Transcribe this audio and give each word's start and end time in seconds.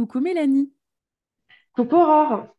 Coucou 0.00 0.20
Mélanie. 0.20 0.72
Coucou 1.74 1.96
Aurore. 1.96 2.56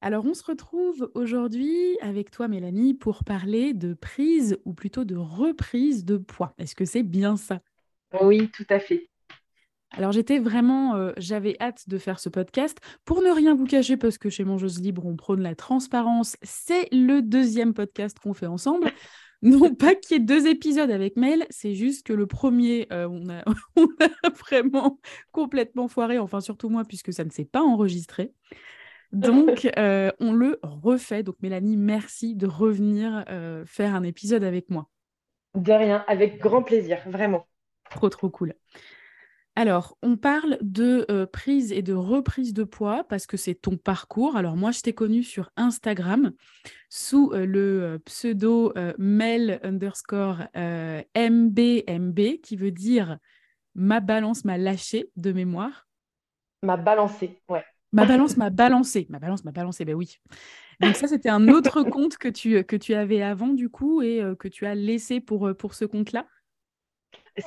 Alors 0.00 0.26
on 0.26 0.34
se 0.34 0.42
retrouve 0.42 1.12
aujourd'hui 1.14 1.96
avec 2.00 2.32
toi 2.32 2.48
Mélanie 2.48 2.92
pour 2.92 3.22
parler 3.22 3.72
de 3.72 3.94
prise 3.94 4.58
ou 4.64 4.74
plutôt 4.74 5.04
de 5.04 5.14
reprise 5.14 6.04
de 6.04 6.16
poids. 6.16 6.54
Est-ce 6.58 6.74
que 6.74 6.84
c'est 6.84 7.04
bien 7.04 7.36
ça? 7.36 7.60
Oui, 8.20 8.50
tout 8.50 8.66
à 8.68 8.80
fait. 8.80 9.08
Alors 9.92 10.10
j'étais 10.10 10.40
vraiment, 10.40 10.96
euh, 10.96 11.12
j'avais 11.18 11.54
hâte 11.60 11.88
de 11.88 11.98
faire 11.98 12.18
ce 12.18 12.28
podcast. 12.28 12.78
Pour 13.04 13.22
ne 13.22 13.30
rien 13.30 13.54
vous 13.54 13.66
cacher, 13.66 13.96
parce 13.96 14.18
que 14.18 14.28
chez 14.28 14.42
Mangeuse 14.42 14.80
Libre, 14.80 15.06
on 15.06 15.14
prône 15.14 15.42
la 15.42 15.54
transparence, 15.54 16.36
c'est 16.42 16.88
le 16.90 17.22
deuxième 17.22 17.74
podcast 17.74 18.18
qu'on 18.18 18.34
fait 18.34 18.46
ensemble. 18.46 18.90
Non 19.46 19.76
pas 19.76 19.94
qu'il 19.94 20.16
y 20.16 20.20
ait 20.20 20.24
deux 20.24 20.48
épisodes 20.48 20.90
avec 20.90 21.16
Mel, 21.16 21.46
c'est 21.50 21.74
juste 21.74 22.04
que 22.04 22.12
le 22.12 22.26
premier, 22.26 22.88
euh, 22.92 23.06
on, 23.08 23.28
a, 23.30 23.44
on, 23.76 23.86
a, 24.00 24.30
vraiment 24.30 24.98
complètement 25.30 25.86
foiré, 25.86 26.18
enfin 26.18 26.40
surtout 26.40 26.68
moi, 26.68 26.82
puisque 26.84 27.12
ça 27.12 27.24
ne 27.24 27.30
s'est 27.30 27.44
pas 27.44 27.62
enregistré. 27.62 28.32
Donc, 29.12 29.70
euh, 29.78 30.10
on 30.18 30.32
le 30.32 30.58
refait. 30.64 31.22
Donc, 31.22 31.36
Mélanie, 31.42 31.76
merci 31.76 32.34
de 32.34 32.48
revenir 32.48 33.24
euh, 33.28 33.64
faire 33.66 33.94
un 33.94 34.02
épisode 34.02 34.42
avec 34.42 34.68
moi. 34.68 34.88
De 35.54 35.72
rien, 35.72 36.04
avec 36.08 36.40
grand 36.40 36.64
plaisir, 36.64 36.98
vraiment. 37.06 37.46
Trop, 37.90 38.08
trop 38.08 38.28
cool. 38.28 38.52
Alors, 39.58 39.96
on 40.02 40.18
parle 40.18 40.58
de 40.60 41.06
euh, 41.10 41.24
prise 41.24 41.72
et 41.72 41.80
de 41.80 41.94
reprise 41.94 42.52
de 42.52 42.62
poids 42.62 43.04
parce 43.04 43.26
que 43.26 43.38
c'est 43.38 43.54
ton 43.54 43.78
parcours. 43.78 44.36
Alors, 44.36 44.54
moi, 44.54 44.70
je 44.70 44.82
t'ai 44.82 44.92
connu 44.92 45.22
sur 45.22 45.50
Instagram 45.56 46.32
sous 46.90 47.32
euh, 47.32 47.46
le 47.46 47.82
euh, 47.82 47.98
pseudo 48.04 48.74
Mel 48.98 49.58
underscore 49.62 50.42
MBMB 50.54 52.40
qui 52.42 52.56
veut 52.56 52.70
dire 52.70 53.16
ma 53.74 54.00
balance 54.00 54.44
m'a 54.44 54.58
lâché 54.58 55.10
de 55.16 55.32
mémoire. 55.32 55.88
M'a 56.62 56.76
balancé, 56.76 57.40
ouais. 57.48 57.64
Ma 57.92 58.04
balance 58.04 58.36
m'a 58.36 58.50
balancé. 58.50 59.06
Ma 59.08 59.18
balance 59.18 59.42
m'a 59.42 59.52
balancé, 59.52 59.86
ben 59.86 59.94
oui. 59.94 60.18
Donc 60.80 60.96
ça, 60.96 61.08
c'était 61.08 61.30
un 61.30 61.48
autre 61.48 61.82
compte 61.90 62.18
que 62.18 62.28
tu, 62.28 62.62
que 62.64 62.76
tu 62.76 62.92
avais 62.92 63.22
avant, 63.22 63.48
du 63.48 63.70
coup, 63.70 64.02
et 64.02 64.22
que 64.38 64.48
tu 64.48 64.66
as 64.66 64.74
laissé 64.74 65.20
pour, 65.20 65.56
pour 65.56 65.72
ce 65.72 65.86
compte-là 65.86 66.26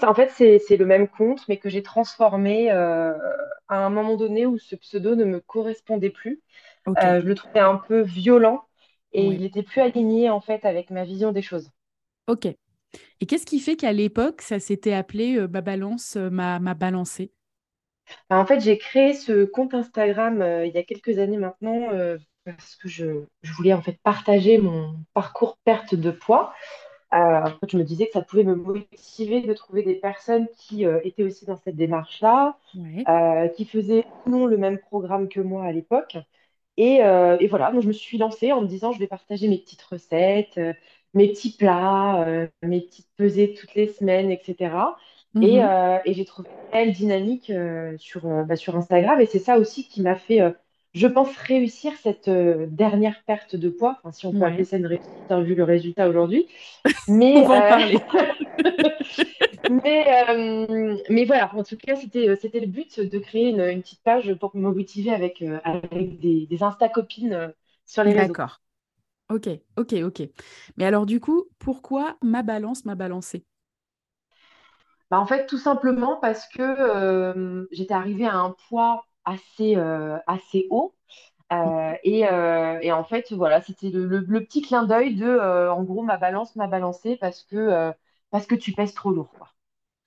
en 0.03 0.13
fait, 0.13 0.29
c'est 0.29 0.77
le 0.77 0.85
même 0.85 1.07
compte, 1.07 1.47
mais 1.47 1.57
que 1.57 1.69
j'ai 1.69 1.83
transformé 1.83 2.71
euh, 2.71 3.13
à 3.67 3.85
un 3.85 3.89
moment 3.89 4.15
donné 4.15 4.45
où 4.45 4.57
ce 4.57 4.75
pseudo 4.75 5.15
ne 5.15 5.25
me 5.25 5.39
correspondait 5.39 6.09
plus. 6.09 6.41
Euh, 6.87 7.21
je 7.21 7.25
le 7.25 7.35
trouvais 7.35 7.59
un 7.59 7.75
peu 7.75 8.01
violent 8.01 8.63
et 9.11 9.25
il 9.25 9.41
n'était 9.41 9.63
plus 9.63 9.81
aligné 9.81 10.29
en 10.29 10.39
fait 10.39 10.65
avec 10.65 10.89
ma 10.89 11.03
vision 11.03 11.31
des 11.31 11.41
choses. 11.41 11.69
Ok. 12.27 12.45
Et 12.45 13.25
qu'est-ce 13.27 13.45
qui 13.45 13.59
fait 13.59 13.75
qu'à 13.75 13.93
l'époque, 13.93 14.41
ça 14.41 14.59
s'était 14.59 14.93
appelé 14.93 15.37
euh, 15.37 15.47
ma 15.47 15.61
balance, 15.61 16.15
ma, 16.15 16.59
balancée? 16.73 17.31
Bah, 18.29 18.39
En 18.39 18.45
fait, 18.45 18.59
j'ai 18.59 18.77
créé 18.77 19.13
ce 19.13 19.45
compte 19.45 19.73
Instagram 19.73 20.43
il 20.65 20.71
y 20.73 20.77
a 20.77 20.83
quelques 20.83 21.19
années 21.19 21.37
maintenant 21.37 21.89
parce 22.45 22.75
que 22.75 22.87
je, 22.87 23.23
je, 23.43 23.53
voulais 23.53 23.73
en 23.73 23.81
fait 23.81 23.99
partager 24.03 24.57
mon 24.57 24.95
parcours 25.13 25.59
perte 25.63 25.93
de 25.93 26.09
poids. 26.09 26.53
Euh, 27.13 27.49
je 27.67 27.77
me 27.77 27.83
disais 27.83 28.05
que 28.05 28.11
ça 28.13 28.21
pouvait 28.21 28.43
me 28.43 28.55
motiver 28.55 29.41
de 29.41 29.53
trouver 29.53 29.81
des 29.81 29.95
personnes 29.95 30.47
qui 30.57 30.85
euh, 30.85 30.99
étaient 31.03 31.23
aussi 31.23 31.45
dans 31.45 31.55
cette 31.55 31.75
démarche-là, 31.75 32.57
euh, 33.07 33.47
qui 33.47 33.65
faisaient 33.65 34.05
non 34.27 34.45
le 34.45 34.57
même 34.57 34.77
programme 34.77 35.27
que 35.27 35.39
moi 35.39 35.63
à 35.63 35.71
l'époque. 35.71 36.17
Et, 36.77 36.99
et, 36.99 37.47
voilà, 37.47 37.71
donc 37.73 37.81
je 37.81 37.87
me 37.87 37.93
suis 37.93 38.17
lancée 38.17 38.53
en 38.53 38.61
me 38.61 38.67
disant 38.67 38.93
je 38.93 38.99
vais 38.99 39.07
partager 39.07 39.49
mes 39.49 39.57
petites 39.57 39.81
recettes, 39.81 40.57
mes 41.13 41.27
petits 41.27 41.51
plats, 41.57 42.25
mes 42.63 42.79
petites 42.79 43.09
pesées 43.17 43.53
toutes 43.53 43.75
les 43.75 43.89
semaines, 43.89 44.31
etc. 44.31 44.95
Et, 45.35 45.59
mhm. 45.59 45.99
et 46.05 46.13
j'ai 46.13 46.23
trouvé 46.23 46.47
une 46.49 46.71
belle 46.71 46.93
dynamique 46.93 47.51
sur, 47.97 48.21
bah, 48.45 48.55
sur 48.55 48.77
Instagram. 48.77 49.19
Et 49.19 49.25
c'est 49.25 49.39
ça 49.39 49.57
aussi 49.57 49.89
qui 49.89 50.01
m'a 50.01 50.15
fait 50.15 50.39
je 50.93 51.07
pense 51.07 51.35
réussir 51.37 51.93
cette 52.01 52.27
euh, 52.27 52.65
dernière 52.67 53.23
perte 53.25 53.55
de 53.55 53.69
poids, 53.69 53.97
enfin, 53.99 54.11
si 54.11 54.25
on 54.25 54.31
peut 54.31 54.43
appeler 54.43 54.63
ça 54.63 54.77
une 54.77 54.87
réussite, 54.87 55.09
hein, 55.29 55.41
vu 55.41 55.53
le 55.53 55.63
résultat 55.63 56.09
aujourd'hui. 56.09 56.47
Mais, 57.07 57.37
on 57.45 57.47
va 57.47 57.55
en 57.55 57.61
euh, 57.61 57.69
parler. 57.69 57.99
mais, 59.83 60.29
euh, 60.29 60.97
mais 61.09 61.25
voilà, 61.25 61.53
en 61.55 61.63
tout 61.63 61.77
cas, 61.77 61.95
c'était, 61.95 62.35
c'était 62.37 62.59
le 62.59 62.67
but 62.67 62.99
de 62.99 63.19
créer 63.19 63.49
une, 63.49 63.61
une, 63.61 63.81
petite 63.81 64.01
page 64.03 64.33
pour 64.35 64.55
me 64.55 64.71
motiver 64.71 65.11
avec, 65.13 65.43
avec 65.63 66.19
des, 66.19 66.47
des 66.47 66.63
Insta-copines 66.63 67.53
sur 67.85 68.03
les 68.03 68.13
réseaux. 68.13 68.33
D'accord. 68.33 68.59
Ok, 69.29 69.47
ok, 69.77 69.93
ok. 70.03 70.23
Mais 70.77 70.85
alors, 70.85 71.05
du 71.05 71.19
coup, 71.19 71.45
pourquoi 71.59 72.17
ma 72.23 72.41
balance 72.41 72.85
m'a 72.85 72.95
balancé 72.95 73.45
bah, 75.11 75.19
En 75.19 75.27
fait, 75.27 75.45
tout 75.45 75.59
simplement 75.59 76.15
parce 76.15 76.47
que 76.47 77.67
j'étais 77.71 77.93
arrivée 77.93 78.25
à 78.25 78.37
un 78.37 78.55
poids 78.69 79.05
assez, 79.29 79.75
euh, 79.75 80.17
assez 80.27 80.67
haut. 80.69 80.93
Euh, 81.51 81.93
et, 82.03 82.27
euh, 82.27 82.79
et, 82.81 82.91
en 82.91 83.03
fait, 83.03 83.31
voilà, 83.31 83.61
c'était 83.61 83.89
le, 83.89 84.05
le, 84.05 84.43
petit 84.43 84.61
clin 84.61 84.83
d'œil 84.83 85.15
de, 85.15 85.69
en 85.69 85.83
gros, 85.83 86.03
ma 86.03 86.17
balance 86.17 86.55
m'a 86.55 86.67
balancé 86.67 87.17
parce 87.17 87.43
que, 87.43 87.91
parce 88.29 88.45
que 88.45 88.55
tu 88.55 88.73
pèses 88.73 88.93
trop 88.93 89.11
lourd. 89.11 89.31
Quoi. 89.31 89.47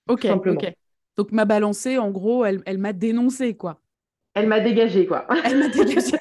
Ok, 0.09 0.27
ok. 0.47 0.73
Donc 1.17 1.33
ma 1.33 1.45
balancée, 1.45 1.99
en 1.99 2.11
gros, 2.11 2.45
elle, 2.45 2.63
elle 2.65 2.79
m'a 2.79 2.93
dénoncé, 2.93 3.57
quoi. 3.57 3.81
Elle 4.35 4.47
m'a 4.47 4.61
dégagé, 4.61 5.07
quoi. 5.07 5.27
Elle 5.45 5.59
m'a 5.59 5.69
dégagé. 5.69 6.17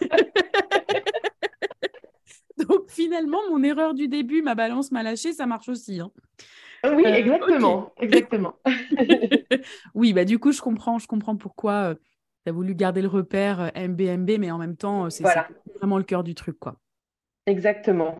Donc 2.67 2.89
finalement, 2.89 3.39
mon 3.49 3.63
erreur 3.63 3.93
du 3.93 4.07
début, 4.09 4.41
ma 4.41 4.53
balance 4.53 4.91
m'a 4.91 5.01
lâché, 5.01 5.31
ça 5.31 5.45
marche 5.45 5.69
aussi. 5.69 6.01
Hein. 6.01 6.11
Oui, 6.83 7.05
exactement, 7.05 7.93
exactement. 7.99 8.55
oui, 9.93 10.13
bah 10.13 10.25
du 10.25 10.39
coup, 10.39 10.51
je 10.51 10.61
comprends, 10.61 10.99
je 10.99 11.07
comprends 11.07 11.37
pourquoi 11.37 11.95
tu 12.45 12.49
as 12.49 12.53
voulu 12.53 12.75
garder 12.75 13.01
le 13.01 13.07
repère 13.07 13.71
MBMB, 13.75 14.29
euh, 14.29 14.37
mais 14.39 14.51
en 14.51 14.57
même 14.57 14.75
temps, 14.75 15.05
euh, 15.05 15.09
c'est 15.09 15.23
vraiment 15.77 15.97
le 15.97 16.03
cœur 16.03 16.23
du 16.23 16.35
truc, 16.35 16.57
quoi. 16.59 16.77
Exactement. 17.45 18.17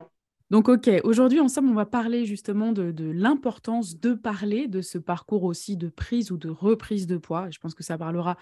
Donc, 0.50 0.68
OK, 0.68 0.90
aujourd'hui, 1.06 1.40
ensemble, 1.40 1.70
on 1.70 1.74
va 1.74 1.86
parler 1.86 2.26
justement 2.26 2.74
de, 2.74 2.94
l'importance 3.12 4.00
de 4.00 4.14
parler 4.14 4.68
de 4.68 4.82
ce 4.82 4.98
parcours 4.98 5.46
aussi 5.46 5.78
de 5.78 5.88
prise 5.88 6.32
ou 6.32 6.38
de 6.38 6.50
reprise 6.50 7.08
de 7.08 7.18
poids. 7.18 7.50
je 7.52 7.60
pense 7.60 7.74
que 7.74 7.84
ça 7.84 7.98
parlera 7.98 8.36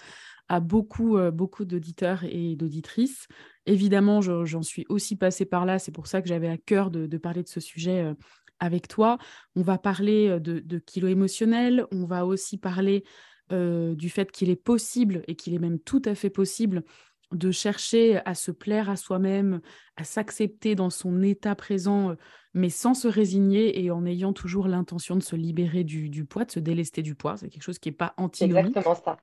à 0.48 0.60
beaucoup, 0.60 1.18
euh, 1.18 1.30
beaucoup 1.30 1.66
d'auditeurs 1.66 2.24
et 2.24 2.56
d'auditrices. 2.56 3.28
Évidemment, 3.68 4.22
j'en 4.22 4.64
suis 4.64 4.86
aussi 4.90 5.16
passée 5.16 5.46
par 5.46 5.66
là. 5.66 5.78
C'est 5.78 5.92
pour 5.92 6.08
ça 6.08 6.22
que 6.22 6.28
j'avais 6.28 6.50
à 6.50 6.58
cœur 6.58 6.90
de, 6.90 7.18
parler 7.18 7.44
de 7.44 7.48
ce 7.48 7.60
sujet 7.60 8.16
avec 8.60 8.88
toi. 8.88 9.20
On 9.56 9.62
va 9.62 9.78
parler 9.78 10.40
de, 10.40 10.58
de 10.60 10.80
kilo 10.80 11.08
émotionnel. 11.08 11.86
On 11.92 12.06
va 12.06 12.26
aussi 12.26 12.58
parler 12.58 13.04
euh, 13.52 13.96
du 13.96 14.10
fait 14.10 14.32
qu'il 14.32 14.50
est 14.50 14.56
possible 14.56 15.24
et 15.28 15.36
qu'il 15.36 15.54
est 15.54 15.60
même 15.60 15.80
tout 15.80 16.02
à 16.06 16.16
fait 16.16 16.30
possible 16.30 16.84
de 17.32 17.52
chercher 17.52 18.22
à 18.26 18.34
se 18.34 18.52
plaire 18.52 18.90
à 18.90 18.96
soi-même, 18.96 19.62
à 19.98 20.04
s'accepter 20.04 20.76
dans 20.76 20.90
son 20.90 21.22
état 21.22 21.56
présent, 21.56 22.12
euh, 22.12 22.16
mais 22.54 22.70
sans 22.70 22.94
se 22.94 23.08
résigner 23.08 23.84
et 23.84 23.92
en 23.92 24.06
ayant 24.06 24.34
toujours 24.34 24.68
l'intention 24.68 25.16
de 25.16 25.24
se 25.24 25.36
libérer 25.36 25.84
du, 25.84 26.26
poids, 26.26 26.46
de 26.46 26.52
se 26.52 26.60
délester 26.60 27.02
du 27.02 27.16
poids. 27.16 27.38
C'est 27.38 27.50
quelque 27.50 27.64
chose 27.64 27.80
qui 27.80 27.90
n'est 27.90 27.96
pas 27.96 28.14
antinomique. 28.18 28.68
Exactement 28.68 28.96
ça. 28.96 29.18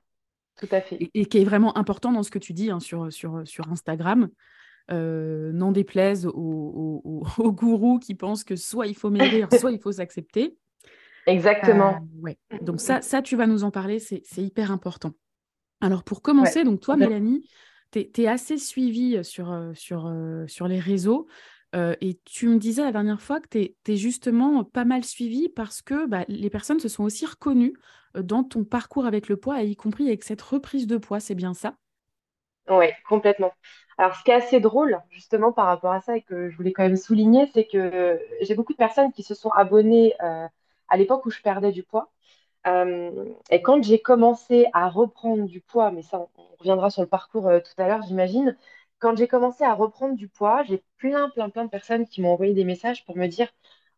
Tout 0.57 0.69
à 0.71 0.81
fait. 0.81 0.97
Et, 1.13 1.25
qui 1.25 1.37
est 1.37 1.43
vraiment 1.43 1.77
important 1.77 2.11
dans 2.11 2.23
ce 2.23 2.31
que 2.31 2.39
tu 2.39 2.53
dis 2.53 2.71
hein, 2.71 2.79
sur, 2.79 3.11
sur, 3.11 3.41
sur 3.45 3.69
Instagram. 3.71 4.29
Euh, 4.89 5.51
n'en 5.51 5.73
déplaise 5.73 6.25
aux, 6.25 7.01
aux, 7.37 7.51
gourous 7.51 7.99
qui 7.99 8.15
pensent 8.15 8.45
que 8.45 8.55
soit 8.55 8.87
il 8.87 8.95
faut 8.95 9.09
maigrir, 9.09 9.49
soit 9.59 9.73
il 9.73 9.79
faut 9.79 9.91
s'accepter. 9.91 10.57
Exactement. 11.27 11.95
Euh, 11.95 12.21
ouais. 12.21 12.37
Donc 12.61 12.79
ça, 12.79 13.01
ça, 13.01 13.21
tu 13.21 13.35
vas 13.35 13.45
nous 13.45 13.63
en 13.63 13.71
parler, 13.71 13.99
c'est 13.99 14.23
hyper 14.37 14.71
important. 14.71 15.11
Alors 15.81 16.03
pour 16.03 16.21
commencer, 16.21 16.63
donc 16.63 16.79
toi, 16.79 16.95
Mélanie, 16.95 17.47
tu 17.91 18.09
es, 18.17 18.27
assez 18.27 18.57
suivie 18.57 19.23
sur, 19.23 19.51
euh, 19.51 19.73
sur, 19.75 20.07
euh, 20.07 20.47
sur 20.47 20.67
les 20.67 20.79
réseaux. 20.79 21.27
et 21.75 22.19
tu 22.25 22.47
me 22.47 22.57
disais 22.57 22.81
la 22.81 22.91
dernière 22.91 23.21
fois 23.21 23.39
que 23.39 23.49
tu 23.49 23.91
es, 23.91 23.95
justement 23.95 24.63
pas 24.63 24.85
mal 24.85 25.03
suivie 25.03 25.49
parce 25.49 25.81
que 25.81 26.07
bah, 26.07 26.23
les 26.29 26.49
personnes 26.49 26.79
se 26.79 26.89
sont 26.89 27.03
aussi 27.03 27.25
reconnues 27.25 27.73
dans 28.15 28.43
ton 28.43 28.63
parcours 28.63 29.05
avec 29.05 29.27
le 29.27 29.37
poids, 29.37 29.61
y 29.61 29.75
compris 29.75 30.07
avec 30.07 30.23
cette 30.23 30.41
reprise 30.41 30.87
de 30.87 30.97
poids, 30.97 31.19
c'est 31.19 31.35
bien 31.35 31.53
ça? 31.53 31.75
Oui, 32.69 32.87
complètement. 33.07 33.51
Alors, 33.99 34.15
ce 34.15 34.23
qui 34.23 34.31
est 34.31 34.35
assez 34.35 34.59
drôle, 34.59 34.99
justement, 35.09 35.51
par 35.51 35.67
rapport 35.67 35.91
à 35.91 36.01
ça, 36.01 36.17
et 36.17 36.21
que 36.21 36.49
je 36.49 36.57
voulais 36.57 36.71
quand 36.71 36.83
même 36.83 36.97
souligner, 36.97 37.47
c'est 37.53 37.65
que 37.65 38.19
j'ai 38.41 38.55
beaucoup 38.55 38.73
de 38.73 38.77
personnes 38.77 39.11
qui 39.11 39.23
se 39.23 39.35
sont 39.35 39.49
abonnées 39.51 40.13
à 40.89 40.97
l'époque 40.97 41.25
où 41.25 41.29
je 41.31 41.41
perdais 41.41 41.71
du 41.71 41.83
poids. 41.83 42.11
Euh, 42.67 43.25
et 43.49 43.61
quand 43.61 43.83
j'ai 43.83 43.99
commencé 44.01 44.67
à 44.73 44.89
reprendre 44.89 45.45
du 45.45 45.61
poids, 45.61 45.91
mais 45.91 46.01
ça, 46.01 46.19
on 46.37 46.55
reviendra 46.59 46.89
sur 46.89 47.01
le 47.01 47.07
parcours 47.07 47.47
euh, 47.47 47.59
tout 47.59 47.81
à 47.81 47.87
l'heure, 47.87 48.03
j'imagine. 48.07 48.57
Quand 48.99 49.15
j'ai 49.17 49.27
commencé 49.27 49.63
à 49.63 49.73
reprendre 49.73 50.15
du 50.15 50.27
poids, 50.27 50.63
j'ai 50.63 50.83
plein, 50.97 51.29
plein, 51.29 51.49
plein 51.49 51.65
de 51.65 51.69
personnes 51.69 52.07
qui 52.07 52.21
m'ont 52.21 52.31
envoyé 52.33 52.53
des 52.53 52.65
messages 52.65 53.05
pour 53.05 53.15
me 53.17 53.27
dire 53.27 53.49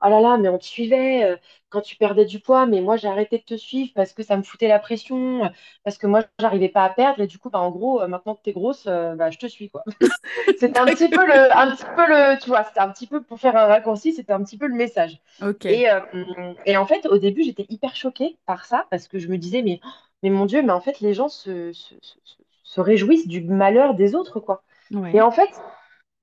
Oh 0.02 0.10
là 0.10 0.22
là, 0.22 0.38
mais 0.38 0.50
on 0.50 0.58
te 0.58 0.64
suivait 0.66 1.24
euh, 1.26 1.38
quand 1.70 1.82
tu 1.82 1.96
perdais 1.98 2.26
du 2.26 2.40
poids, 2.40 2.66
mais 2.66 2.82
moi 2.82 2.98
j'ai 2.98 3.08
arrêté 3.08 3.38
de 3.38 3.44
te 3.44 3.56
suivre 3.58 3.92
parce 3.96 4.14
que 4.14 4.24
ça 4.24 4.38
me 4.38 4.44
foutait 4.44 4.68
la 4.70 4.80
pression, 4.80 5.52
parce 5.84 5.98
que 5.98 6.08
moi 6.08 6.24
j'arrivais 6.40 6.70
pas 6.70 6.86
à 6.86 6.90
perdre, 6.90 7.22
et 7.22 7.28
du 7.28 7.38
coup, 7.38 7.50
bah, 7.50 7.60
en 7.60 7.70
gros, 7.72 8.08
maintenant 8.08 8.36
que 8.36 8.42
tu 8.44 8.50
es 8.52 8.54
grosse, 8.54 8.86
bah, 8.86 9.30
je 9.32 9.38
te 9.38 9.48
suis 9.48 9.70
quoi. 9.70 9.84
c'était 10.56 10.80
un 10.80 10.90
petit 10.90 11.10
peu 11.10 11.26
le, 11.26 11.58
un 11.58 11.76
petit 11.76 11.86
peu 11.96 12.08
le, 12.08 12.40
tu 12.42 12.50
vois, 12.50 12.64
c'était 12.64 12.80
un 12.82 12.90
petit 12.92 13.08
peu 13.08 13.24
pour 13.24 13.40
faire 13.40 13.56
un 13.58 13.66
raccourci, 13.68 14.14
c'était 14.14 14.34
un 14.34 14.44
petit 14.44 14.58
peu 14.58 14.68
le 14.68 14.76
message. 14.76 15.20
Ok. 15.42 15.66
Et, 15.68 15.86
et 16.66 16.78
en 16.78 16.86
fait, 16.86 17.06
au 17.08 17.18
début, 17.18 17.44
j'étais 17.44 17.66
hyper 17.70 17.96
choquée 17.96 18.38
par 18.46 18.66
ça 18.66 18.88
parce 18.92 19.08
que 19.08 19.20
je 19.20 19.28
me 19.28 19.38
disais, 19.38 19.62
mais 19.62 19.80
mais 20.24 20.30
mon 20.30 20.46
Dieu, 20.46 20.62
mais 20.62 20.74
en 20.74 20.82
fait, 20.82 21.00
les 21.00 21.14
gens 21.14 21.30
se, 21.30 21.72
se, 21.72 21.96
se- 22.02 22.20
se- 22.26 22.42
se 22.64 22.82
réjouissent 22.82 23.28
du 23.28 23.42
malheur 23.42 23.94
des 23.96 24.16
autres, 24.16 24.40
quoi. 24.42 24.64
Et 25.14 25.22
en 25.22 25.32
fait, 25.32 25.50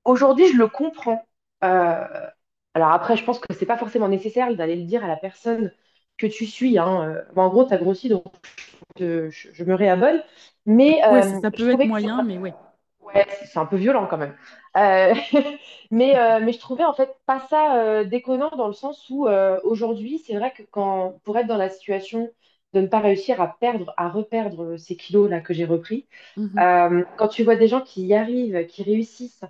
aujourd'hui, 0.05 0.47
je 0.51 0.57
le 0.57 0.67
comprends. 0.67 1.25
Euh, 1.63 2.05
alors 2.77 2.91
après, 2.91 3.17
je 3.17 3.23
pense 3.23 3.39
que 3.39 3.53
c'est 3.53 3.65
pas 3.65 3.77
forcément 3.77 4.07
nécessaire 4.07 4.55
d'aller 4.55 4.75
le 4.75 4.83
dire 4.85 5.03
à 5.03 5.07
la 5.07 5.17
personne 5.17 5.71
que 6.17 6.27
tu 6.27 6.45
suis. 6.45 6.77
Hein. 6.77 7.23
Bon, 7.35 7.43
en 7.43 7.49
gros, 7.49 7.65
tu 7.65 7.73
as 7.73 7.77
grossi, 7.77 8.07
donc 8.09 8.23
je, 8.99 9.29
je- 9.29 9.51
je 9.53 9.63
me 9.63 9.75
réabonne. 9.75 10.23
Mais 10.65 11.01
Ouais, 11.07 11.21
euh, 11.21 11.41
ça 11.41 11.51
peut 11.51 11.69
être 11.69 11.83
moyen, 11.83 12.21
mais. 12.23 12.39
Ouais, 13.01 13.25
c'est 13.45 13.59
un 13.59 13.65
peu 13.65 13.77
violent 13.77 14.07
quand 14.07 14.17
même. 14.17 14.35
Euh, 14.77 15.13
mais, 15.91 16.17
euh, 16.19 16.39
mais 16.41 16.53
je 16.53 16.59
trouvais 16.59 16.83
en 16.85 16.93
fait 16.93 17.15
pas 17.25 17.39
ça 17.49 18.03
déconnant 18.05 18.51
dans 18.57 18.67
le 18.67 18.73
sens 18.73 19.09
où 19.09 19.27
aujourd'hui, 19.63 20.19
c'est 20.19 20.35
vrai 20.37 20.51
que 20.53 20.63
quand 20.63 21.19
pour 21.23 21.37
être 21.37 21.47
dans 21.47 21.57
la 21.57 21.69
situation 21.69 22.29
de 22.73 22.81
ne 22.81 22.87
pas 22.87 22.99
réussir 22.99 23.41
à 23.41 23.57
perdre, 23.59 23.93
à 23.97 24.09
reperdre 24.09 24.77
ces 24.77 24.95
kilos 24.97 25.29
là 25.29 25.41
que 25.41 25.53
j'ai 25.53 25.65
repris, 25.65 26.07
euh, 26.59 27.03
quand 27.17 27.27
tu 27.29 27.43
vois 27.43 27.55
des 27.55 27.67
gens 27.67 27.81
qui 27.81 28.05
y 28.07 28.13
arrivent, 28.15 28.65
qui 28.67 28.83
réussissent, 28.83 29.43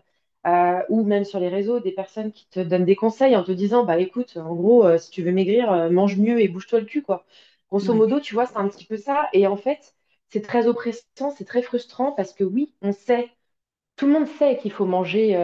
euh, 0.47 0.81
ou 0.89 1.03
même 1.03 1.25
sur 1.25 1.39
les 1.39 1.49
réseaux, 1.49 1.79
des 1.79 1.91
personnes 1.91 2.31
qui 2.31 2.47
te 2.49 2.59
donnent 2.59 2.85
des 2.85 2.95
conseils 2.95 3.35
en 3.35 3.43
te 3.43 3.51
disant, 3.51 3.83
bah 3.83 3.99
écoute, 3.99 4.37
en 4.37 4.55
gros, 4.55 4.85
euh, 4.85 4.97
si 4.97 5.11
tu 5.11 5.21
veux 5.21 5.31
maigrir, 5.31 5.71
euh, 5.71 5.89
mange 5.89 6.17
mieux 6.17 6.39
et 6.41 6.47
bouge-toi 6.47 6.79
le 6.79 6.85
cul, 6.85 7.01
quoi. 7.01 7.25
Grosso 7.69 7.93
modo, 7.93 8.19
tu 8.21 8.33
vois, 8.33 8.45
c'est 8.45 8.57
un 8.57 8.67
petit 8.69 8.85
peu 8.85 8.95
ça. 8.97 9.27
Et 9.33 9.45
en 9.45 9.57
fait, 9.57 9.93
c'est 10.29 10.41
très 10.41 10.67
oppressant, 10.67 11.31
c'est 11.37 11.43
très 11.45 11.61
frustrant 11.61 12.13
parce 12.13 12.33
que 12.33 12.45
oui, 12.45 12.73
on 12.81 12.93
sait 12.93 13.29
tout 13.97 14.05
le 14.05 14.13
monde 14.13 14.27
sait 14.27 14.57
qu'il 14.57 14.71
faut 14.71 14.85
manger 14.85 15.35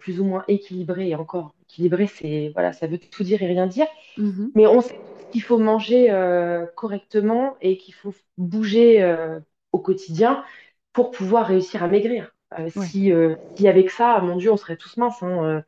plus 0.00 0.20
ou 0.20 0.24
moins 0.24 0.44
équilibré. 0.48 1.08
Et 1.08 1.14
encore, 1.16 1.52
équilibré, 1.62 2.06
c'est 2.06 2.50
voilà, 2.54 2.72
ça 2.72 2.86
veut 2.86 2.98
tout 2.98 3.24
dire 3.24 3.42
et 3.42 3.46
rien 3.46 3.66
dire. 3.66 3.86
Mhm. 4.16 4.52
Mais 4.54 4.66
on 4.66 4.80
sait 4.80 4.98
qu'il 5.32 5.42
faut 5.42 5.58
manger 5.58 6.08
correctement 6.76 7.56
et 7.60 7.76
qu'il 7.76 7.94
faut 7.94 8.14
bouger 8.38 9.16
au 9.72 9.80
quotidien 9.80 10.44
pour 10.92 11.10
pouvoir 11.10 11.46
réussir 11.46 11.82
à 11.82 11.88
maigrir. 11.88 12.32
Euh, 12.58 12.70
Ouais. 12.76 12.86
si, 12.86 13.12
euh, 13.12 13.34
si 13.56 13.68
avec 13.68 13.90
ça, 13.90 14.20
mon 14.20 14.36
Dieu, 14.36 14.52
on 14.52 14.56
serait 14.56 14.76
tous 14.76 14.96
minces. 14.96 15.22
hein, 15.22 15.44
euh. 15.44 15.62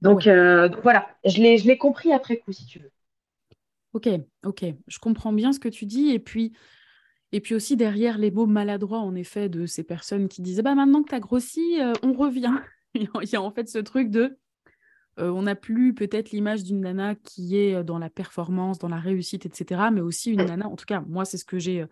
Donc, 0.00 0.22
Ouais. 0.26 0.68
donc 0.68 0.82
voilà, 0.82 1.08
je 1.24 1.40
l'ai, 1.40 1.78
compris 1.78 2.12
après 2.12 2.36
coup, 2.38 2.52
si 2.52 2.66
tu 2.66 2.78
veux. 2.78 2.90
Ok, 3.92 4.08
ok. 4.44 4.64
Je 4.86 4.98
comprends 4.98 5.32
bien 5.32 5.52
ce 5.52 5.60
que 5.60 5.68
tu 5.68 5.86
dis. 5.86 6.10
Et 6.10 6.18
puis, 6.18 6.52
et 7.32 7.40
puis 7.40 7.54
aussi 7.54 7.76
derrière 7.76 8.18
les 8.18 8.30
mots 8.30 8.46
maladroits, 8.46 8.98
en 8.98 9.14
effet, 9.14 9.48
de 9.48 9.66
ces 9.66 9.84
personnes 9.84 10.28
qui 10.28 10.42
disaient 10.42 10.62
bah, 10.62 10.74
maintenant 10.74 11.02
que 11.02 11.08
tu 11.10 11.14
as 11.14 11.20
grossi, 11.20 11.78
on 12.02 12.12
revient. 12.12 12.54
Il 12.94 13.08
y 13.32 13.36
a 13.36 13.42
en 13.42 13.50
fait 13.50 13.68
ce 13.68 13.78
truc 13.78 14.10
de 14.10 14.38
euh, 15.20 15.30
on 15.30 15.42
n'a 15.42 15.54
plus 15.54 15.94
peut-être 15.94 16.32
l'image 16.32 16.64
d'une 16.64 16.80
nana 16.80 17.14
qui 17.14 17.56
est 17.56 17.84
dans 17.84 17.98
la 17.98 18.10
performance, 18.10 18.78
dans 18.78 18.88
la 18.88 18.98
réussite, 18.98 19.46
etc. 19.46 19.90
Mais 19.92 20.00
aussi 20.00 20.32
une 20.32 20.44
nana, 20.44 20.68
en 20.68 20.76
tout 20.76 20.86
cas, 20.86 21.02
moi, 21.06 21.24
c'est 21.24 21.38
ce 21.38 21.44
que 21.44 21.58
j'ai 21.58 21.84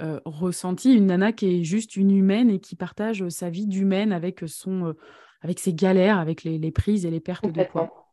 euh, 0.00 0.20
ressenti, 0.24 0.92
une 0.94 1.06
nana 1.06 1.32
qui 1.32 1.46
est 1.60 1.64
juste 1.64 1.96
une 1.96 2.10
humaine 2.10 2.50
et 2.50 2.60
qui 2.60 2.76
partage 2.76 3.22
euh, 3.22 3.30
sa 3.30 3.50
vie 3.50 3.66
d'humaine 3.66 4.12
avec 4.12 4.40
son, 4.46 4.88
euh, 4.88 4.92
avec 5.40 5.60
ses 5.60 5.74
galères, 5.74 6.18
avec 6.18 6.42
les, 6.44 6.58
les 6.58 6.70
prises 6.72 7.06
et 7.06 7.10
les 7.10 7.20
pertes 7.20 7.50
de 7.50 7.62
poids. 7.62 8.12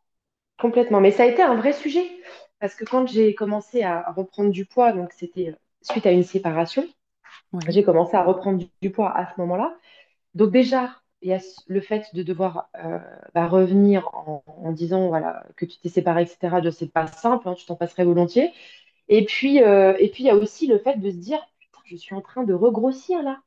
Complètement. 0.60 1.01
Mais 1.01 1.12
ça 1.12 1.24
a 1.24 1.25
été 1.28 1.42
un 1.42 1.56
vrai 1.56 1.74
sujet 1.74 2.06
parce 2.60 2.75
que 2.75 2.86
quand 2.86 3.07
j'ai 3.07 3.33
commencé 3.33 3.81
à 3.81 4.12
reprendre 4.12 4.51
du 4.51 4.66
poids, 4.66 4.92
donc 4.92 5.12
c'était 5.13 5.56
suite 5.81 6.06
à 6.06 6.12
une 6.12 6.24
séparation, 6.24 6.88
Ouais, 7.54 7.62
j'ai 7.69 7.83
commencé 7.83 8.16
à 8.18 8.24
reprendre 8.24 8.60
du, 8.60 8.68
du 8.81 8.92
poids 8.92 9.12
à 9.18 9.33
ce 9.33 9.39
moment-là. 9.42 9.75
Donc 10.36 10.51
déjà, 10.51 10.95
il 11.22 11.30
y 11.30 11.33
a 11.33 11.39
le 11.68 11.81
fait 11.81 12.06
de 12.16 12.24
devoir 12.24 12.69
bah, 13.33 13.48
revenir 13.48 14.07
en, 14.13 14.44
en 14.48 14.72
disant 14.72 15.07
voilà, 15.10 15.45
que 15.57 15.66
tu 15.66 15.80
t'es 15.80 15.89
séparé, 15.89 16.24
etc. 16.24 16.62
Je 16.63 16.69
sais 16.69 16.88
pas 16.88 17.07
simple, 17.07 17.48
hein, 17.50 17.54
tu 17.56 17.66
t'en 17.66 17.75
passerais 17.75 18.06
volontiers. 18.06 18.51
Et 19.10 19.25
puis, 19.25 19.57
et 19.57 20.10
puis, 20.13 20.24
il 20.24 20.28
y 20.28 20.30
a 20.30 20.36
aussi 20.36 20.68
le 20.68 20.80
fait 20.80 21.00
de 21.00 21.10
se 21.12 21.18
dire, 21.18 21.39
je 21.92 21.98
suis 21.98 22.16
en 22.16 22.22
train 22.22 22.44
de 22.44 22.54
regrossir 22.54 23.22
là. 23.24 23.42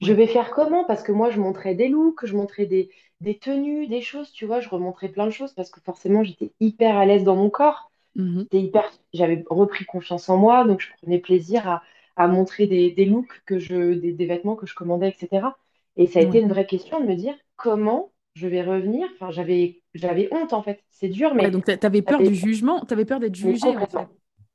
Je 0.00 0.12
ouais. 0.12 0.14
vais 0.14 0.26
faire 0.28 0.50
comment? 0.52 0.84
Parce 0.86 1.02
que 1.02 1.12
moi, 1.12 1.30
je 1.30 1.40
montrais 1.40 1.74
des 1.74 1.88
looks, 1.88 2.26
je 2.26 2.36
montrais 2.36 2.66
des, 2.66 2.90
des 3.20 3.38
tenues, 3.38 3.88
des 3.88 4.02
choses, 4.02 4.32
tu 4.32 4.46
vois, 4.46 4.60
je 4.60 4.68
remontrais 4.70 5.08
plein 5.10 5.26
de 5.26 5.30
choses 5.32 5.54
parce 5.54 5.70
que 5.70 5.80
forcément, 5.80 6.24
j'étais 6.24 6.52
hyper 6.60 6.96
à 6.98 7.06
l'aise 7.06 7.24
dans 7.24 7.36
mon 7.36 7.50
corps. 7.50 7.90
Mhm. 8.14 8.48
Hyper, 8.52 8.90
j'avais 9.14 9.44
repris 9.48 9.84
confiance 9.86 10.28
en 10.28 10.36
moi, 10.36 10.64
donc 10.64 10.80
je 10.80 10.88
prenais 11.00 11.18
plaisir 11.18 11.68
à, 11.68 11.82
à 12.16 12.28
montrer 12.28 12.66
des, 12.66 12.90
des 12.92 13.04
looks 13.06 13.42
que 13.46 13.58
je, 13.58 13.94
des, 13.94 14.12
des 14.12 14.26
vêtements 14.26 14.56
que 14.56 14.66
je 14.66 14.74
commandais, 14.74 15.08
etc. 15.10 15.58
Et 15.96 16.06
ça 16.06 16.18
a 16.20 16.22
été 16.22 16.38
Ouais. 16.38 16.42
une 16.42 16.48
vraie 16.50 16.66
question 16.66 17.00
de 17.00 17.06
me 17.06 17.14
dire 17.16 17.34
comment 17.56 18.12
je 18.34 18.46
vais 18.48 18.62
revenir. 18.62 19.08
Enfin, 19.14 19.30
j'avais, 19.30 19.82
j'avais 19.94 20.28
honte 20.32 20.52
en 20.52 20.62
fait. 20.62 20.84
C'est 20.90 21.08
dur, 21.08 21.34
Ouais, 21.38 21.50
mais 21.50 21.50
donc 21.50 21.64
tu 21.66 21.72
avais 21.86 22.02
peur 22.02 22.22
du 22.22 22.34
jugement, 22.34 22.84
tu 22.86 22.92
avais 22.94 23.04
peur 23.04 23.20
d'être 23.20 23.34
mais 23.42 23.58
jugé 23.58 23.76
en 23.76 23.86
fait. 23.86 23.98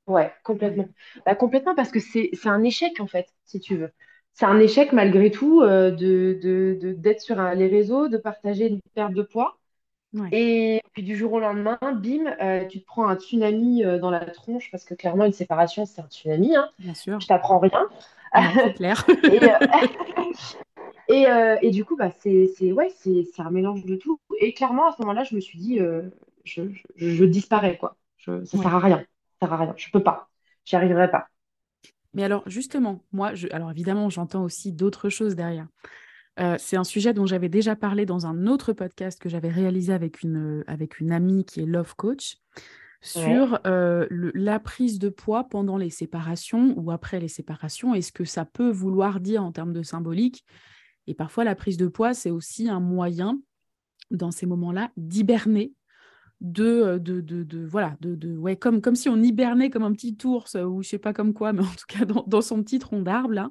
Ouais, 0.08 0.34
complètement. 0.44 0.88
Bah, 1.26 1.36
complètement 1.36 1.76
parce 1.76 1.92
que 1.92 2.00
c'est, 2.00 2.30
c'est 2.34 2.48
un 2.50 2.64
échec 2.64 3.00
en 3.02 3.08
fait, 3.08 3.28
si 3.46 3.60
tu 3.60 3.76
veux. 3.78 3.92
C'est 4.34 4.46
un 4.46 4.60
échec 4.60 4.94
malgré 4.94 5.32
tout 5.32 5.62
euh, 5.62 5.92
de, 5.92 6.40
de, 6.42 6.78
de- 6.80 6.94
d'être 6.94 7.20
sur 7.22 7.40
un- 7.40 7.56
les 7.56 7.68
réseaux, 7.68 8.08
de 8.08 8.18
partager 8.18 8.68
une 8.68 8.80
perte 8.94 9.14
de 9.14 9.24
poids. 9.24 9.58
ouais, 10.14 10.34
Et 10.34 10.82
puis 10.94 11.04
du 11.04 11.16
jour 11.18 11.34
au 11.34 11.40
lendemain, 11.40 11.80
bim, 11.84 12.28
euh, 12.42 12.66
tu 12.68 12.82
te 12.82 12.86
prends 12.86 13.08
un 13.10 13.16
tsunami 13.18 13.86
euh, 13.86 14.00
dans 14.00 14.12
la 14.12 14.22
tronche 14.26 14.72
parce 14.72 14.86
que 14.86 14.96
clairement, 14.96 15.26
une 15.26 15.34
séparation, 15.34 15.86
c'est 15.86 16.02
un 16.02 16.08
tsunami, 16.10 16.56
hein. 16.56 16.70
bien 16.80 16.94
sûr. 16.96 17.20
Je 17.20 17.28
t'apprends 17.28 17.60
rien. 17.60 17.90
Non, 18.36 18.56
c'est 18.62 18.74
clair. 18.74 19.06
Et, 19.28 19.52
euh, 19.52 19.58
et, 21.08 21.28
euh, 21.28 21.58
et 21.62 21.72
du 21.72 21.86
coup, 21.86 21.96
bah, 21.96 22.12
c'est, 22.20 22.48
c'est, 22.58 22.72
ouais, 22.72 22.90
c'est, 22.98 23.24
c'est 23.34 23.42
un 23.42 23.52
mélange 23.52 23.86
de 23.86 23.96
tout. 23.96 24.20
Et 24.40 24.54
clairement, 24.54 24.88
à 24.90 24.92
ce 24.96 25.02
moment-là, 25.02 25.24
je 25.24 25.36
me 25.36 25.40
suis 25.42 25.58
dit, 25.60 25.80
euh, 25.80 26.10
je, 26.44 26.64
je, 26.74 26.86
je 26.98 27.26
disparais, 27.26 27.78
quoi. 27.78 27.98
Je, 28.18 28.44
ça 28.46 28.58
Ouais. 28.58 28.58
sert 28.58 28.76
à 28.76 28.80
rien. 28.80 29.06
Ça 29.42 29.48
sert 29.48 29.54
à 29.54 29.58
rien. 29.58 29.74
Je 29.78 29.90
peux 29.92 30.04
pas. 30.04 30.30
J'y 30.66 30.76
arriverai 30.76 31.10
pas. 31.10 31.28
Mais 32.14 32.24
alors, 32.24 32.44
justement, 32.48 33.04
moi, 33.12 33.34
je... 33.36 33.48
alors 33.52 33.72
évidemment, 33.72 34.10
j'entends 34.10 34.44
aussi 34.44 34.72
d'autres 34.74 35.10
choses 35.10 35.36
derrière. 35.36 35.68
Euh, 36.40 36.56
c'est 36.60 36.78
un 36.78 36.84
sujet 36.84 37.14
dont 37.14 37.26
j'avais 37.26 37.50
déjà 37.50 37.76
parlé 37.76 38.06
dans 38.06 38.26
un 38.28 38.46
autre 38.48 38.74
podcast 38.74 39.20
que 39.20 39.30
j'avais 39.30 39.50
réalisé 39.50 39.92
avec 39.94 40.22
une, 40.22 40.64
avec 40.68 41.00
une 41.00 41.12
amie 41.12 41.46
qui 41.46 41.62
est 41.62 41.66
love 41.66 41.96
coach 41.96 42.38
Ouais, 43.16 43.22
sur 43.22 43.60
euh, 43.68 44.08
le- 44.10 44.32
la 44.34 44.60
prise 44.60 44.98
de 44.98 45.10
poids 45.10 45.44
pendant 45.44 45.78
les 45.78 45.92
séparations 45.92 46.74
ou 46.78 46.90
après 46.92 47.20
les 47.20 47.28
séparations 47.28 47.94
et 47.94 48.02
ce 48.02 48.12
que 48.12 48.26
ça 48.26 48.44
peut 48.44 48.72
vouloir 48.72 49.20
dire 49.20 49.44
en 49.44 49.52
termes 49.52 49.74
de 49.74 49.84
symbolique. 49.84 50.44
Et 51.06 51.14
parfois, 51.14 51.44
la 51.44 51.54
prise 51.56 51.78
de 51.78 51.88
poids, 51.88 52.14
c'est 52.16 52.32
aussi 52.32 52.68
un 52.70 52.80
moyen, 52.80 53.40
dans 54.10 54.32
ces 54.32 54.48
moments-là, 54.48 54.90
d'hiberner 54.98 55.74
de, 56.42 56.64
euh, 56.66 57.00
de, 57.00 57.22
de, 57.22 57.44
de- 57.44 57.66
voilà, 57.66 57.98
de, 58.02 58.16
de, 58.16 58.36
ouais, 58.38 58.56
comme, 58.58 58.82
comme 58.82 58.96
si 58.96 59.10
on 59.10 59.18
hibernait 59.22 59.70
comme 59.70 59.84
un 59.84 59.94
petit 59.94 60.18
ours, 60.26 60.56
euh, 60.56 60.64
ou 60.66 60.84
je 60.84 60.90
sais 60.90 61.00
pas 61.00 61.14
comme 61.14 61.34
quoi, 61.34 61.54
mais 61.54 61.62
en 61.64 61.66
tout 61.66 61.86
cas 61.88 62.06
dans, 62.06 62.24
dans 62.28 62.42
son 62.42 62.62
petit 62.64 62.80
tronc 62.80 63.02
d'arbre, 63.02 63.34
là, 63.34 63.50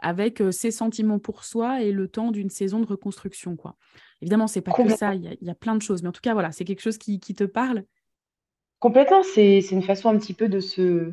avec 0.00 0.40
euh, 0.42 0.52
ses 0.52 0.70
sentiments 0.72 1.18
pour 1.20 1.44
soi 1.44 1.82
et 1.82 1.92
le 1.92 2.08
temps 2.08 2.30
d'une 2.32 2.50
saison 2.50 2.80
de 2.80 2.86
reconstruction, 2.86 3.56
quoi. 3.56 3.76
Évidemment, 4.22 4.48
c'est 4.48 4.62
pas 4.62 4.74
que 4.74 4.88
ça, 4.90 5.14
il 5.14 5.24
y 5.24 5.28
a, 5.28 5.34
il 5.40 5.46
y 5.48 5.50
a 5.50 5.54
plein 5.54 5.76
de 5.76 5.82
choses, 5.82 6.02
mais 6.02 6.08
en 6.10 6.12
tout 6.12 6.22
cas, 6.22 6.34
voilà, 6.34 6.52
c'est 6.52 6.64
quelque 6.64 6.82
chose 6.82 6.98
qui, 6.98 7.20
qui 7.20 7.34
te 7.34 7.44
parle. 7.44 7.84
Complètement, 8.78 9.22
c'est, 9.22 9.58
une 9.60 9.82
façon 9.82 10.08
un 10.10 10.18
petit 10.18 10.34
peu 10.34 10.48
de 10.48 10.60
se, 10.60 11.12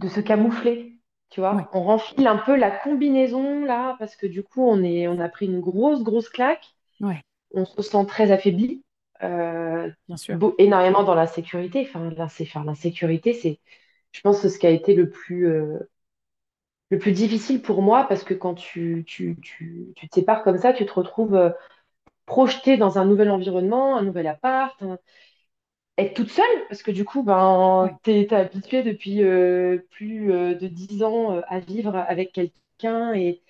de 0.00 0.08
se 0.08 0.20
camoufler, 0.20 0.98
tu 1.30 1.40
Ouais, 1.50 1.64
vois. 1.64 1.70
On 1.74 1.82
renfile 1.84 2.26
un 2.28 2.38
peu 2.38 2.56
la 2.56 2.70
combinaison, 2.72 3.64
là, 3.64 3.96
parce 4.00 4.16
que 4.16 4.26
du 4.26 4.42
coup, 4.44 4.62
on 4.68 4.82
est, 4.84 5.08
on 5.08 5.20
a 5.20 5.28
pris 5.30 5.46
une 5.46 5.60
grosse, 5.60 6.02
grosse 6.04 6.28
claque. 6.30 6.66
ouais, 7.00 7.22
On 7.52 7.66
se 7.66 7.82
sent 7.82 8.06
très 8.06 8.32
affaibli, 8.32 8.84
euh, 9.22 9.90
bien 10.08 10.16
sûr. 10.16 10.38
beau- 10.38 10.54
énormément 10.58 11.04
dans 11.04 11.14
l'insécurité. 11.14 11.82
Enfin, 11.88 12.10
l'insé- 12.10 12.44
enfin, 12.44 12.64
l'insécurité, 12.64 13.32
c'est, 13.34 13.60
je 14.12 14.20
pense, 14.22 14.40
que 14.42 14.48
ce 14.48 14.58
qui 14.58 14.66
a 14.66 14.70
été 14.70 14.94
le 14.94 15.10
plus, 15.10 15.46
euh, 15.48 15.78
le 16.90 16.98
plus 16.98 17.12
difficile 17.12 17.62
pour 17.62 17.82
moi, 17.82 18.04
parce 18.08 18.24
que 18.24 18.34
quand 18.34 18.54
tu, 18.54 19.04
tu, 19.06 19.36
tu, 19.42 19.92
tu 19.96 20.08
te 20.08 20.14
sépares 20.14 20.42
comme 20.44 20.58
ça, 20.58 20.72
tu 20.72 20.86
te 20.86 20.92
retrouves 20.92 21.34
euh, 21.34 21.50
projeté 22.26 22.76
dans 22.78 22.98
un 22.98 23.04
nouvel 23.06 23.30
environnement, 23.30 23.96
un 23.96 24.02
nouvel 24.04 24.26
appart, 24.28 24.82
être 25.98 26.14
toute 26.14 26.30
seule, 26.30 26.44
parce 26.68 26.82
que 26.82 26.90
du 26.90 27.04
coup, 27.04 27.22
ben, 27.22 27.84
Ouais. 27.84 27.96
t'es, 28.02 28.26
t'es 28.28 28.34
habituée 28.36 28.82
depuis 28.82 29.20
plus 29.90 30.26
de 30.28 30.66
dix 30.68 31.02
ans 31.02 31.40
à 31.48 31.58
vivre 31.60 31.96
avec 31.96 32.32
quelqu'un 32.32 33.14
et, 33.14 33.42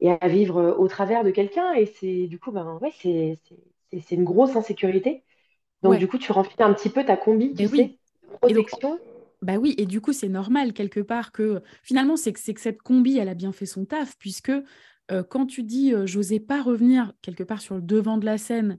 et 0.00 0.10
à 0.12 0.28
vivre 0.28 0.76
au 0.78 0.88
travers 0.88 1.24
de 1.24 1.30
quelqu'un. 1.30 1.74
Et 1.74 1.86
c'est 1.86 2.26
du 2.28 2.38
coup, 2.38 2.52
ben, 2.52 2.78
ouais, 2.82 2.92
c'est, 3.02 3.38
c'est, 3.92 4.14
une 4.14 4.24
grosse 4.24 4.56
insécurité. 4.56 5.24
Donc, 5.82 5.96
Ouais, 5.96 6.00
du 6.00 6.08
coup, 6.08 6.18
tu 6.18 6.32
remplis 6.32 6.56
un 6.60 6.74
petit 6.74 6.90
peu 6.90 7.04
ta 7.04 7.16
combi, 7.18 7.54
tu 7.54 7.68
oui. 7.68 7.68
sais, 7.68 7.98
Et 8.46 8.54
donc, 8.54 8.68
protection. 8.68 9.00
bah 9.42 9.56
oui, 9.58 9.74
et 9.78 9.86
du 9.86 10.00
coup, 10.00 10.12
c'est 10.12 10.28
normal 10.28 10.72
quelque 10.74 11.00
part 11.00 11.32
que 11.32 11.62
finalement, 11.82 12.16
c'est 12.16 12.32
que, 12.34 12.40
cette 12.60 12.82
combi, 12.82 13.18
elle 13.18 13.28
a 13.28 13.34
bien 13.34 13.52
fait 13.52 13.66
son 13.66 13.86
taf, 13.86 14.16
puisque 14.18 14.50
euh, 15.12 15.24
quand 15.24 15.46
tu 15.46 15.62
dis 15.64 15.94
euh, 15.94 16.06
j'osais 16.06 16.40
pas 16.40 16.62
revenir 16.62 17.14
quelque 17.22 17.44
part 17.44 17.60
sur 17.62 17.76
le 17.76 17.82
devant 17.82 18.18
de 18.18 18.26
la 18.26 18.38
scène 18.38 18.78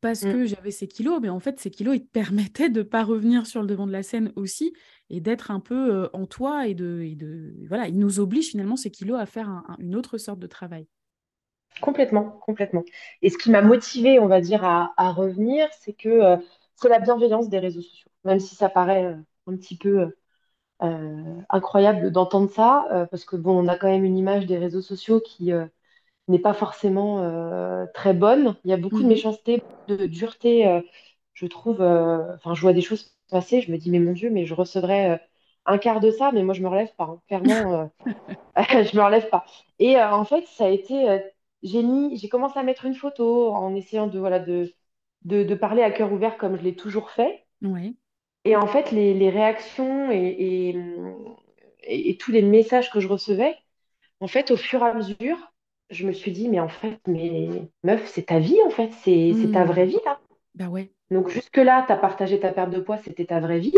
parce 0.00 0.24
Mm, 0.24 0.26
que 0.26 0.46
j'avais 0.46 0.70
ces 0.72 0.88
kilos, 0.88 1.20
mais 1.22 1.30
en 1.30 1.40
fait, 1.40 1.60
ces 1.60 1.70
kilos, 1.70 1.96
ils 1.96 2.06
te 2.06 2.10
permettaient 2.12 2.70
de 2.70 2.82
pas 2.82 3.04
revenir 3.04 3.46
sur 3.46 3.62
le 3.62 3.68
devant 3.68 3.86
de 3.88 3.92
la 3.92 4.02
scène 4.04 4.32
aussi 4.36 4.74
et 5.10 5.20
d'être 5.20 5.50
un 5.52 5.60
peu 5.60 5.94
euh, 6.04 6.08
en 6.14 6.26
toi 6.26 6.68
et 6.68 6.74
de, 6.74 7.02
et 7.02 7.16
de 7.16 7.54
voilà, 7.68 7.88
ils 7.88 7.98
nous 7.98 8.20
obligent 8.20 8.50
finalement 8.50 8.76
ces 8.76 8.90
kilos 8.92 9.20
à 9.20 9.26
faire 9.26 9.48
un- 9.50 9.64
un- 9.68 9.76
une 9.80 9.96
autre 9.96 10.18
sorte 10.18 10.40
de 10.40 10.46
travail. 10.48 10.88
Complètement, 11.80 12.30
complètement. 12.44 12.84
Et 13.22 13.30
ce 13.30 13.38
qui 13.38 13.50
m'a 13.50 13.62
motivée, 13.62 14.18
on 14.20 14.26
va 14.28 14.40
dire, 14.40 14.64
à, 14.64 14.92
à 14.96 15.12
revenir, 15.12 15.68
c'est 15.80 15.92
que 15.94 16.08
euh, 16.08 16.36
c'est 16.76 16.88
la 16.88 16.98
bienveillance 17.00 17.48
des 17.48 17.58
réseaux 17.58 17.82
sociaux, 17.82 18.10
même 18.24 18.40
si 18.40 18.54
ça 18.54 18.68
paraît 18.68 19.04
euh, 19.04 19.16
un 19.46 19.56
petit 19.56 19.76
peu. 19.76 20.12
euh, 20.82 21.42
incroyable 21.50 22.12
d'entendre 22.12 22.50
ça, 22.50 22.86
parce 23.10 23.24
que 23.26 23.36
bon, 23.36 23.58
on 23.64 23.68
a 23.68 23.76
quand 23.78 23.88
même 23.88 24.04
une 24.04 24.18
image 24.18 24.46
des 24.46 24.58
réseaux 24.58 24.82
sociaux 24.82 25.20
qui 25.20 25.52
n'est 26.28 26.38
pas 26.38 26.54
forcément 26.54 27.86
très 27.94 28.14
bonne. 28.14 28.56
Il 28.64 28.70
y 28.70 28.74
a 28.74 28.76
beaucoup 28.76 29.02
de 29.02 29.08
Mhm. 29.08 29.08
méchanceté, 29.08 29.60
de 29.88 30.06
dureté, 30.06 30.82
je 31.34 31.46
trouve. 31.46 31.80
Enfin, 31.82 32.54
je 32.54 32.60
vois 32.62 32.72
des 32.72 32.82
choses 32.82 33.14
passer, 33.30 33.60
je 33.62 33.72
me 33.72 33.78
dis, 33.78 33.90
mais 33.90 33.98
mon 34.00 34.12
Dieu, 34.12 34.30
mais 34.30 34.46
je 34.46 34.54
recevrais 34.54 35.10
euh, 35.12 35.18
un 35.66 35.78
quart 35.78 36.00
de 36.00 36.10
ça, 36.12 36.32
mais 36.32 36.42
moi, 36.44 36.54
je 36.54 36.62
me 36.62 36.68
relève 36.68 36.94
pas. 36.96 37.04
hein. 37.06 37.20
Clairement, 37.28 37.74
euh, 37.74 37.86
je 38.56 38.96
me 38.96 39.02
relève 39.04 39.28
pas. 39.30 39.44
Et 39.78 39.96
euh, 39.98 40.10
en 40.12 40.24
fait, 40.24 40.46
ça 40.48 40.66
a 40.66 40.68
été. 40.70 41.20
J'ai 41.62 41.82
mis, 41.82 42.16
j'ai 42.18 42.28
commencé 42.28 42.58
à 42.58 42.62
mettre 42.62 42.84
une 42.86 42.94
photo 42.94 43.50
en 43.52 43.74
essayant 43.74 44.06
de, 44.08 44.18
voilà, 44.18 44.38
de, 44.40 44.72
de, 45.22 45.44
de 45.44 45.54
parler 45.54 45.82
à 45.82 45.90
cœur 45.90 46.12
ouvert 46.12 46.38
comme 46.38 46.56
je 46.56 46.62
l'ai 46.62 46.76
toujours 46.76 47.10
fait. 47.10 47.46
Ouais. 47.62 47.94
Et 48.44 48.56
en 48.56 48.66
fait, 48.66 48.92
les, 48.92 49.14
les 49.14 49.30
réactions 49.30 50.10
et, 50.10 50.16
et, 50.18 50.76
et- 51.82 52.10
et 52.10 52.16
tous 52.18 52.32
les 52.32 52.42
messages 52.42 52.90
que 52.90 53.00
je 53.00 53.08
recevais, 53.08 53.56
en 54.20 54.28
fait, 54.28 54.50
au 54.52 54.56
fur 54.58 54.82
et 54.82 54.86
à 54.90 54.94
mesure, 54.94 55.38
je 55.90 56.06
me 56.06 56.12
suis 56.12 56.32
dit, 56.32 56.48
mais 56.48 56.60
en 56.60 56.68
fait, 56.68 57.00
mais 57.08 57.70
meuf, 57.84 58.06
c'est 58.08 58.24
ta 58.26 58.38
vie, 58.40 58.58
en 58.66 58.70
fait, 58.70 58.92
c'est 59.04 59.50
ta 59.52 59.64
vraie 59.64 59.86
Mhm. 59.86 59.86
vie, 59.86 59.98
là. 60.06 60.20
Bah 60.54 60.68
ouais. 60.68 60.92
Donc 61.10 61.28
jusque-là, 61.30 61.84
tu 61.86 61.92
as 61.92 61.96
partagé 61.96 62.40
ta 62.40 62.52
perte 62.52 62.70
de 62.70 62.80
poids, 62.80 62.98
c'était 62.98 63.26
ta 63.26 63.40
vraie 63.40 63.58
vie. 63.60 63.74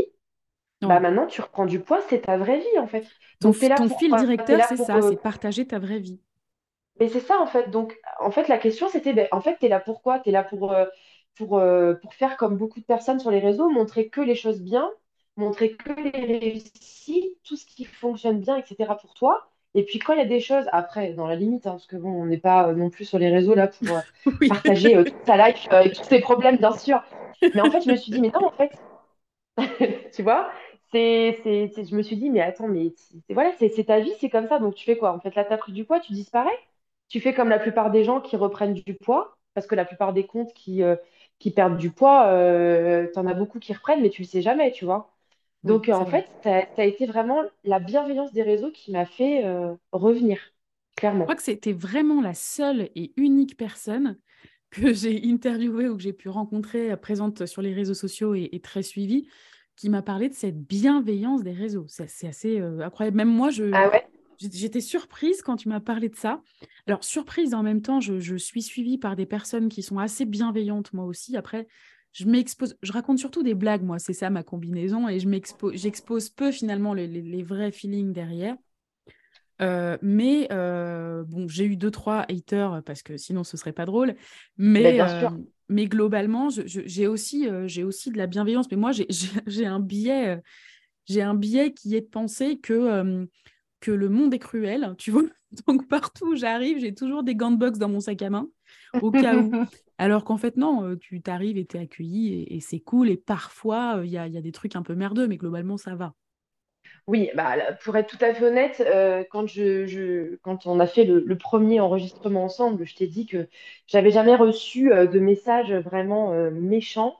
Bah 0.82 1.00
maintenant, 1.00 1.26
tu 1.26 1.40
reprends 1.42 1.66
du 1.66 1.80
poids, 1.80 2.00
c'est 2.10 2.22
ta 2.22 2.38
vraie 2.38 2.60
vie, 2.60 2.78
en 2.80 2.86
fait. 2.88 3.06
Ton, 3.40 3.52
Donc 3.52 3.62
là 3.62 3.68
ton 3.74 3.88
fil 3.88 4.14
directeur, 4.14 4.62
c'est 4.62 4.76
ça, 4.76 5.02
euh, 5.02 5.02
c'est 5.02 5.16
partager 5.16 5.66
ta 5.66 5.80
vraie 5.80 5.98
vie. 5.98 6.20
Mais 7.00 7.08
c'est 7.08 7.20
ça, 7.20 7.40
en 7.40 7.46
fait. 7.46 7.70
Donc, 7.70 7.96
en 8.20 8.30
fait, 8.30 8.48
la 8.48 8.58
question, 8.58 8.88
c'était, 8.88 9.12
ben, 9.12 9.28
en 9.32 9.40
fait, 9.40 9.56
tu 9.58 9.66
es 9.66 9.68
là 9.68 9.80
pour 9.80 10.02
quoi? 10.02 10.18
Tu 10.20 10.30
es 10.30 10.32
là 10.32 10.42
pour, 10.44 10.72
euh, 10.72 10.86
pour, 11.36 11.58
euh, 11.58 11.94
pour 11.94 12.14
faire 12.14 12.36
comme 12.36 12.56
beaucoup 12.56 12.80
de 12.80 12.84
personnes 12.84 13.20
sur 13.20 13.30
les 13.30 13.38
réseaux, 13.40 13.68
montrer 13.70 14.08
que 14.08 14.20
les 14.20 14.34
choses 14.34 14.60
bien, 14.60 14.90
montrer 15.36 15.76
que 15.76 15.92
les 15.92 16.38
réussites, 16.38 17.36
tout 17.44 17.56
ce 17.56 17.66
qui 17.66 17.84
fonctionne 17.84 18.40
bien, 18.40 18.56
etc. 18.56 18.96
pour 18.96 19.14
toi. 19.14 19.48
Et 19.74 19.84
puis, 19.84 19.98
quand 20.00 20.12
il 20.14 20.18
y 20.18 20.22
a 20.22 20.24
des 20.26 20.40
choses, 20.40 20.64
après, 20.72 21.12
dans 21.12 21.26
la 21.28 21.36
limite, 21.36 21.66
hein, 21.66 21.72
parce 21.72 21.86
que 21.86 21.96
bon, 21.96 22.10
on 22.10 22.26
n'est 22.26 22.38
pas 22.38 22.68
euh, 22.68 22.74
non 22.74 22.90
plus 22.90 23.04
sur 23.04 23.18
les 23.18 23.30
réseaux 23.30 23.54
là 23.54 23.68
pour 23.68 24.02
Oui. 24.40 24.48
partager 24.48 25.04
toute 25.04 25.14
sa 25.26 25.36
life 25.36 25.66
et 25.84 25.92
tous 25.92 26.04
ses 26.04 26.20
problèmes, 26.20 26.56
bien 26.56 26.72
sûr. 26.72 27.02
Mais 27.54 27.60
en 27.62 27.70
fait, 27.70 27.80
je 27.82 27.90
me 27.90 27.96
suis 27.96 28.10
dit, 28.12 28.20
mais 28.20 28.30
non, 28.34 28.46
en 28.48 28.52
fait, 28.52 28.72
tu 30.14 30.22
vois, 30.22 30.50
c'est, 30.92 31.40
c'est, 31.44 31.84
je 31.84 31.94
me 31.96 32.02
suis 32.02 32.16
dit, 32.16 32.30
mais 32.30 32.40
attends, 32.40 32.68
mais 32.68 32.92
c'est, 32.96 33.34
voilà, 33.34 33.52
c'est 33.58 33.84
ta 33.84 34.00
vie, 34.00 34.12
c'est 34.20 34.30
comme 34.30 34.48
ça. 34.48 34.58
Donc, 34.58 34.74
tu 34.74 34.84
fais 34.84 34.96
quoi? 34.98 35.12
En 35.12 35.20
fait, 35.20 35.34
là, 35.34 35.44
tu 35.44 35.52
as 35.52 35.58
pris 35.58 35.72
du 35.72 35.84
poids, 35.84 36.00
tu 36.00 36.12
disparais? 36.12 36.50
Tu 37.08 37.20
fais 37.20 37.34
comme 37.34 37.48
la 37.48 37.58
plupart 37.58 37.90
des 37.90 38.04
gens 38.04 38.20
qui 38.20 38.36
reprennent 38.36 38.74
du 38.74 38.94
poids, 38.94 39.36
parce 39.54 39.66
que 39.66 39.74
la 39.74 39.84
plupart 39.84 40.12
des 40.12 40.26
comptes 40.26 40.52
qui, 40.54 40.82
euh, 40.82 40.96
qui 41.38 41.50
perdent 41.50 41.78
du 41.78 41.90
poids, 41.90 42.26
euh, 42.28 43.08
t'en 43.14 43.26
as 43.26 43.34
beaucoup 43.34 43.58
qui 43.60 43.72
reprennent, 43.72 44.02
mais 44.02 44.10
tu 44.10 44.22
le 44.22 44.28
sais 44.28 44.42
jamais, 44.42 44.72
tu 44.72 44.84
vois. 44.84 45.14
Donc, 45.64 45.88
euh, 45.88 45.94
en 45.94 46.04
vrai. 46.04 46.06
fait, 46.06 46.26
ça, 46.42 46.62
a 46.76 46.84
été 46.84 47.06
vraiment 47.06 47.42
la 47.64 47.80
bienveillance 47.80 48.32
des 48.32 48.42
réseaux 48.42 48.70
qui 48.72 48.92
m'a 48.92 49.06
fait 49.06 49.44
euh, 49.46 49.74
revenir, 49.92 50.40
Je 50.40 50.52
clairement. 50.96 51.32
crois 51.32 51.36
que 51.36 51.42
c'était 51.42 51.72
vraiment 51.72 52.20
la 52.20 52.34
seule 52.34 52.90
et 52.94 53.12
unique 53.16 53.56
personne 53.56 54.18
que 54.70 54.92
j'ai 54.94 55.22
interviewée 55.30 55.88
ou 55.88 55.96
que 55.96 56.02
j'ai 56.02 56.12
pu 56.12 56.28
rencontrer, 56.28 56.96
présente 56.96 57.46
sur 57.46 57.62
les 57.62 57.74
réseaux 57.74 57.94
sociaux 57.94 58.34
et, 58.34 58.48
et 58.52 58.60
très 58.60 58.82
suivie, 58.82 59.28
qui 59.76 59.88
m'a 59.90 60.02
parlé 60.02 60.28
de 60.28 60.34
cette 60.34 60.60
bienveillance 60.66 61.42
des 61.44 61.52
réseaux. 61.52 61.86
C'est 61.88 62.08
c'est 62.08 62.28
assez 62.28 62.60
euh, 62.60 62.80
incroyable. 62.80 63.16
Même 63.18 63.28
moi, 63.30 63.50
je, 63.50 63.64
Ah 63.72 63.88
ouais? 63.88 64.07
J'étais 64.38 64.80
surprise 64.80 65.42
quand 65.42 65.56
tu 65.56 65.68
m'as 65.68 65.80
parlé 65.80 66.08
de 66.08 66.16
ça. 66.16 66.42
Alors, 66.86 67.04
surprise 67.04 67.54
en 67.54 67.62
même 67.62 67.82
temps, 67.82 68.00
je, 68.00 68.18
je 68.20 68.36
suis 68.36 68.62
suivie 68.62 68.98
par 68.98 69.16
des 69.16 69.26
personnes 69.26 69.68
qui 69.68 69.82
sont 69.82 69.98
assez 69.98 70.24
bienveillantes, 70.24 70.92
moi 70.92 71.04
aussi. 71.04 71.36
Après, 71.36 71.66
je 72.12 72.24
m'expose, 72.24 72.76
je 72.82 72.92
raconte 72.92 73.18
surtout 73.18 73.42
des 73.42 73.54
blagues, 73.54 73.82
moi, 73.82 73.98
c'est 73.98 74.12
ça 74.14 74.30
ma 74.30 74.42
combinaison, 74.42 75.08
et 75.08 75.20
je 75.20 75.28
m'expose, 75.28 75.74
j'expose 75.74 76.30
peu 76.30 76.50
finalement 76.52 76.94
les, 76.94 77.06
les- 77.06 77.22
les 77.22 77.42
vrais 77.42 77.72
feelings 77.72 78.12
derrière. 78.12 78.56
Euh, 79.60 79.98
mais 80.02 80.48
euh, 80.52 81.24
bon, 81.24 81.48
j'ai 81.48 81.64
eu 81.64 81.76
deux, 81.76 81.90
trois 81.90 82.20
haters 82.30 82.82
parce 82.84 83.02
que 83.02 83.16
sinon 83.16 83.42
ce 83.44 83.56
serait 83.56 83.72
pas 83.72 83.86
drôle. 83.86 84.14
Mais, 84.56 84.92
bien 84.94 85.06
euh, 85.08 85.28
mais 85.68 85.86
globalement, 85.86 86.48
j'ai 86.50 87.06
aussi, 87.08 87.48
j'ai 87.66 87.82
aussi 87.84 88.10
de 88.10 88.18
la 88.18 88.26
bienveillance. 88.26 88.70
Mais 88.70 88.76
moi, 88.76 88.92
j'ai 88.92 89.06
un 89.66 89.80
biais, 89.80 90.40
j'ai 91.06 91.22
un 91.22 91.34
biais 91.34 91.72
qui 91.72 91.96
est 91.96 92.02
de 92.02 92.06
penser 92.06 92.58
que, 92.58 93.26
que 93.80 93.90
le 93.90 94.08
monde 94.08 94.34
est 94.34 94.38
cruel, 94.38 94.94
tu 94.98 95.10
vois. 95.10 95.22
Donc 95.66 95.88
partout 95.88 96.26
où 96.32 96.36
j'arrive, 96.36 96.78
j'ai 96.78 96.94
toujours 96.94 97.22
des 97.22 97.34
gants 97.34 97.50
de 97.50 97.56
boxe 97.58 97.78
dans 97.78 97.88
mon 97.88 98.00
sac 98.00 98.22
à 98.22 98.30
main, 98.30 98.48
au 99.00 99.12
cas 99.12 99.36
où. 99.38 99.58
Alors 99.98 100.24
qu'en 100.24 100.36
fait, 100.38 100.56
non, 100.56 100.84
euh, 100.84 100.96
tu 100.96 101.20
t'arrives 101.22 101.58
et 101.58 101.64
t'es 101.66 101.78
accueilli 101.78 102.34
et, 102.34 102.56
et 102.56 102.60
c'est 102.60 102.80
cool. 102.80 103.10
Et 103.10 103.16
parfois, 103.16 103.98
euh, 103.98 104.06
il 104.06 104.12
y 104.12 104.18
a, 104.18 104.26
il 104.28 104.34
y 104.34 104.38
a 104.38 104.42
des 104.42 104.52
trucs 104.52 104.76
un 104.76 104.82
peu 104.82 104.94
merdeux, 104.94 105.26
mais 105.28 105.36
globalement, 105.36 105.76
ça 105.76 105.94
va. 105.96 106.14
Oui, 107.06 107.30
bah, 107.34 107.72
pour 107.82 107.96
être 107.96 108.08
tout 108.08 108.22
à 108.24 108.34
fait 108.34 108.44
honnête, 108.44 108.80
euh, 108.86 109.24
quand 109.30 109.46
je, 109.46 109.86
je- 109.86 110.36
quand 110.42 110.66
on 110.66 110.78
a 110.80 110.86
fait 110.86 111.04
le, 111.04 111.20
le 111.24 111.38
premier 111.38 111.80
enregistrement 111.80 112.44
ensemble, 112.44 112.84
je 112.86 112.94
t'ai 112.96 113.06
dit 113.06 113.26
que 113.26 113.48
j'avais 113.86 114.10
jamais 114.10 114.36
reçu 114.36 114.92
euh, 114.92 115.06
de 115.06 115.18
message 115.18 115.72
vraiment 115.72 116.32
euh, 116.32 116.50
méchant. 116.50 117.16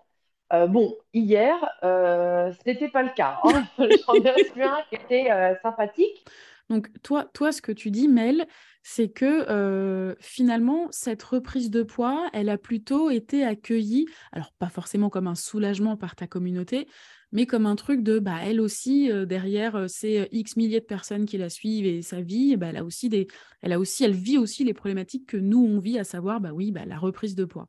Euh, 0.53 0.67
bon, 0.67 0.97
hier, 1.13 1.55
euh, 1.85 2.51
ce 2.53 2.71
n'était 2.71 2.89
pas 2.89 3.03
le 3.03 3.11
cas. 3.15 3.39
hein. 3.45 3.65
J'en 3.79 4.15
ai 4.15 4.31
reçu 4.31 4.63
un 4.63 4.79
qui 4.89 4.97
était 4.97 5.31
euh, 5.31 5.55
sympathique. 5.63 6.27
Donc, 6.71 6.89
toi, 7.03 7.25
toi, 7.33 7.53
ce 7.53 7.63
que 7.63 7.73
tu 7.73 7.91
dis, 7.91 8.09
Mel, 8.09 8.47
c'est 8.83 9.09
que 9.09 10.15
finalement, 10.21 10.89
cette 10.91 11.23
reprise 11.23 11.71
de 11.71 11.83
poids, 11.83 12.29
elle 12.35 12.51
a 12.51 12.59
plutôt 12.59 13.09
été 13.11 13.43
accueillie, 13.43 14.07
alors 14.33 14.53
pas 14.59 14.69
forcément 14.69 15.09
comme 15.09 15.27
un 15.27 15.35
soulagement 15.35 15.97
par 15.97 16.15
ta 16.15 16.27
communauté, 16.27 16.87
mais 17.33 17.47
comme 17.47 17.65
un 17.65 17.75
truc 17.75 18.03
de, 18.03 18.19
bah, 18.19 18.37
elle 18.45 18.61
aussi, 18.61 19.11
derrière 19.27 19.89
ces 19.89 20.29
X 20.31 20.57
milliers 20.57 20.81
de 20.81 20.85
personnes 20.85 21.25
qui 21.25 21.39
la 21.39 21.49
suivent 21.49 21.87
et 21.87 22.03
sa 22.03 22.21
vie, 22.21 22.59
bah, 22.59 22.67
elle 22.69 22.77
a 22.77 22.85
aussi 22.85 23.09
des, 23.09 23.29
elle 23.63 23.73
a 23.73 23.79
aussi, 23.79 24.05
elle 24.05 24.15
vit 24.15 24.37
aussi 24.37 24.63
les 24.63 24.75
problématiques 24.75 25.27
que 25.27 25.39
nous, 25.39 25.65
on 25.65 25.79
vit, 25.79 25.99
à 25.99 26.05
savoir, 26.05 26.39
bah 26.39 26.51
oui, 26.53 26.71
bah, 26.71 26.85
la 26.87 26.99
reprise 26.99 27.35
de 27.35 27.47
poids. 27.47 27.67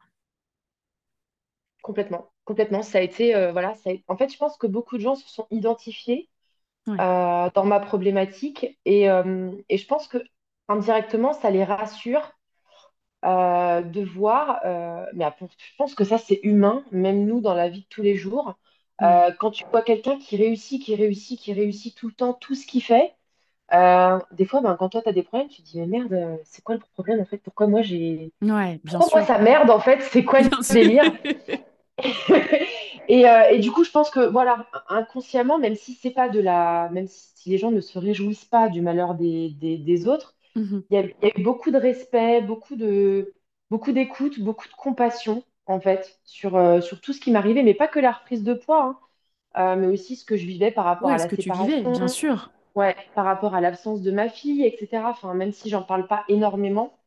Complètement, 1.82 2.32
complètement. 2.46 2.84
Ça 2.84 2.98
a 3.00 3.02
été, 3.02 3.36
euh, 3.36 3.52
voilà, 3.52 3.74
ça 3.76 3.90
a- 3.92 3.94
En 4.08 4.18
fait, 4.18 4.30
je 4.32 4.38
pense 4.38 4.58
que 4.58 4.68
beaucoup 4.68 4.98
de 4.98 5.02
gens 5.02 5.16
se 5.16 5.30
sont 5.30 5.48
identifiés 5.52 6.30
Ouais. 6.88 7.02
euh, 7.02 7.50
dans 7.56 7.66
ma 7.66 7.80
problématique 7.82 8.80
et, 8.86 9.10
euh, 9.10 9.52
et 9.70 9.78
je 9.78 9.88
pense 9.88 10.08
que 10.08 10.20
indirectement, 10.70 11.34
ça 11.34 11.52
les 11.52 11.64
rassure 11.66 12.34
de 13.24 14.04
voir, 14.04 14.60
mais 15.14 15.26
je 15.40 15.76
pense 15.78 15.96
que 15.96 16.04
ça 16.04 16.18
c'est 16.18 16.40
humain, 16.44 16.84
même 16.92 17.26
nous 17.26 17.42
dans 17.42 17.54
la 17.54 17.70
vie 17.70 17.82
de 17.82 17.88
tous 17.90 18.02
les 18.02 18.16
jours, 18.16 18.56
quand 19.40 19.52
tu 19.52 19.64
vois 19.72 19.82
quelqu'un 19.82 20.18
qui 20.18 20.38
réussit, 20.38 20.82
qui 20.84 20.96
réussit, 20.96 21.40
qui 21.40 21.54
réussit 21.54 21.96
tout 21.96 22.08
le 22.08 22.14
temps, 22.14 22.34
tout 22.34 22.56
ce 22.56 22.66
qu'il 22.68 22.84
fait, 22.84 23.16
euh, 23.74 24.20
des 24.32 24.46
fois 24.46 24.62
ben, 24.62 24.76
quand 24.78 24.90
toi 24.90 25.02
tu 25.04 25.10
as 25.10 25.14
des 25.14 25.24
problèmes, 25.24 25.50
tu 25.50 25.64
te 25.64 25.68
dis 25.68 25.80
mais 25.82 25.88
merde, 25.88 26.40
c'est 26.46 26.64
quoi 26.64 26.76
le 26.76 26.82
problème 26.96 27.22
en 27.22 27.26
fait? 27.26 27.40
Pourquoi 27.40 27.68
moi 27.68 27.82
j'ai... 27.84 28.34
Ouais, 28.42 28.80
bien 28.84 29.00
Pourquoi 29.00 29.22
moi 29.22 29.28
ça 29.28 29.40
merde 29.40 29.70
en 29.72 29.80
fait? 29.82 30.02
C'est 30.04 30.26
quoi 30.26 30.42
le 30.42 30.52
délire? 30.70 31.14
Et, 33.08 33.28
euh, 33.28 33.50
et 33.50 33.60
du 33.60 33.72
coup, 33.72 33.84
je 33.84 33.90
pense 33.92 34.10
que 34.12 34.20
voilà, 34.20 34.68
inconsciemment, 34.88 35.58
même 35.60 35.76
si 35.76 35.96
c'est 35.96 36.12
pas 36.12 36.30
de 36.30 36.40
la, 36.40 36.90
même 36.92 37.08
si 37.08 37.50
les 37.50 37.58
gens 37.58 37.72
ne 37.72 37.82
se 37.82 37.98
réjouissent 37.98 38.46
pas 38.46 38.70
du 38.70 38.82
malheur 38.82 39.16
des, 39.16 39.50
des, 39.52 39.78
des 39.80 40.08
autres, 40.08 40.36
Mhm. 40.56 40.84
il 40.92 40.96
y 40.96 40.98
a, 41.00 41.04
il 41.04 41.14
y 41.24 41.32
a 41.32 41.40
eu 41.40 41.44
beaucoup 41.44 41.72
de 41.72 41.78
respect, 41.78 42.42
beaucoup 42.42 42.76
de, 42.76 43.34
beaucoup 43.72 43.92
d'écoute, 43.94 44.40
beaucoup 44.40 44.68
de 44.68 44.74
compassion, 44.74 45.44
en 45.68 45.80
fait, 45.82 46.20
sur, 46.26 46.56
euh, 46.58 46.82
sur 46.82 47.02
tout 47.02 47.14
ce 47.14 47.20
qui 47.22 47.32
m'arrivait, 47.32 47.64
mais 47.64 47.74
pas 47.76 47.88
que 47.88 48.00
la 48.00 48.12
reprise 48.12 48.44
de 48.44 48.54
poids, 48.54 48.84
hein, 49.56 49.76
euh, 49.76 49.78
mais 49.80 49.88
aussi 49.88 50.16
ce 50.16 50.26
que 50.26 50.38
je 50.38 50.46
vivais 50.46 50.72
par 50.72 50.86
rapport 50.86 51.12
Ouais, 51.12 51.14
à 51.14 51.20
ce 51.20 51.28
que 51.28 51.36
tu 51.36 51.52
vivais, 51.52 51.84
bien 51.84 52.08
sûr. 52.08 52.54
ouais, 52.76 52.96
par 53.16 53.26
rapport 53.26 53.56
à 53.56 53.62
l'absence 53.62 54.02
de 54.02 54.12
ma 54.12 54.30
fille, 54.30 54.66
etc. 54.66 55.10
Enfin, 55.12 55.34
même 55.34 55.52
si 55.52 55.70
j'en 55.70 55.84
parle 55.84 56.08
pas 56.08 56.26
énormément, 56.28 56.99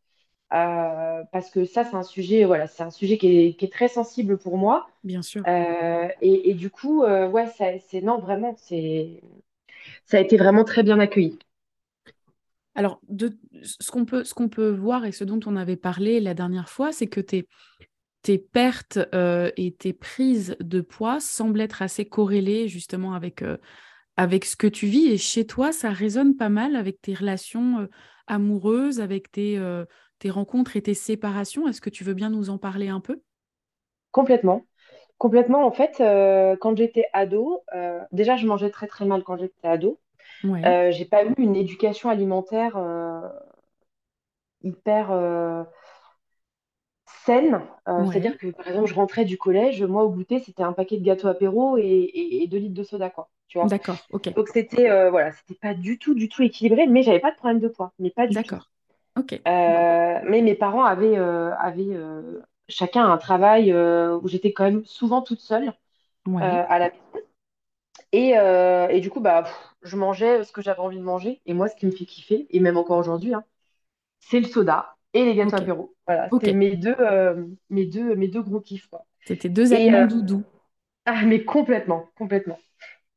euh, 0.53 1.23
parce 1.33 1.51
que 1.51 1.65
ça, 1.65 1.85
c'est 1.85 1.97
un 1.97 2.03
sujet, 2.03 2.45
voilà, 2.45 2.67
c'est 2.67 2.83
un 2.83 2.91
sujet 2.91 3.17
qui 3.17 3.27
est, 3.29 3.55
qui 3.55 3.65
est 3.65 3.73
très 3.73 3.89
sensible 3.89 4.37
pour 4.37 4.59
moi. 4.59 4.89
Bien 5.03 5.23
sûr. 5.23 5.43
Euh, 5.47 6.09
et, 6.21 6.51
et 6.51 6.55
du 6.55 6.69
coup, 6.69 7.05
euh, 7.05 7.29
ouais, 7.29 7.47
c'est, 7.57 8.03
non, 8.03 8.19
vraiment, 8.19 8.55
c'est, 8.59 9.23
ça 10.05 10.19
a 10.19 10.21
été 10.21 10.37
vraiment 10.37 10.65
très 10.65 10.83
bien 10.83 10.99
accueilli. 11.01 11.39
Alors, 12.75 13.01
de, 13.09 13.33
ce 13.63 13.91
qu'on 13.91 14.05
peut, 14.05 14.25
qu'on 14.35 14.49
peut 14.49 14.71
voir 14.71 15.05
et 15.07 15.13
ce 15.13 15.25
dont 15.25 15.41
on 15.47 15.57
avait 15.57 15.77
parlé 15.77 16.21
la 16.21 16.35
dernière 16.35 16.69
fois, 16.69 16.93
c'est 16.93 17.07
que 17.07 17.21
tes, 17.21 17.49
tes 18.21 18.39
pertes 18.39 18.99
euh, 19.15 19.51
et 19.57 19.73
tes 19.73 19.93
prises 19.95 20.57
de 20.61 20.81
poids 20.81 21.19
semblent 21.21 21.61
être 21.61 21.81
assez 21.81 22.05
corrélées 22.05 22.69
justement 22.69 23.15
avec, 23.15 23.43
avec 24.17 24.45
ce 24.45 24.57
que 24.57 24.67
tu 24.67 24.87
vis. 24.87 25.07
Et 25.07 25.19
chez 25.19 25.47
toi, 25.47 25.73
ça 25.73 25.91
résonne 25.91 26.37
pas 26.37 26.51
mal 26.51 26.77
avec 26.77 27.01
tes 27.01 27.15
relations 27.15 27.89
amoureuses, 28.27 29.01
avec 29.01 29.31
tes, 29.33 29.59
euh, 29.59 29.85
tes 30.23 30.31
rencontres 30.31 30.77
et 30.77 30.83
tes 30.83 30.95
séparations. 30.95 31.69
Est-ce 31.69 31.83
que 31.83 31.91
tu 31.91 32.05
veux 32.05 32.15
bien 32.15 32.31
nous 32.31 32.51
en 32.51 32.59
parler 32.59 32.89
un 32.89 33.01
peu? 33.01 33.23
Complètement. 34.13 34.67
Complètement, 35.19 35.65
en 35.67 35.73
fait, 35.73 36.01
euh, 36.01 36.57
quand 36.61 36.77
j'étais 36.77 37.07
ado, 37.13 37.63
euh, 37.75 38.01
déjà, 38.13 38.37
je 38.37 38.47
mangeais 38.47 38.71
très 38.71 38.87
très 38.89 39.05
mal 39.07 39.23
quand 39.25 39.37
j'étais 39.39 39.69
ado. 39.69 40.01
Ouais, 40.45 40.69
Euh, 40.69 40.93
j'ai 40.93 41.07
pas 41.07 41.25
eu 41.25 41.35
une 41.39 41.57
éducation 41.57 42.11
alimentaire 42.11 42.77
hyper 44.63 45.11
saine. 47.25 47.61
Ouais, 47.97 48.07
c'est-à-dire 48.07 48.37
que, 48.39 48.49
par 48.51 48.67
exemple, 48.69 48.89
je 48.89 48.95
rentrais 48.95 49.25
du 49.25 49.39
collège, 49.39 49.83
moi, 49.83 50.05
au 50.05 50.11
goûter, 50.11 50.41
c'était 50.41 50.63
un 50.63 50.73
paquet 50.73 50.99
de 50.99 51.05
gâteaux 51.05 51.29
apéro 51.29 51.77
et, 51.79 51.83
et, 51.83 52.43
et 52.43 52.47
deux 52.49 52.59
litres 52.59 52.75
de 52.75 52.83
soda, 52.83 53.11
quoi. 53.11 53.31
tu 53.49 53.59
vois. 53.59 53.71
D'accord, 53.71 54.07
ok. 54.11 54.29
Donc 54.37 54.49
c'était 54.49 55.11
voilà, 55.11 55.33
c'était 55.33 55.55
pas 55.57 55.75
du 55.75 55.99
tout, 55.99 56.15
du 56.15 56.29
tout 56.29 56.43
équilibré, 56.43 56.87
mais 56.87 57.03
j'avais 57.03 57.21
pas 57.21 57.33
de 57.33 57.37
problème 57.37 57.61
de 57.61 57.69
poids, 57.69 57.93
mais 57.99 58.11
pas 58.11 58.27
du 58.29 58.43
tout. 58.43 58.51
D'accord. 58.51 58.69
Ok. 59.15 59.33
Euh, 59.49 60.21
mais 60.29 60.41
mes 60.43 60.55
parents 60.55 60.85
avaient, 60.85 61.19
euh, 61.19 61.53
avaient 61.57 61.85
euh, 61.97 62.41
chacun 62.69 63.11
un 63.11 63.19
travail 63.19 63.73
où 63.75 64.29
j'étais 64.29 64.53
quand 64.53 64.65
même 64.65 64.85
souvent 64.85 65.23
toute 65.23 65.41
seule 65.41 65.73
Ouais. 66.27 66.63
à 66.69 66.79
la 66.79 66.93
et, 68.13 68.39
euh, 68.39 68.89
et 68.89 69.01
du 69.01 69.11
coup 69.11 69.21
bah 69.21 69.43
pff, 69.43 69.75
je 69.83 69.97
mangeais 69.97 70.45
ce 70.45 70.53
que 70.53 70.63
j'avais 70.63 70.81
envie 70.81 70.99
de 70.99 71.03
manger 71.03 71.41
et 71.47 71.55
moi 71.55 71.69
ce 71.69 71.77
qui 71.77 71.87
me 71.87 71.91
fait 71.91 72.05
kiffer 72.07 72.47
et 72.51 72.61
même 72.61 72.77
encore 72.77 72.99
aujourd'hui 72.99 73.35
hein, 73.35 73.45
c'est 74.21 74.41
le 74.41 74.49
soda 74.49 74.97
et 75.15 75.25
les 75.27 75.35
gâteaux 75.37 75.57
Ok. 75.57 75.59
apéro. 75.59 75.95
Voilà, 76.07 76.31
c'est 76.41 76.53
mes 76.53 76.77
deux, 76.77 76.97
mes 77.71 77.87
deux, 77.87 78.17
mes 78.17 78.29
deux 78.29 78.43
gros 78.43 78.61
kiffs. 78.61 78.91
C'était 79.25 79.49
deux 79.49 79.73
Et 79.73 79.75
aliments 79.75 80.05
doudous. 80.05 80.45
ah 81.07 81.25
mais 81.27 81.45
complètement, 81.45 82.09
complètement. 82.17 82.59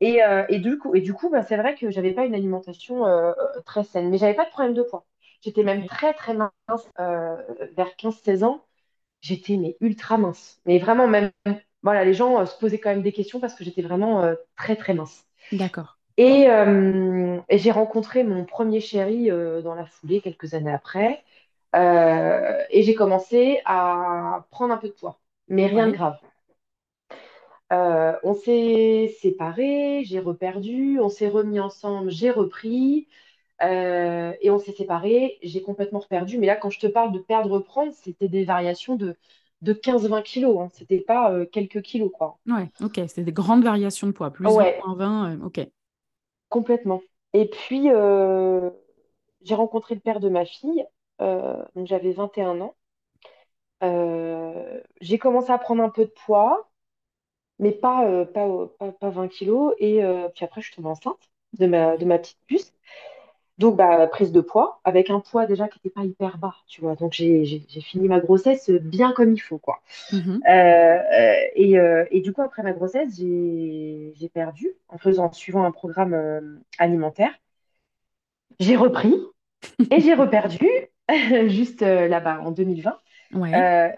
Et, 0.01 0.19
et 0.49 0.59
du 0.59 0.77
coup, 0.79 0.95
et 0.95 1.01
du 1.01 1.13
coup 1.13 1.29
bah, 1.29 1.43
c'est 1.43 1.57
vrai 1.57 1.75
que 1.75 1.91
j'avais 1.91 2.13
pas 2.13 2.25
une 2.25 2.35
alimentation 2.35 3.05
très 3.65 3.83
saine, 3.83 4.09
mais 4.09 4.17
j'avais 4.19 4.35
pas 4.35 4.45
de 4.45 4.51
problème 4.51 4.73
de 4.75 4.83
poids. 4.83 5.05
J'étais 5.45 5.63
même 5.63 5.85
très 5.85 6.13
très 6.13 6.33
mince 6.33 6.51
euh, 6.99 7.37
vers 7.77 7.95
quinze 7.95 8.17
seize 8.17 8.43
ans. 8.43 8.65
J'étais 9.21 9.57
mais 9.57 9.77
ultra 9.79 10.17
mince. 10.17 10.59
Mais 10.65 10.79
vraiment 10.79 11.07
même, 11.07 11.31
voilà, 11.83 12.03
les 12.03 12.15
gens 12.15 12.41
euh, 12.41 12.45
se 12.47 12.57
posaient 12.57 12.79
quand 12.79 12.89
même 12.89 13.03
des 13.03 13.13
questions 13.13 13.39
parce 13.39 13.53
que 13.55 13.63
j'étais 13.63 13.83
vraiment 13.83 14.23
euh, 14.23 14.35
très 14.57 14.75
très 14.75 14.95
mince. 14.95 15.25
D'accord. 15.51 15.97
Et, 16.17 16.47
et 17.49 17.57
j'ai 17.57 17.71
rencontré 17.71 18.23
mon 18.23 18.45
premier 18.45 18.79
chéri 18.79 19.27
dans 19.29 19.75
la 19.75 19.85
foulée 19.85 20.21
quelques 20.21 20.53
années 20.53 20.73
après. 20.73 21.23
Et 21.75 22.83
j'ai 22.83 22.95
commencé 22.95 23.61
à 23.65 24.47
prendre 24.49 24.73
un 24.73 24.77
peu 24.77 24.87
de 24.87 24.93
poids, 24.93 25.19
mais 25.49 25.67
rien 25.67 25.87
de 25.87 25.91
grave. 25.91 26.17
Euh, 27.73 28.13
on 28.23 28.33
s'est 28.35 29.15
séparés, 29.21 30.03
j'ai 30.05 30.19
reperdu, 30.19 30.99
on 30.99 31.09
s'est 31.09 31.27
remis 31.29 31.59
ensemble, 31.59 32.11
j'ai 32.11 32.29
repris, 32.29 33.07
euh, 33.63 34.33
et 34.41 34.49
on 34.51 34.59
s'est 34.59 34.73
séparés, 34.73 35.37
j'ai 35.43 35.61
complètement 35.61 35.99
reperdu. 35.99 36.37
Mais 36.37 36.47
là, 36.47 36.55
quand 36.55 36.69
je 36.69 36.79
te 36.79 36.87
parle 36.87 37.11
de 37.11 37.19
perdre, 37.19 37.51
reprendre, 37.51 37.93
c'était 37.93 38.27
des 38.27 38.45
variations 38.45 38.95
de, 38.95 39.17
de 39.61 39.73
15-20 39.73 40.21
kilos, 40.21 40.59
hein. 40.59 40.69
C'était 40.73 40.99
pas 40.99 41.31
euh, 41.31 41.45
quelques 41.45 41.81
kilos, 41.81 42.11
quoi. 42.13 42.39
Ouais. 42.47 42.71
Ok. 42.81 42.95
C'était 43.07 43.23
des 43.23 43.31
grandes 43.33 43.63
variations 43.63 44.07
de 44.07 44.11
poids. 44.11 44.31
Plus 44.31 44.55
20, 44.55 44.55
Ouais, 44.55 44.75
moins 44.85 44.95
20. 44.95 45.31
euh, 45.41 45.45
ok. 45.45 45.59
complètement. 46.49 47.01
Et 47.33 47.45
puis, 47.49 47.89
j'ai 49.43 49.55
rencontré 49.55 49.95
le 49.95 50.01
père 50.01 50.19
de 50.19 50.27
ma 50.29 50.43
fille, 50.45 50.85
donc 51.19 51.87
j'avais 51.87 52.11
21 52.11 52.59
ans. 52.61 52.75
J'ai 55.01 55.17
commencé 55.19 55.51
à 55.51 55.57
prendre 55.57 55.83
un 55.83 55.89
peu 55.89 56.05
de 56.05 56.11
poids, 56.25 56.69
mais 57.59 57.71
pas, 57.73 58.25
pas, 58.27 58.67
pas, 58.79 58.93
pas 58.93 59.09
20 59.09 59.27
kilos. 59.29 59.75
Et 59.79 60.01
puis 60.35 60.45
après, 60.45 60.61
je 60.61 60.67
suis 60.67 60.75
tombée 60.75 60.89
enceinte 60.89 61.29
de 61.53 61.67
ma, 61.67 61.97
de 61.97 62.05
ma 62.05 62.19
petite 62.19 62.39
puce. 62.47 62.73
Donc, 63.57 63.77
bah, 63.77 64.05
prise 64.07 64.33
de 64.33 64.41
poids, 64.41 64.81
avec 64.83 65.09
un 65.09 65.21
poids 65.21 65.45
déjà 65.45 65.69
qui 65.69 65.79
n'était 65.79 65.93
pas 65.93 66.03
hyper 66.03 66.37
bas, 66.37 66.55
tu 66.67 66.81
vois. 66.81 66.95
Donc, 66.95 67.13
j'ai, 67.13 67.45
fini 67.81 68.07
ma 68.09 68.19
grossesse 68.19 68.69
bien 68.69 69.13
comme 69.13 69.31
il 69.31 69.39
faut, 69.39 69.57
quoi. 69.57 69.79
Mhm. 70.11 70.41
Euh, 70.47 70.51
euh, 70.51 71.35
et, 71.55 71.79
euh, 71.79 72.05
et 72.11 72.19
du 72.19 72.33
coup, 72.33 72.41
après 72.41 72.63
ma 72.63 72.73
grossesse, 72.73 73.15
j'ai, 73.17 74.11
j'ai 74.15 74.29
perdu 74.29 74.73
en 74.89 74.97
faisant, 74.97 75.25
en 75.25 75.31
suivant 75.31 75.63
un 75.63 75.71
programme 75.71 76.13
euh, 76.13 76.41
alimentaire. 76.79 77.31
J'ai 78.59 78.75
repris 78.75 79.15
et 79.89 80.01
j'ai 80.01 80.13
reperdu 80.13 80.67
juste 81.47 81.81
là-bas 81.81 82.41
en 82.41 82.51
2020. 82.51 82.97
Ouais. 83.33 83.53
Euh, 83.53 83.89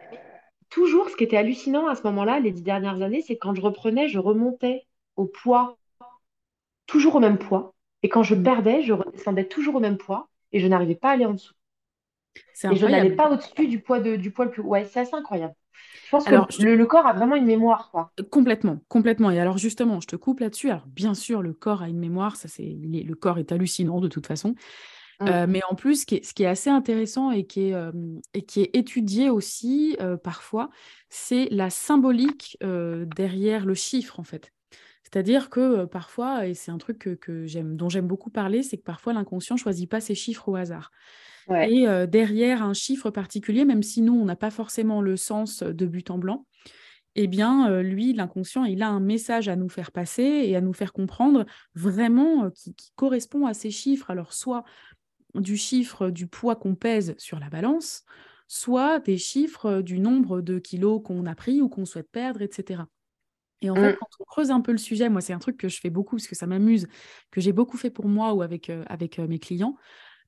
toujours, 0.70 1.10
ce 1.10 1.16
qui 1.16 1.24
était 1.24 1.38
hallucinant 1.38 1.88
à 1.88 1.96
ce 1.96 2.04
moment-là, 2.04 2.40
les 2.40 2.52
dix 2.52 2.64
dernières 2.64 3.02
années, 3.02 3.22
c'est 3.22 3.38
quand 3.38 3.56
je 3.56 3.62
reprenais, 3.62 4.08
je 4.08 4.20
remontais 4.20 4.86
au 5.16 5.26
poids, 5.26 5.78
toujours 6.86 7.16
au 7.16 7.20
même 7.20 7.38
poids. 7.38 7.74
Et 8.04 8.10
quand 8.10 8.24
je 8.24 8.36
Mhm. 8.36 8.44
perdais, 8.44 8.84
je 8.84 8.94
redescendais 8.94 9.48
toujours 9.48 9.76
au 9.76 9.80
même 9.80 9.98
poids 9.98 10.30
et 10.52 10.60
je 10.60 10.68
n'arrivais 10.68 10.96
pas 10.96 11.10
à 11.10 11.14
aller 11.14 11.26
en 11.26 11.34
dessous. 11.34 11.54
Et 12.70 12.76
je 12.76 12.86
n'allais 12.86 13.10
pas 13.16 13.32
au-dessus 13.32 13.68
du 13.68 13.82
poids, 13.82 14.00
de, 14.00 14.16
du 14.16 14.32
poids 14.32 14.46
le 14.46 14.52
plus. 14.52 14.62
Ouais, 14.62 14.86
c'est 14.86 15.00
assez 15.00 15.16
incroyable. 15.16 15.54
Je 16.04 16.10
pense 16.10 16.28
que 16.28 16.36
je 16.36 16.66
le, 16.66 16.76
le 16.76 16.86
corps 16.86 17.06
a 17.08 17.14
vraiment 17.14 17.36
une 17.36 17.46
mémoire, 17.46 17.90
quoi. 17.92 18.12
complètement, 18.32 18.80
complètement. 18.88 19.30
Et 19.32 19.40
alors, 19.40 19.58
justement, 19.58 20.00
je 20.02 20.08
te 20.08 20.16
coupe 20.16 20.40
là-dessus. 20.40 20.70
Alors, 20.70 20.88
bien 20.88 21.14
sûr, 21.14 21.42
le 21.42 21.54
corps 21.54 21.84
a 21.84 21.90
une 21.90 22.00
mémoire. 22.00 22.36
Ça, 22.36 22.48
c'est, 22.48 22.64
le 22.64 23.14
corps 23.16 23.38
est 23.38 23.52
hallucinant 23.52 24.00
de 24.02 24.08
toute 24.08 24.26
façon. 24.28 24.56
Mm. 25.20 25.28
Euh, 25.30 25.48
mais 25.48 25.62
en 25.70 25.76
plus, 25.76 26.02
ce 26.02 26.06
qui 26.06 26.16
est, 26.16 26.26
ce 26.26 26.34
qui 26.34 26.44
est 26.44 26.48
assez 26.48 26.70
intéressant 26.70 27.32
et 27.32 27.46
qui 27.46 27.70
est, 27.70 27.74
euh, 27.74 27.92
et 28.34 28.44
qui 28.44 28.62
est 28.62 28.76
étudié 28.76 29.30
aussi 29.30 29.98
euh, 30.02 30.18
parfois, 30.18 30.70
c'est 31.10 31.48
la 31.52 31.70
symbolique 31.70 32.58
derrière 32.62 33.66
le 33.66 33.74
chiffre, 33.76 34.20
en 34.20 34.24
fait. 34.24 34.54
C'est-à-dire 35.08 35.50
que 35.50 35.86
parfois, 35.86 36.48
et 36.48 36.54
c'est 36.54 36.70
un 36.70 36.78
truc 36.78 37.00
que, 37.00 37.16
que 37.16 37.46
j'aime, 37.46 37.78
dont 37.78 37.88
j'aime 37.88 38.08
beaucoup 38.08 38.30
parler, 38.30 38.62
c'est 38.62 38.78
que 38.78 38.84
parfois 38.84 39.14
l'inconscient 39.14 39.56
choisit 39.56 39.90
pas 39.90 40.02
ses 40.02 40.16
chiffres 40.16 40.50
au 40.50 40.56
hasard. 40.56 40.92
Ouais, 41.48 41.72
Et 41.72 41.88
euh, 41.88 42.08
derrière 42.08 42.62
un 42.62 42.74
chiffre 42.74 43.10
particulier, 43.10 43.64
même 43.64 43.84
si 43.84 44.02
nous, 44.02 44.14
on 44.14 44.26
n'a 44.26 44.36
pas 44.36 44.52
forcément 44.52 45.02
le 45.02 45.16
sens 45.16 45.64
de 45.64 45.86
but 45.86 46.12
en 46.12 46.18
blanc, 46.18 46.46
eh 47.16 47.28
bien, 47.28 47.72
euh, 47.72 47.82
lui, 47.82 48.14
l'inconscient, 48.14 48.66
il 48.66 48.84
a 48.84 48.90
un 48.90 49.00
message 49.00 49.48
à 49.48 49.56
nous 49.56 49.70
faire 49.70 49.92
passer 49.94 50.24
et 50.24 50.56
à 50.58 50.62
nous 50.62 50.74
faire 50.74 50.94
comprendre 50.94 51.46
vraiment 51.74 52.46
euh, 52.46 52.50
qui, 52.52 52.76
qui 52.76 52.92
correspond 52.96 53.46
à 53.46 53.54
ces 53.54 53.72
chiffres. 53.72 54.12
Alors, 54.12 54.34
soit 54.34 54.66
du 55.36 55.58
chiffre 55.58 56.10
du 56.10 56.28
poids 56.28 56.58
qu'on 56.58 56.76
pèse 56.76 57.16
sur 57.18 57.40
la 57.40 57.50
balance, 57.50 58.04
soit 58.48 59.00
des 59.00 59.18
chiffres 59.18 59.82
du 59.82 60.00
nombre 60.00 60.42
de 60.42 60.60
kilos 60.60 61.02
qu'on 61.04 61.26
a 61.26 61.36
pris 61.36 61.62
ou 61.62 61.70
qu'on 61.70 61.86
souhaite 61.86 62.12
perdre, 62.12 62.42
etc. 62.42 62.84
Et 63.62 63.70
en 63.70 63.76
fait, 63.76 63.94
Mm. 63.94 63.96
quand 64.00 64.08
on 64.20 64.24
creuse 64.26 64.52
un 64.52 64.62
peu 64.62 64.72
le 64.72 64.78
sujet, 64.78 65.10
moi, 65.10 65.22
c'est 65.22 65.34
un 65.34 65.40
truc 65.40 65.58
que 65.58 65.70
je 65.70 65.80
fais 65.80 65.90
beaucoup 65.90 66.16
parce 66.18 66.28
que 66.28 66.36
ça 66.36 66.48
m'amuse, 66.48 66.88
que 67.32 67.42
j'ai 67.42 67.54
beaucoup 67.54 67.78
fait 67.78 67.90
pour 67.90 68.08
moi 68.08 68.34
ou 68.34 68.42
avec, 68.42 68.70
euh, 68.70 68.84
avec 68.88 69.20
euh, 69.20 69.28
mes 69.28 69.40
clients. 69.40 69.76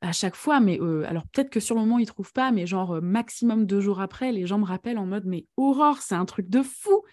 À 0.02 0.14
chaque 0.14 0.36
fois, 0.36 0.62
mais 0.62 0.80
euh, 0.80 1.04
alors 1.10 1.24
peut-être 1.28 1.50
que 1.50 1.60
sur 1.60 1.76
le 1.76 1.82
moment, 1.82 2.00
ils 2.00 2.06
trouvent 2.06 2.32
pas, 2.32 2.52
mais 2.52 2.66
genre 2.66 3.02
maximum 3.02 3.66
deux 3.66 3.82
jours 3.82 4.00
après, 4.00 4.32
les 4.32 4.46
gens 4.48 4.58
me 4.58 4.66
rappellent 4.66 4.98
en 4.98 5.06
mode, 5.06 5.26
mais 5.26 5.46
Aurore, 5.58 6.02
c'est 6.02 6.16
un 6.16 6.26
truc 6.26 6.50
de 6.50 6.62
fou. 6.64 7.04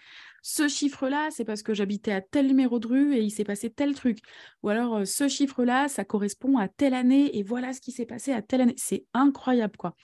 Ce 0.43 0.69
chiffre-là, 0.69 1.29
c'est 1.33 1.45
parce 1.45 1.65
que 1.65 1.75
j'habitais 1.75 2.13
à 2.13 2.21
tel 2.21 2.47
numéro 2.47 2.79
de 2.79 2.87
rue 2.87 3.17
et 3.17 3.21
il 3.21 3.31
s'est 3.33 3.43
passé 3.43 3.71
tel 3.71 3.95
truc. 3.95 4.19
Ou 4.63 4.69
alors, 4.69 5.05
ce 5.05 5.27
chiffre-là, 5.27 5.89
ça 5.89 6.05
correspond 6.05 6.59
à 6.59 6.69
telle 6.69 6.95
année 6.95 7.37
et 7.37 7.43
voilà 7.43 7.73
ce 7.73 7.81
qui 7.81 7.91
s'est 7.91 8.07
passé 8.07 8.33
à 8.33 8.43
telle 8.43 8.61
année. 8.61 8.75
C'est 8.77 9.07
incroyable, 9.13 9.77
quoi. 9.77 9.97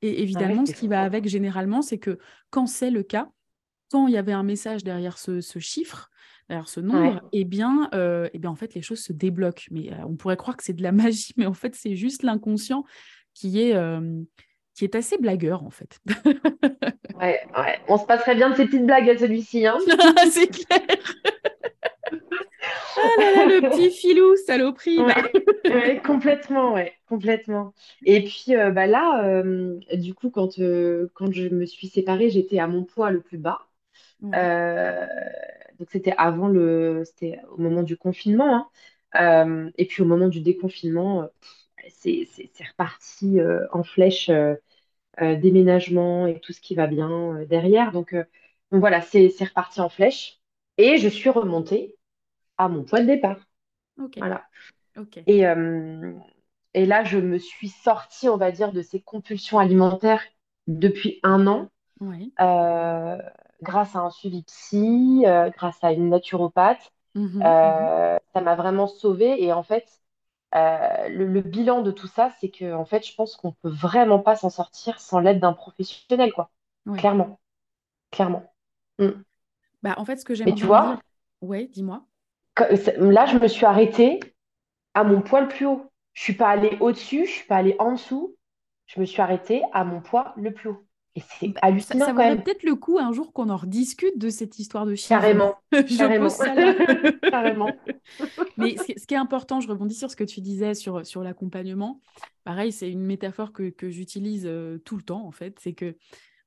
Et 0.00 0.22
Ah 0.34 0.44
ouais, 0.44 0.54
évidemment, 0.54 0.64
ce 0.64 0.72
qui 0.74 0.88
va 0.88 1.02
hein. 1.02 1.04
avec 1.04 1.28
généralement, 1.28 1.82
c'est 1.82 1.98
que 1.98 2.18
quand 2.48 2.66
c'est 2.66 2.90
le 2.90 3.02
cas, 3.02 3.28
quand 3.90 4.06
il 4.06 4.14
y 4.14 4.16
avait 4.16 4.32
un 4.32 4.42
message 4.42 4.84
derrière 4.84 5.18
ce, 5.18 5.40
ce 5.40 5.58
chiffre, 5.58 6.10
derrière 6.48 6.68
ce 6.68 6.80
Ouais, 6.92 7.14
nombre, 7.14 7.22
eh 7.32 7.44
bien, 7.44 7.88
euh, 7.94 8.28
eh 8.32 8.38
bien, 8.38 8.50
en 8.50 8.54
fait, 8.56 8.74
les 8.74 8.82
choses 8.82 9.00
se 9.00 9.12
débloquent. 9.12 9.64
Mais 9.70 9.92
euh, 9.92 9.96
on 10.06 10.16
pourrait 10.16 10.36
croire 10.36 10.56
que 10.56 10.64
c'est 10.64 10.72
de 10.74 10.82
la 10.82 10.92
magie, 10.92 11.32
mais 11.36 11.46
en 11.46 11.54
fait, 11.54 11.74
c'est 11.74 11.96
juste 11.96 12.22
l'inconscient 12.22 12.84
qui 13.34 13.60
est, 13.62 13.74
euh, 13.76 14.22
qui 14.74 14.84
est 14.84 14.94
assez 14.94 15.18
blagueur, 15.18 15.62
en 15.64 15.70
fait. 15.70 16.00
ouais, 17.20 17.40
ouais. 17.56 17.80
On 17.88 17.98
se 17.98 18.06
passerait 18.06 18.34
bien 18.34 18.50
de 18.50 18.56
ces 18.56 18.66
petites 18.66 18.86
blagues 18.86 19.08
à 19.10 19.18
celui-ci, 19.18 19.66
hein. 19.66 19.78
c'est 20.30 20.48
clair. 20.48 20.80
Ah 22.96 23.16
là 23.18 23.32
là, 23.32 23.46
le 23.46 23.62
petit 23.62 23.90
filou, 23.90 24.36
saloperie, 24.36 25.04
va. 25.04 25.14
Ouais, 25.14 25.32
ouais, 25.68 26.02
complètement, 26.02 26.74
ouais, 26.74 26.94
complètement. 27.08 27.74
Et 28.04 28.22
puis 28.24 28.54
euh, 28.56 28.70
bah 28.70 28.86
là, 28.86 29.24
euh, 29.24 29.78
du 29.94 30.14
coup, 30.14 30.30
quand, 30.30 30.58
euh, 30.58 31.10
quand 31.14 31.32
je 31.32 31.48
me 31.48 31.64
suis 31.66 31.88
séparée, 31.88 32.30
j'étais 32.30 32.58
à 32.58 32.66
mon 32.66 32.84
poids 32.84 33.10
le 33.10 33.20
plus 33.22 33.38
bas. 33.38 33.69
Euh, 34.34 35.06
donc 35.78 35.88
c'était 35.90 36.14
avant 36.16 36.48
le, 36.48 37.02
c'était 37.04 37.40
au 37.50 37.58
moment 37.58 37.82
du 37.82 37.96
confinement. 37.96 38.54
hein. 38.54 38.68
Euh, 39.20 39.70
et 39.76 39.86
puis 39.86 40.02
au 40.02 40.06
moment 40.06 40.28
du 40.28 40.40
déconfinement, 40.40 41.22
euh, 41.22 41.26
c'est 41.88 42.26
reparti 42.70 43.38
en 43.72 43.82
flèche, 43.82 44.30
déménagement 45.20 46.26
et 46.26 46.40
tout 46.40 46.52
ce 46.52 46.60
qui 46.60 46.74
va 46.74 46.86
bien 46.86 47.44
derrière. 47.48 47.92
Donc, 47.92 48.14
donc 48.14 48.80
voilà, 48.80 49.00
c'est 49.00 49.28
reparti 49.40 49.80
en 49.80 49.88
flèche. 49.88 50.40
Et 50.78 50.98
je 50.98 51.08
suis 51.08 51.30
remontée 51.30 51.96
à 52.58 52.68
mon 52.68 52.84
poids 52.84 53.00
de 53.00 53.06
départ. 53.06 53.38
Voilà. 54.20 54.48
Et, 55.26 55.46
euh, 55.46 56.12
et 56.74 56.86
là, 56.86 57.04
je 57.04 57.18
me 57.18 57.38
suis 57.38 57.68
sortie, 57.68 58.28
on 58.28 58.36
va 58.36 58.52
dire, 58.52 58.72
de 58.72 58.82
ces 58.82 59.00
compulsions 59.02 59.58
alimentaires 59.58 60.22
depuis 60.66 61.20
un 61.22 61.46
an, 61.46 61.70
euh, 62.40 63.18
grâce 63.62 63.96
à 63.96 64.00
un 64.00 64.10
suivi 64.10 64.42
psy, 64.44 65.24
euh, 65.26 65.50
grâce 65.50 65.82
à 65.84 65.92
une 65.92 66.08
naturopathe. 66.10 66.92
Mhm, 67.14 67.54
mhm. 67.62 67.90
Euh, 67.92 68.18
ça 68.34 68.40
m'a 68.40 68.54
vraiment 68.56 68.86
sauvée. 68.86 69.42
Et 69.42 69.52
en 69.52 69.62
fait, 69.62 69.88
euh, 70.54 71.08
le, 71.08 71.26
le 71.26 71.40
bilan 71.42 71.82
de 71.82 71.90
tout 71.92 72.08
ça, 72.08 72.30
c'est 72.40 72.50
que, 72.50 72.72
en 72.74 72.84
fait, 72.84 73.06
je 73.06 73.14
pense 73.14 73.36
qu'on 73.36 73.52
peut 73.52 73.70
vraiment 73.70 74.20
pas 74.20 74.36
s'en 74.36 74.50
sortir 74.50 75.00
sans 75.00 75.20
l'aide 75.20 75.40
d'un 75.40 75.52
professionnel, 75.54 76.32
quoi. 76.32 76.50
Ouais. 76.86 77.00
Clairement, 77.00 77.40
clairement. 78.12 78.52
Mm. 78.98 79.24
Bah, 79.82 79.94
en 79.98 80.04
fait, 80.04 80.16
ce 80.16 80.24
que 80.24 80.34
j'aime 80.34 80.46
Mais 80.46 80.54
tu 80.54 80.66
dire, 80.66 80.66
vois, 80.66 81.00
ouais, 81.42 81.66
dis-moi. 81.68 82.06
là, 82.98 83.26
je 83.26 83.38
me 83.38 83.48
suis 83.48 83.66
arrêtée 83.66 84.20
à 84.94 85.04
mon 85.04 85.22
poids 85.22 85.40
le 85.42 85.48
plus 85.48 85.66
haut. 85.66 85.90
Je 86.14 86.22
suis 86.24 86.34
pas 86.34 86.50
allée 86.50 86.76
au-dessus, 86.80 87.26
je 87.26 87.32
suis 87.32 87.46
pas 87.46 87.58
allée 87.58 87.76
en 87.80 87.92
dessous. 87.92 88.36
Je 88.86 89.00
me 89.00 89.06
suis 89.06 89.22
arrêtée 89.22 89.62
à 89.72 89.84
mon 89.84 90.00
poids 90.02 90.34
le 90.36 90.52
plus 90.54 90.70
haut. 90.70 90.86
Et 91.16 91.20
c'est 91.20 91.48
Bah, 91.54 91.60
ça, 91.62 91.66
hallucinant 91.68 92.06
ça 92.06 92.12
quand 92.12 92.22
vaudrait 92.22 92.36
peut-être 92.42 92.62
le 92.62 92.76
coup 92.76 92.98
un 92.98 93.12
jour 93.12 93.32
qu'on 93.32 93.48
en 93.48 93.56
rediscute 93.56 94.18
de 94.18 94.30
cette 94.30 94.58
histoire 94.58 94.86
de 94.86 94.94
chiffres. 94.94 95.08
Carrément, 95.08 95.54
Je 95.72 95.78
pose 95.88 95.96
carrément, 95.96 96.30
ça 96.32 96.54
là. 96.54 96.74
carrément. 97.30 97.80
Mais 98.56 98.76
ce 98.76 99.06
qui, 99.06 99.14
est 99.14 99.18
important, 99.18 99.60
je 99.60 99.68
rebondis 99.68 99.94
sur 99.94 100.10
ce 100.10 100.16
que 100.16 100.24
tu 100.24 100.40
disais 100.40 100.74
sur, 100.74 101.04
sur 101.06 101.22
l'accompagnement. 101.22 102.00
Pareil, 102.44 102.72
c'est 102.72 102.90
une 102.90 103.02
métaphore 103.04 103.52
que, 103.52 103.70
que 103.70 103.90
j'utilise 103.90 104.46
euh, 104.46 104.78
tout 104.84 104.96
le 104.96 105.02
temps, 105.02 105.26
en 105.26 105.32
fait. 105.32 105.58
C'est 105.60 105.72
que 105.72 105.96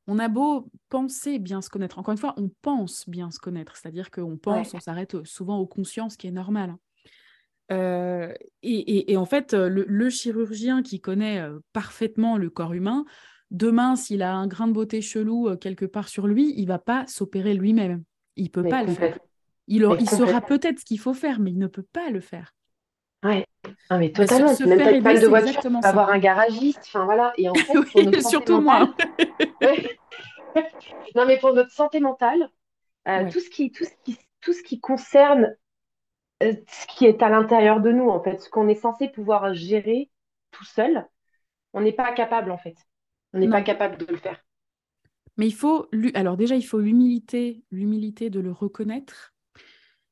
on 0.08 0.20
a 0.20 0.28
beau 0.28 0.70
penser 0.90 1.40
bien 1.40 1.62
se 1.62 1.70
connaître. 1.70 2.00
Encore 2.00 2.12
une 2.12 2.18
fois, 2.18 2.34
on 2.38 2.50
pense 2.62 3.08
bien 3.10 3.32
se 3.32 3.40
connaître. 3.40 3.78
C'est-à-dire 3.78 4.12
qu'on 4.12 4.32
Ouais, 4.32 4.38
pense, 4.38 4.74
on 4.74 4.80
s'arrête 4.80 5.24
souvent 5.26 5.60
aux 5.60 5.68
consciences, 5.68 6.14
ce 6.14 6.18
qui 6.18 6.28
est 6.28 6.32
normal. 6.32 6.72
hein. 6.72 6.80
Euh, 7.72 8.34
et, 8.62 8.78
et- 8.78 9.14
et 9.14 9.18
en 9.18 9.26
fait, 9.26 9.54
euh, 9.54 9.70
le, 9.70 9.86
le 9.88 10.10
chirurgien 10.10 10.84
qui 10.84 11.00
connaît 11.00 11.40
euh, 11.40 11.60
parfaitement 11.72 12.38
le 12.38 12.50
corps 12.50 12.74
humain, 12.74 13.06
demain, 13.52 13.96
s'il 13.96 14.22
a 14.22 14.34
un 14.34 14.48
grain 14.48 14.68
de 14.68 14.74
beauté 14.74 15.02
chelou 15.02 15.48
euh, 15.50 15.56
quelque 15.58 15.86
part 15.86 16.08
sur 16.10 16.28
lui, 16.28 16.54
il 16.58 16.66
va 16.68 16.80
pas 16.80 17.06
s'opérer 17.08 17.54
lui-même. 17.54 18.04
Il 18.36 18.50
peut 18.50 18.64
mais 18.64 18.70
pas 18.70 18.84
le 18.84 18.94
faire. 18.94 19.18
Il, 19.68 19.82
saura 20.10 20.42
peut-être 20.42 20.80
ce 20.80 20.86
qu'il 20.86 21.00
faut 21.00 21.14
faire, 21.14 21.40
mais 21.40 21.52
il 21.52 21.58
ne 21.58 21.68
peut 21.68 21.86
pas 21.94 22.10
le 22.10 22.20
faire. 22.20 22.54
Ouais. 23.24 23.46
Ah, 23.90 23.98
mais 23.98 24.10
Bah, 24.10 24.28
se, 24.28 24.32
totalement. 24.34 24.54
se 24.56 24.64
même 24.66 24.78
de 25.22 25.28
voiture, 25.28 25.62
tu 25.62 25.70
vas 25.70 25.82
ça. 25.82 25.90
avoir 25.90 26.10
un 26.10 26.20
garagiste. 26.20 26.82
Enfin 26.88 27.06
voilà. 27.06 27.34
Et 27.38 27.48
en 27.48 27.54
fait, 27.58 27.74
pour 27.74 28.04
notre 28.04 28.18
Oui, 28.18 28.22
santé 28.22 28.30
surtout 28.30 28.62
mentale, 28.62 28.88
moi. 29.62 29.70
Non, 31.16 31.26
mais 31.26 31.38
pour 31.40 31.54
notre 31.54 31.72
santé 31.72 32.00
mentale, 32.00 32.50
euh, 33.08 33.24
Ouais. 33.24 33.30
tout 33.30 33.40
ce 33.40 33.50
qui, 33.50 33.72
tout 33.72 33.86
ce 33.86 33.92
qui, 34.04 34.18
tout 34.42 34.54
ce 34.54 34.64
qui 34.64 34.80
concerne 34.80 35.56
euh, 36.44 36.54
ce 36.70 36.88
qui 36.88 37.06
est 37.06 37.22
à 37.22 37.30
l'intérieur 37.30 37.82
de 37.82 37.92
nous, 37.92 38.10
en 38.10 38.22
fait, 38.22 38.42
ce 38.42 38.50
qu'on 38.50 38.68
est 38.68 38.76
censé 38.76 39.08
pouvoir 39.10 39.54
gérer 39.54 40.10
tout 40.52 40.66
seul, 40.66 41.08
on 41.74 41.82
n'est 41.82 41.94
pas 41.94 42.12
capable, 42.14 42.52
en 42.52 42.58
fait. 42.58 42.76
On 43.34 43.40
n'est 43.40 43.50
pas 43.50 43.62
capable 43.62 43.98
de 43.98 44.06
le 44.06 44.18
faire. 44.18 44.40
Mais 45.38 45.48
il 45.48 45.54
faut, 45.54 45.88
alors 46.14 46.38
déjà, 46.38 46.56
il 46.56 46.62
faut 46.62 46.80
l'humilité, 46.80 47.64
l'humilité 47.72 48.30
de 48.30 48.40
le 48.40 48.52
reconnaître. 48.52 49.34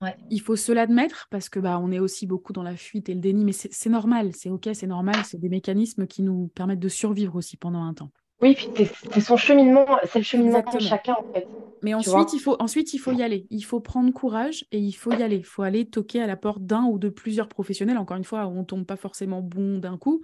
Ouais. 0.02 0.16
Il 0.32 0.42
faut 0.42 0.56
se 0.56 0.72
l'admettre 0.72 1.28
parce 1.30 1.48
que 1.48 1.60
bah, 1.60 1.80
on 1.80 1.92
est 1.92 2.00
aussi 2.00 2.26
beaucoup 2.26 2.54
dans 2.54 2.64
la 2.64 2.76
fuite 2.76 3.08
et 3.10 3.14
le 3.14 3.20
déni, 3.20 3.46
mais 3.46 3.52
c'est 3.52 3.90
normal, 3.90 4.32
c'est 4.34 4.50
ok, 4.50 4.70
c'est 4.74 4.88
normal, 4.88 5.18
c'est 5.26 5.40
des 5.40 5.50
mécanismes 5.50 6.08
qui 6.08 6.24
nous 6.24 6.48
permettent 6.56 6.80
de 6.80 6.90
survivre 6.90 7.36
aussi 7.36 7.56
pendant 7.56 7.84
un 7.84 7.94
temps. 7.94 8.10
Oui, 8.42 8.56
puis 8.56 8.68
c'est 9.14 9.22
son 9.22 9.38
cheminement, 9.38 9.86
c'est 10.06 10.18
le 10.18 10.26
cheminement 10.26 10.64
de 10.74 10.80
chacun, 10.80 11.14
en 11.14 11.32
fait. 11.32 11.48
Mais 11.84 11.94
ensuite, 11.94 12.34
il 12.34 12.40
faut, 12.40 12.56
ensuite, 12.60 12.94
il 12.94 12.98
faut 12.98 13.12
y 13.12 13.22
aller. 13.22 13.46
Il 13.52 13.62
faut 13.62 13.80
prendre 13.80 14.12
courage 14.12 14.66
et 14.72 14.80
il 14.80 14.94
faut 14.94 15.12
y 15.12 15.22
aller. 15.22 15.38
Il 15.38 15.46
faut 15.46 15.62
aller 15.62 15.86
toquer 15.86 16.22
à 16.22 16.28
la 16.28 16.38
porte 16.38 16.64
d'un 16.64 16.84
ou 16.86 16.98
de 16.98 17.10
plusieurs 17.10 17.48
professionnels. 17.48 17.98
Encore 17.98 18.18
une 18.18 18.24
fois, 18.24 18.48
on 18.48 18.64
tombe 18.64 18.86
pas 18.86 18.96
forcément 18.96 19.42
bon 19.42 19.78
d'un 19.78 19.98
coup. 19.98 20.24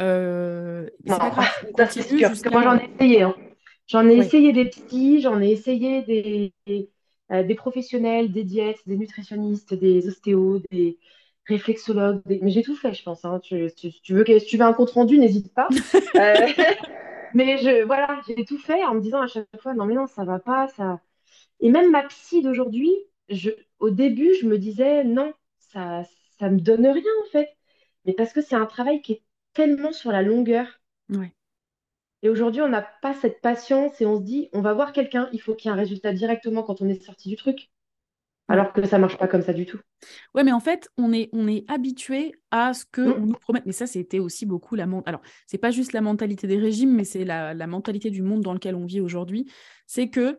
Euh, 0.00 0.88
Non, 1.04 1.14
c'est 1.14 1.20
pas 1.20 1.30
grave, 1.30 1.46
on 1.62 1.72
ça 1.76 1.86
c'est 1.88 2.02
continue 2.02 2.18
sûr. 2.18 2.28
Parce 2.28 2.40
que 2.42 2.48
moi, 2.50 2.62
j'en 2.62 2.76
ai 2.78 2.90
essayé. 2.94 3.22
hein. 3.22 3.34
J'en 3.86 4.08
ai 4.08 4.16
essayé 4.16 4.52
des 4.52 4.66
psys, 4.66 5.20
j'en 5.20 5.40
ai 5.40 5.50
essayé 5.50 6.02
des, 6.02 6.52
des, 6.66 6.90
euh, 7.30 7.44
des 7.44 7.54
professionnels, 7.54 8.32
des 8.32 8.42
diètes, 8.44 8.80
des 8.86 8.96
nutritionnistes, 8.96 9.74
des 9.74 10.08
ostéos, 10.08 10.60
des 10.72 10.98
réflexologues. 11.46 12.22
des- 12.26 12.40
Mais 12.42 12.50
j'ai 12.50 12.62
tout 12.62 12.74
fait, 12.76 12.92
je 12.94 13.02
pense. 13.04 13.24
hein. 13.24 13.38
Tu, 13.42 13.70
tu- 13.76 13.92
si 13.92 14.02
tu 14.02 14.14
veux, 14.14 14.24
que- 14.24 14.38
si 14.40 14.46
tu 14.46 14.56
veux 14.56 14.64
un 14.64 14.72
compte 14.72 14.90
rendu, 14.90 15.18
n'hésite 15.18 15.54
pas. 15.54 15.68
Euh, 16.18 16.46
mais 17.34 17.58
je, 17.58 17.84
voilà, 17.84 18.20
j'ai 18.26 18.44
tout 18.44 18.58
fait 18.58 18.84
en 18.84 18.94
me 18.94 19.00
disant 19.00 19.20
à 19.22 19.26
chaque 19.28 19.46
fois, 19.60 19.74
non 19.74 19.86
mais 19.86 19.94
non, 19.94 20.06
ça 20.06 20.24
va 20.24 20.38
pas, 20.40 20.68
ça. 20.68 21.00
Et 21.60 21.70
même 21.70 21.90
ma 21.90 22.02
psy 22.08 22.42
d'aujourd'hui, 22.42 22.90
je, 23.28 23.50
au 23.80 23.90
début, 23.90 24.34
je 24.40 24.46
me 24.46 24.58
disais, 24.58 25.04
non, 25.04 25.32
ça, 25.58 26.02
ça 26.38 26.50
me 26.50 26.60
donne 26.60 26.86
rien 26.86 27.02
en 27.26 27.30
fait. 27.30 27.48
Mais 28.04 28.12
parce 28.14 28.32
que 28.32 28.40
c'est 28.42 28.54
un 28.56 28.66
travail 28.66 29.02
qui 29.02 29.12
est 29.14 29.22
tellement 29.56 29.92
sur 29.92 30.12
la 30.12 30.22
longueur. 30.22 30.66
Ouais. 31.10 31.32
Et 32.22 32.28
aujourd'hui, 32.28 32.62
on 32.62 32.68
n'a 32.68 32.82
pas 33.02 33.14
cette 33.14 33.40
patience 33.40 34.00
et 34.00 34.06
on 34.06 34.18
se 34.18 34.24
dit, 34.24 34.48
on 34.52 34.60
va 34.60 34.74
voir 34.74 34.92
quelqu'un, 34.92 35.28
il 35.32 35.40
faut 35.40 35.54
qu'il 35.54 35.68
y 35.68 35.72
ait 35.72 35.76
un 35.76 35.80
résultat 35.80 36.12
directement 36.12 36.62
quand 36.62 36.80
on 36.82 36.88
est 36.88 37.02
sorti 37.02 37.28
du 37.28 37.36
truc. 37.36 37.70
Alors 38.48 38.72
que 38.72 38.86
ça 38.86 38.98
marche 38.98 39.18
pas 39.18 39.26
comme 39.26 39.42
ça 39.42 39.52
du 39.52 39.66
tout. 39.66 39.80
Ouais, 40.34 40.44
mais 40.44 40.52
en 40.52 40.60
fait, 40.60 40.88
on 40.98 41.12
est, 41.12 41.28
on 41.32 41.48
est 41.48 41.64
habitué 41.68 42.32
à 42.52 42.74
ce 42.74 42.84
qu'on 42.84 43.18
Mm. 43.18 43.26
nous 43.26 43.34
promette. 43.34 43.66
Mais 43.66 43.72
ça, 43.72 43.88
c'était 43.88 44.20
aussi 44.20 44.46
beaucoup 44.46 44.76
la 44.76 44.86
mentalité. 44.86 45.08
Alors, 45.08 45.22
c'est 45.48 45.58
pas 45.58 45.72
juste 45.72 45.92
la 45.92 46.00
mentalité 46.00 46.46
des 46.46 46.58
régimes, 46.58 46.94
mais 46.94 47.04
c'est 47.04 47.24
la, 47.24 47.54
la 47.54 47.66
mentalité 47.66 48.10
du 48.10 48.22
monde 48.22 48.42
dans 48.42 48.54
lequel 48.54 48.76
on 48.76 48.86
vit 48.86 49.00
aujourd'hui. 49.00 49.50
C'est 49.86 50.08
que 50.10 50.38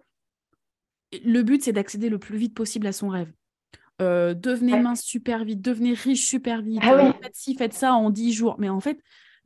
le 1.23 1.41
but, 1.41 1.63
c'est 1.63 1.73
d'accéder 1.73 2.10
le 2.10 2.19
plus 2.19 2.38
vite 2.38 2.56
possible 2.56 2.88
à 2.88 2.93
son 2.93 3.10
rêve. 3.10 3.32
Euh, 4.01 4.33
devenez 4.33 4.73
Ouais. 4.73 4.81
mince 4.81 5.01
super 5.01 5.43
vite, 5.43 5.62
devenez 5.62 5.93
riche 5.93 6.27
super 6.27 6.62
vite, 6.62 6.79
Ah 6.83 6.93
euh, 6.93 7.13
faites 7.21 7.36
ci, 7.36 7.55
faites 7.55 7.73
ça 7.73 7.93
en 7.93 8.10
10 8.10 8.31
jours. 8.33 8.55
Mais 8.60 8.69
en 8.69 8.79
fait, 8.79 8.99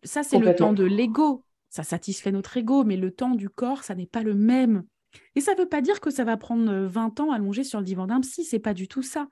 ça, 0.03 0.23
c'est 0.23 0.39
le 0.39 0.55
temps 0.55 0.73
de 0.73 0.83
l'ego. 0.83 1.45
Ça 1.69 1.83
satisfait 1.83 2.31
notre 2.31 2.57
ego, 2.57 2.83
mais 2.83 2.97
le 2.97 3.11
temps 3.11 3.35
du 3.35 3.49
corps, 3.49 3.83
ça 3.83 3.95
n'est 3.95 4.07
pas 4.07 4.23
le 4.23 4.33
même. 4.33 4.83
Et 5.35 5.41
ça 5.41 5.53
ne 5.53 5.59
veut 5.59 5.69
pas 5.69 5.81
dire 5.81 6.01
que 6.01 6.09
ça 6.09 6.23
va 6.25 6.35
prendre 6.37 6.69
euh, 6.71 6.87
20 6.87 7.19
ans 7.21 7.31
allongé 7.31 7.63
sur 7.63 7.79
le 7.79 7.85
divan 7.85 8.07
d'un 8.07 8.19
psy, 8.21 8.43
c'est 8.43 8.59
pas 8.59 8.73
du 8.73 8.87
tout 8.87 9.03
ça. 9.03 9.27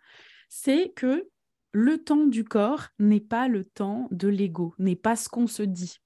C'est 0.48 0.94
que 0.96 1.28
le 1.72 1.98
temps 1.98 2.26
du 2.26 2.44
corps 2.44 2.88
n'est 2.98 3.20
pas 3.20 3.48
le 3.48 3.64
temps 3.66 4.08
de 4.12 4.28
l'ego, 4.28 4.74
n'est 4.80 4.96
pas 4.96 5.16
ce 5.16 5.30
qu'on 5.30 5.48
se 5.48 5.64
dit. 5.64 6.00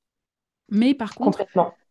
Mais 0.70 0.94
par 0.96 1.14
contre, 1.16 1.46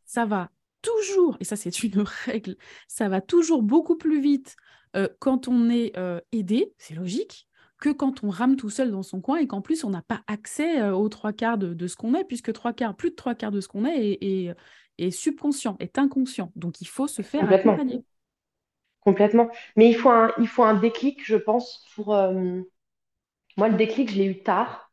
ça 0.04 0.26
va 0.26 0.50
toujours, 0.82 1.36
et 1.40 1.44
ça 1.44 1.56
c'est 1.56 1.82
une 1.84 2.02
règle, 2.26 2.56
ça 2.88 3.08
va 3.08 3.20
toujours 3.20 3.62
beaucoup 3.62 3.96
plus 3.96 4.20
vite 4.20 4.56
euh, 4.96 5.08
quand 5.20 5.48
on 5.48 5.70
est 5.70 5.96
euh, 5.98 6.20
aidé, 6.32 6.72
c'est 6.78 6.94
logique, 6.94 7.48
que 7.78 7.90
quand 7.90 8.22
on 8.24 8.30
rame 8.30 8.56
tout 8.56 8.70
seul 8.70 8.90
dans 8.92 9.02
son 9.02 9.20
coin 9.20 9.38
et 9.38 9.46
qu'en 9.46 9.60
plus 9.60 9.84
on 9.84 9.90
n'a 9.90 10.02
pas 10.02 10.22
accès 10.28 10.80
euh, 10.80 10.94
aux 10.94 11.08
trois 11.08 11.32
quarts 11.32 11.58
de, 11.58 11.74
de 11.74 11.86
ce 11.86 11.96
qu'on 11.96 12.14
est, 12.14 12.24
puisque 12.24 12.52
trois 12.52 12.72
quarts, 12.72 12.96
plus 12.96 13.10
de 13.10 13.16
trois 13.16 13.34
quarts 13.34 13.50
de 13.52 13.60
ce 13.60 13.68
qu'on 13.68 13.84
est 13.86 14.12
est, 14.12 14.24
est- 14.48 14.54
est 14.98 15.10
subconscient, 15.10 15.76
est 15.80 15.98
inconscient. 15.98 16.52
Donc 16.56 16.80
il 16.80 16.86
faut 16.88 17.08
se 17.08 17.22
faire 17.22 17.48
Complètement. 17.48 17.50
accompagner. 17.50 18.04
Complètement. 19.00 19.50
Mais 19.76 19.88
il 19.88 19.94
faut 19.96 20.10
un, 20.10 20.32
il 20.38 20.46
faut 20.48 20.62
un 20.64 20.74
déclic, 20.74 21.24
je 21.24 21.36
pense, 21.36 21.84
pour... 21.94 22.14
euh, 22.14 22.60
Moi, 23.56 23.68
le 23.68 23.76
déclic, 23.76 24.10
je 24.10 24.16
l'ai 24.16 24.26
eu 24.26 24.42
tard, 24.42 24.92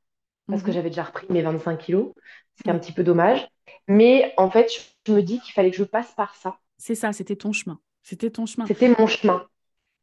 parce 0.49 0.63
que 0.63 0.71
Mhm. 0.71 0.73
j'avais 0.73 0.89
déjà 0.89 1.03
repris 1.03 1.27
mes 1.29 1.41
25 1.41 1.77
kilos, 1.77 2.13
ce 2.57 2.63
qui 2.63 2.69
est 2.69 2.73
un 2.73 2.79
petit 2.79 2.93
peu 2.93 3.03
dommage. 3.03 3.47
Mais 3.87 4.33
en 4.37 4.49
fait, 4.51 4.69
je 5.07 5.13
me 5.13 5.21
dis 5.21 5.39
qu'il 5.41 5.53
fallait 5.53 5.71
que 5.71 5.77
je 5.77 5.83
passe 5.83 6.13
par 6.13 6.35
ça. 6.35 6.59
C'est 6.79 6.95
ça, 6.95 7.13
c'était 7.13 7.35
ton 7.35 7.51
chemin. 7.53 7.79
C'était 8.03 8.31
ton 8.31 8.45
chemin. 8.47 8.69
C'était 8.69 8.87
mon 8.97 9.05
chemin. 9.07 9.45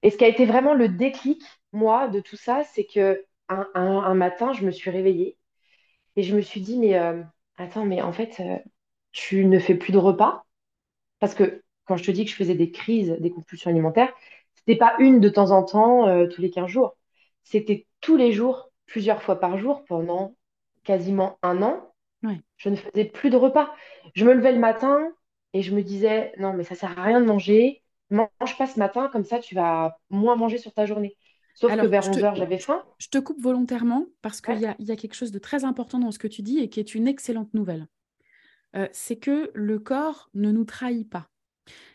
Et 0.02 0.10
ce 0.10 0.16
qui 0.16 0.24
a 0.24 0.28
été 0.28 0.46
vraiment 0.46 0.74
le 0.74 0.88
déclic, 0.88 1.42
moi, 1.72 2.08
de 2.08 2.20
tout 2.20 2.36
ça, 2.36 2.62
c'est 2.64 2.84
que 2.86 3.24
un, 3.48 3.68
un- 3.74 3.98
un 4.04 4.14
matin, 4.14 4.52
je 4.52 4.64
me 4.64 4.70
suis 4.70 4.90
réveillée 4.90 5.38
et 6.16 6.22
je 6.22 6.36
me 6.36 6.40
suis 6.42 6.60
dit, 6.60 6.78
mais 6.78 6.98
euh, 6.98 7.22
attends, 7.58 7.84
mais 7.86 8.02
en 8.02 8.12
fait, 8.12 8.40
euh, 8.40 8.58
tu 9.12 9.46
ne 9.46 9.58
fais 9.58 9.74
plus 9.76 9.92
de 9.92 9.98
repas? 9.98 10.44
Parce 11.20 11.34
que 11.34 11.62
quand 11.86 11.96
je 11.96 12.04
te 12.04 12.10
dis 12.10 12.24
que 12.24 12.30
je 12.30 12.36
faisais 12.36 12.54
des 12.54 12.70
crises, 12.70 13.16
des 13.20 13.30
compulsions 13.30 13.70
alimentaires, 13.70 14.12
c'était 14.54 14.76
pas 14.78 14.96
une 14.98 15.20
de 15.20 15.28
temps 15.28 15.50
en 15.52 15.64
temps, 15.64 16.08
euh, 16.08 16.26
tous 16.28 16.40
les 16.42 16.50
15 16.50 16.68
jours. 16.68 16.96
C'était 17.44 17.86
tous 18.00 18.16
les 18.16 18.32
jours, 18.32 18.70
plusieurs 18.86 19.22
fois 19.22 19.40
par 19.40 19.58
jour, 19.58 19.84
pendant 19.86 20.36
quasiment 20.84 21.38
un 21.42 21.62
an. 21.62 21.92
Je 22.58 22.68
ne 22.70 22.76
faisais 22.76 23.04
plus 23.06 23.30
de 23.30 23.36
repas. 23.36 23.74
Je 24.14 24.24
me 24.24 24.34
levais 24.34 24.52
le 24.52 24.58
matin 24.58 25.12
et 25.52 25.62
je 25.62 25.74
me 25.74 25.82
disais, 25.82 26.32
non, 26.38 26.52
mais 26.54 26.64
ça 26.64 26.74
sert 26.74 26.98
à 26.98 27.02
rien 27.04 27.20
de 27.20 27.26
manger. 27.26 27.82
Mange 28.10 28.56
pas 28.58 28.66
ce 28.66 28.78
matin, 28.80 29.08
comme 29.12 29.24
ça 29.24 29.38
tu 29.38 29.54
vas 29.54 29.98
moins 30.10 30.36
manger 30.36 30.58
sur 30.58 30.72
ta 30.72 30.86
journée. 30.86 31.16
Sauf 31.54 31.76
que 31.76 31.86
vers 31.86 32.04
je 32.04 32.10
11 32.10 32.22
te, 32.22 32.24
heures, 32.24 32.34
j'avais 32.34 32.58
faim. 32.58 32.84
je 32.98 33.08
te 33.08 33.18
coupe 33.18 33.40
volontairement 33.40 34.06
parce 34.22 34.40
qu'il 34.40 34.54
Ouais. 34.54 34.60
y 34.60 34.66
a, 34.66 34.76
il 34.78 34.86
y 34.86 34.92
a 34.92 34.96
quelque 34.96 35.14
chose 35.14 35.32
de 35.32 35.38
très 35.38 35.64
important 35.64 35.98
dans 35.98 36.12
ce 36.12 36.18
que 36.18 36.28
tu 36.28 36.42
dis 36.42 36.58
et 36.58 36.68
qui 36.68 36.80
est 36.80 36.94
une 36.94 37.08
excellente 37.08 37.52
nouvelle. 37.54 37.88
Euh, 38.76 38.88
c'est 38.92 39.16
que 39.16 39.50
le 39.54 39.78
corps 39.78 40.30
ne 40.34 40.52
nous 40.52 40.64
trahit 40.64 41.08
pas. 41.08 41.28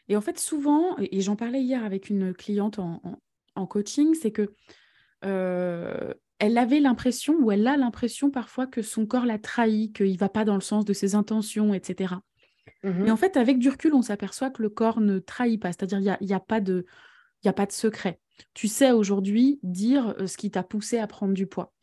Et 0.10 0.18
en 0.18 0.22
fait, 0.22 0.40
souvent, 0.40 0.98
et 1.00 1.18
et 1.18 1.22
j'en 1.22 1.36
parlais 1.38 1.62
hier 1.62 1.84
avec 1.86 2.10
une 2.10 2.34
cliente 2.34 2.80
en, 2.80 3.02
en- 3.04 3.20
en 3.56 3.68
coaching, 3.68 4.16
c'est 4.16 4.32
que 4.32 4.54
euh, 5.26 6.14
elle 6.40 6.58
avait 6.58 6.80
l'impression, 6.80 7.36
ou 7.40 7.52
elle 7.52 7.68
a 7.68 7.78
l'impression 7.78 8.32
parfois 8.32 8.68
que 8.68 8.82
son 8.82 9.06
corps 9.08 9.26
l'a 9.26 9.40
trahi, 9.40 9.92
qu'il 9.94 10.12
ne 10.14 10.18
va 10.18 10.30
pas 10.30 10.46
dans 10.46 10.56
le 10.56 10.62
sens 10.62 10.86
de 10.86 10.94
ses 10.94 11.16
intentions, 11.16 11.74
etc. 11.74 12.24
Mais 12.84 13.12
en 13.12 13.18
fait, 13.18 13.38
avec 13.38 13.60
du 13.60 13.70
recul, 13.70 13.94
on 13.94 14.02
s'aperçoit 14.02 14.50
que 14.50 14.62
le 14.62 14.70
corps 14.70 15.02
ne 15.02 15.20
trahit 15.20 15.62
pas, 15.62 15.70
c'est-à-dire 15.70 16.00
il 16.00 16.04
n'y 16.04 16.10
a, 16.10 16.18
y 16.22 16.34
a 16.34 16.40
pas 16.40 16.62
de, 16.62 16.86
y 17.44 17.48
a 17.48 17.54
pas 17.54 17.66
de 17.66 17.72
secret. 17.72 18.20
Tu 18.54 18.68
sais 18.68 18.92
aujourd'hui 18.92 19.60
dire 19.64 20.16
euh, 20.20 20.28
ce 20.28 20.38
qui 20.38 20.50
t'a 20.52 20.64
poussé 20.64 20.98
à 20.98 21.08
prendre 21.08 21.34
du 21.34 21.48
poids. 21.48 21.74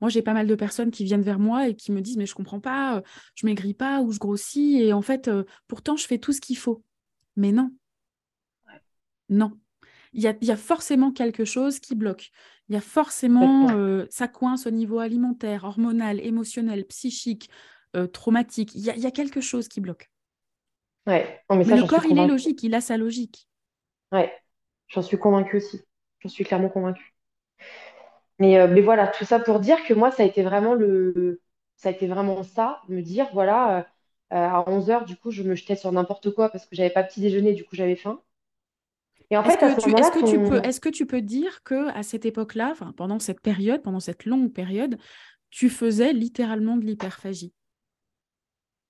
Moi, 0.00 0.10
j'ai 0.10 0.22
pas 0.22 0.34
mal 0.34 0.46
de 0.46 0.54
personnes 0.56 0.90
qui 0.90 1.04
viennent 1.04 1.22
vers 1.22 1.38
moi 1.38 1.68
et 1.68 1.76
qui 1.76 1.92
me 1.92 2.00
disent, 2.00 2.16
mais 2.16 2.26
je 2.26 2.34
comprends 2.34 2.60
pas, 2.60 2.96
euh, 2.96 3.02
je 3.36 3.46
maigris 3.46 3.74
pas 3.74 4.00
ou 4.00 4.10
je 4.10 4.18
grossis, 4.18 4.80
et 4.82 4.92
en 4.92 5.02
fait, 5.02 5.28
euh, 5.28 5.44
pourtant, 5.68 5.96
je 5.96 6.06
fais 6.06 6.18
tout 6.18 6.32
ce 6.32 6.40
qu'il 6.40 6.58
faut. 6.58 6.82
Mais 7.36 7.52
non, 7.52 7.70
non. 9.28 9.52
Il 10.12 10.22
y 10.22 10.46
y 10.46 10.50
a 10.50 10.56
forcément 10.56 11.12
quelque 11.12 11.44
chose 11.44 11.80
qui 11.80 11.94
bloque. 11.94 12.30
Il 12.68 12.74
y 12.74 12.76
a 12.76 12.80
forcément, 12.80 13.70
euh, 13.70 14.06
ça 14.10 14.26
coince 14.26 14.66
au 14.66 14.70
niveau 14.70 14.98
alimentaire, 14.98 15.64
hormonal, 15.64 16.20
émotionnel, 16.20 16.86
psychique, 16.86 17.50
euh, 17.94 18.06
traumatique. 18.06 18.74
Il 18.74 18.80
y 18.80 18.90
a, 18.90 18.96
il 18.96 19.02
y 19.02 19.06
a 19.06 19.10
quelque 19.10 19.40
chose 19.40 19.68
qui 19.68 19.80
bloque. 19.80 20.10
Ouais. 21.08 21.42
Non, 21.50 21.56
mais 21.56 21.64
Mais 21.64 21.74
ça, 21.74 21.76
le 21.76 21.84
corps, 21.84 22.04
il 22.06 22.18
est 22.18 22.26
logique, 22.26 22.62
il 22.62 22.74
a 22.74 22.80
sa 22.80 22.96
logique. 22.96 23.48
Ouais. 24.12 24.32
J'en 24.88 25.00
suis 25.02 25.18
convaincue 25.18 25.56
aussi. 25.58 25.80
J'en 26.20 26.28
suis 26.28 26.44
clairement 26.44 26.68
convaincue. 26.68 27.14
Mais, 28.38 28.58
euh, 28.58 28.68
mais 28.68 28.80
voilà, 28.82 29.08
tout 29.08 29.24
ça 29.24 29.40
pour 29.40 29.60
dire 29.60 29.84
que 29.84 29.94
moi, 29.94 30.10
ça 30.10 30.22
a 30.22 30.26
été 30.26 30.42
vraiment 30.42 30.74
le, 30.74 31.40
ça 31.76 31.88
a 31.88 31.92
été 31.92 32.06
vraiment 32.06 32.42
ça, 32.42 32.80
me 32.88 33.02
dire, 33.02 33.28
voilà, 33.32 33.80
euh, 33.80 34.36
à 34.36 34.68
11 34.70 34.90
heures, 34.90 35.04
du 35.04 35.16
coup, 35.16 35.30
je 35.30 35.42
me 35.42 35.54
jetais 35.54 35.76
sur 35.76 35.90
n'importe 35.92 36.30
quoi 36.32 36.48
parce 36.50 36.66
que 36.66 36.76
j'avais 36.76 36.90
pas 36.90 37.02
petit 37.04 37.20
déjeuner, 37.20 37.52
du 37.54 37.64
coup, 37.64 37.74
j'avais 37.76 37.96
faim. 37.96 38.22
Et 39.30 39.36
en 39.36 39.44
Est-ce 39.44 39.56
fait, 39.56 39.62
à 39.62 39.68
que 39.68 39.74
ce 39.74 39.80
tu, 39.80 39.90
est-ce 39.96 40.10
moment-là, 40.10 40.10
que 40.10 40.20
tu 40.20 40.40
peux, 40.42 40.60
ton... 40.60 40.62
est-ce 40.62 40.80
que 40.80 40.88
tu 40.88 41.06
peux 41.06 41.22
dire 41.22 41.62
que 41.64 41.88
à 41.90 42.02
cette 42.02 42.24
époque-là, 42.26 42.74
pendant 42.96 43.18
cette 43.18 43.40
période, 43.40 43.82
pendant 43.82 44.00
cette 44.00 44.24
longue 44.26 44.52
période, 44.52 44.98
tu 45.50 45.70
faisais 45.70 46.12
littéralement 46.12 46.76
de 46.76 46.84
l'hyperphagie? 46.86 47.54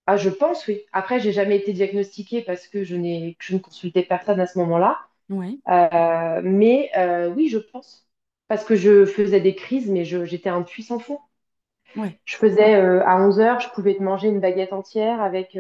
Ah, 0.09 0.17
je 0.17 0.31
pense, 0.31 0.67
oui. 0.67 0.83
Après, 0.93 1.21
j'ai 1.21 1.33
jamais 1.33 1.57
été 1.59 1.73
diagnostiquée 1.73 2.43
parce 2.43 2.67
que 2.67 2.83
je 2.85 2.97
n'ai, 2.97 3.37
je 3.41 3.55
ne 3.55 3.59
consultais 3.61 4.03
personne 4.03 4.41
à 4.41 4.47
ce 4.47 4.59
moment-là. 4.59 5.07
Ouais, 5.31 5.59
Euh, 5.69 6.43
mais 6.45 6.91
euh, 6.99 7.31
oui, 7.31 7.49
je 7.49 7.59
pense. 7.59 8.09
Parce 8.49 8.65
que 8.65 8.77
je 8.77 9.07
faisais 9.07 9.41
des 9.41 9.55
crises, 9.57 9.91
mais 9.91 10.05
je- 10.07 10.25
j'étais 10.27 10.51
un 10.51 10.63
puissant 10.63 10.99
fond. 11.01 11.21
ouais. 11.95 12.21
Je 12.25 12.37
faisais 12.37 12.75
euh, 12.77 13.03
à 13.07 13.21
11 13.21 13.41
heures, 13.41 13.61
je 13.61 13.71
pouvais 13.71 13.95
te 13.97 14.03
manger 14.03 14.29
une 14.29 14.41
baguette 14.41 14.73
entière 14.73 15.21
avec 15.23 15.59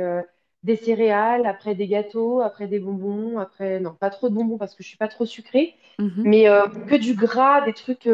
des 0.63 0.77
céréales, 0.77 1.47
après 1.47 1.75
des 1.75 1.89
gâteaux, 1.89 2.41
après 2.41 2.67
des 2.69 2.79
bonbons, 2.79 3.39
après, 3.39 3.81
non, 3.81 3.95
pas 3.95 4.11
trop 4.11 4.29
de 4.29 4.35
bonbons 4.35 4.59
parce 4.59 4.75
que 4.75 4.83
je 4.83 4.89
suis 4.89 4.99
pas 4.99 5.09
trop 5.09 5.25
sucrée, 5.27 5.75
Mhm. 5.99 6.25
mais 6.25 6.45
que 6.87 6.95
du 6.97 7.15
gras, 7.15 7.63
des 7.63 7.73
trucs, 7.73 8.09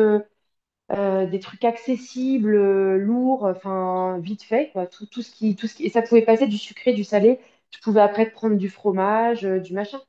euh, 0.92 1.26
des 1.26 1.40
trucs 1.40 1.64
accessibles, 1.64 2.54
euh, 2.54 2.98
lourds, 2.98 3.44
enfin, 3.44 4.18
vite 4.20 4.42
fait, 4.42 4.70
quoi. 4.72 4.86
Tout, 4.86 5.06
tout 5.06 5.22
ce 5.22 5.30
qui, 5.34 5.56
tout 5.56 5.66
ce 5.66 5.74
qui... 5.76 5.84
Et 5.86 5.90
ça 5.90 6.02
pouvait 6.02 6.22
passer 6.22 6.46
du 6.46 6.58
sucré, 6.58 6.92
du 6.92 7.04
salé. 7.04 7.40
Je 7.70 7.78
pouvais 7.80 8.00
après 8.00 8.30
prendre 8.30 8.56
du 8.56 8.68
fromage, 8.68 9.44
euh, 9.46 9.58
du 9.60 9.72
machin. 9.74 10.00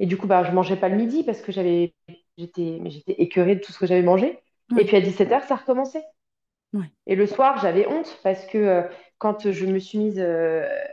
Et 0.00 0.06
du 0.06 0.16
coup, 0.18 0.26
bah, 0.28 0.44
je 0.44 0.52
mangeais 0.52 0.76
pas 0.76 0.88
le 0.90 0.96
midi 0.96 1.24
parce 1.24 1.40
que 1.42 1.52
j'avais, 1.52 1.94
j'étais, 2.38 2.78
mais 2.82 2.90
j'étais 2.90 3.14
écœurée 3.14 3.56
de 3.56 3.60
tout 3.60 3.72
ce 3.72 3.78
que 3.78 3.86
j'avais 3.86 4.02
mangé. 4.02 4.38
Et 4.76 4.84
puis 4.86 4.96
à 4.96 5.00
17h, 5.02 5.44
ça 5.48 5.56
recommençait. 5.56 6.04
ouais. 6.72 6.90
Et 7.06 7.14
le 7.16 7.26
soir, 7.26 7.58
j'avais 7.60 7.86
honte 7.88 8.18
parce 8.22 8.46
que 8.46 8.88
quand 9.18 9.50
je 9.50 9.66
me 9.66 9.78
suis 9.78 9.98
mise 9.98 10.20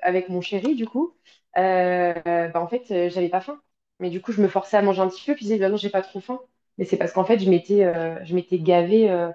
avec 0.02 0.30
mon 0.30 0.42
chéri, 0.42 0.76
du 0.76 0.88
coup, 0.88 1.16
bah, 1.56 2.52
en 2.56 2.68
fait, 2.68 3.10
j'avais 3.10 3.30
pas 3.30 3.42
faim. 3.42 3.62
Mais 4.00 4.10
du 4.10 4.22
coup, 4.22 4.32
je 4.32 4.42
me 4.42 4.48
forçais 4.48 4.78
à 4.78 4.82
manger 4.82 5.02
un 5.02 5.10
petit 5.10 5.26
peu, 5.26 5.34
puis 5.36 5.46
je 5.46 5.52
disais, 5.52 5.60
bah 5.60 5.70
non, 5.70 5.78
j'ai 5.78 5.90
pas 5.90 6.02
trop 6.04 6.20
faim. 6.22 6.40
Mais 6.78 6.86
c'est 6.86 6.98
parce 6.98 7.12
qu'en 7.12 7.24
fait, 7.24 7.40
je 7.40 7.50
m'étais 7.50 7.84
euh, 7.84 8.24
je 8.24 8.36
m'étais 8.36 8.60
gavée 8.60 9.10
euh, 9.10 9.30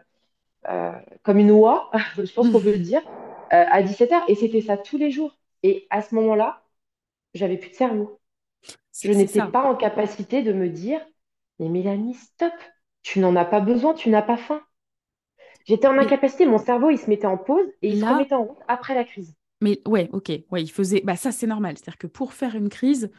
euh, 0.68 0.92
comme 1.22 1.38
une 1.38 1.50
oie, 1.50 1.90
je 2.16 2.32
pense 2.32 2.50
qu'on 2.50 2.60
peut 2.60 2.72
le 2.72 2.78
dire, 2.78 3.02
à 3.50 3.82
17h. 3.82 4.22
Et 4.28 4.34
c'était 4.34 4.60
ça 4.60 4.76
tous 4.76 4.98
les 4.98 5.10
jours. 5.10 5.36
Et 5.62 5.86
à 5.90 6.02
ce 6.02 6.14
moment-là, 6.14 6.62
j'avais 7.34 7.56
plus 7.56 7.70
de 7.70 7.74
cerveau. 7.74 8.20
Je 9.02 9.12
n'étais 9.12 9.42
pas 9.42 9.64
en 9.64 9.74
capacité 9.74 10.42
de 10.42 10.52
me 10.52 10.68
dire, 10.68 11.00
mais 11.58 11.68
Mélanie, 11.68 12.14
stop, 12.14 12.52
tu 13.02 13.20
n'en 13.20 13.36
as 13.36 13.44
pas 13.44 13.60
besoin, 13.60 13.94
tu 13.94 14.10
n'as 14.10 14.22
pas 14.22 14.36
faim. 14.36 14.62
J'étais 15.64 15.86
en 15.86 15.98
incapacité, 15.98 16.46
mon 16.46 16.58
cerveau, 16.58 16.90
il 16.90 16.98
se 16.98 17.08
mettait 17.08 17.26
en 17.26 17.38
pause 17.38 17.66
et 17.82 17.88
il 17.88 18.00
se 18.00 18.04
remettait 18.04 18.34
en 18.34 18.44
route 18.44 18.58
après 18.68 18.94
la 18.94 19.04
crise. 19.04 19.34
mais 19.60 19.80
ouais, 19.86 20.08
ok, 20.12 20.32
ouais, 20.50 20.62
il 20.62 20.70
faisait, 20.70 21.02
bah 21.04 21.16
ça 21.16 21.30
c'est 21.30 21.46
normal. 21.46 21.76
C'est-à-dire 21.76 21.98
que 21.98 22.08
pour 22.08 22.32
faire 22.32 22.56
une 22.56 22.68
crise, 22.68 23.10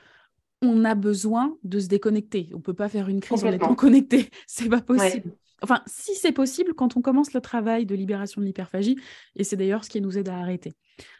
on 0.70 0.84
a 0.86 0.96
besoin 0.96 1.58
de 1.64 1.80
se 1.80 1.88
déconnecter. 1.88 2.50
On 2.54 2.62
peut 2.62 2.74
pas 2.74 2.90
faire 2.90 3.10
une 3.10 3.20
crise 3.20 3.44
en 3.44 3.52
étant 3.52 3.76
connecté. 3.76 4.30
C'est 4.48 4.70
pas 4.70 4.78
Ouais, 4.78 4.84
possible. 4.84 5.32
Enfin, 5.62 5.82
si 5.88 6.14
c'est 6.14 6.34
possible 6.34 6.74
quand 6.74 6.98
on 6.98 7.02
commence 7.02 7.34
le 7.34 7.40
travail 7.40 7.86
de 7.86 7.96
libération 7.96 8.42
de 8.42 8.46
l'hyperphagie, 8.46 8.98
et 9.38 9.46
c'est 9.46 9.56
d'ailleurs 9.56 9.86
ce 9.86 9.90
qui 9.90 10.02
nous 10.02 10.18
aide 10.18 10.28
à 10.28 10.38
arrêter. 10.38 10.74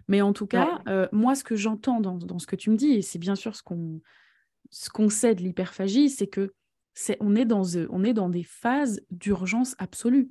Mais 0.10 0.22
en 0.22 0.34
tout 0.34 0.44
ouais, 0.44 0.50
cas, 0.50 0.82
euh, 0.90 1.08
moi, 1.14 1.34
ce 1.34 1.46
que 1.46 1.56
j'entends 1.56 2.02
dans, 2.02 2.18
dans 2.18 2.40
ce 2.40 2.46
que 2.46 2.58
tu 2.58 2.70
me 2.70 2.76
dis, 2.76 2.92
et 2.92 3.02
c'est 3.02 3.20
bien 3.20 3.36
sûr 3.36 3.56
ce 3.56 3.64
qu'on 3.64 4.02
ce 4.70 4.90
qu'on 4.90 5.08
sait 5.08 5.34
de 5.36 5.42
l'hyperphagie, 5.42 6.10
c'est 6.10 6.28
que 6.28 6.54
c'est 6.94 7.16
on 7.22 7.36
est 7.36 7.46
dans 7.46 7.64
euh, 7.76 7.88
on 7.90 8.04
est 8.04 8.14
dans 8.14 8.28
des 8.28 8.44
phases 8.44 9.02
d'urgence 9.12 9.76
absolue. 9.78 10.30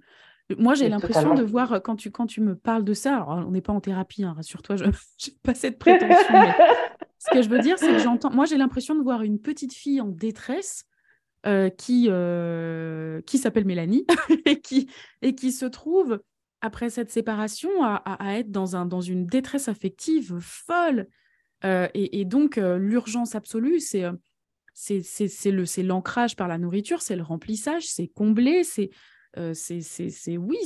Moi, 0.59 0.75
j'ai 0.75 0.91
l'impression 0.91 1.35
de 1.35 1.43
voir 1.43 1.81
quand 1.83 1.97
tu 1.97 2.11
quand 2.11 2.27
tu 2.27 2.43
me 2.43 2.55
parles 2.55 2.85
de 2.85 2.93
ça. 2.93 3.15
Alors, 3.15 3.47
on 3.47 3.53
n'est 3.53 3.63
pas 3.63 3.73
en 3.73 3.81
thérapie, 3.81 4.25
hein, 4.25 4.35
rassure-toi, 4.35 4.77
je 4.77 4.85
n'ai 4.85 4.93
pas 5.43 5.55
cette 5.55 5.79
prétention, 5.79 6.33
mais 6.33 6.55
ce 7.25 7.31
que 7.31 7.43
je 7.43 7.49
veux 7.49 7.61
dire, 7.61 7.79
c'est 7.79 7.93
que 7.93 7.99
j'entends. 7.99 8.33
Moi, 8.33 8.47
j'ai 8.47 8.57
l'impression 8.57 8.97
de 8.97 9.03
voir 9.03 9.23
une 9.23 9.39
petite 9.39 9.73
fille 9.73 10.01
en 10.01 10.09
détresse 10.09 10.87
euh, 11.47 11.71
qui, 11.71 12.07
euh, 12.09 13.21
qui 13.23 13.39
s'appelle 13.39 13.65
Mélanie 13.65 14.07
et, 14.45 14.61
qui, 14.61 14.91
et 15.23 15.37
qui 15.37 15.53
se 15.53 15.67
trouve, 15.67 16.21
après 16.61 16.91
cette 16.91 17.13
séparation, 17.13 17.71
à, 17.83 18.19
être 18.39 18.51
dans, 18.51 18.75
un, 18.75 18.87
dans 18.87 19.01
une 19.01 19.27
détresse 19.27 19.69
affective 19.69 20.37
folle. 20.41 21.07
Euh, 21.65 21.87
et, 21.95 22.25
donc, 22.25 22.57
l'urgence 22.57 23.37
absolue, 23.37 23.79
c'est 23.79 24.05
c'est 24.75 25.83
l'ancrage 25.83 26.35
par 26.35 26.49
la 26.49 26.59
nourriture, 26.59 27.03
c'est 27.03 27.15
le 27.15 27.23
remplissage, 27.23 27.87
c'est 27.87 28.09
combler, 28.09 28.65
c'est 28.65 28.91
oui, 29.37 30.59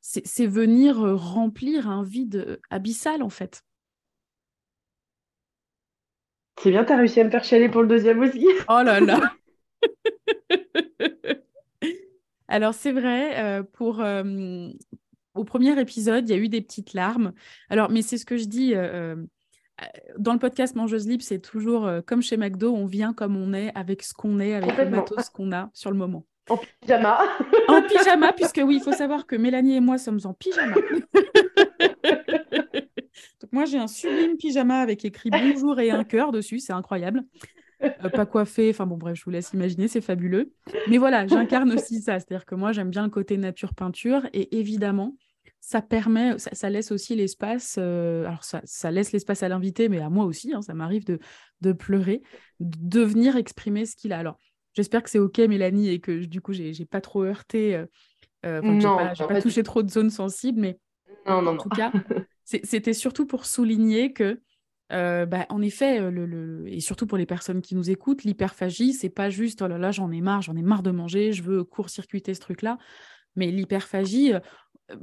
c'est 0.00 0.46
venir 0.46 0.98
remplir 0.98 1.88
un 1.88 2.02
vide 2.02 2.60
abyssal, 2.70 3.22
en 3.22 3.30
fait. 3.30 3.62
C'est 6.60 6.70
bien, 6.70 6.84
t'as 6.84 6.96
réussi 6.96 7.20
à 7.20 7.24
me 7.24 7.30
faire 7.30 7.44
chialer 7.44 7.68
pour 7.68 7.82
le 7.82 7.88
deuxième 7.88 8.20
aussi. 8.20 8.46
Oh 8.68 8.82
là 8.82 9.00
là 9.00 9.20
Alors 12.48 12.74
c'est 12.74 12.92
vrai, 12.92 13.38
euh, 13.38 13.62
pour 13.62 14.00
euh, 14.00 14.68
au 15.34 15.44
premier 15.44 15.78
épisode, 15.80 16.28
il 16.28 16.34
y 16.34 16.38
a 16.38 16.42
eu 16.42 16.48
des 16.48 16.60
petites 16.60 16.94
larmes. 16.94 17.32
Alors, 17.68 17.90
mais 17.90 18.02
c'est 18.02 18.18
ce 18.18 18.24
que 18.24 18.36
je 18.36 18.46
dis 18.46 18.72
euh, 18.74 19.14
dans 20.18 20.32
le 20.32 20.38
podcast 20.38 20.74
Mangeuse 20.74 21.06
Libre, 21.06 21.22
c'est 21.22 21.38
toujours 21.38 21.88
comme 22.06 22.22
chez 22.22 22.36
McDo, 22.36 22.74
on 22.74 22.86
vient 22.86 23.12
comme 23.12 23.36
on 23.36 23.52
est, 23.52 23.70
avec 23.76 24.02
ce 24.02 24.14
qu'on 24.14 24.40
est, 24.40 24.54
avec 24.54 24.76
le 24.76 24.88
matos 24.88 25.28
qu'on 25.28 25.52
a 25.52 25.70
sur 25.74 25.90
le 25.90 25.96
moment. 25.96 26.24
En 26.48 26.58
pyjama. 26.80 27.20
En 27.68 27.82
pyjama, 27.82 28.32
puisque 28.32 28.62
oui, 28.64 28.76
il 28.76 28.82
faut 28.82 28.92
savoir 28.92 29.26
que 29.26 29.36
Mélanie 29.36 29.76
et 29.76 29.80
moi 29.80 29.98
sommes 29.98 30.20
en 30.24 30.32
pyjama. 30.32 30.74
Donc 33.48 33.52
moi, 33.54 33.64
j'ai 33.64 33.78
un 33.78 33.86
sublime 33.86 34.36
pyjama 34.36 34.80
avec 34.80 35.06
écrit 35.06 35.30
bonjour 35.30 35.80
et 35.80 35.90
un 35.90 36.04
cœur 36.04 36.32
dessus, 36.32 36.58
c'est 36.58 36.74
incroyable. 36.74 37.22
Euh, 37.82 38.10
pas 38.10 38.26
coiffé, 38.26 38.68
enfin 38.68 38.84
bon, 38.84 38.98
bref, 38.98 39.16
je 39.18 39.24
vous 39.24 39.30
laisse 39.30 39.54
imaginer, 39.54 39.88
c'est 39.88 40.02
fabuleux. 40.02 40.52
Mais 40.86 40.98
voilà, 40.98 41.26
j'incarne 41.26 41.72
aussi 41.72 42.02
ça, 42.02 42.20
c'est-à-dire 42.20 42.44
que 42.44 42.54
moi, 42.54 42.72
j'aime 42.72 42.90
bien 42.90 43.04
le 43.04 43.08
côté 43.08 43.38
nature-peinture 43.38 44.26
et 44.34 44.58
évidemment, 44.58 45.16
ça 45.60 45.80
permet, 45.80 46.38
ça, 46.38 46.50
ça 46.52 46.68
laisse 46.68 46.92
aussi 46.92 47.16
l'espace, 47.16 47.76
euh, 47.78 48.26
alors 48.26 48.44
ça, 48.44 48.60
ça 48.64 48.90
laisse 48.90 49.12
l'espace 49.12 49.42
à 49.42 49.48
l'invité, 49.48 49.88
mais 49.88 50.00
à 50.00 50.10
moi 50.10 50.26
aussi, 50.26 50.52
hein, 50.52 50.60
ça 50.60 50.74
m'arrive 50.74 51.06
de, 51.06 51.18
de 51.62 51.72
pleurer, 51.72 52.20
de 52.60 53.00
venir 53.00 53.36
exprimer 53.36 53.86
ce 53.86 53.96
qu'il 53.96 54.12
a. 54.12 54.18
Alors, 54.18 54.36
j'espère 54.74 55.02
que 55.02 55.08
c'est 55.08 55.18
OK, 55.18 55.38
Mélanie, 55.38 55.88
et 55.88 56.00
que 56.00 56.26
du 56.26 56.42
coup, 56.42 56.52
j'ai 56.52 56.84
pas 56.84 57.00
trop 57.00 57.22
heurté, 57.24 57.76
euh, 57.76 57.86
euh, 58.44 58.60
j'ai 58.78 59.24
pas, 59.24 59.26
pas 59.28 59.40
touché 59.40 59.62
trop 59.62 59.82
de 59.82 59.90
zones 59.90 60.10
sensibles, 60.10 60.60
mais 60.60 60.78
Non, 61.26 61.36
en 61.38 61.42
non. 61.42 61.56
tout 61.56 61.68
cas, 61.70 61.92
c'était 62.64 62.94
surtout 62.94 63.26
pour 63.26 63.44
souligner 63.44 64.12
que, 64.12 64.40
euh, 64.92 65.26
bah, 65.26 65.44
en 65.50 65.60
effet, 65.60 66.00
euh, 66.00 66.64
et 66.66 66.80
surtout 66.80 67.06
pour 67.06 67.18
les 67.18 67.26
personnes 67.26 67.60
qui 67.60 67.74
nous 67.74 67.90
écoutent, 67.90 68.24
l'hyperphagie, 68.24 68.94
c'est 68.94 69.10
pas 69.10 69.28
juste, 69.28 69.60
oh 69.60 69.68
là 69.68 69.76
là, 69.76 69.90
j'en 69.90 70.10
ai 70.10 70.22
marre, 70.22 70.40
j'en 70.40 70.56
ai 70.56 70.62
marre 70.62 70.82
de 70.82 70.90
manger, 70.90 71.32
je 71.32 71.42
veux 71.42 71.62
court-circuiter 71.62 72.32
ce 72.32 72.40
truc-là. 72.40 72.78
Mais 73.36 73.50
l'hyperphagie, 73.50 74.32
euh, 74.32 74.40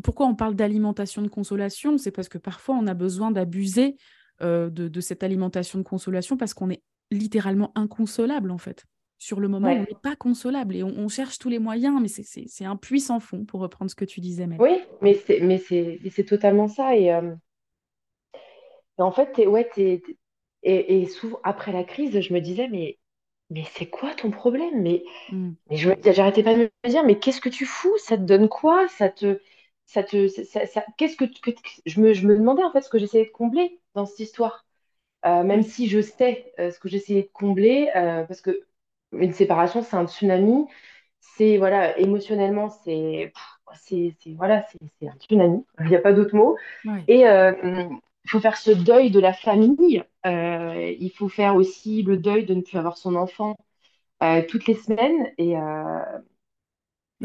pourquoi 0.02 0.26
on 0.26 0.36
parle 0.36 0.56
d'alimentation 0.56 1.22
de 1.22 1.28
consolation? 1.28 2.00
C'est 2.00 2.12
parce 2.12 2.30
que 2.30 2.40
parfois 2.40 2.76
on 2.76 2.88
a 2.88 2.96
besoin 2.96 3.32
d'abuser 3.32 3.96
de 4.42 5.00
cette 5.00 5.24
alimentation 5.24 5.80
de 5.80 5.84
consolation 5.84 6.36
parce 6.36 6.54
qu'on 6.54 6.70
est 6.70 6.84
littéralement 7.10 7.72
inconsolable, 7.76 8.52
en 8.52 8.58
fait. 8.58 8.86
Sur 9.18 9.40
le 9.40 9.48
moment, 9.48 9.70
on 9.72 9.80
n'est 9.80 9.96
pas 10.02 10.16
consolable 10.16 10.76
et 10.76 10.84
on, 10.84 10.90
on 10.90 11.08
cherche 11.08 11.40
tous 11.40 11.50
les 11.50 11.60
moyens, 11.60 12.00
mais 12.02 12.08
c'est 12.08 12.66
un 12.66 12.76
puits 12.76 13.00
sans 13.02 13.20
fond, 13.20 13.46
pour 13.46 13.62
reprendre 13.62 13.90
ce 13.90 13.96
que 13.96 14.06
tu 14.06 14.20
disais, 14.22 14.48
Mel. 14.48 14.60
Oui, 14.60 14.82
mais 15.02 15.16
c'est 16.10 16.26
totalement 16.26 16.68
ça. 16.68 16.96
Et, 16.96 17.14
euh, 17.14 17.34
et 19.00 19.02
en 19.02 19.12
fait, 19.12 19.38
ouais, 19.46 19.70
t'es- 19.74 20.02
et, 20.64 21.02
et 21.02 21.08
souvent 21.08 21.40
après 21.44 21.72
la 21.72 21.84
crise, 21.84 22.20
je 22.22 22.34
me 22.34 22.40
disais, 22.42 22.68
mais, 22.70 22.98
mais 23.50 23.66
c'est 23.76 23.88
quoi 23.90 24.14
ton 24.16 24.32
problème? 24.32 24.82
Mais, 24.82 25.04
Mm. 25.32 25.56
mais 25.70 25.78
j'arrêtais 26.14 26.44
pas 26.44 26.56
de 26.56 26.72
me 26.86 26.90
dire, 26.90 27.04
mais 27.06 27.20
qu'est-ce 27.20 27.42
que 27.42 27.50
tu 27.50 27.66
fous? 27.66 27.98
Ça 28.00 28.18
te 28.18 28.24
donne 28.24 28.50
quoi? 28.50 28.88
Ça 28.90 29.10
te, 29.10 29.40
ça 29.88 30.04
te, 30.04 30.28
ça, 30.30 30.66
ça- 30.68 30.86
qu'est-ce 30.98 31.18
que, 31.18 31.26
que- 31.26 31.52
je 31.88 32.02
me, 32.02 32.14
je 32.14 32.28
me 32.28 32.38
demandais 32.38 32.64
en 32.64 32.72
fait 32.72 32.82
ce 32.82 32.90
que 32.90 33.00
j'essayais 33.00 33.26
de 33.28 33.32
combler 33.32 33.80
dans 33.96 34.06
cette 34.06 34.20
histoire. 34.22 34.66
Euh, 35.26 35.44
même 35.44 35.64
si 35.64 35.88
je 35.90 36.02
sais 36.02 36.54
euh, 36.60 36.72
ce 36.72 36.80
que 36.80 36.90
j'essayais 36.90 37.24
de 37.24 37.30
combler, 37.34 37.92
euh, 37.96 38.24
parce 38.26 38.42
que 38.42 38.62
une 39.20 39.34
séparation, 39.34 39.82
c'est 39.84 39.96
un 39.98 40.08
tsunami. 40.08 40.66
C'est, 41.20 41.58
voilà, 41.58 41.98
émotionnellement, 42.00 42.70
c'est, 42.70 43.34
c'est, 43.76 44.16
voilà, 44.38 44.66
c'est 45.00 45.08
un 45.08 45.16
tsunami. 45.18 45.66
Il 45.84 45.88
n'y 45.90 45.96
a 45.96 46.00
pas 46.02 46.14
d'autre 46.14 46.36
mot. 46.36 46.58
Et 47.08 47.28
euh, 47.28 47.54
il 48.26 48.30
faut 48.30 48.40
faire 48.40 48.58
ce 48.58 48.72
deuil 48.72 49.12
de 49.12 49.20
la 49.20 49.34
famille. 49.34 50.04
Euh, 50.26 50.96
il 51.00 51.12
faut 51.12 51.30
faire 51.30 51.56
aussi 51.56 52.04
le 52.04 52.18
deuil 52.18 52.46
de 52.46 52.54
ne 52.56 52.62
plus 52.62 52.78
avoir 52.78 52.98
son 52.98 53.16
enfant 53.16 53.58
euh, 54.24 54.44
toutes 54.48 54.68
les 54.68 54.76
semaines. 54.76 55.32
Et, 55.38 55.58
euh, 55.58 56.00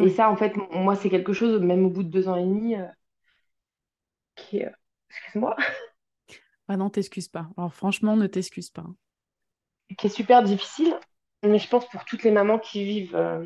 et 0.01 0.09
ça, 0.11 0.29
en 0.31 0.37
fait, 0.37 0.55
moi, 0.73 0.97
c'est 0.97 1.09
quelque 1.11 1.33
chose, 1.33 1.61
même 1.61 1.87
au 1.87 1.91
bout 1.91 2.03
de 2.03 2.09
deux 2.11 2.27
ans 2.29 2.35
et 2.37 2.43
demi, 2.45 2.75
euh, 2.75 2.87
qui 4.35 4.65
euh, 4.65 4.71
excuse-moi, 5.11 5.57
Ah 6.69 6.79
non, 6.79 6.89
t'excuses 6.89 7.29
pas. 7.29 7.51
Alors 7.59 7.75
franchement, 7.75 8.17
ne 8.17 8.27
t'excuse 8.27 8.71
pas. 8.71 8.87
qui 9.99 10.07
est 10.07 10.11
super 10.11 10.43
difficile. 10.43 10.99
Mais 11.43 11.59
je 11.59 11.69
pense 11.69 11.89
pour 11.89 12.05
toutes 12.05 12.23
les 12.23 12.31
mamans 12.31 12.59
qui 12.59 12.85
vivent, 12.85 13.17
euh, 13.17 13.45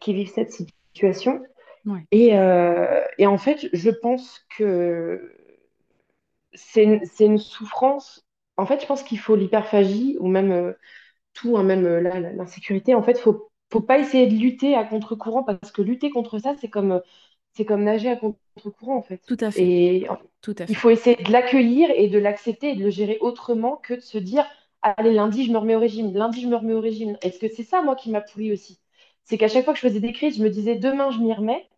qui 0.00 0.14
vivent 0.14 0.32
cette 0.32 0.52
situation. 0.52 1.42
Ouais, 1.86 2.06
Et, 2.12 2.36
euh, 2.38 3.02
et 3.18 3.26
en 3.26 3.38
fait, 3.38 3.68
je 3.72 3.90
pense 3.90 4.40
que 4.56 5.34
c'est 6.54 6.84
une, 6.84 7.38
souffrance. 7.38 8.26
En 8.56 8.66
fait, 8.66 8.80
je 8.80 8.86
pense 8.86 9.02
qu'il 9.02 9.18
faut 9.18 9.36
l'hyperphagie 9.36 10.16
ou 10.20 10.28
même 10.28 10.52
euh, 10.52 10.72
tout, 11.34 11.56
hein, 11.56 11.62
même 11.62 11.86
l'insécurité. 12.36 12.94
En 12.94 13.02
fait, 13.02 13.18
faut, 13.18 13.50
faut 13.72 13.80
pas 13.80 13.98
essayer 13.98 14.26
de 14.26 14.34
lutter 14.34 14.74
à 14.74 14.84
contre-courant 14.84 15.44
parce 15.44 15.72
que 15.72 15.82
lutter 15.82 16.10
contre 16.10 16.38
ça, 16.38 16.54
c'est 16.60 16.68
comme, 16.68 17.00
c'est 17.52 17.64
comme 17.64 17.84
nager 17.84 18.10
à 18.10 18.16
contre-courant, 18.16 18.96
en 18.96 19.02
fait. 19.02 19.22
Tout 19.26 19.36
à 19.40 19.50
fait, 19.50 19.62
Et 19.62 20.06
tout 20.40 20.54
à 20.58 20.66
il 20.66 20.74
fait. 20.74 20.74
faut 20.76 20.90
essayer 20.90 21.16
de 21.16 21.32
l'accueillir 21.32 21.90
et 21.94 22.08
de 22.08 22.18
l'accepter 22.18 22.70
et 22.70 22.76
de 22.76 22.84
le 22.84 22.90
gérer 22.90 23.18
autrement 23.20 23.76
que 23.76 23.94
de 23.94 24.00
se 24.00 24.18
dire, 24.18 24.44
allez, 24.82 25.12
lundi, 25.14 25.44
je 25.46 25.52
me 25.52 25.58
remets 25.58 25.74
au 25.74 25.80
régime, 25.80 26.12
lundi, 26.14 26.40
je 26.42 26.48
me 26.48 26.56
remets 26.56 26.74
au 26.74 26.80
régime. 26.80 27.16
Est-ce 27.22 27.38
que 27.38 27.48
c'est 27.48 27.62
ça, 27.64 27.82
moi, 27.82 27.96
qui 27.96 28.10
m'a 28.10 28.20
pourri 28.20 28.52
aussi? 28.52 28.80
C'est 29.24 29.38
qu'à 29.38 29.48
chaque 29.48 29.64
fois 29.64 29.72
que 29.74 29.80
je 29.80 29.86
faisais 29.88 30.00
des 30.00 30.12
crises, 30.12 30.36
je 30.38 30.42
me 30.42 30.50
disais, 30.50 30.76
demain, 30.76 31.10
je 31.10 31.18
m'y 31.18 31.32
remets. 31.32 31.68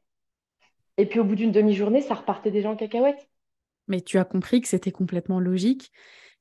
Et 0.96 1.04
puis 1.04 1.20
au 1.20 1.24
bout 1.24 1.34
d'une 1.34 1.52
demi-journée, 1.52 2.00
ça 2.00 2.14
repartait 2.14 2.50
déjà 2.50 2.70
en 2.70 2.76
cacahuète. 2.76 3.28
Mais 3.88 4.00
tu 4.00 4.18
as 4.18 4.24
compris 4.24 4.60
que 4.60 4.68
c'était 4.68 4.92
complètement 4.92 5.40
logique 5.40 5.92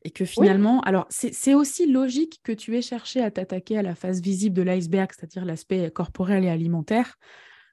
et 0.03 0.11
que 0.11 0.25
Oui, 0.35 0.49
finalement, 0.49 0.81
alors 0.81 1.07
c'est 1.09 1.53
aussi 1.53 1.91
logique 1.91 2.41
que 2.43 2.51
tu 2.51 2.75
aies 2.77 2.81
cherché 2.81 3.21
à 3.21 3.31
t'attaquer 3.31 3.77
à 3.77 3.83
la 3.83 3.95
face 3.95 4.19
visible 4.19 4.55
de 4.55 4.63
l'iceberg, 4.63 5.11
c'est-à-dire 5.15 5.45
l'aspect 5.45 5.91
corporel 5.91 6.43
et 6.43 6.49
alimentaire. 6.49 7.17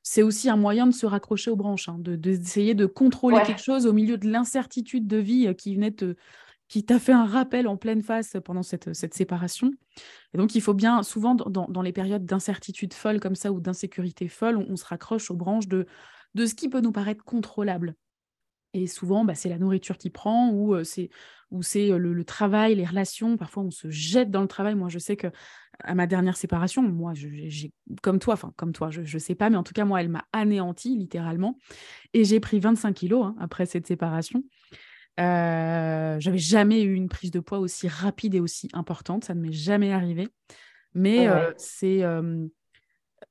C'est 0.03 0.23
aussi 0.23 0.51
un 0.51 0.57
moyen 0.57 0.87
de 0.87 0.93
se 0.95 1.07
raccrocher 1.07 1.51
aux 1.51 1.57
branches, 1.57 1.89
hein, 1.89 1.97
de, 1.99 2.17
d'essayer 2.17 2.75
de 2.75 2.87
contrôler 2.87 3.43
quelque 3.43 3.63
chose 3.63 3.87
au 3.87 3.93
milieu 3.93 4.19
de 4.19 4.29
l'incertitude 4.29 5.07
de 5.07 5.19
vie 5.19 5.49
euh, 5.49 5.55
qui 5.55 5.75
venait 5.75 5.93
te, 5.93 6.17
qui 6.69 6.85
t'a 6.85 6.99
fait 6.99 7.13
un 7.13 7.27
rappel 7.27 7.67
en 7.67 7.77
pleine 7.77 8.03
face 8.03 8.37
pendant 8.45 8.63
cette, 8.63 8.95
cette 8.95 9.15
séparation. 9.15 9.73
Et 10.35 10.39
donc, 10.39 10.55
il 10.55 10.61
faut 10.61 10.75
bien, 10.75 11.03
souvent, 11.03 11.35
dans, 11.35 11.67
dans- 11.69 11.83
les 11.83 11.93
périodes 11.93 12.27
d'incertitude 12.27 12.93
folle 12.93 13.21
comme 13.21 13.35
ça 13.35 13.53
ou 13.53 13.61
d'insécurité 13.61 14.29
folle, 14.29 14.57
on, 14.59 14.67
on 14.69 14.77
se 14.77 14.85
raccroche 14.85 15.31
aux 15.31 15.37
branches 15.37 15.69
de, 15.69 15.87
de 16.35 16.47
ce 16.47 16.55
qui 16.55 16.69
peut 16.69 16.81
nous 16.81 16.93
paraître 16.93 17.25
contrôlable. 17.25 17.95
Et 18.75 18.87
souvent, 18.87 19.25
bah, 19.25 19.35
c'est 19.35 19.49
la 19.49 19.59
nourriture 19.59 19.97
qui 19.97 20.11
prend 20.11 20.51
ou 20.51 20.75
euh, 20.75 20.85
c'est 20.85 21.09
ou 21.51 21.63
c'est 21.63 21.91
euh, 21.91 21.97
le, 21.97 22.25
travail, 22.25 22.75
les 22.75 22.85
relations. 22.85 23.39
Parfois, 23.39 23.63
on 23.63 23.71
se 23.71 23.89
jette 23.91 24.31
dans 24.31 24.43
le 24.43 24.49
travail. 24.49 24.75
Moi, 24.75 24.91
je 24.91 24.99
sais 24.99 25.17
que 25.17 25.29
à 25.83 25.95
ma 25.95 26.07
dernière 26.07 26.37
séparation, 26.37 26.83
moi, 26.83 27.13
j'ai 27.15 27.73
comme 28.03 28.19
toi, 28.19 28.35
enfin 28.35 28.53
comme 28.57 28.73
toi, 28.73 28.91
je 28.91 29.01
ne 29.01 29.19
sais 29.19 29.35
pas, 29.35 29.49
mais 29.49 29.57
en 29.57 29.63
tout 29.63 29.73
cas, 29.73 29.85
moi, 29.85 30.01
elle 30.01 30.09
m'a 30.09 30.27
anéanti 30.33 30.97
littéralement. 30.97 31.57
Et 32.13 32.25
j'ai 32.25 32.41
pris 32.41 32.61
25 32.61 32.93
kilos 32.93 33.25
hein, 33.25 33.37
après 33.39 33.65
cette 33.65 33.87
séparation. 33.87 34.43
Euh, 35.19 36.21
j'avais 36.21 36.39
jamais 36.39 36.83
eu 36.83 36.95
une 36.95 37.09
prise 37.09 37.31
de 37.31 37.41
poids 37.41 37.59
aussi 37.59 37.89
rapide 37.89 38.35
et 38.35 38.41
aussi 38.41 38.69
importante. 38.73 39.25
Ça 39.25 39.35
ne 39.35 39.41
m'est 39.41 39.53
jamais 39.53 39.93
arrivé. 39.93 40.29
Mais 40.95 41.29
euh, 41.29 41.53
c'est 41.59 42.05
euh, 42.05 42.47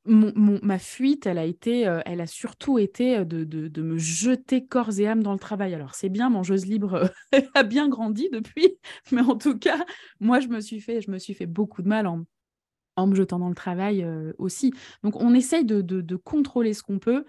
ma 0.06 0.80
fuite, 0.80 1.26
elle 1.26 1.38
a 1.38 1.45
été, 1.45 1.82
elle 2.06 2.21
a 2.21 2.28
surtout 2.28 2.80
été 2.80 3.26
de, 3.26 3.43
de- 3.43 3.67
de 3.67 3.82
me 3.82 3.97
jeter 3.97 4.65
corps 4.65 5.00
et 5.00 5.08
âme 5.08 5.21
dans 5.23 5.34
le 5.34 5.39
travail. 5.39 5.73
Alors 5.73 5.95
c'est 5.95 6.10
bien, 6.10 6.30
mangeuse 6.30 6.65
libre 6.65 7.12
a 7.56 7.63
bien 7.63 7.89
grandi 7.89 8.30
depuis, 8.32 8.78
mais 9.12 9.21
en 9.21 9.38
tout 9.38 9.58
cas, 9.58 9.86
moi 10.19 10.39
je 10.39 10.47
me 10.47 10.62
suis 10.62 10.80
fait, 10.80 11.02
je 11.02 11.12
me 11.12 11.19
suis 11.19 11.34
fait 11.34 11.45
beaucoup 11.45 11.82
de 11.82 11.88
mal 11.89 12.08
en, 12.08 12.23
en 12.97 13.08
me 13.08 13.15
jetant 13.15 13.39
dans 13.39 13.50
le 13.50 13.56
travail 13.56 14.04
euh, 14.04 14.34
aussi. 14.38 14.73
Donc 15.04 15.15
on 15.21 15.34
essaye 15.34 15.65
de, 15.65 15.82
de- 15.82 16.02
de 16.02 16.15
contrôler 16.15 16.73
ce 16.73 16.84
qu'on 16.84 17.00
peut. 17.00 17.26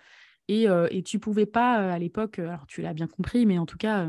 Et, 0.48 0.68
euh, 0.68 0.88
et 0.90 1.02
tu 1.02 1.18
pouvais 1.18 1.46
pas 1.46 1.82
euh, 1.82 1.92
à 1.92 1.98
l'époque, 1.98 2.38
alors 2.38 2.66
tu 2.66 2.82
l'as 2.82 2.94
bien 2.94 3.06
compris, 3.08 3.46
mais 3.46 3.58
en 3.58 3.66
tout 3.66 3.78
cas, 3.78 4.08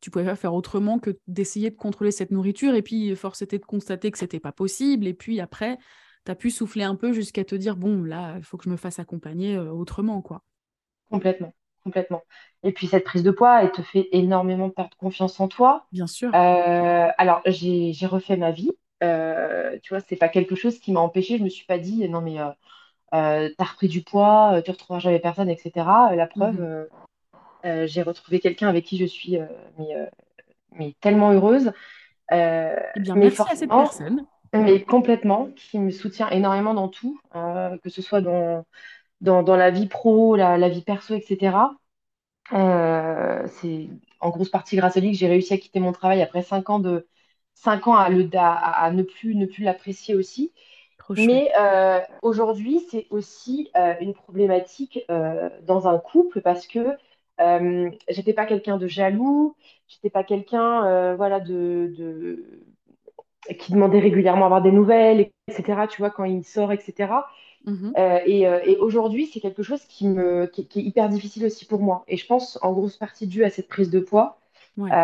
tu 0.00 0.10
pouvais 0.10 0.24
pas 0.24 0.36
faire 0.36 0.54
autrement 0.54 0.98
que 0.98 1.18
d'essayer 1.26 1.70
de 1.70 1.76
contrôler 1.76 2.10
cette 2.12 2.30
nourriture. 2.30 2.74
Et 2.74 2.82
puis, 2.82 3.14
force 3.16 3.42
était 3.42 3.58
de 3.58 3.64
constater 3.66 4.10
que 4.10 4.18
c'était 4.18 4.40
pas 4.40 4.52
possible. 4.52 5.06
Et 5.06 5.14
puis 5.14 5.40
après, 5.40 5.78
tu 6.24 6.32
as 6.32 6.34
pu 6.34 6.50
souffler 6.50 6.84
un 6.84 6.96
peu 6.96 7.12
jusqu'à 7.12 7.44
te 7.44 7.54
dire, 7.54 7.76
bon, 7.76 8.02
là, 8.02 8.34
il 8.38 8.44
faut 8.44 8.56
que 8.56 8.64
je 8.64 8.70
me 8.70 8.76
fasse 8.76 8.98
accompagner 8.98 9.56
euh, 9.56 9.70
autrement, 9.72 10.22
quoi. 10.22 10.42
complètement, 11.10 11.54
complètement. 11.84 12.22
Et 12.62 12.72
puis 12.72 12.86
cette 12.86 13.04
prise 13.04 13.22
de 13.22 13.30
poids, 13.30 13.62
elle 13.62 13.72
te 13.72 13.82
fait 13.82 14.08
énormément 14.12 14.70
perdre 14.70 14.96
confiance 14.96 15.40
en 15.40 15.48
toi. 15.48 15.86
Bien 15.92 16.06
sûr. 16.06 16.30
Euh, 16.34 17.08
alors 17.18 17.42
j'ai 17.46 17.92
refait 18.06 18.36
ma 18.36 18.50
vie. 18.52 18.70
Euh, 19.02 19.78
tu 19.82 19.94
vois, 19.94 20.00
c'est 20.00 20.16
pas 20.16 20.28
quelque 20.28 20.54
chose 20.54 20.78
qui 20.78 20.92
m'a 20.92 21.00
empêché. 21.00 21.38
Je 21.38 21.44
me 21.44 21.48
suis 21.48 21.64
pas 21.66 21.78
dit 21.78 22.08
non 22.08 22.20
mais 22.20 22.38
euh, 23.14 23.50
t'as 23.58 23.64
repris 23.64 23.88
du 23.88 24.02
poids, 24.02 24.62
tu 24.64 24.70
retrouveras 24.70 25.00
jamais 25.00 25.20
personne, 25.20 25.48
etc. 25.50 26.14
La 26.14 26.26
preuve, 26.26 26.56
Mhm. 26.56 26.64
euh, 26.64 26.86
euh, 27.64 27.86
j'ai 27.86 28.02
retrouvé 28.02 28.40
quelqu'un 28.40 28.68
avec 28.68 28.84
qui 28.84 28.98
je 28.98 29.04
suis 29.04 29.38
euh, 29.38 29.46
mais, 29.78 29.94
euh, 29.96 30.06
mais 30.72 30.94
tellement 31.00 31.32
heureuse. 31.32 31.72
Eh 32.32 33.00
bien, 33.00 33.14
mais 33.14 33.26
merci 33.26 33.42
à 33.50 33.56
cette 33.56 33.70
personne. 33.70 34.26
mais 34.52 34.82
complètement, 34.82 35.48
qui 35.56 35.78
me 35.78 35.90
soutient 35.90 36.28
énormément 36.30 36.74
dans 36.74 36.88
tout, 36.88 37.20
que 37.32 37.90
ce 37.90 38.02
soit 38.02 38.20
dans, 38.20 38.64
dans, 39.20 39.42
dans 39.42 39.56
la 39.56 39.70
vie 39.70 39.86
pro, 39.86 40.36
la, 40.36 40.58
la 40.58 40.68
vie 40.68 40.82
perso, 40.82 41.14
etc. 41.14 41.78
C'est 42.50 43.88
en 44.20 44.30
grosse 44.30 44.50
partie 44.50 44.76
grâce 44.76 44.96
à 44.96 45.00
lui 45.00 45.12
que 45.12 45.18
j'ai 45.18 45.28
réussi 45.28 45.54
à 45.54 45.58
quitter 45.58 45.80
mon 45.80 45.92
travail 45.92 46.22
après 46.22 46.42
cinq 46.42 46.70
ans 46.70 46.78
de 46.78 47.08
cinq 47.54 47.86
ans 47.88 47.94
à, 47.96 48.08
le, 48.08 48.28
à, 48.34 48.84
à 48.84 48.90
ne 48.90 49.02
plus 49.02 49.34
ne 49.34 49.46
plus 49.46 49.64
l'apprécier 49.64 50.14
aussi. 50.14 50.52
Mais 51.16 51.50
aujourd'hui, 52.22 52.80
c'est 52.90 53.06
aussi 53.10 53.70
une 54.00 54.14
problématique 54.14 55.00
dans 55.62 55.88
un 55.88 55.98
couple 55.98 56.40
parce 56.40 56.66
que 56.66 56.96
euh, 57.40 57.90
j'étais 58.08 58.32
pas 58.34 58.46
quelqu'un 58.46 58.76
de 58.78 58.86
jaloux, 58.86 59.56
j'étais 59.88 60.10
pas 60.10 60.24
quelqu'un 60.24 60.84
euh, 60.86 61.16
voilà 61.16 61.40
de, 61.40 61.92
de 61.96 62.44
qui 63.58 63.72
demandait 63.72 63.98
régulièrement 64.00 64.42
à 64.44 64.46
avoir 64.46 64.62
des 64.62 64.72
nouvelles, 64.72 65.20
etc. 65.20 65.88
Tu 65.88 65.98
vois 66.02 66.10
quand 66.10 66.24
il 66.24 66.44
sort, 66.44 66.72
etc. 66.72 67.28
Mhm. 67.64 67.94
Euh, 67.98 68.20
et 68.26 68.42
et 68.42 68.76
aujourd'hui, 68.78 69.26
c'est 69.26 69.40
quelque 69.40 69.62
chose 69.62 69.84
qui 69.86 70.06
me 70.08 70.46
qui, 70.46 70.66
qui 70.68 70.80
est 70.80 70.82
hyper 70.84 71.08
difficile 71.08 71.44
aussi 71.46 71.66
pour 71.66 71.80
moi. 71.80 72.04
Et 72.08 72.16
je 72.16 72.26
pense 72.26 72.58
en 72.62 72.72
grosse 72.72 72.96
partie 72.96 73.26
dû 73.26 73.44
à 73.44 73.50
cette 73.50 73.68
prise 73.68 73.90
de 73.90 74.00
poids 74.00 74.40
Ouais. 74.76 74.96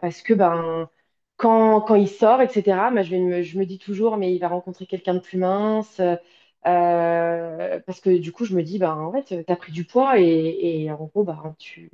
parce 0.00 0.22
que 0.22 0.34
ben 0.34 0.88
quand, 1.36 1.82
quand 1.82 1.94
il 1.96 2.08
sort, 2.08 2.40
etc., 2.42 2.90
ben, 2.90 3.02
je, 3.02 3.10
vais 3.10 3.18
me, 3.20 3.42
je 3.42 3.58
me 3.58 3.66
dis 3.66 3.78
toujours, 3.78 4.16
mais 4.16 4.34
il 4.34 4.38
va 4.38 4.48
rencontrer 4.48 4.86
quelqu'un 4.86 5.14
de 5.14 5.20
plus 5.20 5.38
mince. 5.38 6.00
Euh, 6.66 7.80
parce 7.86 8.00
que 8.00 8.18
du 8.18 8.32
coup, 8.32 8.44
je 8.44 8.54
me 8.56 8.62
dis, 8.62 8.78
ben, 8.78 8.94
en 8.94 9.12
fait, 9.12 9.44
tu 9.44 9.52
as 9.52 9.56
pris 9.56 9.72
du 9.72 9.84
poids 9.84 10.18
et, 10.20 10.84
et 10.84 10.90
en 10.92 11.04
gros, 11.04 11.24
ben, 11.24 11.54
tu, 11.58 11.90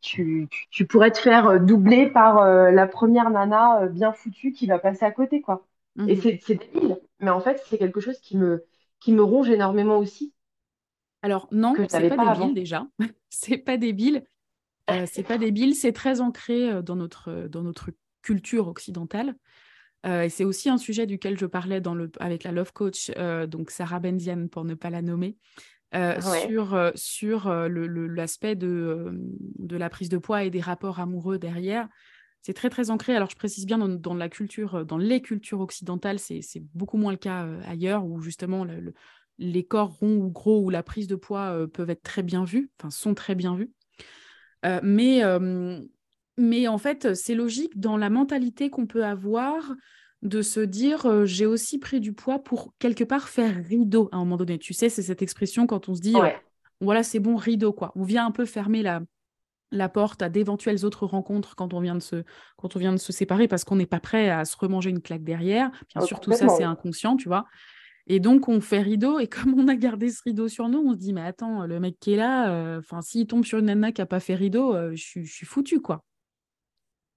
tu, 0.00 0.48
pourrais 0.88 1.10
te 1.12 1.18
faire 1.18 1.60
doubler 1.60 2.08
par 2.10 2.38
euh, 2.38 2.70
la 2.70 2.86
première 2.86 3.30
nana 3.30 3.82
euh, 3.84 3.88
bien 3.88 4.12
foutue 4.12 4.52
qui 4.52 4.66
va 4.66 4.78
passer 4.78 5.04
à 5.04 5.10
côté, 5.12 5.40
quoi. 5.42 5.66
Et 6.06 6.16
Mhm. 6.16 6.16
c'est 6.16 6.40
c'est 6.42 6.56
débile, 6.56 7.00
mais 7.20 7.30
en 7.30 7.40
fait, 7.40 7.62
c'est 7.68 7.78
quelque 7.78 8.00
chose 8.00 8.20
qui 8.20 8.36
me, 8.36 8.64
qui 9.00 9.12
me 9.12 9.22
ronge 9.22 9.50
énormément 9.50 9.98
aussi, 9.98 10.34
Alors, 11.22 11.48
non, 11.52 11.80
que 11.80 11.88
c'est 11.88 12.04
pas 12.04 12.16
pas 12.16 12.18
débile 12.18 12.54
déjà. 12.54 12.86
c'est 13.30 13.58
pas 13.58 13.76
débile. 13.76 14.24
C'est 15.06 15.24
pas 15.24 15.38
débile. 15.38 15.74
C'est 15.74 15.92
très 15.92 16.20
ancré 16.20 16.82
dans 16.82 16.96
notre, 16.96 17.48
dans 17.48 17.62
notre 17.62 17.90
culture 18.22 18.68
occidentale. 18.68 19.36
Euh, 20.04 20.22
et 20.24 20.28
c'est 20.28 20.44
aussi 20.44 20.68
un 20.68 20.78
sujet 20.78 21.06
duquel 21.06 21.38
je 21.38 21.46
parlais 21.46 21.80
dans 21.80 21.94
le, 21.94 22.10
avec 22.20 22.44
la 22.44 22.52
Love 22.52 22.72
Coach, 22.72 23.10
euh, 23.16 23.46
donc 23.46 23.70
Sarah 23.70 24.00
Benzian 24.00 24.48
pour 24.48 24.64
ne 24.64 24.74
pas 24.74 24.90
la 24.90 25.02
nommer, 25.02 25.36
euh, 25.94 26.20
Ouais, 26.24 26.50
sur, 26.50 26.92
sur 26.94 27.50
l'aspect 27.50 28.56
de, 28.56 29.10
de 29.58 29.76
la 29.76 29.90
prise 29.90 30.08
de 30.10 30.18
poids 30.18 30.44
et 30.44 30.50
des 30.50 30.60
rapports 30.60 31.00
amoureux 31.00 31.38
derrière. 31.38 31.88
C'est 32.42 32.54
très 32.54 32.70
très 32.70 32.90
ancré. 32.90 33.16
Alors 33.16 33.30
je 33.30 33.36
précise 33.36 33.66
bien 33.66 33.78
dans, 33.78 33.88
dans 33.88 34.14
la 34.14 34.28
culture, 34.28 34.84
dans 34.86 34.98
les 34.98 35.22
cultures 35.22 35.60
occidentales, 35.60 36.18
c'est 36.18 36.42
c'est 36.42 36.62
beaucoup 36.74 36.98
moins 36.98 37.12
le 37.12 37.18
cas 37.18 37.48
ailleurs 37.66 38.04
où 38.04 38.20
justement 38.20 38.64
le- 38.64 38.80
le- 38.80 38.94
les 39.38 39.64
corps 39.64 39.90
ronds 39.98 40.16
ou 40.18 40.30
gros 40.30 40.60
ou 40.62 40.70
la 40.70 40.82
prise 40.82 41.08
de 41.08 41.16
poids 41.16 41.66
peuvent 41.72 41.90
être 41.90 42.02
très 42.02 42.22
bien 42.22 42.44
vus, 42.44 42.70
enfin 42.78 42.90
sont 42.90 43.14
très 43.14 43.34
bien 43.34 43.56
vus. 43.56 43.72
Mais, 44.82 45.22
mais 46.36 46.68
en 46.68 46.78
fait, 46.78 47.14
c'est 47.14 47.34
logique 47.34 47.78
dans 47.78 47.96
la 47.96 48.10
mentalité 48.10 48.70
qu'on 48.70 48.86
peut 48.86 49.04
avoir 49.04 49.74
de 50.22 50.40
se 50.42 50.60
dire 50.60 51.06
euh, 51.06 51.26
j'ai 51.26 51.46
aussi 51.46 51.78
pris 51.78 52.00
du 52.00 52.12
poids 52.12 52.38
pour 52.42 52.74
quelque 52.78 53.04
part 53.04 53.28
faire 53.28 53.54
rideau 53.64 54.08
à 54.10 54.16
un 54.16 54.20
moment 54.20 54.36
donné. 54.38 54.58
Tu 54.58 54.72
sais, 54.72 54.88
c'est 54.88 55.02
cette 55.02 55.22
expression 55.22 55.66
quand 55.66 55.88
on 55.88 55.94
se 55.94 56.00
dit 56.00 56.16
euh, 56.16 56.30
voilà, 56.80 57.02
c'est 57.02 57.20
bon, 57.20 57.36
rideau, 57.36 57.72
quoi. 57.72 57.92
On 57.94 58.02
vient 58.04 58.26
un 58.26 58.30
peu 58.30 58.46
fermer 58.46 58.82
la, 58.82 59.02
la 59.70 59.88
porte 59.88 60.22
à 60.22 60.28
d'éventuelles 60.28 60.84
autres 60.84 61.06
rencontres 61.06 61.54
quand 61.56 61.74
on 61.74 61.80
vient 61.80 61.94
de 61.94 62.00
se, 62.00 62.24
quand 62.56 62.74
on 62.74 62.78
vient 62.78 62.92
de 62.92 62.98
se 62.98 63.12
séparer 63.12 63.48
parce 63.48 63.64
qu'on 63.64 63.76
n'est 63.76 63.86
pas 63.86 64.00
prêt 64.00 64.30
à 64.30 64.44
se 64.44 64.56
remanger 64.56 64.90
une 64.90 65.02
claque 65.02 65.24
derrière. 65.24 65.70
Bien 65.94 66.02
Oh, 66.02 66.06
sûr, 66.06 66.20
tout 66.20 66.32
ça, 66.32 66.48
c'est 66.48 66.64
inconscient, 66.64 67.16
tu 67.16 67.28
vois. 67.28 67.44
Et 68.06 68.18
donc, 68.18 68.48
on 68.48 68.60
fait 68.60 68.82
rideau, 68.82 69.18
et 69.18 69.28
comme 69.28 69.54
on 69.58 69.68
a 69.68 69.76
gardé 69.76 70.10
ce 70.10 70.22
rideau 70.24 70.48
sur 70.48 70.68
nous, 70.68 70.78
on 70.78 70.92
se 70.92 70.98
dit, 70.98 71.12
mais 71.12 71.22
attends, 71.22 71.66
le 71.66 71.80
mec 71.80 71.98
qui 72.00 72.14
est 72.14 72.16
là, 72.16 72.50
euh, 72.50 72.80
s'il 73.02 73.26
tombe 73.26 73.44
sur 73.44 73.58
une 73.58 73.66
nana 73.66 73.92
qui 73.92 74.00
n'a 74.00 74.06
pas 74.06 74.20
fait 74.20 74.34
rideau, 74.34 74.74
je 74.94 75.02
suis 75.02 75.24
je 75.26 75.32
suis 75.32 75.46
foutu, 75.46 75.80
quoi. 75.80 76.04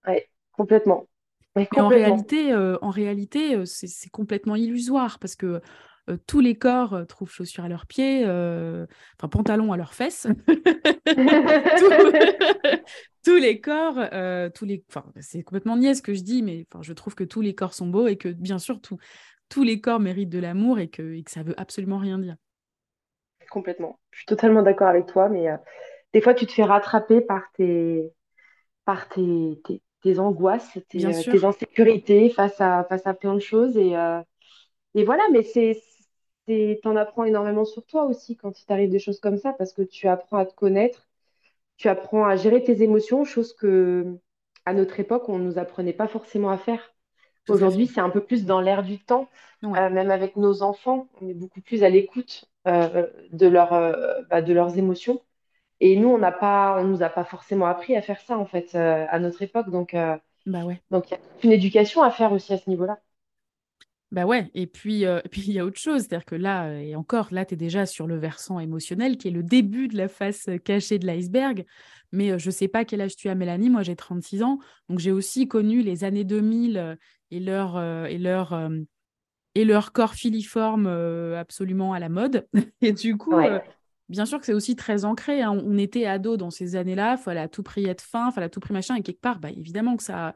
Ouais, 0.08 0.28
complètement. 0.54 1.08
Ouais, 1.56 1.68
Mais 1.72 1.82
en 1.82 1.90
complètement. 1.90 2.28
réalité, 2.30 2.54
euh, 2.54 2.78
en 2.82 2.90
réalité 2.90 3.56
euh, 3.56 3.66
c'est 3.66 4.10
complètement 4.10 4.56
illusoire, 4.56 5.20
parce 5.20 5.36
que 5.36 5.62
euh, 6.10 6.18
tous 6.26 6.40
les 6.40 6.56
corps 6.58 6.94
euh, 6.94 7.04
trouvent 7.06 7.32
chaussures 7.32 7.66
à 7.66 7.68
leurs 7.70 7.86
pieds, 7.88 8.24
euh, 8.26 8.86
enfin, 9.20 9.28
pantalons 9.28 9.74
à 9.74 9.78
leurs 9.78 9.94
fesses. 9.94 10.28
Tous 11.76 11.92
tous 13.24 13.36
les 13.38 13.60
corps, 13.62 13.96
tous 14.54 14.66
les... 14.66 14.84
enfin, 14.90 15.06
c'est 15.20 15.44
complètement 15.44 15.78
niais 15.78 15.94
ce 15.96 16.02
que 16.02 16.14
je 16.14 16.22
dis, 16.22 16.44
mais 16.44 16.66
enfin, 16.72 16.82
je 16.84 16.94
trouve 16.94 17.16
que 17.16 17.24
tous 17.24 17.42
les 17.42 17.56
corps 17.56 17.74
sont 17.74 17.88
beaux 17.88 18.08
et 18.08 18.18
que, 18.18 18.30
bien 18.30 18.60
sûr, 18.60 18.82
tout- 18.82 18.98
tous 19.50 19.64
les 19.64 19.82
corps 19.82 20.00
méritent 20.00 20.30
de 20.30 20.40
l'amour 20.40 20.80
et 20.80 20.90
que, 20.90 21.14
et 21.14 21.24
que 21.24 21.32
ça 21.32 21.44
veut 21.44 21.60
absolument 21.60 21.98
rien 22.00 22.20
dire. 22.20 22.36
Complètement. 23.50 24.00
Je 24.12 24.20
suis 24.20 24.26
totalement 24.26 24.62
d'accord 24.62 24.88
avec 24.88 25.06
toi, 25.08 25.30
mais 25.30 25.48
des 26.14 26.22
fois, 26.22 26.34
tu 26.34 26.46
te 26.48 26.52
fais 26.54 26.64
rattraper 26.64 27.22
par 27.22 27.44
tes, 27.54 28.12
par 28.86 29.10
tes, 29.10 29.62
tes, 29.66 29.82
tes 30.02 30.20
angoisses, 30.20 30.78
tes, 30.90 31.06
euh, 31.06 31.24
tes 31.24 31.44
insécurités 31.44 32.30
face 32.30 32.60
à, 32.62 32.84
face 32.86 33.06
à 33.08 33.14
plein 33.14 33.34
de 33.36 33.40
choses. 33.40 33.78
Et, 33.78 33.96
euh, 33.96 34.22
et 34.96 35.04
voilà, 35.04 35.24
mais 35.32 35.44
c'est, 35.44 35.80
t'en 36.84 36.96
apprends 36.96 37.26
énormément 37.26 37.66
sur 37.66 37.86
toi 37.86 38.06
aussi 38.06 38.38
quand 38.38 38.60
il 38.62 38.66
t'arrive 38.66 38.90
des 38.90 39.00
choses 39.00 39.20
comme 39.20 39.38
ça, 39.38 39.54
parce 39.54 39.74
que 39.74 39.82
tu 39.82 40.08
apprends 40.08 40.38
à 40.38 40.46
te 40.46 40.54
connaître, 40.56 41.08
tu 41.78 41.90
apprends 41.90 42.26
à 42.26 42.36
gérer 42.36 42.64
tes 42.64 42.82
émotions, 42.84 43.24
chose 43.26 43.54
que 43.54 44.18
à 44.66 44.74
notre 44.74 45.00
époque, 45.00 45.30
on 45.30 45.40
ne 45.40 45.46
nous 45.46 45.60
apprenait 45.60 45.94
pas 45.94 46.08
forcément 46.08 46.50
à 46.50 46.58
faire. 46.58 46.94
Aujourd'hui, 47.50 47.88
c'est 47.88 48.02
un 48.02 48.10
peu 48.10 48.22
plus 48.22 48.46
dans 48.46 48.60
l'air 48.60 48.84
du 48.84 49.00
temps, 49.00 49.30
Ouais. 49.64 49.80
Euh, 49.80 49.90
même 49.90 50.12
avec 50.12 50.36
nos 50.36 50.62
enfants, 50.62 51.08
on 51.22 51.28
est 51.28 51.34
beaucoup 51.34 51.62
plus 51.62 51.84
à 51.84 51.90
l'écoute 51.90 52.46
euh, 52.68 53.08
de 53.32 53.48
leur, 53.48 53.74
euh, 53.74 54.22
bah, 54.30 54.42
de 54.42 54.54
leurs 54.54 54.78
émotions. 54.78 55.22
Et 55.80 55.96
nous, 55.98 56.10
on 56.10 56.18
n'a 56.18 56.32
pas, 56.32 56.78
on 56.80 56.86
nous 56.86 57.04
a 57.04 57.10
pas 57.10 57.24
forcément 57.24 57.68
appris 57.68 57.96
à 57.96 58.02
faire 58.02 58.20
ça, 58.22 58.38
en 58.38 58.46
fait, 58.46 58.74
euh, 58.76 59.06
à 59.10 59.20
notre 59.20 59.42
époque. 59.42 59.70
Donc, 59.70 59.94
euh, 59.94 60.18
Bah 60.46 60.64
ouais. 60.66 60.82
donc, 60.92 61.10
il 61.10 61.14
y 61.14 61.16
a 61.16 61.20
une 61.44 61.52
éducation 61.52 62.02
à 62.02 62.12
faire 62.12 62.32
aussi 62.32 62.54
à 62.54 62.58
ce 62.58 62.70
niveau-là. 62.70 63.00
Bah 64.12 64.26
ouais, 64.26 64.50
et 64.54 64.68
puis 64.68 65.06
euh, 65.06 65.20
et 65.26 65.28
puis 65.28 65.42
il 65.42 65.52
y 65.52 65.60
a 65.60 65.66
autre 65.66 65.80
chose, 65.80 66.04
c'est-à-dire 66.04 66.24
que 66.26 66.36
là, 66.36 66.72
et 66.82 66.96
encore, 66.96 67.28
là, 67.32 67.44
tu 67.44 67.56
es 67.56 67.58
déjà 67.58 67.86
sur 67.86 68.08
le 68.08 68.18
versant 68.18 68.58
émotionnel, 68.60 69.18
qui 69.18 69.28
est 69.28 69.32
le 69.32 69.44
début 69.44 69.90
de 69.90 69.98
la 69.98 70.08
face 70.08 70.50
cachée 70.64 70.98
de 70.98 71.06
l'iceberg. 71.06 71.66
Mais 72.14 72.40
je 72.40 72.50
sais 72.50 72.70
pas 72.70 72.86
quel 72.86 73.02
âge 73.02 73.18
tu 73.18 73.28
as, 73.28 73.36
Mélanie, 73.36 73.70
moi 73.70 73.84
j'ai 73.84 73.98
36 73.98 74.44
ans, 74.44 74.60
donc 74.88 75.00
j'ai 75.00 75.12
aussi 75.12 75.50
connu 75.50 75.82
les 75.82 76.06
années 76.06 76.24
2000 76.24 76.78
euh, 76.78 76.96
et 77.32 77.42
leur, 77.42 77.78
et 77.78 78.18
leur, 78.18 78.58
et 79.56 79.66
leur 79.66 79.92
corps 79.92 80.14
filiforme 80.14 80.88
absolument 80.88 81.92
à 81.92 82.00
la 82.00 82.08
mode. 82.08 82.48
Et 82.82 82.94
du 82.94 83.18
coup, 83.18 83.34
Ouais, 83.34 83.62
bien 84.10 84.26
sûr 84.26 84.40
que 84.40 84.46
c'est 84.46 84.54
aussi 84.54 84.76
très 84.76 85.06
ancré, 85.06 85.42
hein. 85.42 85.52
On 85.66 85.78
était 85.78 86.06
ados 86.06 86.38
dans 86.38 86.50
ces 86.52 86.76
années-là, 86.76 87.16
il 87.20 87.24
fallait 87.24 87.40
à 87.40 87.48
tout 87.48 87.64
prix 87.64 87.86
être 87.86 88.02
fin, 88.02 88.30
il 88.30 88.34
fallait 88.34 88.48
à 88.48 88.50
tout 88.50 88.60
prix 88.60 88.74
machin, 88.74 88.96
et 88.96 89.02
quelque 89.04 89.22
part, 89.22 89.40
bah, 89.40 89.50
évidemment 89.50 89.98
que 89.98 90.04
ça, 90.04 90.34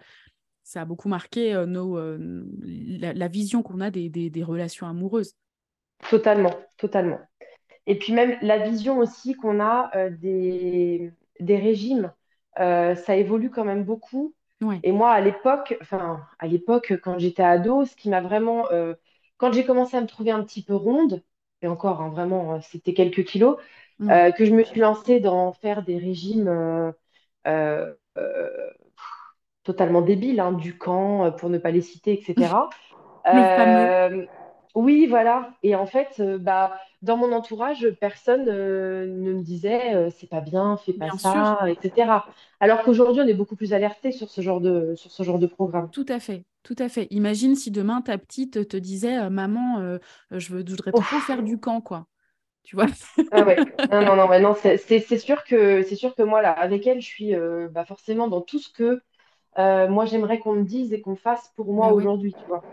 ça 0.63 0.81
a 0.81 0.85
beaucoup 0.85 1.09
marqué 1.09 1.53
euh, 1.53 1.65
nos, 1.65 1.97
euh, 1.97 2.45
la, 2.63 3.13
la 3.13 3.27
vision 3.27 3.63
qu'on 3.63 3.81
a 3.81 3.89
des, 3.89 4.09
des, 4.09 4.29
des 4.29 4.43
relations 4.43 4.87
amoureuses. 4.87 5.35
totalement, 6.09 6.53
totalement. 6.77 7.19
Et 7.87 7.97
puis 7.97 8.13
même 8.13 8.37
la 8.41 8.59
vision 8.59 8.99
aussi 8.99 9.33
qu'on 9.35 9.59
a 9.59 9.91
euh, 9.95 10.09
des, 10.09 11.11
des 11.39 11.57
régimes, 11.57 12.11
ça 12.57 13.15
évolue 13.15 13.49
quand 13.49 13.65
même 13.65 13.83
beaucoup. 13.83 14.35
Ouais. 14.61 14.79
Et 14.83 14.91
moi, 14.91 15.11
à 15.11 15.21
l'époque, 15.21 15.75
enfin, 15.81 16.21
à 16.37 16.45
l'époque, 16.47 16.93
quand 17.01 17.17
j'étais 17.17 17.41
ado, 17.43 17.85
ce 17.85 17.95
qui 17.95 18.09
m'a 18.09 18.21
vraiment, 18.21 18.65
quand 19.37 19.51
j'ai 19.53 19.65
commencé 19.65 19.97
à 19.97 20.01
me 20.01 20.05
trouver 20.05 20.31
un 20.31 20.43
petit 20.43 20.61
peu 20.61 20.75
ronde, 20.75 21.23
et 21.61 21.67
encore, 21.67 22.01
hein, 22.01 22.09
vraiment, 22.09 22.55
euh, 22.55 22.59
c'était 22.61 22.93
quelques 22.93 23.23
kilos, 23.25 23.57
Mm. 23.99 24.11
euh, 24.11 24.31
que 24.31 24.45
je 24.45 24.53
me 24.53 24.63
suis 24.63 24.79
lancée 24.79 25.19
dans 25.19 25.53
faire 25.53 25.83
des 25.83 25.97
régimes 25.97 26.47
euh, 27.47 27.93
totalement 29.63 30.01
débiles, 30.01 30.39
hein, 30.39 30.51
du 30.53 30.77
camp, 30.77 31.31
pour 31.33 31.49
ne 31.49 31.57
pas 31.57 31.71
les 31.71 31.81
citer, 31.81 32.13
etc. 32.19 32.69
Le 33.31 33.45
oui, 34.75 35.05
voilà. 35.07 35.53
Et 35.63 35.75
en 35.75 35.85
fait, 35.85 36.21
bah, 36.39 36.79
dans 37.01 37.17
mon 37.17 37.31
entourage, 37.33 37.89
personne 37.99 38.47
euh, 38.49 39.05
ne 39.07 39.33
me 39.33 39.41
disait 39.43 39.95
euh, 39.95 40.09
c'est 40.11 40.27
pas 40.29 40.41
bien, 40.41 40.77
fais 40.77 40.93
pas 40.93 41.11
bien 41.11 41.17
sûr, 41.17 41.45
ça, 41.49 41.69
etc. 41.69 42.27
Alors 42.61 42.83
qu'aujourd'hui, 42.83 43.21
on 43.21 43.27
est 43.27 43.33
beaucoup 43.33 43.55
plus 43.57 43.73
alerté 43.73 44.11
sur 44.11 44.29
ce 44.29 44.41
genre 44.41 44.61
de, 44.61 44.95
sur 44.95 45.11
ce 45.11 45.23
genre 45.23 45.39
de 45.39 45.47
programme. 45.47 45.91
tout 45.91 46.05
à 46.09 46.19
fait, 46.19 46.43
tout 46.63 46.75
à 46.79 46.89
fait. 46.89 47.07
Imagine 47.11 47.55
si 47.55 47.71
demain 47.71 48.01
ta 48.01 48.17
petite 48.17 48.67
te 48.67 48.77
disait, 48.77 49.17
euh, 49.17 49.29
maman, 49.29 49.79
euh, 49.79 49.97
je 50.31 50.53
veux, 50.53 50.63
je 50.65 50.71
voudrais 50.71 50.93
trop 50.93 51.19
faire 51.19 51.43
du 51.43 51.59
camp, 51.59 51.81
quoi. 51.81 52.07
Tu 52.63 52.75
vois? 52.75 52.87
Ah 53.31 53.43
ouais. 53.45 53.65
Non, 53.91 54.03
non, 54.03 54.15
non, 54.15 54.27
ouais, 54.27 54.39
non, 54.41 54.55
c'est 54.55 55.17
sûr 55.17 55.43
que 55.45 55.83
sûr 55.83 56.15
que 56.15 56.21
moi, 56.23 56.41
là, 56.41 56.51
avec 56.51 56.85
elle, 56.87 57.01
je 57.01 57.05
suis 57.07 57.33
euh, 57.35 57.69
bah, 57.69 57.85
forcément 57.85 58.27
dans 58.27 58.41
tout 58.41 58.59
ce 58.59 58.69
que 58.71 59.01
euh, 59.59 59.87
moi 59.89 60.05
j'aimerais 60.05 60.39
qu'on 60.39 60.53
me 60.55 60.63
dise 60.65 60.93
et 60.93 61.01
qu'on 61.01 61.15
fasse 61.17 61.49
pour 61.55 61.73
moi 61.73 61.91
ouais, 61.91 61.93
aujourd'hui, 61.93 62.35
tu 62.35 62.45
vois. 62.47 62.67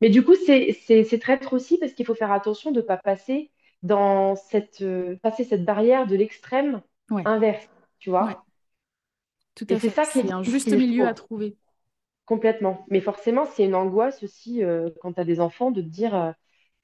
Mais 0.00 0.10
du 0.10 0.24
coup, 0.24 0.34
c'est 0.36 0.72
c'est 0.86 1.20
traître 1.20 1.52
aussi 1.54 1.78
parce 1.78 1.92
qu'il 1.94 2.06
faut 2.06 2.14
faire 2.16 2.32
attention 2.32 2.72
de 2.72 2.78
ne 2.80 2.86
pas 2.86 2.98
passer 2.98 3.52
dans 3.82 4.36
cette, 4.36 4.84
passer 5.22 5.44
cette 5.44 5.64
barrière 5.64 6.06
de 6.06 6.16
l'extrême 6.16 6.82
ouais, 7.10 7.26
inverse, 7.26 7.68
tu 8.00 8.10
ouais, 8.20 8.36
vois. 8.36 8.46
tout 9.54 9.66
à 9.70 9.78
c'est 9.78 9.78
fait. 9.78 9.90
ça 9.90 10.06
qui 10.06 10.20
est 10.20 10.30
C'est 10.30 10.32
un 10.32 10.42
juste 10.42 10.72
milieu 10.72 11.06
à 11.06 11.14
trouve, 11.14 11.14
trouver. 11.14 11.56
Complètement. 12.26 12.84
Mais 12.90 13.00
forcément, 13.00 13.44
c'est 13.46 13.64
une 13.64 13.74
angoisse 13.74 14.22
aussi 14.22 14.62
euh, 14.64 14.90
quand 15.00 15.14
tu 15.14 15.20
as 15.20 15.24
des 15.24 15.40
enfants 15.40 15.70
de 15.70 15.80
te 15.82 15.86
dire, 15.88 16.14
euh, 16.14 16.32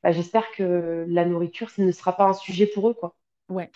bah, 0.02 0.12
j'espère 0.12 0.50
que 0.52 1.06
la 1.08 1.24
nourriture, 1.26 1.70
ce 1.70 1.82
ne 1.82 1.92
sera 1.92 2.16
pas 2.16 2.26
un 2.26 2.34
sujet 2.34 2.66
pour 2.66 2.88
eux, 2.90 2.94
quoi, 2.94 3.16
Ouais. 3.48 3.70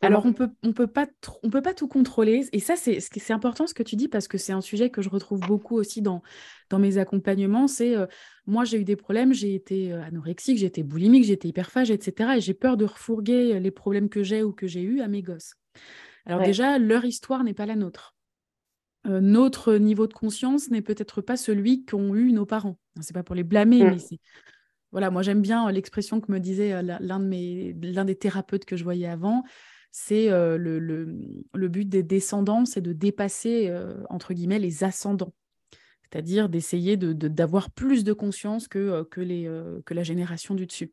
Alors 0.00 0.24
on 0.24 0.32
peut 0.32 0.48
on 0.62 0.72
peut 0.72 0.86
pas 0.86 1.06
on 1.42 1.50
peut 1.50 1.60
pas 1.60 1.74
tout 1.74 1.86
contrôler 1.86 2.48
et 2.52 2.60
ça 2.60 2.76
c'est 2.76 3.30
important 3.30 3.66
ce 3.66 3.74
que 3.74 3.82
tu 3.82 3.94
dis 3.94 4.08
parce 4.08 4.26
que 4.26 4.38
c'est 4.38 4.52
un 4.52 4.62
sujet 4.62 4.88
que 4.88 5.02
je 5.02 5.10
retrouve 5.10 5.40
beaucoup 5.40 5.76
aussi 5.76 6.00
dans 6.00 6.22
dans 6.70 6.78
mes 6.78 6.96
accompagnements. 6.96 7.68
C'est 7.68 7.94
euh, 7.94 8.06
moi 8.46 8.64
j'ai 8.64 8.78
eu 8.80 8.84
des 8.84 8.96
problèmes, 8.96 9.34
j'ai 9.34 9.54
été 9.54 9.92
anorexique, 9.92 10.56
j'ai 10.56 10.66
été 10.66 10.82
boulimique, 10.82 11.24
j'ai 11.24 11.34
été 11.34 11.46
hyperphage, 11.48 11.90
etc. 11.90 12.38
Et 12.38 12.40
j'ai 12.40 12.54
peur 12.54 12.78
de 12.78 12.86
refourguer 12.86 13.60
les 13.60 13.70
problèmes 13.70 14.08
que 14.08 14.22
j'ai 14.22 14.42
ou 14.42 14.52
que 14.52 14.66
j'ai 14.66 14.80
eus 14.82 15.02
à 15.02 15.08
mes 15.08 15.20
gosses. 15.22 15.54
Alors 16.26 16.40
Ouais. 16.40 16.42
déjà 16.42 16.78
leur 16.78 17.04
histoire 17.04 17.44
n'est 17.44 17.54
pas 17.54 17.66
la 17.66 17.76
nôtre. 17.76 18.16
Euh, 19.08 19.20
notre 19.20 19.74
niveau 19.74 20.06
de 20.06 20.12
conscience 20.14 20.70
n'est 20.70 20.82
peut-être 20.82 21.20
pas 21.20 21.36
celui 21.36 21.84
qu'ont 21.84 22.14
eu 22.14 22.32
nos 22.32 22.46
parents. 22.46 22.78
C'est 23.00 23.14
pas 23.14 23.22
pour 23.22 23.34
les 23.34 23.44
blâmer, 23.44 23.82
mais 23.84 23.96
Mm. 23.96 23.98
c'est 23.98 24.18
voilà, 24.90 25.10
moi 25.10 25.20
j'aime 25.22 25.42
bien 25.42 25.68
euh, 25.68 25.70
l'expression 25.70 26.20
que 26.20 26.32
me 26.32 26.40
disait 26.40 26.72
euh, 26.72 26.82
l'un 26.82 27.20
de 27.20 27.26
mes, 27.26 27.74
l'un 27.82 28.06
des 28.06 28.16
thérapeutes 28.16 28.64
que 28.64 28.76
je 28.76 28.84
voyais 28.84 29.06
avant, 29.06 29.44
c'est 29.92 30.30
euh, 30.30 30.56
le, 30.56 30.78
le, 30.78 31.14
le 31.54 31.68
but 31.68 31.86
des 31.86 32.02
descendants, 32.02 32.64
c'est 32.64 32.80
de 32.80 32.92
dépasser, 32.94 33.68
euh, 33.68 34.02
entre 34.08 34.32
guillemets, 34.32 34.58
les 34.58 34.84
ascendants, 34.84 35.34
c'est-à-dire 36.02 36.48
d'essayer 36.48 36.96
de, 36.96 37.12
de- 37.12 37.28
d'avoir 37.28 37.70
plus 37.70 38.02
de 38.02 38.14
conscience 38.14 38.66
que, 38.66 39.02
que, 39.04 39.20
les, 39.20 39.50
que 39.84 39.92
la 39.92 40.02
génération 40.02 40.54
du 40.54 40.66
dessus. 40.66 40.92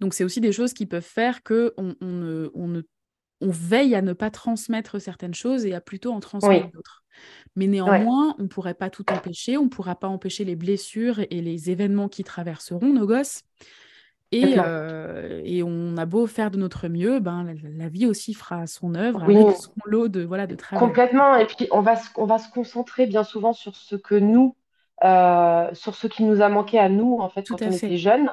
Donc 0.00 0.12
c'est 0.14 0.24
aussi 0.24 0.40
des 0.40 0.52
choses 0.52 0.72
qui 0.74 0.84
peuvent 0.86 1.02
faire 1.02 1.42
que 1.42 1.72
on, 1.78 1.94
on 2.00 2.12
ne, 2.12 2.50
on 2.54 2.68
ne- 2.68 2.82
on 3.42 3.50
veille 3.50 3.94
à 3.94 4.02
ne 4.02 4.12
pas 4.14 4.30
transmettre 4.30 5.00
certaines 5.00 5.34
choses 5.34 5.66
et 5.66 5.74
à 5.74 5.80
plutôt 5.80 6.12
en 6.12 6.20
transmettre 6.20 6.66
Oui, 6.66 6.72
d'autres. 6.72 7.04
Mais 7.56 7.66
ouais, 7.66 7.72
néanmoins, 7.72 8.34
on 8.38 8.44
ne 8.44 8.48
pourrait 8.48 8.74
pas 8.74 8.90
tout 8.90 9.04
empêcher, 9.12 9.58
on 9.58 9.64
ne 9.64 9.68
pourra 9.68 9.96
pas 9.96 10.08
empêcher 10.08 10.44
les 10.44 10.56
blessures 10.56 11.20
et 11.30 11.42
les 11.42 11.70
événements 11.70 12.08
qui 12.08 12.24
traverseront 12.24 12.92
nos 12.92 13.06
gosses. 13.06 13.42
Et, 14.34 14.54
euh, 14.58 15.42
et 15.44 15.62
on 15.62 15.96
a 15.98 16.06
beau 16.06 16.26
faire 16.26 16.50
de 16.50 16.56
notre 16.56 16.88
mieux, 16.88 17.20
ben, 17.20 17.44
la, 17.44 17.52
la 17.84 17.88
vie 17.90 18.06
aussi 18.06 18.32
fera 18.32 18.66
son 18.66 18.94
œuvre 18.94 19.24
Oui, 19.26 19.36
avec 19.36 19.50
son 19.50 19.72
lot 19.84 20.08
de, 20.08 20.22
voilà, 20.22 20.46
de 20.46 20.54
travers. 20.56 20.80
complètement. 20.80 21.36
Et 21.36 21.46
puis, 21.46 21.68
on 21.70 21.80
va 21.82 21.96
se, 21.96 22.08
on 22.16 22.24
va 22.26 22.38
se 22.38 22.50
concentrer 22.50 23.06
bien 23.06 23.24
souvent 23.24 23.52
sur 23.52 23.76
ce 23.76 23.96
que 23.96 24.14
nous, 24.14 24.56
euh, 25.04 25.68
sur 25.74 25.94
ce 25.94 26.06
qui 26.06 26.24
nous 26.24 26.40
a 26.40 26.48
manqué 26.48 26.78
à 26.78 26.88
nous, 26.88 27.18
en 27.20 27.28
fait, 27.28 27.44
Tout 27.44 27.54
quand 27.56 27.62
à 27.62 27.68
on 27.68 27.70
fait, 27.70 27.76
était 27.76 27.96
jeunes. 27.98 28.30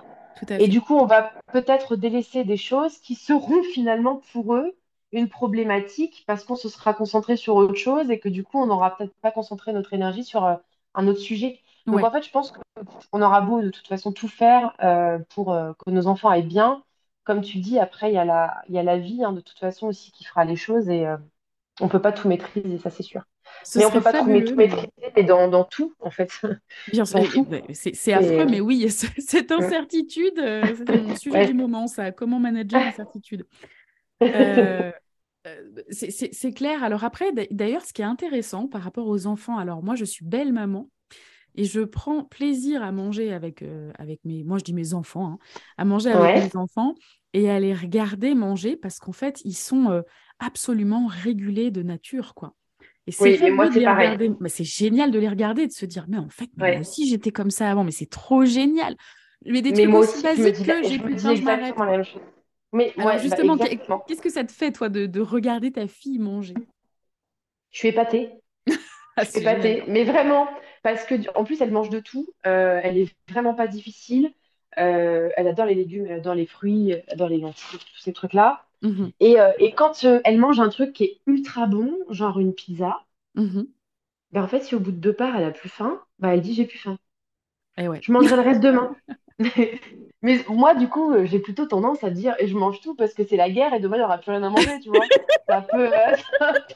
Et 0.57 0.66
fait. 0.66 0.68
du 0.68 0.82
coup, 0.82 0.95
on 0.95 1.05
va 1.05 1.34
peut-être 1.51 1.95
délaisser 1.97 2.43
des 2.45 2.57
choses 2.57 2.97
qui 2.99 3.16
seront 3.16 3.62
finalement 3.64 4.22
pour 4.32 4.55
eux 4.55 4.74
une 5.12 5.30
problématique 5.30 6.24
parce 6.28 6.43
qu'on 6.43 6.55
se 6.55 6.70
sera 6.70 6.93
concentré 6.93 7.36
sur 7.38 7.55
autre 7.55 7.76
chose 7.76 8.12
et 8.12 8.20
que 8.20 8.30
du 8.30 8.43
coup, 8.43 8.60
on 8.60 8.68
n'aura 8.68 8.95
peut-être 8.97 9.16
pas 9.22 9.32
concentré 9.32 9.74
notre 9.74 9.93
énergie 9.93 10.24
sur 10.24 10.45
euh, 10.45 10.55
un 10.95 11.07
autre 11.07 11.20
sujet. 11.20 11.60
Donc 11.91 12.03
Ouais, 12.03 12.03
en 12.03 12.12
fait, 12.12 12.24
je 12.24 12.32
pense 12.32 12.53
qu'on 13.12 13.22
aura 13.22 13.41
beau 13.41 13.62
de 13.62 13.70
toute 13.70 13.88
façon 13.88 14.12
tout 14.14 14.28
faire 14.28 14.74
euh, 14.84 15.20
pour 15.30 15.53
euh, 15.53 15.74
que 15.86 15.89
nos 15.91 16.07
enfants 16.07 16.30
aillent 16.30 16.43
bien. 16.47 16.84
Comme 17.24 17.41
tu 17.41 17.60
dis, 17.60 17.80
après, 17.80 18.12
il 18.12 18.16
y 18.16 18.18
a 18.18 18.26
la, 18.26 18.62
y 18.70 18.78
a 18.80 18.84
la 18.84 18.97
vie 18.97 19.24
hein, 19.24 19.34
de 19.34 19.41
toute 19.41 19.60
façon 19.60 19.88
aussi 19.88 20.12
qui 20.12 20.24
fera 20.26 20.45
les 20.45 20.55
choses 20.55 20.89
et 20.89 21.05
on 21.82 21.88
peut 21.89 22.01
pas 22.01 22.12
tout 22.12 22.28
maîtriser, 22.28 22.78
ça 22.80 22.89
c'est 22.89 23.03
sûr. 23.03 23.24
ce 23.64 23.80
Mais 23.80 23.86
on 23.86 23.91
serait 23.91 24.01
peut 24.01 24.03
pas 24.03 24.14
tout, 24.14 24.26
fabuleux, 24.26 24.55
maîtriser 24.57 24.91
mais 25.16 25.24
dans, 25.24 25.47
dans 25.49 25.64
tout, 25.66 25.95
en 25.99 26.12
fait. 26.12 26.32
bien 26.88 27.05
sûr, 27.05 27.22
c'est 27.93 28.14
affreux, 28.14 28.45
mais 28.45 28.62
oui, 28.62 28.89
ce- 28.91 29.07
cette 29.20 29.51
incertitude, 29.51 30.36
c'est 30.38 30.86
mon 31.01 31.16
sujet 31.16 31.43
du 31.43 31.53
moment, 31.53 31.88
ça, 31.88 32.12
comment 32.12 32.39
manager 32.39 32.82
l'incertitude? 32.84 33.45
Euh, 34.36 34.91
euh, 35.47 35.82
c'est 35.91 36.53
clair. 36.53 36.84
Alors 36.84 37.03
après, 37.03 37.32
d'a- 37.34 37.45
d'ailleurs, 37.51 37.86
ce 37.86 37.93
qui 37.93 38.01
est 38.01 38.05
intéressant 38.05 38.67
par 38.67 38.82
rapport 38.84 39.07
aux 39.07 39.28
enfants, 39.28 39.57
alors 39.57 39.84
moi, 39.84 39.95
je 39.95 40.05
suis 40.05 40.26
belle 40.26 40.53
maman 40.53 40.89
et 41.55 41.65
je 41.65 41.82
prends 41.82 42.24
plaisir 42.26 42.84
à 42.84 42.91
manger 42.91 43.34
avec, 43.34 43.63
euh, 43.63 43.91
avec 43.99 44.22
mes, 44.26 44.43
moi 44.43 44.57
je 44.59 44.63
dis 44.63 44.74
mes 44.74 44.93
enfants, 44.93 45.28
hein, 45.34 45.39
à 45.78 45.86
manger 45.86 46.11
avec 46.11 46.36
Ouais. 46.36 46.36
mes 46.36 46.55
enfants 46.55 46.95
et 47.34 47.49
à 47.49 47.59
les 47.59 47.74
regarder 47.74 48.36
manger 48.36 48.78
parce 48.78 48.99
qu'en 48.99 49.13
fait, 49.13 49.41
ils 49.45 49.55
sont 49.55 49.91
euh, 49.91 50.01
absolument 50.39 51.07
régulés 51.07 51.72
de 51.72 51.84
nature, 51.84 52.36
quoi. 52.36 52.55
Et 53.07 53.11
c'est 53.11 53.24
Oui, 53.24 53.38
regarder. 53.88 54.17
Génial 54.76 55.11
de 55.11 55.20
les 55.20 55.30
regarder 55.30 55.63
et 55.63 55.67
de 55.67 55.72
se 55.74 55.86
dire, 55.86 56.05
mais 56.09 56.17
en 56.17 56.30
fait, 56.30 56.49
mais 56.57 56.65
moi 56.67 56.82
aussi 56.82 57.07
j'étais 57.09 57.32
comme 57.32 57.51
ça 57.51 57.70
avant, 57.72 57.84
mais 57.84 57.91
c'est 57.91 58.09
trop 58.09 58.45
génial. 58.45 58.95
Mais 59.45 59.61
des 59.61 59.72
Mais 59.72 59.76
trucs 59.76 59.91
moi 59.91 60.01
aussi 60.01 60.22
basiques 60.22 60.61
que 60.63 60.84
j'ai 60.84 60.99
dis 60.99 61.15
faim, 61.17 61.36
je 61.36 61.43
m'arrête, 61.43 61.76
Mais 62.74 62.93
Alors 62.97 63.17
ouais, 63.17 63.20
bah 63.28 63.38
justement, 63.38 63.57
qu'est-ce 63.57 64.22
que 64.22 64.30
ça 64.30 64.43
te 64.43 64.51
fait, 64.51 64.72
toi, 64.72 64.89
de, 64.89 65.05
de 65.07 65.22
regarder 65.22 65.72
ta 65.72 65.88
fille 65.88 66.20
manger? 66.20 66.67
Je 67.72 67.78
suis 67.80 67.88
épatée. 67.89 68.32
Ah, 69.17 69.26
Je 69.26 69.30
suis 69.30 69.39
c'est 69.39 69.41
génial. 69.41 69.76
épatée. 69.76 69.84
Mais 69.88 70.03
vraiment, 70.03 70.47
parce 70.84 71.05
que 71.05 71.15
en 71.38 71.43
plus, 71.43 71.61
elle 71.61 71.72
mange 71.72 71.89
de 71.89 71.99
tout. 71.99 72.28
Euh, 72.47 72.80
elle 72.84 72.97
est 72.97 73.13
vraiment 73.30 73.53
pas 73.53 73.67
difficile. 73.67 74.34
Euh, 74.78 75.30
elle 75.36 75.47
adore 75.47 75.65
les 75.65 75.76
légumes, 75.76 76.05
elle 76.05 76.20
adore 76.20 76.36
les 76.36 76.45
fruits, 76.45 76.91
elle 76.91 77.03
adore 77.09 77.30
les 77.30 77.39
lentilles, 77.39 77.80
tous 77.80 77.99
ces 78.01 78.13
trucs-là. 78.13 78.65
Mhm. 78.82 79.11
Et, 79.20 79.39
euh, 79.39 79.51
et 79.59 79.74
quand 79.74 80.05
elle 80.26 80.38
mange 80.39 80.59
un 80.59 80.70
truc 80.70 80.93
qui 80.93 81.05
est 81.05 81.22
ultra 81.28 81.67
bon, 81.67 81.97
genre 82.09 82.39
une 82.39 82.53
pizza, 82.55 83.05
Mmh 83.36 83.65
Ben, 84.32 84.41
en 84.43 84.47
fait, 84.47 84.61
si 84.61 84.74
au 84.76 84.80
bout 84.80 84.91
de 84.91 84.97
deux 84.97 85.13
parts, 85.15 85.36
elle 85.36 85.43
a 85.43 85.51
plus 85.51 85.70
faim, 85.70 86.03
bah, 86.20 86.34
elle 86.34 86.41
dit 86.41 86.53
j'ai 86.55 86.65
plus 86.65 86.80
faim. 86.80 86.97
Et 87.78 87.88
ouais. 87.88 88.01
Je 88.01 88.11
mangerai 88.11 88.36
le 88.38 88.41
reste 88.43 88.61
demain. 88.61 88.95
Mais 90.21 90.43
moi, 90.49 90.75
du 90.75 90.89
coup, 90.89 91.11
euh, 91.13 91.25
j'ai 91.25 91.39
plutôt 91.39 91.65
tendance 91.65 92.03
à 92.03 92.09
dire 92.09 92.35
et 92.39 92.47
je 92.47 92.55
mange 92.57 92.81
tout 92.81 92.95
parce 92.95 93.13
que 93.13 93.23
c'est 93.25 93.37
la 93.37 93.49
guerre 93.49 93.73
et 93.73 93.79
demain, 93.79 93.95
il 93.97 93.99
n'y 93.99 94.05
aura 94.05 94.17
plus 94.17 94.31
rien 94.31 94.43
à 94.43 94.49
manger, 94.49 94.79
tu 94.79 94.89
vois. 94.89 95.09
C'est 95.47 95.53
un 95.55 95.61
peu, 95.61 95.89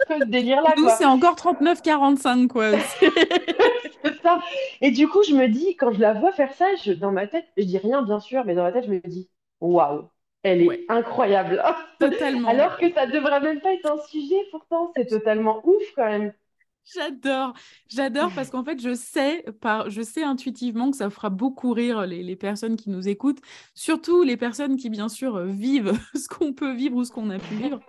ce 0.10 0.24
délire-là, 0.26 0.78
Nous, 0.78 0.80
quoi. 0.80 0.98
c'est 0.98 1.06
encore 1.06 1.36
39-45, 1.36 2.48
quoi. 2.48 2.72
C'est 4.04 4.22
ça. 4.22 4.42
Et 4.82 4.92
du 4.92 5.08
coup, 5.08 5.24
je 5.24 5.34
me 5.34 5.48
dis, 5.48 5.76
quand 5.76 5.92
je 5.94 6.00
la 6.00 6.14
vois 6.14 6.32
faire 6.32 6.54
ça, 6.54 6.66
je- 6.84 6.92
dans 6.94 7.12
ma 7.12 7.28
tête, 7.28 7.46
je 7.58 7.64
dis 7.64 7.78
rien, 7.78 8.02
bien 8.04 8.20
sûr, 8.20 8.44
mais 8.46 8.56
dans 8.56 8.64
ma 8.64 8.72
tête, 8.72 8.86
je 8.86 8.92
me 8.92 9.00
dis, 9.00 9.30
waouh, 9.62 10.10
elle 10.44 10.62
est 10.62 10.70
Ouais, 10.70 10.86
incroyable. 10.90 11.64
totalement. 12.00 12.68
Alors 12.68 12.78
que 12.78 12.92
ça 12.94 13.08
devrait 13.08 13.40
même 13.42 13.62
pas 13.62 13.74
être 13.74 13.86
un 13.92 13.98
sujet, 14.08 14.36
pourtant, 14.52 14.92
c'est 14.96 15.08
totalement 15.08 15.62
ouf 15.66 15.84
quand 15.96 16.06
même. 16.06 16.34
J'adore, 16.86 17.54
j'adore 17.88 18.32
parce 18.36 18.50
qu'en 18.50 18.64
fait, 18.64 18.82
je 18.82 18.94
sais, 18.94 19.46
par, 19.62 19.90
je 19.90 20.02
sais 20.02 20.24
intuitivement 20.24 20.92
que 20.92 20.98
ça 20.98 21.10
fera 21.10 21.30
beaucoup 21.30 21.72
rire 21.72 22.06
les, 22.06 22.24
les 22.24 22.36
personnes 22.36 22.76
qui 22.76 22.90
nous 22.90 23.08
écoutent, 23.08 23.40
surtout 23.74 24.24
les 24.24 24.36
personnes 24.36 24.76
qui, 24.76 24.90
bien 24.90 25.08
sûr, 25.08 25.46
vivent 25.46 25.94
ce 26.16 26.28
qu'on 26.28 26.54
peut 26.54 26.74
vivre 26.74 26.98
ou 26.98 27.06
ce 27.06 27.12
qu'on 27.12 27.30
a 27.30 27.40
pu 27.40 27.56
vivre. 27.56 27.80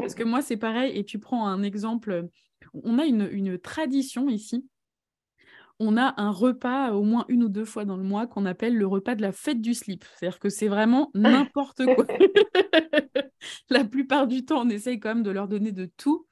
Parce 0.00 0.14
que 0.14 0.24
moi, 0.24 0.42
c'est 0.42 0.56
pareil, 0.56 0.98
et 0.98 1.04
tu 1.04 1.20
prends 1.20 1.46
un 1.46 1.62
exemple, 1.62 2.28
on 2.74 2.98
a 2.98 3.04
une, 3.04 3.28
une 3.30 3.56
tradition 3.56 4.28
ici, 4.28 4.66
on 5.78 5.96
a 5.96 6.14
un 6.20 6.30
repas 6.30 6.92
au 6.92 7.02
moins 7.02 7.24
une 7.28 7.42
ou 7.42 7.48
deux 7.48 7.64
fois 7.64 7.86
dans 7.86 7.96
le 7.96 8.02
mois 8.02 8.26
qu'on 8.26 8.44
appelle 8.44 8.76
le 8.76 8.86
repas 8.86 9.14
de 9.14 9.22
la 9.22 9.32
fête 9.32 9.62
du 9.62 9.72
slip. 9.72 10.04
C'est-à-dire 10.14 10.38
que 10.38 10.50
c'est 10.50 10.68
vraiment 10.68 11.10
n'importe 11.14 11.82
quoi. 11.94 12.06
La 13.70 13.84
plupart 13.84 14.26
du 14.26 14.44
temps, 14.44 14.60
on 14.66 14.68
essaye 14.68 15.00
quand 15.00 15.14
même 15.14 15.22
de 15.22 15.30
leur 15.30 15.48
donner 15.48 15.72
de 15.72 15.86
tout. 15.96 16.26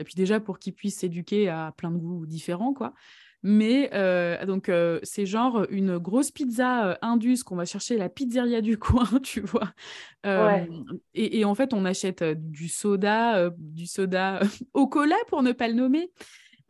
Et 0.00 0.04
puis 0.04 0.14
déjà 0.14 0.40
pour 0.40 0.58
qu'ils 0.58 0.72
puissent 0.72 0.98
s'éduquer 0.98 1.48
à 1.48 1.72
plein 1.76 1.90
de 1.90 1.98
goûts 1.98 2.26
différents, 2.26 2.74
quoi. 2.74 2.94
Mais 3.42 3.88
euh, 3.94 4.44
donc 4.44 4.68
euh, 4.68 5.00
c'est 5.02 5.24
genre 5.24 5.66
une 5.70 5.96
grosse 5.96 6.30
pizza 6.30 6.88
euh, 6.88 6.94
indus 7.00 7.42
qu'on 7.42 7.56
va 7.56 7.64
chercher 7.64 7.96
la 7.96 8.10
pizzeria 8.10 8.60
du 8.60 8.76
coin, 8.78 9.08
tu 9.22 9.40
vois. 9.40 9.72
Ouais. 10.24 10.68
et, 11.14 11.40
et 11.40 11.44
en 11.44 11.54
fait, 11.54 11.72
on 11.72 11.84
achète 11.84 12.22
du 12.22 12.68
soda, 12.68 13.50
du 13.56 13.86
soda 13.86 14.40
au 14.74 14.86
cola 14.88 15.16
pour 15.28 15.42
ne 15.42 15.52
pas 15.52 15.68
le 15.68 15.74
nommer. 15.74 16.10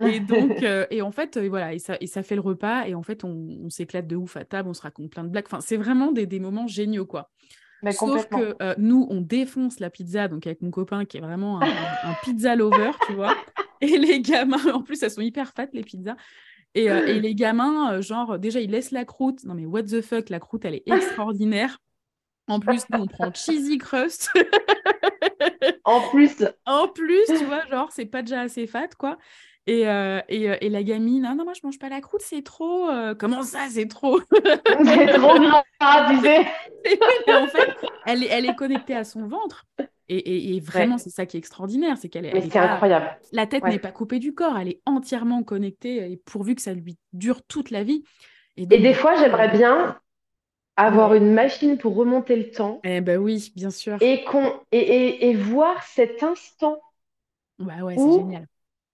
Et 0.00 0.20
donc, 0.20 0.62
et 0.90 1.02
en 1.02 1.10
fait, 1.10 1.38
voilà, 1.38 1.74
et 1.74 1.78
ça, 1.78 1.96
et 2.00 2.06
ça 2.06 2.22
fait 2.22 2.36
le 2.36 2.40
repas. 2.40 2.86
Et 2.86 2.94
en 2.94 3.02
fait, 3.02 3.24
on, 3.24 3.48
on 3.64 3.68
s'éclate 3.68 4.06
de 4.06 4.16
ouf 4.16 4.36
à 4.36 4.44
table, 4.44 4.68
on 4.68 4.74
se 4.74 4.82
raconte 4.82 5.10
plein 5.10 5.24
de 5.24 5.28
blagues. 5.28 5.46
Enfin, 5.46 5.60
c'est 5.60 5.76
vraiment 5.76 6.12
des, 6.12 6.26
des 6.26 6.40
moments 6.40 6.68
géniaux, 6.68 7.06
quoi. 7.06 7.30
Mais 7.82 7.92
Sauf 7.92 8.28
que 8.28 8.56
euh, 8.62 8.74
nous, 8.78 9.06
on 9.10 9.20
défonce 9.20 9.80
la 9.80 9.90
pizza, 9.90 10.28
donc 10.28 10.46
avec 10.46 10.62
mon 10.62 10.70
copain 10.70 11.04
qui 11.04 11.16
est 11.16 11.20
vraiment 11.20 11.60
un, 11.60 11.66
un- 11.66 12.10
un 12.10 12.14
pizza 12.24 12.54
lover, 12.56 12.90
tu 13.06 13.12
vois. 13.14 13.34
Et 13.80 13.96
les 13.98 14.20
gamins, 14.20 14.72
en 14.72 14.82
plus, 14.82 15.02
elles 15.02 15.10
sont 15.10 15.22
hyper 15.22 15.52
fat, 15.54 15.66
les 15.72 15.82
pizzas. 15.82 16.16
Et, 16.74 16.90
euh, 16.90 17.04
et 17.06 17.18
les 17.20 17.34
gamins, 17.34 17.94
euh, 17.94 18.02
genre, 18.02 18.38
déjà, 18.38 18.60
ils 18.60 18.70
laissent 18.70 18.90
la 18.90 19.04
croûte. 19.04 19.44
Non, 19.44 19.54
mais 19.54 19.64
what 19.66 19.84
the 19.84 20.02
fuck, 20.02 20.28
la 20.28 20.38
croûte, 20.38 20.64
elle 20.66 20.74
est 20.74 20.82
extraordinaire. 20.86 21.78
En 22.46 22.60
plus, 22.60 22.82
nous, 22.90 23.00
on 23.02 23.06
prend 23.06 23.32
cheesy 23.34 23.78
crust. 23.78 24.30
En 25.84 26.08
plus, 26.10 26.36
En 26.66 26.88
plus, 26.88 27.24
tu 27.26 27.44
vois, 27.44 27.66
genre, 27.70 27.90
c'est 27.92 28.06
pas 28.06 28.22
déjà 28.22 28.42
assez 28.42 28.66
fat, 28.66 28.88
quoi. 28.98 29.18
Et, 29.70 29.86
euh, 29.88 30.20
et, 30.28 30.50
euh, 30.50 30.56
et 30.60 30.68
la 30.68 30.82
gamine, 30.82 31.24
ah 31.24 31.34
non, 31.36 31.44
moi, 31.44 31.52
je 31.54 31.60
mange 31.62 31.78
pas 31.78 31.88
la 31.88 32.00
croûte, 32.00 32.22
c'est 32.24 32.42
trop. 32.42 32.90
euh, 32.90 33.14
Comment 33.14 33.44
ça, 33.44 33.68
c'est 33.70 33.86
trop? 33.86 34.20
c'est 34.84 35.08
trop 35.10 35.38
gras, 35.38 35.64
tu 36.08 36.20
sais. 36.20 36.46
Et 37.26 37.34
en 37.34 37.46
fait, 37.46 37.74
elle 38.04 38.22
est, 38.24 38.28
elle 38.28 38.46
est 38.46 38.54
connectée 38.54 38.94
à 38.96 39.04
son 39.04 39.26
ventre. 39.26 39.66
Et, 40.08 40.56
et- 40.56 40.60
vraiment, 40.60 40.96
Ouais. 40.96 40.98
c'est 40.98 41.10
ça 41.10 41.24
qui 41.26 41.36
est 41.36 41.38
extraordinaire, 41.38 41.96
c'est 41.98 42.08
qu'elle 42.08 42.26
est, 42.26 42.30
Mais 42.32 42.40
elle 42.40 42.46
est 42.46 42.52
c'est 42.52 42.58
incroyable. 42.58 43.16
la 43.32 43.46
tête 43.46 43.64
Ouais. 43.64 43.68
n'est 43.68 43.78
pas 43.78 43.92
coupée 43.92 44.18
du 44.18 44.34
corps, 44.34 44.58
elle 44.58 44.68
est 44.68 44.82
entièrement 44.86 45.44
connectée 45.44 46.10
et 46.10 46.16
pourvu 46.16 46.54
que 46.56 46.62
ça 46.62 46.74
lui 46.74 46.98
dure 47.12 47.42
toute 47.44 47.70
la 47.70 47.84
vie. 47.84 48.02
Et 48.56 48.66
donc, 48.66 48.80
des 48.80 48.94
fois, 48.94 49.16
j'aimerais 49.16 49.48
bien 49.48 50.00
avoir 50.76 51.14
Ouais. 51.14 51.14
une 51.14 51.34
machine 51.34 51.78
pour 51.78 51.96
remonter 51.96 52.36
le 52.36 52.50
temps 52.50 52.84
eh 52.84 53.00
ben 53.00 53.18
oui, 53.18 53.52
bien 53.56 53.70
sûr. 53.70 53.98
et, 54.00 54.24
qu'on, 54.24 54.52
et, 54.72 54.78
et, 54.80 55.30
et 55.30 55.34
voir 55.36 55.82
cet 55.84 56.22
instant 56.24 56.80
Bah 57.58 57.82
ouais, 57.84 57.98
c'est 57.98 58.10
où, 58.10 58.12
génial. 58.12 58.46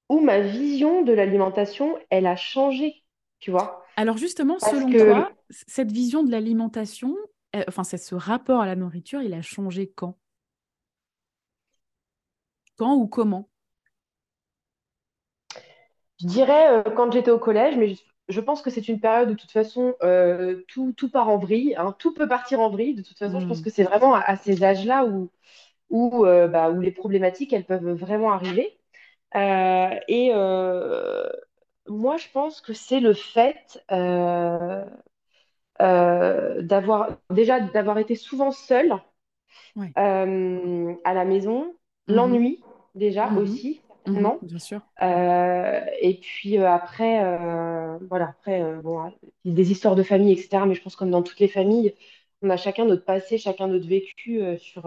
Où 0.09 0.21
ma 0.21 0.41
vision 0.41 1.03
de 1.03 1.13
l'alimentation, 1.13 1.99
elle 2.11 2.27
a 2.27 2.37
changé, 2.37 3.05
tu 3.41 3.51
vois? 3.51 3.85
Alors 3.97 4.17
justement, 4.19 4.59
Parce 4.61 4.85
selon 4.85 4.95
que 4.95 4.97
toi, 4.97 5.33
cette 5.51 5.93
vision 5.93 6.23
de 6.25 6.31
l'alimentation, 6.31 7.15
euh, 7.55 7.65
enfin, 7.69 7.85
ce 7.85 8.15
rapport 8.15 8.61
à 8.63 8.67
la 8.67 8.77
nourriture, 8.77 9.23
il 9.23 9.35
a 9.35 9.43
changé 9.43 9.91
quand? 9.95 10.19
Quand 12.77 12.95
ou 12.97 13.07
comment? 13.07 13.51
je 16.21 16.27
dirais 16.27 16.73
euh, 16.73 16.83
quand 16.95 17.11
j'étais 17.13 17.31
au 17.31 17.39
collège, 17.39 17.77
mais 17.77 17.95
je, 17.95 18.03
je 18.29 18.41
pense 18.41 18.63
que 18.63 18.71
c'est 18.71 18.89
une 18.89 19.01
période 19.01 19.29
de 19.29 19.35
toute 19.35 19.51
façon, 19.51 19.95
euh, 20.03 20.63
tout, 20.69 20.93
tout 20.97 21.11
part 21.11 21.29
en 21.29 21.39
vrille, 21.39 21.75
hein, 21.77 21.95
tout 21.99 22.15
peut 22.15 22.29
partir 22.29 22.61
en 22.61 22.71
vrille. 22.71 22.95
De 22.95 23.03
toute 23.03 23.19
façon, 23.19 23.41
je 23.41 23.47
pense 23.47 23.61
Hmm, 23.61 23.63
que 23.63 23.71
c'est 23.71 23.85
vraiment 23.85 24.15
à, 24.15 24.21
à 24.21 24.37
ces 24.37 24.65
âges-là 24.65 25.05
où, 25.07 25.31
où, 25.91 26.27
euh, 26.27 26.49
bah, 26.49 26.71
où 26.71 26.81
les 26.81 26.93
problématiques, 26.93 27.53
elles 27.55 27.67
peuvent 27.67 27.93
vraiment 27.93 28.33
arriver. 28.33 28.79
Euh, 29.37 29.91
et 30.09 30.31
euh, 30.35 31.29
moi, 31.89 32.17
je 32.17 32.29
pense 32.33 32.61
que 32.61 32.73
c'est 32.73 33.01
le 33.01 33.15
fait 33.15 33.83
euh, 33.93 34.85
d'avoir 36.63 37.19
déjà 37.31 37.61
d'avoir 37.61 37.99
été 37.99 38.15
souvent 38.15 38.51
seule 38.51 38.95
à 41.05 41.15
la 41.15 41.25
maison, 41.25 41.77
Mhm, 42.09 42.37
l'ennui 42.37 42.63
déjà 42.95 43.33
mhm, 43.33 43.37
aussi, 43.37 43.83
mhm, 44.07 44.31
certainement. 44.31 44.43
bien 44.43 44.59
sûr. 44.59 44.81
Euh, 45.03 45.81
et 46.01 46.21
puis 46.21 46.59
euh, 46.59 46.71
après, 46.71 47.25
euh, 47.25 47.99
voilà, 48.09 48.29
après, 48.31 48.63
bon, 48.83 49.13
des 49.45 49.71
histoires 49.73 49.97
de 49.97 50.03
famille, 50.03 50.33
etc. 50.33 50.67
Mais 50.67 50.75
je 50.75 50.83
pense 50.83 50.97
comme 50.97 51.11
dans 51.11 51.23
toutes 51.23 51.41
les 51.41 51.49
familles, 51.49 51.95
on 52.43 52.51
a 52.51 52.57
chacun 52.57 52.85
notre 52.87 53.05
passé, 53.05 53.39
chacun 53.39 53.69
notre 53.69 53.87
vécu 53.89 54.41
sur, 54.59 54.83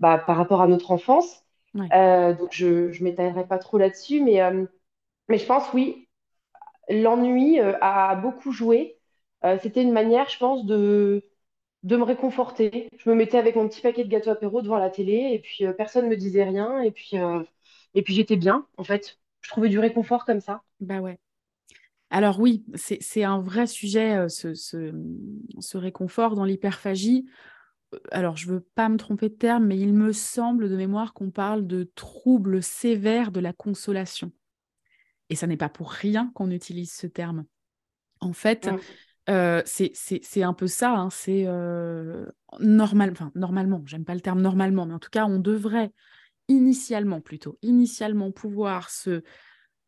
bah, 0.00 0.18
par 0.18 0.36
rapport 0.36 0.60
à 0.62 0.68
notre 0.68 0.90
enfance. 0.90 1.44
Ouais. 1.74 1.92
Euh, 1.92 2.34
donc 2.34 2.52
je 2.52 2.66
ne 2.98 3.04
m'étalerai 3.04 3.46
pas 3.46 3.58
trop 3.58 3.78
là-dessus, 3.78 4.20
mais, 4.22 4.40
euh, 4.42 4.66
mais 5.28 5.38
je 5.38 5.46
pense, 5.46 5.72
oui, 5.74 6.08
l'ennui 6.88 7.60
euh, 7.60 7.74
a 7.82 8.16
beaucoup 8.16 8.52
joué. 8.52 8.98
C'était 9.62 9.82
une 9.82 9.92
manière, 9.92 10.28
je 10.28 10.38
pense, 10.38 10.66
de, 10.66 11.24
de 11.84 11.96
me 11.96 12.04
réconforter. 12.04 12.88
Je 12.98 13.10
me 13.10 13.14
mettais 13.16 13.38
avec 13.38 13.56
mon 13.56 13.68
petit 13.68 13.80
paquet 13.80 14.04
de 14.04 14.08
gâteaux 14.10 14.30
apéro 14.30 14.62
devant 14.62 14.78
la 14.78 14.90
télé 14.90 15.30
et 15.34 15.40
puis 15.40 15.64
personne 15.76 16.06
ne 16.06 16.10
me 16.10 16.16
disait 16.16 16.44
rien 16.44 16.80
et 16.82 16.92
puis, 16.92 17.16
et 17.94 18.02
puis 18.02 18.14
j'étais 18.14 18.36
bien, 18.36 18.66
en 18.78 18.84
fait. 18.84 19.18
Je 19.42 19.50
trouvais 19.50 19.68
du 19.68 19.78
réconfort 19.78 20.24
comme 20.26 20.40
ça. 20.40 20.62
Bah 20.80 21.00
ouais. 21.00 21.18
Alors 22.10 22.40
oui, 22.40 22.64
c'est 22.74 23.24
un 23.24 23.40
vrai 23.40 23.66
sujet, 23.66 24.28
ce, 24.28 24.54
ce, 24.54 24.92
ce 25.60 25.78
réconfort 25.78 26.34
dans 26.34 26.44
l'hyperphagie. 26.44 27.26
Alors, 28.10 28.36
je 28.36 28.48
veux 28.48 28.60
pas 28.60 28.88
me 28.88 28.96
tromper 28.96 29.28
de 29.28 29.34
terme, 29.34 29.66
mais 29.66 29.78
il 29.78 29.92
me 29.92 30.12
semble 30.12 30.68
de 30.68 30.76
mémoire 30.76 31.12
qu'on 31.14 31.30
parle 31.30 31.66
de 31.66 31.90
troubles 31.94 32.62
sévères 32.62 33.32
de 33.32 33.40
la 33.40 33.52
consolation. 33.52 34.32
Et 35.30 35.36
ça 35.36 35.46
n'est 35.46 35.56
pas 35.56 35.68
pour 35.68 35.90
rien 35.90 36.30
qu'on 36.34 36.50
utilise 36.50 36.92
ce 36.92 37.06
terme. 37.06 37.44
En 38.20 38.32
fait, 38.32 38.70
euh, 39.28 39.62
c'est 39.64 40.42
un 40.42 40.52
peu 40.52 40.66
ça, 40.66 40.94
hein, 40.94 41.10
c'est 41.10 41.44
euh, 41.46 42.26
normal, 42.60 43.10
enfin, 43.12 43.32
normalement, 43.34 43.82
j'aime 43.86 44.04
pas 44.04 44.14
le 44.14 44.20
terme 44.20 44.40
normalement, 44.40 44.86
mais 44.86 44.94
en 44.94 44.98
tout 44.98 45.10
cas, 45.10 45.26
on 45.26 45.38
devrait 45.38 45.92
initialement 46.48 47.20
plutôt, 47.20 47.58
initialement 47.62 48.30
pouvoir 48.30 48.90
se 48.90 49.22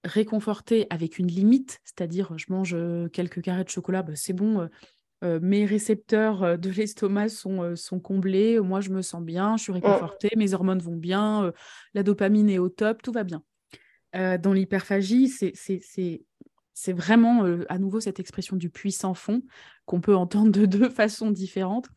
réconforter 0.05 0.87
avec 0.91 1.19
une 1.19 1.29
limite, 1.29 1.81
c'est-à-dire 1.85 2.37
je 2.37 2.47
mange 2.51 2.75
euh, 2.75 3.09
quelques 3.09 3.43
carrés 3.43 3.65
de 3.65 3.71
chocolat, 3.71 4.03
bah, 4.03 4.13
c'est 4.17 4.33
bon, 4.33 4.61
euh, 4.61 4.69
euh, 5.25 5.41
mes 5.43 5.65
récepteurs 5.65 6.43
euh, 6.43 6.57
de 6.57 6.71
l'estomac 6.71 7.31
sont, 7.31 7.63
euh, 7.63 7.77
sont 7.77 7.99
comblés, 8.01 8.61
moi 8.61 8.81
je 8.81 8.91
me 8.91 9.03
sens 9.03 9.23
bien, 9.23 9.57
je 9.57 9.63
suis 9.65 9.73
Mm. 9.73 9.77
réconfortée, 9.77 10.31
mes 10.37 10.55
hormones 10.55 10.81
vont 10.81 10.97
bien, 10.97 11.53
la 11.95 12.03
dopamine 12.03 12.51
est 12.51 12.59
au 12.59 12.69
top, 12.69 13.03
tout 13.03 13.13
va 13.13 13.25
bien. 13.25 13.43
Dans 14.13 14.53
l'hyperphagie, 14.53 15.29
c'est 15.29 16.93
vraiment 16.93 17.45
à 17.69 17.79
nouveau 17.79 17.99
cette 17.99 18.21
expression 18.21 18.57
du 18.57 18.71
puissant 18.71 19.15
fond 19.15 19.43
qu'on 19.87 20.01
peut 20.01 20.15
entendre 20.15 20.53
de 20.53 20.67
deux 20.67 20.89
façons 20.91 21.33
différentes. 21.33 21.89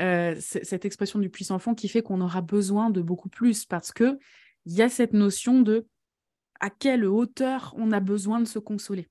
Euh, 0.00 0.34
cette 0.40 0.84
expression 0.84 1.20
du 1.20 1.30
puissant 1.30 1.60
fond 1.60 1.74
qui 1.74 1.88
fait 1.88 2.02
qu'on 2.02 2.20
aura 2.20 2.40
besoin 2.42 2.90
de 2.90 3.00
beaucoup 3.00 3.28
plus 3.28 3.64
parce 3.64 3.92
que 3.92 4.18
il 4.66 4.72
y 4.72 4.82
a 4.82 4.88
cette 4.88 5.12
notion 5.12 5.60
de 5.60 5.86
à 6.58 6.68
quelle 6.68 7.04
hauteur 7.04 7.74
on 7.76 7.92
a 7.92 8.00
besoin 8.00 8.40
de 8.40 8.46
se 8.46 8.58
consoler. 8.58 9.08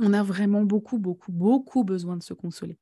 On 0.00 0.12
a 0.12 0.22
vraiment 0.22 0.62
beaucoup, 0.62 0.98
beaucoup, 0.98 1.30
beaucoup 1.30 1.84
besoin 1.84 2.16
de 2.16 2.22
se 2.22 2.34
consoler. 2.34 2.78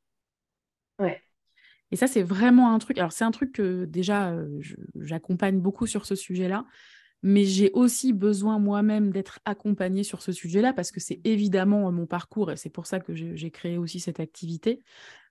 Et 1.93 1.97
ça, 1.97 2.07
c'est 2.07 2.23
vraiment 2.23 2.73
un 2.75 2.79
truc. 2.79 2.99
Alors, 2.99 3.13
c'est 3.13 3.25
un 3.25 3.31
truc 3.31 3.53
que 3.53 3.85
déjà, 3.85 4.33
euh, 4.33 4.61
j'accompagne 5.01 5.61
beaucoup 5.61 5.87
sur 5.87 6.05
ce 6.07 6.15
sujet-là, 6.15 6.65
mais 7.23 7.45
j'ai 7.45 7.71
aussi 7.73 8.13
besoin 8.13 8.59
moi-même 8.59 9.13
d'être 9.13 9.41
accompagnée 9.45 10.05
sur 10.05 10.23
ce 10.23 10.33
sujet-là 10.33 10.73
parce 10.73 10.91
que 10.91 11.01
c'est 11.01 11.21
évidemment 11.25 11.89
euh, 11.89 11.91
mon 11.93 12.07
parcours 12.07 12.51
et 12.51 12.57
c'est 12.57 12.71
pour 12.71 12.87
ça 12.87 13.01
que 13.01 13.15
j'ai 13.15 13.51
créé 13.51 13.79
aussi 13.79 14.01
cette 14.01 14.21
activité. 14.21 14.83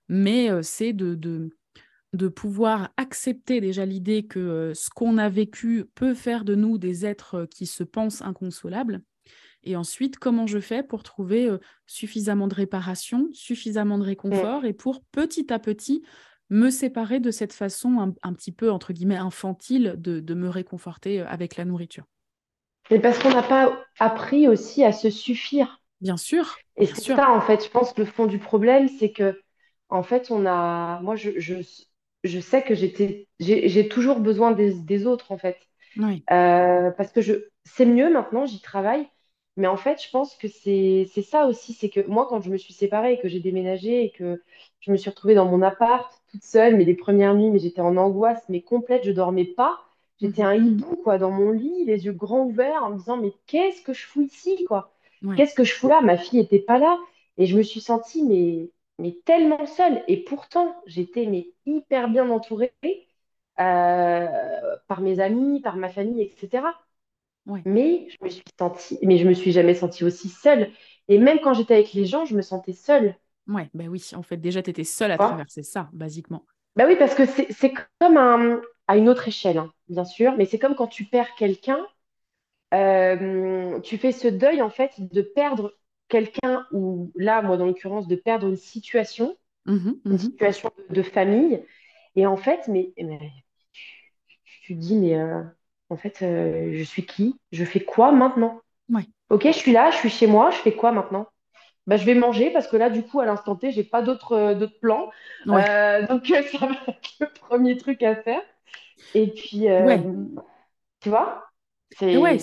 Mais 0.08 0.50
euh, 0.50 0.62
c'est 0.62 0.92
de, 0.92 1.50
pouvoir 2.34 2.90
accepter 2.96 3.60
déjà 3.60 3.84
l'idée 3.84 4.26
que 4.26 4.72
ce 4.74 4.88
qu'on 4.88 5.18
a 5.18 5.28
vécu 5.28 5.84
peut 5.94 6.14
faire 6.14 6.44
de 6.44 6.54
nous 6.54 6.78
des 6.78 7.04
êtres 7.04 7.46
qui 7.50 7.66
se 7.66 7.84
pensent 7.84 8.22
inconsolables 8.22 9.02
Et 9.66 9.76
ensuite, 9.76 10.18
comment 10.18 10.46
je 10.46 10.60
fais 10.60 10.82
pour 10.82 11.02
trouver 11.02 11.50
suffisamment 11.86 12.48
de 12.48 12.54
réparation, 12.54 13.28
suffisamment 13.32 13.98
de 13.98 14.04
réconfort 14.04 14.64
et 14.64 14.72
pour 14.72 15.02
petit 15.12 15.52
à 15.52 15.58
petit 15.58 16.02
me 16.50 16.70
séparer 16.70 17.20
de 17.20 17.30
cette 17.30 17.52
façon 17.52 18.14
un, 18.22 18.32
petit 18.32 18.52
peu, 18.52 18.70
entre 18.70 18.92
guillemets, 18.92 19.16
infantile 19.16 19.94
de, 19.98 20.34
me 20.34 20.48
réconforter 20.48 21.20
avec 21.20 21.56
la 21.56 21.64
nourriture? 21.64 22.04
Et 22.90 23.00
parce 23.00 23.18
qu'on 23.18 23.30
n'a 23.30 23.42
pas 23.42 23.84
appris 23.98 24.46
aussi 24.48 24.84
à 24.84 24.92
se 24.92 25.10
suffire. 25.10 25.80
Bien 26.00 26.16
sûr. 26.16 26.56
Et 26.76 26.86
c'est 26.86 27.14
ça, 27.14 27.30
en 27.30 27.40
fait, 27.40 27.64
je 27.64 27.70
pense 27.70 27.92
que 27.92 28.02
le 28.02 28.06
fond 28.06 28.26
du 28.26 28.38
problème, 28.38 28.88
c'est 28.88 29.10
que, 29.10 29.40
en 29.88 30.02
fait, 30.02 30.30
on 30.30 30.46
a. 30.46 31.00
Moi, 31.00 31.16
je, 31.16 31.30
je, 31.38 32.40
sais 32.40 32.62
que 32.62 32.74
j'étais, 32.74 33.26
j'ai 33.40 33.88
toujours 33.88 34.20
besoin 34.20 34.52
des, 34.52 35.06
autres, 35.06 35.32
en 35.32 35.38
fait. 35.38 35.58
Oui. 35.96 36.22
Euh, 36.30 36.90
parce 36.92 37.10
que 37.10 37.22
je, 37.22 37.34
c'est 37.64 37.86
mieux 37.86 38.12
maintenant, 38.12 38.46
j'y 38.46 38.60
travaille. 38.60 39.08
Mais 39.56 39.66
en 39.66 39.76
fait, 39.76 40.02
je 40.02 40.10
pense 40.10 40.34
que 40.36 40.48
c'est 40.48 41.06
ça 41.22 41.46
aussi. 41.46 41.72
C'est 41.72 41.88
que 41.90 42.00
moi, 42.06 42.26
quand 42.28 42.40
je 42.42 42.50
me 42.50 42.56
suis 42.58 42.74
séparée 42.74 43.14
et 43.14 43.18
que 43.20 43.28
j'ai 43.28 43.40
déménagé 43.40 44.04
et 44.04 44.10
que 44.10 44.42
je 44.80 44.90
me 44.92 44.96
suis 44.96 45.10
retrouvée 45.10 45.34
dans 45.34 45.46
mon 45.46 45.62
appart 45.62 46.10
toute 46.30 46.44
seule, 46.44 46.76
mais 46.76 46.84
les 46.84 46.94
premières 46.94 47.34
nuits, 47.34 47.50
mais 47.50 47.58
j'étais 47.58 47.80
en 47.80 47.96
angoisse, 47.96 48.42
mais 48.48 48.60
complète, 48.62 49.04
je 49.04 49.12
dormais 49.12 49.44
pas. 49.46 49.80
J'étais 50.20 50.42
un 50.42 50.54
hibou, 50.54 50.96
quoi, 50.96 51.18
dans 51.18 51.30
mon 51.30 51.50
lit, 51.52 51.84
les 51.84 52.04
yeux 52.06 52.12
grands 52.12 52.44
ouverts, 52.46 52.82
en 52.84 52.90
me 52.90 52.98
disant, 52.98 53.16
mais 53.18 53.32
qu'est-ce 53.46 53.82
que 53.82 53.92
je 53.94 54.06
fous 54.06 54.22
ici, 54.22 54.64
quoi? 54.64 54.94
Qu'est-ce 55.34 55.54
que 55.54 55.64
je 55.64 55.74
fous 55.74 55.88
là? 55.88 56.00
Ma 56.02 56.16
fille 56.16 56.38
n'était 56.40 56.58
pas 56.60 56.78
là. 56.78 56.98
Et 57.38 57.46
je 57.46 57.56
me 57.56 57.62
suis 57.62 57.80
sentie, 57.80 58.22
mais, 58.24 58.70
mais 58.98 59.12
tellement 59.24 59.66
seule. 59.66 60.02
Et 60.08 60.22
pourtant, 60.24 60.74
j'étais 60.86 61.26
mais, 61.26 61.48
hyper 61.66 62.08
bien 62.08 62.30
entourée 62.30 62.72
euh, 63.60 64.76
par 64.88 65.00
mes 65.00 65.20
amis, 65.20 65.60
par 65.60 65.76
ma 65.76 65.88
famille, 65.88 66.22
etc. 66.22 66.85
Mais 67.64 68.08
je 68.10 68.24
me 68.24 68.28
suis 68.28 68.42
sentie, 68.58 68.98
mais 69.02 69.18
je 69.18 69.28
me 69.28 69.34
suis 69.34 69.52
jamais 69.52 69.74
sentie 69.74 70.04
aussi 70.04 70.28
seule. 70.28 70.70
Et 71.08 71.18
même 71.18 71.38
quand 71.40 71.54
j'étais 71.54 71.74
avec 71.74 71.92
les 71.92 72.04
gens, 72.04 72.24
je 72.24 72.34
me 72.34 72.42
sentais 72.42 72.72
seule. 72.72 73.14
Ouais, 73.46 73.68
bah 73.74 73.84
oui, 73.88 74.02
en 74.14 74.22
fait, 74.22 74.36
déjà, 74.36 74.62
tu 74.62 74.70
étais 74.70 74.84
seule 74.84 75.12
à 75.12 75.18
traverser 75.18 75.62
ça, 75.62 75.88
basiquement. 75.92 76.44
Bah 76.74 76.84
oui, 76.86 76.96
parce 76.96 77.14
que 77.14 77.24
c'est 77.24 77.72
comme 78.00 78.16
un, 78.16 78.60
à 78.88 78.96
une 78.96 79.08
autre 79.08 79.28
échelle, 79.28 79.58
hein, 79.58 79.72
bien 79.88 80.04
sûr, 80.04 80.34
mais 80.36 80.44
c'est 80.44 80.58
comme 80.58 80.74
quand 80.74 80.88
tu 80.88 81.04
perds 81.04 81.34
quelqu'un, 81.36 81.86
euh, 82.74 83.80
tu 83.80 83.98
fais 83.98 84.12
ce 84.12 84.28
deuil, 84.28 84.60
en 84.62 84.70
fait, 84.70 84.92
de 84.98 85.22
perdre 85.22 85.74
quelqu'un, 86.08 86.66
ou 86.72 87.12
là, 87.14 87.40
moi, 87.42 87.56
dans 87.56 87.66
l'occurrence, 87.66 88.08
de 88.08 88.16
perdre 88.16 88.48
une 88.48 88.56
situation, 88.56 89.36
mmh 89.66 89.90
une 90.04 90.12
mmh 90.12 90.18
situation 90.18 90.70
de, 90.90 91.02
famille. 91.02 91.62
Et 92.16 92.26
en 92.26 92.36
fait, 92.36 92.68
mais, 92.68 92.92
tu, 93.72 94.74
te 94.74 94.78
dis, 94.78 94.96
mais 94.96 95.16
euh, 95.16 95.42
en 95.88 95.96
fait, 95.96 96.22
euh, 96.22 96.70
je 96.72 96.82
suis 96.82 97.06
qui? 97.06 97.36
Je 97.52 97.64
fais 97.64 97.80
quoi 97.80 98.12
maintenant? 98.12 98.60
Ouais. 98.88 99.06
Ok, 99.30 99.44
je 99.44 99.52
suis 99.52 99.72
là, 99.72 99.90
je 99.90 99.96
suis 99.96 100.10
chez 100.10 100.26
moi, 100.26 100.50
je 100.50 100.56
fais 100.56 100.74
quoi 100.74 100.92
maintenant? 100.92 101.26
Bah, 101.86 101.96
je 101.96 102.04
vais 102.04 102.14
manger 102.14 102.50
parce 102.50 102.66
que 102.66 102.76
là, 102.76 102.90
du 102.90 103.02
coup, 103.02 103.20
à 103.20 103.26
l'instant 103.26 103.54
T, 103.54 103.70
j'ai 103.70 103.84
pas 103.84 104.02
d'autres 104.02 104.32
euh, 104.32 104.66
plans. 104.80 105.10
Euh, 105.46 106.06
donc, 106.06 106.26
ça 106.50 106.66
va 106.66 106.72
être 106.88 107.20
le 107.20 107.26
premier 107.40 107.76
truc 107.76 108.02
à 108.02 108.16
faire. 108.16 108.42
Et 109.14 109.28
puis, 109.28 109.66
tu 111.00 111.08
vois 111.10 111.46
Ouais, 112.02 112.38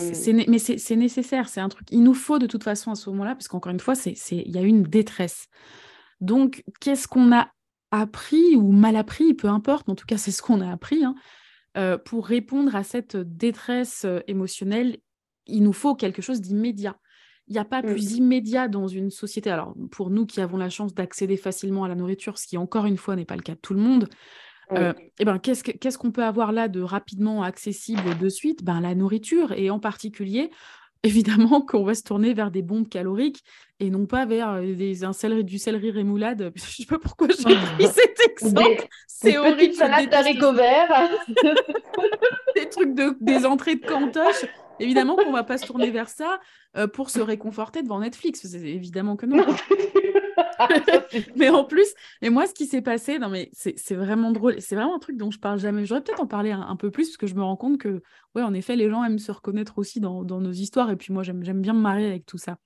mais 0.48 0.58
c'est 0.58 0.96
nécessaire, 0.96 1.50
c'est 1.50 1.60
un 1.60 1.70
truc. 1.70 1.88
Il 1.92 2.04
nous 2.04 2.14
faut 2.14 2.40
de 2.40 2.48
toute 2.48 2.64
façon 2.64 2.92
à 2.92 2.96
ce 2.96 3.10
moment-là, 3.10 3.36
parce 3.36 3.48
qu'encore 3.48 3.72
une 3.72 3.80
fois, 3.80 3.94
il 4.06 4.52
y 4.52 4.58
a 4.58 4.62
une 4.62 4.84
détresse. 4.84 5.48
Donc, 6.22 6.64
qu'est-ce 6.80 7.08
qu'on 7.08 7.36
a 7.36 7.50
appris 7.92 8.56
ou 8.56 8.72
mal 8.72 8.96
appris, 8.96 9.34
peu 9.34 9.48
importe, 9.50 9.88
mais 9.88 9.92
en 9.92 9.96
tout 9.96 10.06
cas, 10.08 10.18
c'est 10.18 10.32
ce 10.32 10.42
qu'on 10.42 10.62
a 10.62 10.72
appris. 10.72 11.04
Hein, 11.04 11.16
euh, 11.78 11.98
pour 11.98 12.28
répondre 12.28 12.76
à 12.76 12.84
cette 12.84 13.18
détresse 13.18 14.06
euh, 14.06 14.20
émotionnelle, 14.28 14.98
il 15.48 15.64
nous 15.64 15.74
faut 15.74 15.96
quelque 15.96 16.22
chose 16.22 16.42
d'immédiat. 16.42 16.98
Il 17.48 17.54
n'y 17.54 17.60
a 17.60 17.66
pas 17.66 17.82
mm. 17.82 17.86
plus 17.86 18.14
immédiat 18.14 18.68
dans 18.68 18.88
une 18.88 19.10
société. 19.10 19.50
Alors, 19.50 19.76
pour 19.92 20.10
nous 20.10 20.26
qui 20.26 20.40
avons 20.42 20.58
la 20.58 20.70
chance 20.70 20.94
d'accéder 20.94 21.38
facilement 21.38 21.84
à 21.84 21.88
la 21.88 21.96
nourriture, 21.96 22.38
ce 22.38 22.48
qui, 22.48 22.58
encore 22.58 22.86
une 22.86 22.98
fois, 22.98 23.16
n'est 23.16 23.26
pas 23.26 23.36
le 23.36 23.42
cas 23.42 23.56
de 23.56 23.60
tout 23.60 23.74
le 23.74 23.82
monde, 23.82 24.08
euh, 24.72 24.94
eh 25.20 25.26
ben, 25.26 25.40
qu'est-ce 25.40 25.98
qu'on 25.98 26.12
peut 26.12 26.24
avoir 26.24 26.52
là 26.52 26.68
de 26.68 26.82
rapidement 26.82 27.44
accessible 27.44 28.18
de 28.18 28.30
suite? 28.30 28.64
Ben, 28.64 28.80
La 28.80 28.96
nourriture, 28.96 29.52
et 29.52 29.70
en 29.70 29.80
particulier, 29.80 30.52
évidemment 31.04 31.62
qu'on 31.68 31.84
va 31.84 31.94
se 31.94 32.04
tourner 32.04 32.34
vers 32.34 32.52
des 32.52 32.62
bombes 32.62 32.90
caloriques 32.90 33.44
et 33.80 33.90
non 33.90 34.06
pas 34.06 34.26
vers 34.26 34.62
des, 34.62 35.04
un 35.04 35.14
céleri, 35.14 35.44
du 35.44 35.60
céleri 35.60 35.92
rémoulade. 35.92 36.52
Je 36.56 36.62
ne 36.64 36.68
sais 36.68 36.86
pas 36.86 37.00
pourquoi 37.00 37.28
j'ai 37.30 37.44
pris 37.44 37.88
cet 37.88 38.18
exemple. 38.30 38.88
C'est 39.08 39.38
horrible. 39.38 39.76
d'haricots 40.10 40.54
verts. 40.54 41.10
des 42.56 42.70
trucs 42.70 42.96
de, 42.96 43.16
des 43.20 43.46
entrées 43.46 43.76
de 43.76 43.86
cantoche. 43.86 44.46
Évidemment 44.80 45.16
qu'on 45.16 45.28
ne 45.28 45.34
va 45.34 45.44
pas 45.44 45.58
se 45.58 45.68
tourner 45.68 45.92
vers 45.92 46.10
ça 46.10 46.40
pour 46.94 47.12
se 47.12 47.20
réconforter 47.20 47.84
devant 47.84 48.00
Netflix. 48.00 48.44
Évidemment 48.56 49.16
que 49.16 49.28
non. 49.28 49.46
mais 51.36 51.50
en 51.50 51.64
plus, 51.64 51.88
et 52.22 52.30
moi, 52.30 52.48
ce 52.48 52.54
qui 52.54 52.66
s'est 52.66 52.82
passé, 52.82 53.20
non 53.20 53.30
mais 53.30 53.50
c'est 53.54 53.96
vraiment 53.96 54.32
drôle. 54.32 54.60
C'est 54.60 54.76
vraiment 54.76 54.96
un 54.96 55.00
truc 55.00 55.18
dont 55.18 55.32
je 55.32 55.40
parle 55.40 55.60
jamais. 55.60 55.86
J'aurais 55.86 56.02
peut-être 56.02 56.22
en 56.22 56.28
parler 56.28 56.52
un, 56.52 56.76
peu 56.76 56.92
plus 56.92 57.10
parce 57.10 57.18
que 57.18 57.28
je 57.28 57.36
me 57.36 57.44
rends 57.44 57.56
compte 57.56 57.78
que, 57.78 58.02
ouais, 58.36 58.42
en 58.42 58.54
effet, 58.54 58.76
les 58.76 58.90
gens 58.90 59.04
aiment 59.04 59.20
se 59.20 59.32
reconnaître 59.32 59.78
aussi 59.78 60.00
dans, 60.00 60.24
dans 60.24 60.42
nos 60.42 60.52
histoires. 60.52 60.90
Et 60.92 60.96
puis 60.96 61.14
moi, 61.14 61.24
j'aime 61.24 61.42
bien 61.62 61.74
me 61.74 61.82
marier 61.82 62.08
avec 62.08 62.26
tout 62.26 62.38
ça. 62.38 62.58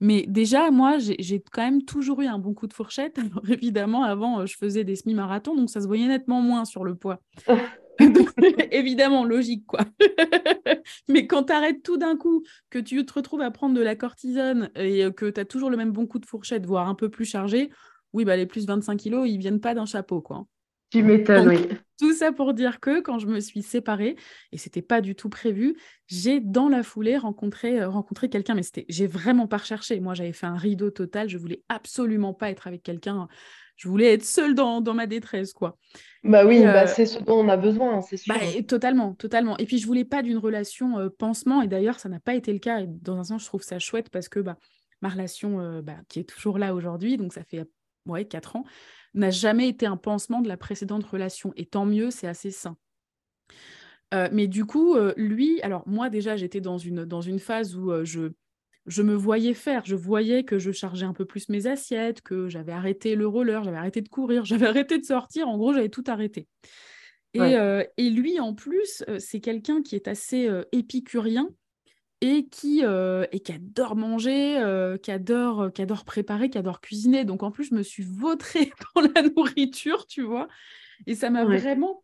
Mais 0.00 0.24
déjà, 0.28 0.70
moi, 0.70 0.98
j'ai 0.98 1.42
quand 1.52 1.62
même 1.62 1.82
toujours 1.82 2.20
eu 2.20 2.26
un 2.26 2.38
bon 2.38 2.54
coup 2.54 2.66
de 2.66 2.74
fourchette. 2.74 3.18
évidemment, 3.48 4.02
avant, 4.02 4.44
je 4.44 4.56
faisais 4.56 4.84
des 4.84 4.96
semi-marathons, 4.96 5.54
donc 5.54 5.70
ça 5.70 5.80
se 5.80 5.86
voyait 5.86 6.08
nettement 6.08 6.42
moins 6.42 6.64
sur 6.64 6.84
le 6.84 6.94
poids. 6.94 7.20
évidemment, 8.70 9.24
logique, 9.24 9.66
quoi. 9.66 9.80
Mais 11.08 11.26
quand 11.26 11.44
tu 11.44 11.52
arrêtes 11.52 11.82
tout 11.82 11.96
d'un 11.96 12.16
coup, 12.16 12.42
que 12.70 12.78
tu 12.78 13.04
te 13.04 13.12
retrouves 13.12 13.42
à 13.42 13.50
prendre 13.50 13.74
de 13.74 13.82
la 13.82 13.96
cortisone 13.96 14.70
et 14.76 15.10
que 15.12 15.30
tu 15.30 15.40
as 15.40 15.44
toujours 15.44 15.70
le 15.70 15.76
même 15.76 15.92
bon 15.92 16.06
coup 16.06 16.18
de 16.18 16.26
fourchette, 16.26 16.66
voire 16.66 16.88
un 16.88 16.94
peu 16.94 17.08
plus 17.08 17.24
chargé, 17.24 17.70
oui, 18.12 18.24
bah, 18.24 18.36
les 18.36 18.46
plus 18.46 18.66
25 18.66 18.96
kilos, 18.96 19.28
ils 19.28 19.38
viennent 19.38 19.60
pas 19.60 19.74
d'un 19.74 19.86
chapeau, 19.86 20.20
quoi. 20.20 20.46
Tu 20.90 21.02
m'étonnes, 21.02 21.48
oui. 21.48 21.68
Tout 21.98 22.12
ça 22.12 22.30
pour 22.30 22.54
dire 22.54 22.78
que 22.78 23.00
quand 23.00 23.18
je 23.18 23.26
me 23.26 23.40
suis 23.40 23.62
séparée, 23.62 24.16
et 24.52 24.58
c'était 24.58 24.82
pas 24.82 25.00
du 25.00 25.14
tout 25.14 25.28
prévu, 25.28 25.76
j'ai 26.06 26.40
dans 26.40 26.68
la 26.68 26.82
foulée 26.82 27.16
rencontré, 27.16 27.80
euh, 27.80 27.88
rencontré 27.88 28.28
quelqu'un, 28.28 28.54
mais 28.54 28.62
c'était, 28.62 28.84
j'ai 28.88 29.06
vraiment 29.06 29.46
pas 29.46 29.56
recherché. 29.56 29.98
Moi, 30.00 30.14
j'avais 30.14 30.32
fait 30.32 30.46
un 30.46 30.56
rideau 30.56 30.90
total, 30.90 31.28
je 31.28 31.38
voulais 31.38 31.62
absolument 31.68 32.34
pas 32.34 32.50
être 32.50 32.66
avec 32.66 32.82
quelqu'un 32.82 33.28
je 33.76 33.88
voulais 33.88 34.14
être 34.14 34.24
seule 34.24 34.54
dans, 34.54 34.82
ma 34.94 35.06
détresse, 35.06 35.52
quoi. 35.52 35.78
Bah 36.24 36.44
oui, 36.44 36.62
bah, 36.62 36.84
euh, 36.84 36.86
c'est 36.86 37.06
ce 37.06 37.22
dont 37.22 37.38
on 37.38 37.48
a 37.48 37.56
besoin, 37.56 38.00
c'est 38.00 38.16
sûr. 38.16 38.34
Bah, 38.34 38.40
totalement, 38.66 39.14
totalement. 39.14 39.56
Et 39.58 39.66
puis, 39.66 39.78
je 39.78 39.86
voulais 39.86 40.04
pas 40.04 40.22
d'une 40.22 40.38
relation 40.38 40.98
euh, 40.98 41.08
pansement, 41.08 41.62
et 41.62 41.68
d'ailleurs, 41.68 42.00
ça 42.00 42.08
n'a 42.08 42.18
pas 42.18 42.34
été 42.34 42.52
le 42.52 42.58
cas. 42.58 42.80
Et 42.80 42.86
dans 42.86 43.18
un 43.18 43.24
sens, 43.24 43.42
je 43.42 43.46
trouve 43.46 43.62
ça 43.62 43.78
chouette 43.78 44.08
parce 44.08 44.28
que 44.28 44.40
bah, 44.40 44.56
ma 45.02 45.10
relation, 45.10 45.60
euh, 45.60 45.82
bah, 45.82 45.96
qui 46.08 46.20
est 46.20 46.24
toujours 46.24 46.58
là 46.58 46.74
aujourd'hui, 46.74 47.16
donc 47.16 47.32
ça 47.32 47.44
fait 47.44 47.64
ouais, 48.06 48.24
4 48.24 48.56
ans, 48.56 48.64
n'a 49.14 49.30
jamais 49.30 49.68
été 49.68 49.86
un 49.86 49.96
pansement 49.96 50.40
de 50.40 50.48
la 50.48 50.56
précédente 50.56 51.04
relation. 51.04 51.52
Et 51.56 51.66
tant 51.66 51.84
mieux, 51.84 52.10
c'est 52.10 52.26
assez 52.26 52.50
sain. 52.50 52.76
mais 54.32 54.46
du 54.46 54.64
coup, 54.64 54.96
lui, 55.16 55.60
alors 55.62 55.82
moi 55.86 56.08
déjà, 56.08 56.36
j'étais 56.36 56.60
dans 56.60 56.78
une, 56.78 57.04
dans 57.04 57.20
une 57.20 57.38
phase 57.38 57.76
où 57.76 57.92
je 58.04 58.30
je 58.86 59.02
me 59.02 59.14
voyais 59.14 59.54
faire, 59.54 59.84
je 59.84 59.96
voyais 59.96 60.44
que 60.44 60.58
je 60.58 60.70
chargeais 60.70 61.06
un 61.06 61.12
peu 61.12 61.24
plus 61.24 61.48
mes 61.48 61.66
assiettes, 61.66 62.22
que 62.22 62.48
j'avais 62.48 62.72
arrêté 62.72 63.16
le 63.16 63.26
roller, 63.26 63.64
j'avais 63.64 63.76
arrêté 63.76 64.00
de 64.00 64.08
courir, 64.08 64.44
j'avais 64.44 64.66
arrêté 64.66 64.98
de 64.98 65.04
sortir, 65.04 65.48
en 65.48 65.58
gros 65.58 65.72
j'avais 65.72 65.88
tout 65.88 66.04
arrêté. 66.06 66.46
Et, 67.34 67.56
euh, 67.56 67.84
lui 67.98 68.40
en 68.40 68.54
plus, 68.54 69.04
euh, 69.08 69.18
c'est 69.18 69.40
quelqu'un 69.40 69.82
qui 69.82 69.94
est 69.94 70.08
assez 70.08 70.46
euh, 70.48 70.62
épicurien 70.72 71.50
et 72.22 72.46
qui, 72.46 72.80
et 72.80 73.40
qui 73.40 73.52
adore 73.52 73.94
manger, 73.94 74.96
qui, 75.02 75.10
adore, 75.10 75.70
qui 75.70 75.82
adore 75.82 76.06
préparer, 76.06 76.48
qui 76.48 76.56
adore 76.56 76.80
cuisiner. 76.80 77.26
Donc 77.26 77.42
en 77.42 77.50
plus, 77.50 77.64
je 77.64 77.74
me 77.74 77.82
suis 77.82 78.04
vautrée 78.04 78.72
dans 78.94 79.02
la 79.02 79.22
nourriture, 79.22 80.06
tu 80.06 80.22
vois. 80.22 80.48
Et 81.06 81.14
ça 81.14 81.28
m'a 81.28 81.44
vraiment... 81.44 82.02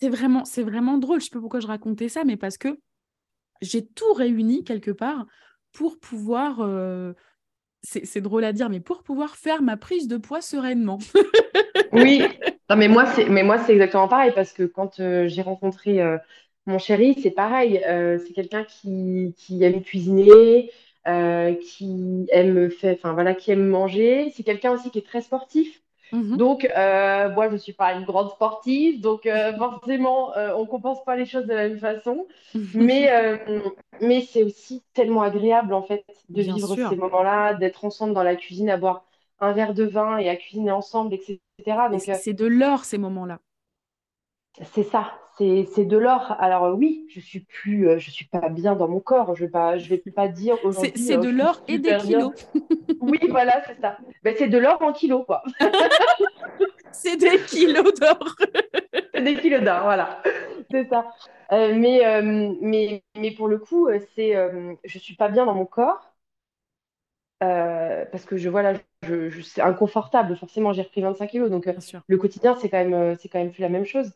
C'est 0.00 0.08
vraiment, 0.08 0.44
c'est 0.44 0.64
vraiment 0.64 0.98
drôle. 0.98 1.20
Je 1.20 1.26
sais 1.26 1.30
pas 1.30 1.40
pourquoi 1.40 1.60
je 1.60 1.68
racontais 1.68 2.08
ça, 2.08 2.24
mais 2.24 2.36
parce 2.36 2.58
que 2.58 2.80
j'ai 3.62 3.86
tout 3.86 4.12
réuni 4.12 4.64
quelque 4.64 4.90
part 4.90 5.26
pour 5.72 5.98
pouvoir, 5.98 6.60
euh, 6.60 7.12
c'est 7.82 8.20
drôle 8.20 8.44
à 8.44 8.52
dire, 8.52 8.68
mais 8.68 8.80
pour 8.80 9.02
pouvoir 9.02 9.36
faire 9.36 9.62
ma 9.62 9.76
prise 9.76 10.08
de 10.08 10.16
poids 10.16 10.40
sereinement. 10.40 10.98
oui, 11.92 12.22
non, 12.70 12.76
mais 12.76 12.88
moi 12.88 13.06
c'est 13.06 13.72
exactement 13.72 14.08
pareil 14.08 14.32
parce 14.34 14.52
que 14.52 14.64
quand 14.64 15.00
euh, 15.00 15.28
j'ai 15.28 15.42
rencontré 15.42 16.00
euh, 16.00 16.18
mon 16.66 16.78
chéri, 16.78 17.16
c'est 17.22 17.30
pareil. 17.30 17.80
c'est 17.84 18.32
quelqu'un 18.34 18.64
qui, 18.64 19.34
aime 19.62 19.82
cuisiner, 19.82 20.70
qui 21.06 22.26
aime 22.30 22.70
faire, 22.70 22.96
voilà, 23.14 23.34
qui 23.34 23.52
aime 23.52 23.66
manger. 23.66 24.30
C'est 24.36 24.42
quelqu'un 24.42 24.72
aussi 24.72 24.90
qui 24.90 24.98
est 24.98 25.06
très 25.06 25.22
sportif. 25.22 25.82
Mhm. 26.12 26.36
Donc, 26.36 26.64
euh, 26.64 27.30
moi, 27.30 27.48
je 27.48 27.54
ne 27.54 27.58
suis 27.58 27.72
pas 27.72 27.92
une 27.92 28.04
grande 28.04 28.30
sportive, 28.30 29.00
donc 29.00 29.26
euh, 29.26 29.52
forcément, 29.58 30.36
euh, 30.36 30.54
on 30.56 30.62
ne 30.62 30.66
compense 30.66 31.02
pas 31.04 31.16
les 31.16 31.26
choses 31.26 31.46
de 31.46 31.54
la 31.54 31.68
même 31.68 31.78
façon. 31.78 32.26
mais 32.74 33.10
mais 34.00 34.20
c'est 34.22 34.44
aussi 34.44 34.82
tellement 34.94 35.22
agréable, 35.22 35.74
en 35.74 35.82
fait, 35.82 36.04
de 36.28 36.42
vivre 36.42 36.74
ces 36.76 36.96
moments-là, 36.96 37.54
d'être 37.54 37.84
ensemble 37.84 38.14
dans 38.14 38.22
la 38.22 38.36
cuisine, 38.36 38.70
à 38.70 38.76
boire 38.76 39.04
un 39.40 39.52
verre 39.52 39.74
de 39.74 39.84
vin 39.84 40.18
et 40.18 40.28
à 40.28 40.36
cuisiner 40.36 40.70
ensemble, 40.70 41.14
etc. 41.14 41.88
c'est 42.14 42.32
de 42.32 42.46
l'or, 42.46 42.84
ces 42.84 42.98
moments-là. 42.98 43.38
C'est 44.72 44.82
ça, 44.82 45.12
c'est 45.38 45.84
de 45.84 45.96
l'or. 45.96 46.34
Alors 46.40 46.76
oui, 46.76 47.06
je 47.10 47.20
suis 47.20 47.40
plus, 47.40 47.88
je 47.98 48.10
suis 48.10 48.26
pas 48.26 48.48
bien 48.48 48.74
dans 48.74 48.88
mon 48.88 49.00
corps. 49.00 49.36
Je 49.36 49.44
vais 49.44 49.50
pas, 49.50 49.78
je 49.78 49.88
vais 49.88 49.98
pas 49.98 50.28
dire 50.28 50.56
aujourd'hui. 50.64 50.92
C'est 51.00 51.16
de 51.18 51.28
l'or 51.28 51.62
et 51.68 51.78
des 51.78 51.96
kilos. 51.98 52.32
oui, 53.00 53.20
voilà, 53.28 53.62
c'est 53.66 53.80
ça. 53.80 53.98
Ben, 54.24 54.34
c'est 54.36 54.48
de 54.48 54.58
l'or 54.58 54.82
en 54.82 54.92
kilos, 54.92 55.24
quoi. 55.26 55.42
c'est 56.92 57.16
des 57.16 57.38
kilos 57.40 57.94
d'or. 57.94 58.36
des 59.14 59.36
kilos 59.36 59.62
d'or, 59.62 59.82
voilà. 59.84 60.22
C'est 60.70 60.88
ça. 60.88 61.06
mais, 61.50 62.22
mais, 62.60 63.04
mais 63.16 63.30
pour 63.30 63.48
le 63.48 63.58
coup, 63.58 63.88
c'est, 64.14 64.34
je 64.84 64.98
suis 64.98 65.14
pas 65.14 65.28
bien 65.28 65.46
dans 65.46 65.54
mon 65.54 65.66
corps. 65.66 66.14
parce 67.40 68.24
que 68.24 68.36
je 68.36 68.48
voilà, 68.48 68.74
je, 69.02 69.30
je 69.30 69.42
c'est 69.42 69.60
inconfortable. 69.62 70.36
Forcément, 70.36 70.72
j'ai 70.72 70.82
repris 70.82 71.00
25 71.00 71.28
kilos, 71.28 71.50
donc 71.50 71.68
le 72.06 72.16
quotidien 72.18 72.56
c'est 72.60 72.68
quand 72.68 72.84
même 72.84 73.16
c'est 73.18 73.28
quand 73.28 73.38
même 73.38 73.52
plus 73.52 73.62
la 73.62 73.68
même 73.68 73.84
chose. 73.84 74.12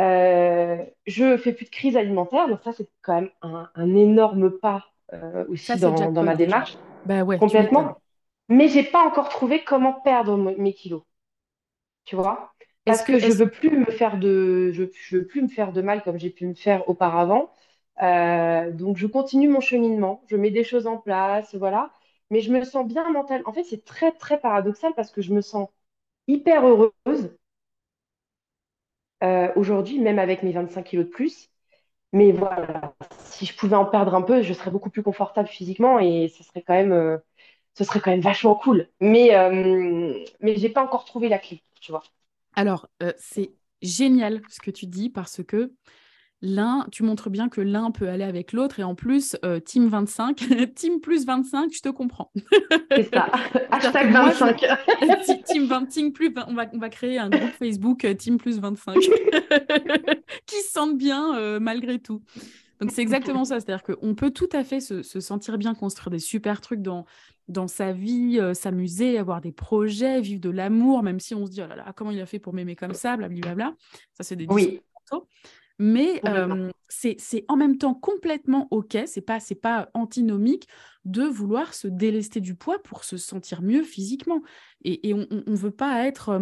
Euh, 0.00 0.82
je 1.06 1.36
fais 1.36 1.52
plus 1.52 1.66
de 1.66 1.70
crise 1.70 1.96
alimentaire, 1.96 2.48
donc 2.48 2.60
ça 2.62 2.72
c'est 2.72 2.88
quand 3.02 3.14
même 3.14 3.30
un, 3.42 3.94
énorme 3.94 4.50
pas 4.50 4.86
euh, 5.12 5.44
aussi 5.48 5.78
dans, 5.78 6.22
ma 6.22 6.36
démarche. 6.36 6.78
Bah 7.04 7.22
ouais, 7.22 7.38
complètement. 7.38 7.98
Mais 8.48 8.68
j'ai 8.68 8.82
pas 8.82 9.04
encore 9.04 9.28
trouvé 9.28 9.62
comment 9.62 9.92
perdre 9.92 10.36
mes 10.36 10.72
kilos. 10.72 11.02
Tu 12.04 12.16
vois? 12.16 12.54
Parce 12.84 13.02
que, 13.02 13.18
je 13.18 13.30
veux 13.30 13.50
plus 13.50 13.70
me 13.70 13.90
faire 13.90 14.18
de, 14.18 14.70
je, 14.72 14.84
veux 15.16 15.26
plus 15.26 15.42
me 15.42 15.48
faire 15.48 15.72
de 15.72 15.82
mal 15.82 16.02
comme 16.02 16.18
j'ai 16.18 16.30
pu 16.30 16.46
me 16.46 16.54
faire 16.54 16.88
auparavant. 16.88 17.52
Euh, 18.02 18.72
donc 18.72 18.96
je 18.96 19.06
continue 19.06 19.48
mon 19.48 19.60
cheminement, 19.60 20.22
je 20.28 20.36
mets 20.36 20.50
des 20.50 20.64
choses 20.64 20.86
en 20.86 20.96
place, 20.96 21.54
voilà. 21.54 21.92
Mais 22.30 22.40
je 22.40 22.50
me 22.50 22.64
sens 22.64 22.86
bien 22.86 23.08
mentale. 23.10 23.42
En 23.44 23.52
fait, 23.52 23.64
c'est 23.64 23.84
très 23.84 24.12
très 24.12 24.40
paradoxal 24.40 24.92
parce 24.96 25.10
que 25.10 25.20
je 25.20 25.34
me 25.34 25.42
sens 25.42 25.68
hyper 26.26 26.66
heureuse 26.66 27.36
euh, 29.22 29.48
aujourd'hui, 29.56 29.98
même 29.98 30.18
avec 30.18 30.42
mes 30.42 30.52
25 30.52 30.82
kilos 30.82 31.06
de 31.06 31.10
plus. 31.10 31.50
Mais 32.12 32.32
voilà, 32.32 32.94
si 33.20 33.46
je 33.46 33.54
pouvais 33.56 33.76
en 33.76 33.84
perdre 33.84 34.14
un 34.14 34.22
peu, 34.22 34.42
je 34.42 34.52
serais 34.52 34.70
beaucoup 34.70 34.90
plus 34.90 35.02
confortable 35.02 35.48
physiquement 35.48 36.00
et 36.00 36.28
ce 36.28 36.42
serait 36.42 36.62
quand 36.62 36.74
même, 36.74 36.92
euh, 36.92 37.18
ce 37.74 37.84
serait 37.84 38.00
quand 38.00 38.10
même 38.10 38.20
vachement 38.20 38.56
cool. 38.56 38.88
Mais, 39.00 39.36
euh, 39.36 40.12
mais 40.40 40.56
j'ai 40.56 40.70
pas 40.70 40.82
encore 40.82 41.04
trouvé 41.04 41.28
la 41.28 41.38
clé, 41.38 41.62
tu 41.80 41.92
vois. 41.92 42.02
Alors, 42.54 42.88
c'est 43.16 43.52
génial 43.80 44.42
ce 44.48 44.60
que 44.60 44.72
tu 44.72 44.86
dis 44.86 45.08
parce 45.08 45.42
que 45.44 45.72
l'un, 46.42 46.86
tu 46.90 47.02
montres 47.02 47.30
bien 47.30 47.48
que 47.48 47.60
l'un 47.60 47.90
peut 47.90 48.08
aller 48.08 48.24
avec 48.24 48.52
l'autre 48.52 48.80
et 48.80 48.82
en 48.82 48.94
plus, 48.94 49.36
euh, 49.44 49.60
Team 49.60 49.88
25, 49.88 50.36
Team 50.74 51.00
plus 51.00 51.26
25, 51.26 51.72
je 51.72 51.80
te 51.80 51.88
comprends. 51.88 52.32
C'est 52.90 53.12
ça, 53.12 53.28
hashtag 53.70 54.12
25. 54.12 54.64
team 55.44 55.66
20, 55.66 56.12
plus, 56.12 56.32
on 56.46 56.54
va, 56.54 56.66
on 56.72 56.78
va 56.78 56.88
créer 56.88 57.18
un 57.18 57.28
groupe 57.28 57.50
Facebook 57.58 58.04
euh, 58.04 58.14
Team 58.14 58.38
plus 58.38 58.58
25 58.58 58.96
qui 60.46 60.56
se 60.56 60.70
sentent 60.72 60.96
bien 60.96 61.36
euh, 61.36 61.60
malgré 61.60 61.98
tout. 61.98 62.22
Donc 62.80 62.90
c'est 62.92 63.02
exactement 63.02 63.44
ça, 63.44 63.60
c'est-à-dire 63.60 63.82
qu'on 63.82 64.14
peut 64.14 64.30
tout 64.30 64.48
à 64.52 64.64
fait 64.64 64.80
se, 64.80 65.02
sentir 65.02 65.58
bien, 65.58 65.74
construire 65.74 66.10
des 66.10 66.18
super 66.18 66.62
trucs 66.62 66.80
dans, 66.80 67.04
dans 67.48 67.68
sa 67.68 67.92
vie, 67.92 68.40
s'amuser, 68.54 69.18
avoir 69.18 69.42
des 69.42 69.52
projets, 69.52 70.22
vivre 70.22 70.40
de 70.40 70.48
l'amour, 70.48 71.02
même 71.02 71.20
si 71.20 71.34
on 71.34 71.44
se 71.44 71.50
dit, 71.50 71.60
oh 71.62 71.68
là 71.68 71.76
là, 71.76 71.92
comment 71.94 72.10
il 72.10 72.18
a 72.22 72.24
fait 72.24 72.38
pour 72.38 72.54
m'aimer 72.54 72.76
comme 72.76 72.94
ça, 72.94 73.18
blablabla. 73.18 73.74
Ça, 74.14 74.24
c'est 74.24 74.36
des 74.36 74.46
oui 74.48 74.80
mais 75.80 76.20
c'est 76.88 77.44
en 77.48 77.56
même 77.56 77.78
temps 77.78 77.94
complètement 77.94 78.68
OK, 78.70 78.98
c'est 79.06 79.22
pas, 79.22 79.38
pas 79.62 79.88
antinomique 79.94 80.68
de 81.06 81.22
vouloir 81.22 81.72
se 81.72 81.88
délester 81.88 82.42
du 82.42 82.54
poids 82.54 82.82
pour 82.82 83.02
se 83.02 83.16
sentir 83.16 83.62
mieux 83.62 83.82
physiquement. 83.82 84.42
Et, 84.84 85.14
on 85.14 85.26
ne 85.30 85.56
veut 85.56 85.70
pas 85.70 86.06
être... 86.06 86.38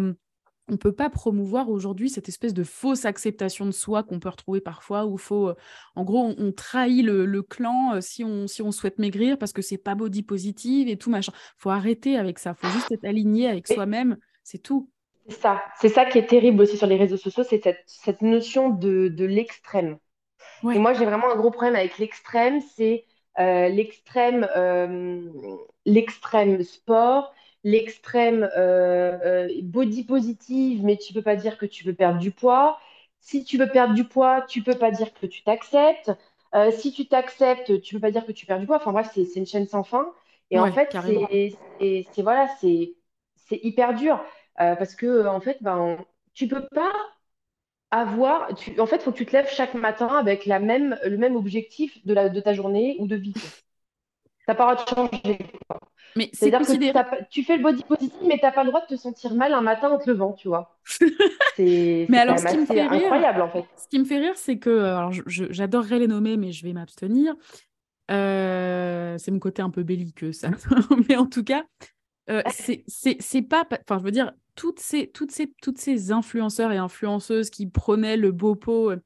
on 0.67 0.75
peut 0.75 0.91
pas 0.91 1.09
promouvoir 1.09 1.69
aujourd'hui 1.69 2.09
cette 2.09 2.27
espèce 2.27 2.53
de 2.53 2.65
fausse 2.65 3.05
acceptation 3.05 3.65
de 3.65 3.71
soi 3.71 4.03
qu'on 4.03 4.19
peut 4.19 4.27
retrouver 4.27 4.59
parfois, 4.59 5.05
où 5.05 5.17
faut, 5.17 5.53
en 5.95 6.03
gros, 6.03 6.33
on, 6.37 6.51
trahit 6.51 7.05
le, 7.05 7.41
clan 7.41 8.01
si, 8.01 8.25
on, 8.25 8.45
si 8.45 8.61
on 8.61 8.73
souhaite 8.73 8.99
maigrir 8.99 9.37
parce 9.37 9.53
que 9.53 9.61
c'est 9.61 9.77
pas 9.77 9.95
body 9.95 10.21
positive 10.23 10.89
et 10.89 10.97
tout 10.97 11.09
machin. 11.09 11.31
Faut 11.57 11.69
arrêter 11.69 12.17
avec 12.17 12.39
ça. 12.39 12.53
Faut 12.53 12.67
juste 12.67 12.91
être 12.91 13.05
aligné 13.05 13.47
avec 13.47 13.67
soi-même. 13.67 14.17
C'est 14.43 14.59
tout. 14.61 14.89
C'est 15.29 15.41
ça. 15.41 15.63
C'est 15.79 15.89
ça 15.89 16.05
qui 16.05 16.17
est 16.17 16.27
terrible 16.27 16.61
aussi 16.61 16.77
sur 16.77 16.87
les 16.87 16.97
réseaux 16.97 17.17
sociaux, 17.17 17.43
c'est 17.43 17.61
cette, 17.85 18.21
notion 18.21 18.69
de, 18.69 19.25
l'extrême. 19.25 19.97
Et 20.63 20.79
moi, 20.79 20.93
j'ai 20.93 21.05
vraiment 21.05 21.31
un 21.31 21.35
gros 21.35 21.51
problème 21.51 21.75
avec 21.75 21.97
l'extrême, 21.97 22.61
c'est 22.75 23.05
euh, 23.39 23.69
l'extrême 23.69 24.47
euh, 24.57 25.21
l'extrême 25.85 26.61
sport, 26.63 27.33
l'extrême 27.63 28.49
euh, 28.57 29.47
body 29.63 30.03
positive, 30.03 30.83
mais 30.83 30.97
tu 30.97 31.13
peux 31.13 31.21
pas 31.21 31.35
dire 31.35 31.57
que 31.57 31.65
tu 31.65 31.85
veux 31.85 31.93
perdre 31.93 32.19
du 32.19 32.31
poids. 32.31 32.79
Si 33.21 33.43
tu 33.43 33.57
veux 33.57 33.69
perdre 33.69 33.93
du 33.93 34.03
poids, 34.03 34.41
tu 34.41 34.63
peux 34.63 34.75
pas 34.75 34.91
dire 34.91 35.13
que 35.13 35.25
tu 35.25 35.43
t'acceptes. 35.43 36.11
si 36.71 36.91
tu 36.91 37.07
t'acceptes, 37.07 37.81
tu 37.81 37.95
peux 37.95 38.01
pas 38.01 38.11
dire 38.11 38.25
que 38.25 38.31
tu 38.31 38.45
perds 38.45 38.59
du 38.59 38.65
poids. 38.65 38.77
Enfin 38.77 38.91
bref, 38.91 39.09
c'est 39.13 39.35
une 39.35 39.45
chaîne 39.45 39.67
sans 39.67 39.83
fin. 39.83 40.11
Et 40.51 40.59
en 40.59 40.71
fait, 40.71 40.95
c'est 41.79 42.21
voilà, 42.21 42.47
c'est 42.59 42.95
hyper 43.51 43.93
dur. 43.93 44.23
Euh, 44.61 44.75
parce 44.75 44.95
que, 44.95 45.25
en 45.27 45.39
fait, 45.39 45.57
ben, 45.61 45.97
tu 46.33 46.47
peux 46.47 46.67
pas 46.73 46.91
avoir. 47.91 48.53
Tu, 48.55 48.79
en 48.79 48.85
fait, 48.85 48.97
il 48.97 49.01
faut 49.01 49.11
que 49.11 49.17
tu 49.17 49.25
te 49.25 49.33
lèves 49.33 49.49
chaque 49.49 49.73
matin 49.73 50.07
avec 50.07 50.45
la 50.45 50.59
même, 50.59 50.97
le 51.05 51.17
même 51.17 51.35
objectif 51.35 52.05
de, 52.05 52.13
la, 52.13 52.29
de 52.29 52.39
ta 52.39 52.53
journée 52.53 52.95
ou 52.99 53.07
de 53.07 53.15
vie. 53.15 53.33
Ça 54.45 54.55
pas 54.55 54.75
de 54.75 54.81
changer. 54.89 55.37
Mais 56.15 56.29
c'est 56.33 56.51
considéré... 56.51 56.91
que 56.91 57.29
tu 57.29 57.43
fais 57.43 57.57
le 57.57 57.63
body 57.63 57.83
positive, 57.83 58.19
mais 58.25 58.39
tu 58.39 58.45
n'as 58.45 58.51
pas 58.51 58.63
le 58.63 58.69
droit 58.69 58.81
de 58.81 58.87
te 58.87 58.95
sentir 58.95 59.35
mal 59.35 59.53
un 59.53 59.61
matin 59.61 59.91
en 59.91 59.99
te 59.99 60.09
levant, 60.09 60.33
tu 60.33 60.47
vois. 60.47 60.75
C'est 61.55 62.07
ce 62.09 62.79
incroyable, 62.79 63.41
en 63.41 63.49
fait. 63.49 63.65
Ce 63.77 63.87
qui 63.87 63.99
me 63.99 64.05
fait 64.05 64.17
rire, 64.17 64.35
c'est 64.35 64.57
que, 64.57 64.79
alors, 64.85 65.11
j'adorerais 65.27 65.99
les 65.99 66.07
nommer, 66.07 66.37
mais 66.37 66.51
je 66.51 66.63
vais 66.65 66.73
m'abstenir. 66.73 67.35
Euh, 68.09 69.17
c'est 69.19 69.29
mon 69.29 69.39
côté 69.39 69.61
un 69.61 69.69
peu 69.69 69.83
belliqueux, 69.83 70.31
ça. 70.31 70.49
mais 71.09 71.15
en 71.15 71.25
tout 71.27 71.43
cas, 71.43 71.63
euh, 72.29 72.41
c'est 72.47 73.41
pas. 73.41 73.67
Enfin, 73.71 73.99
je 73.99 74.03
veux 74.03 74.11
dire, 74.11 74.33
toutes 74.59 74.81
ces, 74.81 75.07
toutes, 75.07 75.31
ces, 75.31 75.53
toutes 75.61 75.77
ces 75.77 76.11
influenceurs 76.11 76.73
et 76.73 76.77
influenceuses 76.77 77.49
qui 77.49 77.65
prenaient 77.65 78.17
le 78.17 78.33
beau 78.33 78.55
pot 78.55 78.91
euh, 78.91 78.97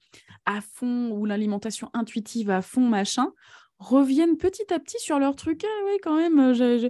à 0.46 0.62
fond 0.62 1.12
ou 1.12 1.26
l'alimentation 1.26 1.92
intuitive 1.94 2.50
à 2.50 2.64
fond, 2.64 2.88
machin, 2.88 3.32
reviennent 3.78 4.36
petit 4.38 4.74
à 4.74 4.80
petit 4.80 4.98
sur 5.00 5.20
leur 5.20 5.36
truc. 5.36 5.64
Ah 5.64 5.84
oui, 5.86 6.00
quand 6.02 6.18
même, 6.18 6.40
euh, 6.40 6.90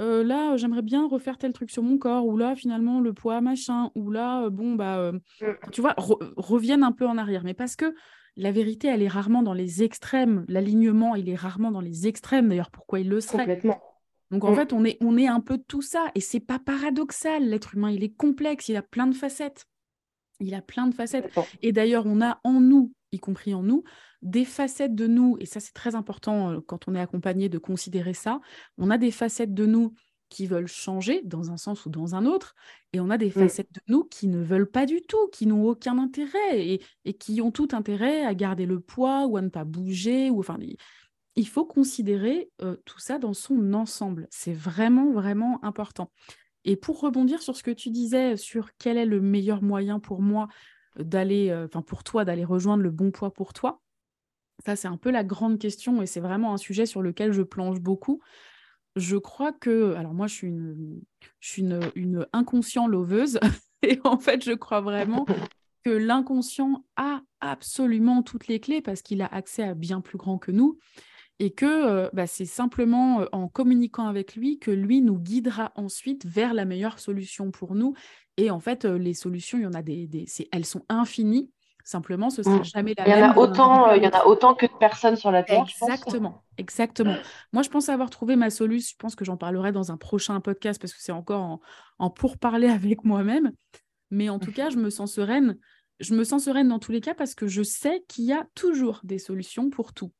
euh, 0.00 0.22
là, 0.22 0.56
j'aimerais 0.56 0.82
bien 0.82 1.08
refaire 1.08 1.38
tel 1.38 1.52
truc 1.52 1.72
sur 1.72 1.82
mon 1.82 1.98
corps, 1.98 2.24
ou 2.26 2.36
là, 2.36 2.54
finalement, 2.54 3.00
le 3.00 3.12
poids, 3.12 3.40
machin, 3.40 3.90
ou 3.96 4.12
là, 4.12 4.48
bon, 4.48 4.74
bah, 4.74 5.10
mmh. 5.12 5.70
tu 5.72 5.80
vois, 5.80 5.96
reviennent 5.98 6.84
un 6.84 6.92
peu 6.92 7.06
en 7.06 7.18
arrière. 7.18 7.42
Mais 7.42 7.54
parce 7.54 7.74
que 7.74 7.94
la 8.36 8.52
vérité, 8.52 8.86
elle 8.86 9.02
est 9.02 9.08
rarement 9.08 9.42
dans 9.42 9.54
les 9.54 9.82
extrêmes. 9.82 10.44
L'alignement, 10.46 11.16
il 11.16 11.28
est 11.28 11.34
rarement 11.34 11.72
dans 11.72 11.80
les 11.80 12.06
extrêmes. 12.06 12.48
D'ailleurs, 12.48 12.70
pourquoi 12.70 13.00
il 13.00 13.08
le 13.08 13.20
serait? 13.20 13.38
Complètement. 13.38 13.80
Donc 14.34 14.44
en 14.44 14.52
mm. 14.52 14.56
fait, 14.56 14.72
on 14.72 14.84
est, 14.84 14.98
on 15.00 15.16
est 15.16 15.28
un 15.28 15.40
peu 15.40 15.58
tout 15.58 15.82
ça. 15.82 16.10
Et 16.14 16.20
c'est 16.20 16.40
pas 16.40 16.58
paradoxal. 16.58 17.48
L'être 17.48 17.74
humain, 17.74 17.90
il 17.90 18.02
est 18.02 18.14
complexe, 18.14 18.68
il 18.68 18.76
a 18.76 18.82
plein 18.82 19.06
de 19.06 19.14
facettes. 19.14 19.66
Il 20.40 20.54
a 20.54 20.60
plein 20.60 20.88
de 20.88 20.94
facettes. 20.94 21.32
Et 21.62 21.72
d'ailleurs, 21.72 22.06
on 22.06 22.20
a 22.20 22.40
en 22.42 22.60
nous, 22.60 22.92
y 23.12 23.20
compris 23.20 23.54
en 23.54 23.62
nous, 23.62 23.84
des 24.22 24.44
facettes 24.44 24.96
de 24.96 25.06
nous, 25.06 25.36
et 25.38 25.46
ça 25.46 25.60
c'est 25.60 25.74
très 25.74 25.94
important 25.94 26.50
euh, 26.50 26.60
quand 26.66 26.88
on 26.88 26.94
est 26.94 27.00
accompagné 27.00 27.48
de 27.48 27.58
considérer 27.58 28.14
ça, 28.14 28.40
on 28.78 28.90
a 28.90 28.96
des 28.96 29.10
facettes 29.10 29.52
de 29.52 29.66
nous 29.66 29.92
qui 30.30 30.46
veulent 30.46 30.66
changer 30.66 31.20
dans 31.24 31.50
un 31.50 31.58
sens 31.58 31.84
ou 31.84 31.90
dans 31.90 32.14
un 32.14 32.24
autre, 32.24 32.54
et 32.94 33.00
on 33.00 33.10
a 33.10 33.18
des 33.18 33.28
mm. 33.28 33.32
facettes 33.32 33.72
de 33.72 33.80
nous 33.86 34.04
qui 34.04 34.26
ne 34.26 34.42
veulent 34.42 34.70
pas 34.70 34.86
du 34.86 35.02
tout, 35.02 35.28
qui 35.30 35.46
n'ont 35.46 35.62
aucun 35.64 35.98
intérêt, 35.98 36.58
et, 36.58 36.82
et, 37.04 37.14
qui 37.14 37.40
ont 37.42 37.52
tout 37.52 37.68
intérêt 37.72 38.24
à 38.24 38.34
garder 38.34 38.66
le 38.66 38.80
poids 38.80 39.26
ou 39.26 39.36
à 39.36 39.42
ne 39.42 39.50
pas 39.50 39.64
bouger, 39.64 40.30
ou 40.30 40.40
enfin, 40.40 40.56
il 40.60 40.76
faut 41.42 41.64
considérer 41.64 42.50
tout 42.84 42.98
ça 42.98 43.18
dans 43.18 43.34
son 43.34 43.74
ensemble. 43.74 44.28
C'est 44.30 44.52
vraiment, 44.52 45.10
vraiment 45.12 45.58
important. 45.64 46.12
Et 46.64 46.76
pour 46.76 47.00
rebondir 47.00 47.42
sur 47.42 47.56
ce 47.56 47.62
que 47.62 47.70
tu 47.70 47.90
disais, 47.90 48.36
sur 48.36 48.70
quel 48.78 48.96
est 48.96 49.06
le 49.06 49.20
meilleur 49.20 49.62
moyen 49.62 49.98
pour 49.98 50.22
moi 50.22 50.48
d'aller, 50.98 51.52
enfin 51.66 51.82
pour 51.82 52.04
toi, 52.04 52.24
d'aller 52.24 52.44
rejoindre 52.44 52.82
le 52.82 52.90
bon 52.90 53.10
poids 53.10 53.32
pour 53.32 53.52
toi, 53.52 53.82
ça 54.64 54.76
c'est 54.76 54.88
un 54.88 54.96
peu 54.96 55.10
la 55.10 55.24
grande 55.24 55.58
question 55.58 56.02
et 56.02 56.06
c'est 56.06 56.20
vraiment 56.20 56.52
un 56.52 56.56
sujet 56.56 56.86
sur 56.86 57.02
lequel 57.02 57.32
je 57.32 57.42
plonge 57.42 57.80
beaucoup. 57.80 58.20
Je 58.96 59.16
crois 59.16 59.52
que, 59.52 59.94
alors 59.94 60.14
moi 60.14 60.26
je 60.26 60.34
suis 60.34 60.48
une, 60.48 61.00
je 61.40 61.48
suis 61.48 61.62
une, 61.62 61.80
une 61.94 62.26
inconscient 62.32 62.86
loveuse 62.86 63.40
et 63.82 63.98
en 64.04 64.18
fait 64.18 64.44
je 64.44 64.52
crois 64.52 64.80
vraiment 64.80 65.26
que 65.84 65.90
l'inconscient 65.90 66.84
a 66.96 67.20
absolument 67.40 68.22
toutes 68.22 68.46
les 68.46 68.60
clés 68.60 68.80
parce 68.80 69.02
qu'il 69.02 69.20
a 69.20 69.26
accès 69.26 69.64
à 69.64 69.74
bien 69.74 70.00
plus 70.00 70.16
grand 70.16 70.38
que 70.38 70.52
nous 70.52 70.78
et 71.38 71.50
que 71.50 72.14
bah, 72.14 72.26
c'est 72.26 72.44
simplement 72.44 73.24
en 73.32 73.48
communiquant 73.48 74.06
avec 74.06 74.36
lui 74.36 74.58
que 74.58 74.70
lui 74.70 75.00
nous 75.00 75.18
guidera 75.18 75.72
ensuite 75.74 76.24
vers 76.26 76.54
la 76.54 76.64
meilleure 76.64 76.98
solution 76.98 77.50
pour 77.50 77.74
nous. 77.74 77.94
Et 78.36 78.50
en 78.50 78.60
fait, 78.60 78.84
les 78.84 79.14
solutions, 79.14 79.58
il 79.58 79.62
y 79.62 79.66
en 79.66 79.74
a 79.74 79.82
des, 79.82 80.06
des 80.06 80.26
elles 80.52 80.64
sont 80.64 80.84
infinies. 80.88 81.50
Simplement, 81.86 82.30
ce 82.30 82.42
sera 82.42 82.60
mmh. 82.60 82.64
jamais 82.64 82.94
la 82.96 83.06
il 83.06 83.10
y 83.10 83.14
même. 83.14 83.30
En 83.30 83.32
a 83.34 83.36
autant, 83.36 83.92
il 83.92 84.02
y 84.02 84.06
en 84.06 84.10
a 84.10 84.24
autant 84.24 84.54
que 84.54 84.64
de 84.64 84.72
personnes 84.78 85.16
sur 85.16 85.30
la 85.30 85.42
Terre. 85.42 85.66
Exactement, 85.68 86.42
exactement. 86.56 87.16
Moi, 87.52 87.62
je 87.62 87.68
pense 87.68 87.90
avoir 87.90 88.08
trouvé 88.08 88.36
ma 88.36 88.48
solution. 88.48 88.94
Je 88.94 88.96
pense 88.98 89.14
que 89.14 89.24
j'en 89.24 89.36
parlerai 89.36 89.70
dans 89.70 89.92
un 89.92 89.98
prochain 89.98 90.40
podcast 90.40 90.80
parce 90.80 90.94
que 90.94 91.02
c'est 91.02 91.12
encore 91.12 91.42
en, 91.42 91.60
en 91.98 92.10
pourparler 92.10 92.68
avec 92.70 93.04
moi-même. 93.04 93.52
Mais 94.10 94.30
en 94.30 94.38
tout 94.38 94.52
cas, 94.52 94.70
je 94.70 94.76
me 94.76 94.88
sens 94.88 95.12
sereine 95.12 95.58
je 96.00 96.14
me 96.14 96.24
sens 96.24 96.44
sereine 96.44 96.68
dans 96.68 96.78
tous 96.78 96.92
les 96.92 97.00
cas 97.00 97.14
parce 97.14 97.34
que 97.34 97.46
je 97.46 97.62
sais 97.62 98.04
qu'il 98.08 98.24
y 98.24 98.32
a 98.32 98.46
toujours 98.54 99.00
des 99.04 99.18
solutions 99.18 99.70
pour 99.70 99.92
tout. 99.92 100.12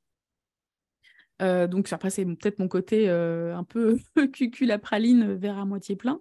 Euh, 1.44 1.66
donc 1.66 1.92
après, 1.92 2.10
c'est 2.10 2.24
peut-être 2.24 2.58
mon 2.58 2.68
côté 2.68 3.08
euh, 3.08 3.54
un 3.54 3.64
peu 3.64 3.98
cucul 4.32 4.68
la 4.68 4.78
praline, 4.78 5.34
vers 5.34 5.58
à 5.58 5.64
moitié 5.64 5.94
plein. 5.94 6.20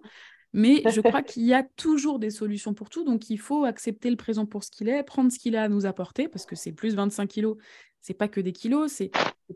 Mais 0.52 0.82
je 0.88 1.00
crois 1.00 1.22
qu'il 1.22 1.44
y 1.44 1.54
a 1.54 1.62
toujours 1.62 2.18
des 2.18 2.30
solutions 2.30 2.74
pour 2.74 2.90
tout. 2.90 3.04
Donc 3.04 3.30
il 3.30 3.38
faut 3.38 3.64
accepter 3.64 4.10
le 4.10 4.16
présent 4.16 4.46
pour 4.46 4.62
ce 4.62 4.70
qu'il 4.70 4.88
est, 4.88 5.02
prendre 5.02 5.32
ce 5.32 5.38
qu'il 5.38 5.56
a 5.56 5.64
à 5.64 5.68
nous 5.68 5.86
apporter, 5.86 6.28
parce 6.28 6.46
que 6.46 6.54
c'est 6.54 6.72
plus 6.72 6.94
25 6.94 7.26
kilos, 7.26 7.56
c'est 8.00 8.14
pas 8.14 8.28
que 8.28 8.40
des 8.40 8.52
kilos, 8.52 8.92
c'est 8.92 9.10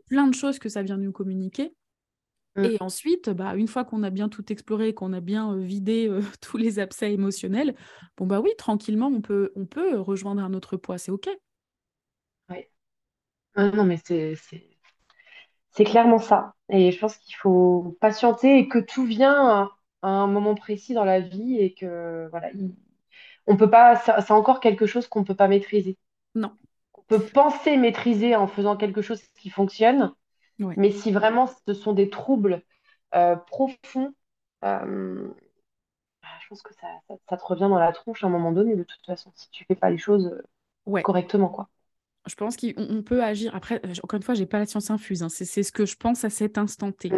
plein 0.07 0.27
de 0.27 0.33
choses 0.33 0.59
que 0.59 0.69
ça 0.69 0.81
vient 0.81 0.97
nous 0.97 1.11
communiquer. 1.11 1.73
Mm. 2.55 2.63
Et 2.65 2.77
ensuite, 2.81 3.29
bah, 3.29 3.55
une 3.55 3.67
fois 3.67 3.85
qu'on 3.85 4.01
a 4.01 4.09
bien 4.09 4.27
tout 4.27 4.51
exploré, 4.51 4.93
qu'on 4.93 5.13
a 5.13 5.21
bien 5.21 5.53
euh, 5.53 5.59
vidé 5.59 6.09
tous 6.41 6.57
les 6.57 6.79
abcès 6.79 7.13
émotionnels, 7.13 7.75
bon 8.17 8.25
bah 8.25 8.41
oui, 8.41 8.49
tranquillement, 8.57 9.07
on 9.07 9.21
peut, 9.21 9.51
on 9.55 9.65
peut 9.65 9.99
rejoindre 9.99 10.41
un 10.41 10.53
autre 10.53 10.75
poids, 10.77 10.97
c'est 10.97 11.11
OK. 11.11 11.29
Oui. 12.49 12.65
non, 13.55 13.85
mais 13.85 13.99
c'est 14.03 14.35
c'est 15.79 15.85
clairement 15.85 16.19
ça. 16.19 16.55
Et 16.67 16.91
je 16.91 16.99
pense 16.99 17.15
qu'il 17.15 17.35
faut 17.35 17.95
patienter 18.01 18.57
et 18.57 18.67
que 18.67 18.79
tout 18.79 19.05
vient 19.05 19.71
à 20.01 20.07
un 20.09 20.27
moment 20.27 20.53
précis 20.53 20.93
dans 20.93 21.05
la 21.05 21.21
vie 21.21 21.57
et 21.57 21.73
que 21.73 22.27
voilà, 22.31 22.49
on 23.47 23.55
peut 23.55 23.69
pas, 23.69 23.95
c'est 23.95 24.31
encore 24.31 24.59
quelque 24.59 24.85
chose 24.85 25.07
qu'on 25.07 25.21
ne 25.21 25.25
peut 25.25 25.35
pas 25.35 25.47
maîtriser. 25.47 25.97
Non. 26.35 26.51
On 26.95 27.01
peut 27.03 27.21
penser 27.21 27.77
maîtriser 27.77 28.35
en 28.35 28.45
faisant 28.45 28.75
quelque 28.75 29.01
chose 29.01 29.21
qui 29.39 29.49
fonctionne, 29.49 30.13
mais 30.59 30.91
si 30.91 31.13
vraiment 31.13 31.47
ce 31.47 31.73
sont 31.73 31.93
des 31.93 32.09
troubles 32.09 32.61
euh, 33.15 33.37
profonds, 33.37 34.13
euh, 34.65 35.29
je 36.41 36.47
pense 36.49 36.61
que 36.61 36.73
ça, 36.73 37.37
te 37.37 37.45
revient 37.45 37.61
dans 37.61 37.79
la 37.79 37.93
tronche 37.93 38.21
à 38.21 38.27
un 38.27 38.31
moment 38.31 38.51
donné, 38.51 38.75
de 38.75 38.83
toute 38.83 39.05
façon, 39.05 39.31
si 39.33 39.49
tu 39.49 39.63
fais 39.63 39.75
pas 39.75 39.89
les 39.89 39.97
choses 39.97 40.43
correctement, 41.03 41.47
quoi 41.47 41.69
je 42.29 42.35
pense 42.35 42.55
qu'on 42.57 43.01
peut 43.01 43.23
agir. 43.23 43.55
Après, 43.55 43.81
euh, 43.85 43.93
encore 44.03 44.17
une 44.17 44.23
fois, 44.23 44.35
j'ai 44.35 44.45
pas 44.45 44.59
la 44.59 44.65
science 44.65 44.91
infuse. 44.91 45.23
Hein. 45.23 45.29
C'est 45.29 45.63
ce 45.63 45.71
que 45.71 45.85
je 45.85 45.95
pense 45.95 46.23
à 46.23 46.29
cet 46.29 46.57
instant 46.57 46.91
T. 46.91 47.11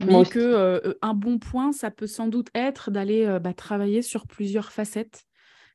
Mais 0.00 0.24
que 0.24 0.40
euh, 0.40 0.80
euh, 0.84 0.94
un 1.02 1.14
bon 1.14 1.38
point, 1.38 1.72
ça 1.72 1.90
peut 1.90 2.08
sans 2.08 2.26
doute 2.26 2.48
être 2.54 2.90
d'aller 2.90 3.38
bah, 3.40 3.54
travailler 3.54 4.02
sur 4.02 4.26
plusieurs 4.26 4.72
facettes, 4.72 5.24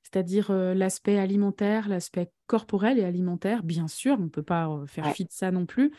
c'est-à-dire 0.03 0.51
l'aspect 0.51 1.18
alimentaire, 1.18 1.88
l'aspect 1.88 2.30
corporel 2.47 2.99
et 2.99 3.05
alimentaire, 3.05 3.64
bien 3.64 3.88
sûr, 3.88 4.18
on 4.20 4.24
ne 4.24 4.30
peut 4.30 4.43
pas 4.43 4.70
faire 4.88 5.12
fi 5.14 5.24
de 5.24 5.32
ça 5.32 5.51
non 5.51 5.66
plus. 5.66 5.93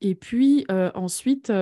Et 0.00 0.14
puis 0.14 0.66
ensuite, 0.70 1.52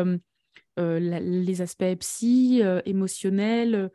les 0.77 1.63
aspects 1.63 1.95
psy, 1.99 2.63
émotionnels, 2.85 3.91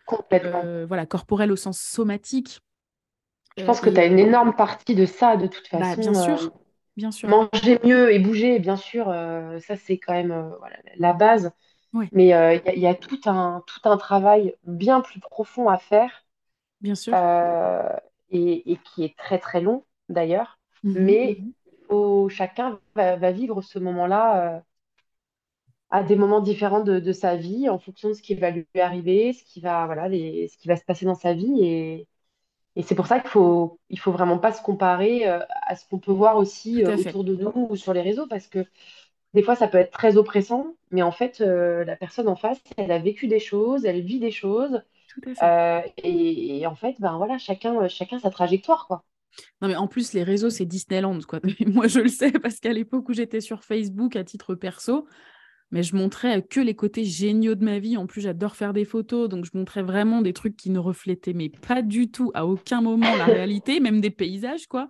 voilà, 0.87 1.05
corporels 1.05 1.51
au 1.53 1.57
sens 1.57 1.79
somatique. 1.79 2.59
Je 3.59 3.65
pense 3.65 3.81
que 3.81 3.89
tu 3.89 3.99
as 3.99 4.05
une 4.05 4.19
énorme 4.19 4.53
partie 4.53 4.95
de 4.95 5.05
ça, 5.05 5.37
de 5.37 5.47
toute 5.47 5.69
bah, 5.71 5.79
façon. 5.79 5.99
bien 5.99 6.13
sûr, 6.13 6.43
euh, 6.43 6.49
bien 6.97 7.11
sûr. 7.11 7.29
Manger 7.29 7.79
mieux 7.83 8.13
et 8.13 8.19
bouger, 8.19 8.59
bien 8.59 8.77
sûr, 8.77 9.09
euh, 9.09 9.59
ça 9.59 9.75
c'est 9.75 9.97
quand 9.97 10.13
même 10.13 10.31
euh, 10.31 10.49
la 10.97 11.13
base. 11.13 11.51
Mais 12.11 12.27
il 12.27 12.79
y, 12.79 12.87
a 12.87 12.93
tout 12.93 13.19
un, 13.25 13.63
tout 13.65 13.89
un 13.89 13.97
travail 13.97 14.53
bien 14.63 15.01
plus 15.01 15.19
profond 15.19 15.69
à 15.69 15.77
faire. 15.77 16.23
Bien 16.81 16.95
sûr. 16.95 17.15
Et, 18.31 18.77
qui 18.85 19.03
est 19.03 19.17
très 19.17 19.39
très 19.39 19.59
long 19.59 19.85
d'ailleurs. 20.07 20.59
Mhm, 20.83 20.95
Mais 20.99 21.39
mhm. 21.89 22.29
chacun 22.29 22.79
va, 22.95 23.31
vivre 23.31 23.61
ce 23.63 23.79
moment-là 23.79 24.61
à 25.89 26.03
des 26.03 26.15
moments 26.15 26.41
différents 26.41 26.81
de, 26.81 27.11
sa 27.11 27.35
vie, 27.35 27.69
en 27.69 27.79
fonction 27.79 28.09
de 28.09 28.13
ce 28.13 28.21
qui 28.21 28.35
va 28.35 28.51
lui 28.51 28.67
arriver, 28.79 29.33
ce 29.33 29.43
qui 29.43 29.59
va, 29.61 29.87
voilà, 29.87 30.07
ce 30.09 30.57
qui 30.57 30.67
va 30.67 30.75
se 30.75 30.85
passer 30.85 31.05
dans 31.05 31.15
sa 31.15 31.33
vie. 31.33 31.65
Et, 31.65 32.07
et 32.75 32.83
c'est 32.83 32.95
pour 32.95 33.07
ça 33.07 33.19
qu'il 33.19 33.29
faut, 33.29 33.79
il 33.89 33.99
faut 33.99 34.11
vraiment 34.11 34.37
pas 34.37 34.53
se 34.53 34.61
comparer 34.61 35.27
euh, 35.27 35.39
à 35.67 35.75
ce 35.75 35.87
qu'on 35.87 35.99
peut 35.99 36.11
voir 36.11 36.37
aussi 36.37 36.83
euh, 36.83 36.95
autour 36.97 37.23
de 37.23 37.35
nous 37.35 37.67
ou 37.69 37.75
sur 37.75 37.93
les 37.93 38.01
réseaux, 38.01 38.27
parce 38.27 38.47
que 38.47 38.65
des 39.33 39.43
fois, 39.43 39.55
ça 39.55 39.67
peut 39.67 39.77
être 39.77 39.91
très 39.91 40.17
oppressant, 40.17 40.75
mais 40.91 41.01
en 41.01 41.11
fait, 41.11 41.41
euh, 41.41 41.83
la 41.83 41.95
personne 41.95 42.27
en 42.27 42.35
face, 42.35 42.59
elle 42.77 42.91
a 42.91 42.97
vécu 42.97 43.27
des 43.27 43.39
choses, 43.39 43.85
elle 43.85 44.01
vit 44.01 44.19
des 44.19 44.31
choses. 44.31 44.81
Et, 46.03 46.65
en 46.65 46.75
fait, 46.75 46.95
ben 46.99 47.17
voilà, 47.17 47.37
chacun, 47.37 47.87
chacun 47.87 48.19
sa 48.19 48.29
trajectoire, 48.29 48.87
quoi. 48.87 49.03
Non, 49.61 49.67
mais 49.67 49.75
en 49.75 49.87
plus, 49.87 50.13
les 50.13 50.23
réseaux, 50.23 50.49
c'est 50.49 50.65
Disneyland, 50.65 51.19
quoi. 51.27 51.39
Moi, 51.67 51.87
je 51.87 51.99
le 51.99 52.07
sais 52.07 52.31
parce 52.31 52.59
qu'à 52.59 52.73
l'époque 52.73 53.07
où 53.09 53.13
j'étais 53.13 53.41
sur 53.41 53.63
Facebook 53.63 54.15
à 54.15 54.23
titre 54.23 54.55
perso, 54.55 55.05
mais 55.71 55.83
je 55.83 55.95
montrais 55.95 56.41
que 56.41 56.59
les 56.59 56.75
côtés 56.75 57.03
géniaux 57.03 57.55
de 57.55 57.63
ma 57.63 57.79
vie. 57.79 57.97
En 57.97 58.07
plus, 58.07 58.21
j'adore 58.21 58.55
faire 58.55 58.73
des 58.73 58.85
photos, 58.85 59.29
donc 59.29 59.45
je 59.45 59.51
montrais 59.53 59.83
vraiment 59.83 60.21
des 60.21 60.33
trucs 60.33 60.57
qui 60.57 60.69
ne 60.69 60.79
reflétaient 60.79 61.33
mais 61.33 61.49
pas 61.49 61.81
du 61.81 62.09
tout, 62.09 62.31
à 62.33 62.45
aucun 62.45 62.81
moment, 62.81 63.15
la 63.15 63.25
réalité, 63.25 63.79
même 63.79 64.01
des 64.01 64.09
paysages, 64.09 64.67
quoi. 64.67 64.89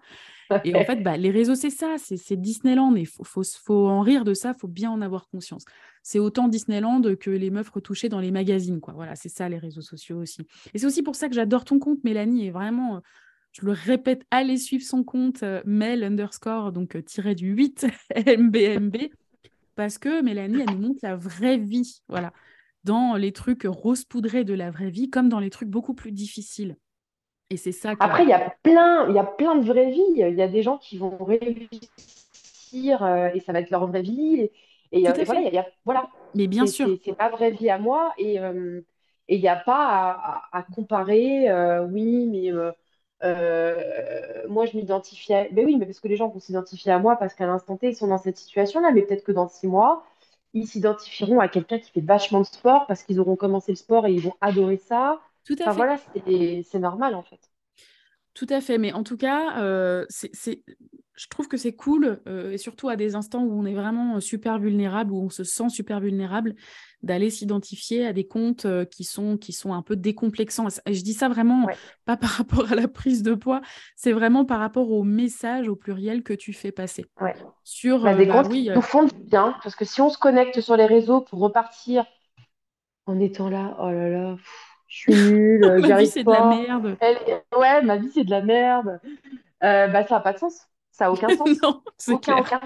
Et 0.63 0.75
en 0.75 0.83
fait, 0.83 1.03
bah, 1.03 1.15
les 1.15 1.29
réseaux, 1.29 1.53
c'est 1.53 1.69
ça, 1.69 1.95
c'est 1.97 2.35
Disneyland. 2.35 2.95
Et 2.95 3.01
il 3.01 3.07
faut, 3.07 3.23
faut, 3.23 3.43
faut, 3.43 3.87
en 3.87 4.01
rire 4.01 4.23
de 4.23 4.33
ça, 4.33 4.53
il 4.55 4.59
faut 4.59 4.67
bien 4.67 4.89
en 4.89 5.01
avoir 5.01 5.27
conscience. 5.29 5.63
C'est 6.01 6.17
autant 6.17 6.47
Disneyland 6.47 7.01
que 7.19 7.29
les 7.29 7.51
meufs 7.51 7.69
retouchées 7.69 8.09
dans 8.09 8.19
les 8.19 8.31
magazines, 8.31 8.79
quoi. 8.79 8.95
Voilà, 8.95 9.15
c'est 9.15 9.29
ça, 9.29 9.47
les 9.47 9.59
réseaux 9.59 9.81
sociaux 9.81 10.17
aussi. 10.17 10.41
Et 10.73 10.79
c'est 10.79 10.87
aussi 10.87 11.03
pour 11.03 11.15
ça 11.15 11.29
que 11.29 11.35
j'adore 11.35 11.65
ton 11.65 11.77
compte, 11.77 12.03
Mélanie, 12.03 12.47
et 12.47 12.51
vraiment... 12.51 12.97
Euh, 12.97 12.99
je 13.51 13.65
le 13.65 13.71
répète, 13.71 14.25
allez 14.29 14.57
suivre 14.57 14.83
son 14.83 15.03
compte 15.03 15.41
euh, 15.41 15.61
Mel 15.65 16.03
underscore, 16.03 16.71
donc 16.71 16.95
euh, 16.95 17.01
tiré 17.01 17.33
du 17.33 17.47
8 17.47 17.87
MBMB 18.37 18.95
parce 19.79 19.97
que 19.97 20.21
Mélanie, 20.21 20.59
elle 20.59 20.75
nous 20.75 20.87
montre 20.87 20.99
la 21.03 21.15
vraie 21.15 21.55
vie, 21.55 22.01
voilà, 22.09 22.33
dans 22.83 23.15
les 23.15 23.31
trucs 23.31 23.63
rose 23.63 24.03
poudrés 24.03 24.43
de 24.43 24.53
la 24.53 24.71
vraie 24.71 24.89
vie, 24.89 25.09
comme 25.09 25.29
dans 25.29 25.39
les 25.39 25.49
trucs 25.49 25.69
beaucoup 25.69 25.93
plus 25.93 26.11
difficiles. 26.11 26.75
Et 27.49 27.55
c'est 27.55 27.71
ça. 27.71 27.93
Après, 27.97 28.23
il 28.23 28.29
y 28.29 28.33
a 28.33 28.53
plein, 28.61 29.07
il 29.07 29.15
y 29.15 29.19
a 29.19 29.23
plein 29.23 29.55
de 29.55 29.65
vraies 29.65 29.91
vies. 29.91 30.03
Il 30.17 30.35
y 30.35 30.41
a 30.41 30.49
des 30.49 30.63
gens 30.63 30.79
qui 30.79 30.97
vont 30.97 31.23
réussir 31.23 33.01
euh, 33.05 33.29
et 33.33 33.39
ça 33.39 33.53
va 33.53 33.61
être 33.61 33.69
leur 33.69 33.87
vraie 33.87 34.01
vie. 34.01 34.49
Et, 34.91 35.07
euh, 35.07 35.13
voilà, 35.23 35.39
il 35.43 35.53
y 35.53 35.57
a, 35.57 35.65
voilà. 35.85 36.09
Mais 36.35 36.47
bien 36.47 36.67
sûr. 36.67 36.97
C'est 37.05 37.17
ma 37.17 37.29
vraie 37.29 37.51
vie 37.51 37.69
à 37.69 37.79
moi 37.79 38.13
et 38.17 38.37
euh, 38.37 38.81
il 39.29 39.39
n'y 39.39 39.47
a 39.47 39.55
pas 39.55 40.41
à, 40.51 40.59
à 40.59 40.63
comparer. 40.63 41.47
oui, 41.89 42.25
mais 42.25 42.51
euh, 43.23 44.47
moi, 44.47 44.65
je 44.65 44.77
m'identifiais. 44.77 45.49
Ben 45.51 45.65
oui, 45.65 45.75
mais 45.77 45.85
parce 45.85 45.99
que 45.99 46.07
les 46.07 46.15
gens 46.15 46.29
vont 46.29 46.39
s'identifier 46.39 46.91
à 46.91 46.99
moi 46.99 47.15
parce 47.17 47.33
qu'à 47.33 47.45
l'instant 47.45 47.77
T, 47.77 47.89
ils 47.89 47.95
sont 47.95 48.07
dans 48.07 48.17
cette 48.17 48.37
situation-là. 48.37 48.91
Mais 48.91 49.01
peut-être 49.01 49.23
que 49.23 49.31
dans 49.31 49.47
six 49.47 49.67
mois, 49.67 50.03
ils 50.53 50.67
s'identifieront 50.67 51.39
à 51.39 51.47
quelqu'un 51.47 51.79
qui 51.79 51.91
fait 51.91 52.01
vachement 52.01 52.39
de 52.41 52.45
sport 52.45 52.87
parce 52.87 53.03
qu'ils 53.03 53.19
auront 53.19 53.35
commencé 53.35 53.71
le 53.71 53.77
sport 53.77 54.07
et 54.07 54.13
ils 54.13 54.21
vont 54.21 54.35
adorer 54.41 54.77
ça. 54.77 55.19
Tout 55.45 55.55
à 55.59 55.71
fait. 55.71 55.75
Voilà, 55.75 55.97
c'est 56.25 56.79
normal 56.79 57.15
en 57.15 57.23
fait. 57.23 57.39
Tout 58.33 58.47
à 58.49 58.61
fait. 58.61 58.77
Mais 58.77 58.93
en 58.93 59.03
tout 59.03 59.17
cas, 59.17 59.61
euh, 59.61 60.05
c'est 60.09 60.63
je 61.19 61.27
trouve 61.27 61.49
que 61.49 61.57
c'est 61.57 61.73
cool, 61.73 62.21
euh, 62.27 62.51
et 62.51 62.57
surtout 62.57 62.87
à 62.87 62.95
des 62.95 63.15
instants 63.15 63.43
où 63.43 63.51
on 63.51 63.65
est 63.65 63.73
vraiment 63.73 64.21
super 64.21 64.57
vulnérable, 64.57 65.11
où 65.11 65.25
on 65.25 65.29
se 65.29 65.43
sent 65.43 65.67
super 65.67 65.99
vulnérable, 65.99 66.55
d'aller 67.03 67.29
s'identifier 67.29 68.07
à 68.07 68.13
des 68.13 68.25
comptes 68.25 68.63
euh, 68.63 68.85
qui, 68.85 69.03
sont, 69.03 69.35
qui 69.35 69.51
sont 69.51 69.73
un 69.73 69.81
peu 69.81 69.97
décomplexants. 69.97 70.67
Et 70.85 70.93
je 70.93 71.03
dis 71.03 71.11
ça 71.11 71.27
vraiment 71.27 71.67
pas 72.05 72.15
par 72.15 72.29
rapport 72.29 72.71
à 72.71 72.75
la 72.75 72.87
prise 72.87 73.21
de 73.21 73.33
poids, 73.33 73.59
c'est 73.97 74.13
vraiment 74.13 74.45
par 74.45 74.59
rapport 74.59 74.89
au 74.91 75.03
message 75.03 75.67
au 75.67 75.75
pluriel 75.75 76.23
que 76.23 76.31
tu 76.31 76.53
fais 76.53 76.71
passer. 76.71 77.05
Sur 77.65 78.03
bah, 78.03 78.15
des 78.15 78.25
bah 78.25 78.41
comptes 78.41 78.53
qui 78.53 78.69
nous 78.69 78.81
font 78.81 79.09
bien, 79.25 79.57
parce 79.61 79.75
que 79.75 79.83
si 79.83 79.99
on 79.99 80.09
se 80.09 80.17
connecte 80.17 80.61
sur 80.61 80.77
les 80.77 80.85
réseaux 80.85 81.19
pour 81.19 81.39
repartir 81.39 82.05
en 83.07 83.19
étant 83.19 83.49
là, 83.49 83.75
oh 83.81 83.91
là 83.91 84.07
là, 84.07 84.37
je 84.87 84.97
suis 84.99 85.13
nulle, 85.13 85.81
ma 85.81 85.97
vie 85.97 86.07
c'est 86.07 86.23
de 86.23 86.31
la 86.31 86.45
merde. 86.45 86.97
Ouais, 87.57 87.81
ma 87.81 87.97
vie 87.97 88.09
c'est 88.13 88.23
de 88.23 88.31
la 88.31 88.41
merde. 88.41 89.01
bah 89.59 90.07
ça 90.07 90.15
n'a 90.15 90.21
pas 90.21 90.31
de 90.31 90.37
sens. 90.37 90.69
Ça 90.99 91.05
n'a 91.05 91.11
aucun 91.13 91.31
sens. 91.33 91.61
non, 91.63 91.83
aucun, 92.07 92.37
aucun. 92.37 92.61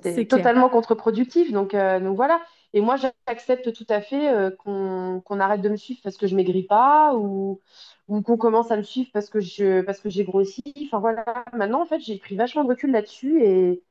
C'est 0.00 0.26
totalement 0.28 0.68
contre-productif. 0.68 1.52
Donc, 1.52 1.74
euh, 1.74 1.98
donc 2.00 2.16
voilà. 2.16 2.40
Et 2.72 2.80
moi, 2.80 2.96
j'accepte 2.96 3.72
tout 3.72 3.86
à 3.88 4.00
fait 4.00 4.28
euh, 4.32 4.50
qu'on 4.50 5.40
arrête 5.40 5.60
de 5.62 5.68
me 5.68 5.76
suivre 5.76 6.00
parce 6.02 6.16
que 6.16 6.26
je 6.26 6.36
maigris 6.36 6.64
pas 6.64 7.14
ou, 7.16 7.60
ou 8.08 8.22
qu'on 8.22 8.36
commence 8.36 8.70
à 8.70 8.76
me 8.76 8.82
suivre 8.82 9.10
parce 9.12 9.30
que 9.30 9.40
je 9.40 9.80
parce 9.82 10.00
que 10.00 10.10
j'ai 10.10 10.24
grossi. 10.24 10.62
Enfin 10.86 10.98
voilà. 11.00 11.24
Maintenant, 11.52 11.82
en 11.82 11.86
fait, 11.86 12.00
j'ai 12.00 12.18
pris 12.18 12.36
vachement 12.36 12.64
de 12.64 12.68
recul 12.68 12.90
là-dessus 12.92 13.42
et, 13.42 13.82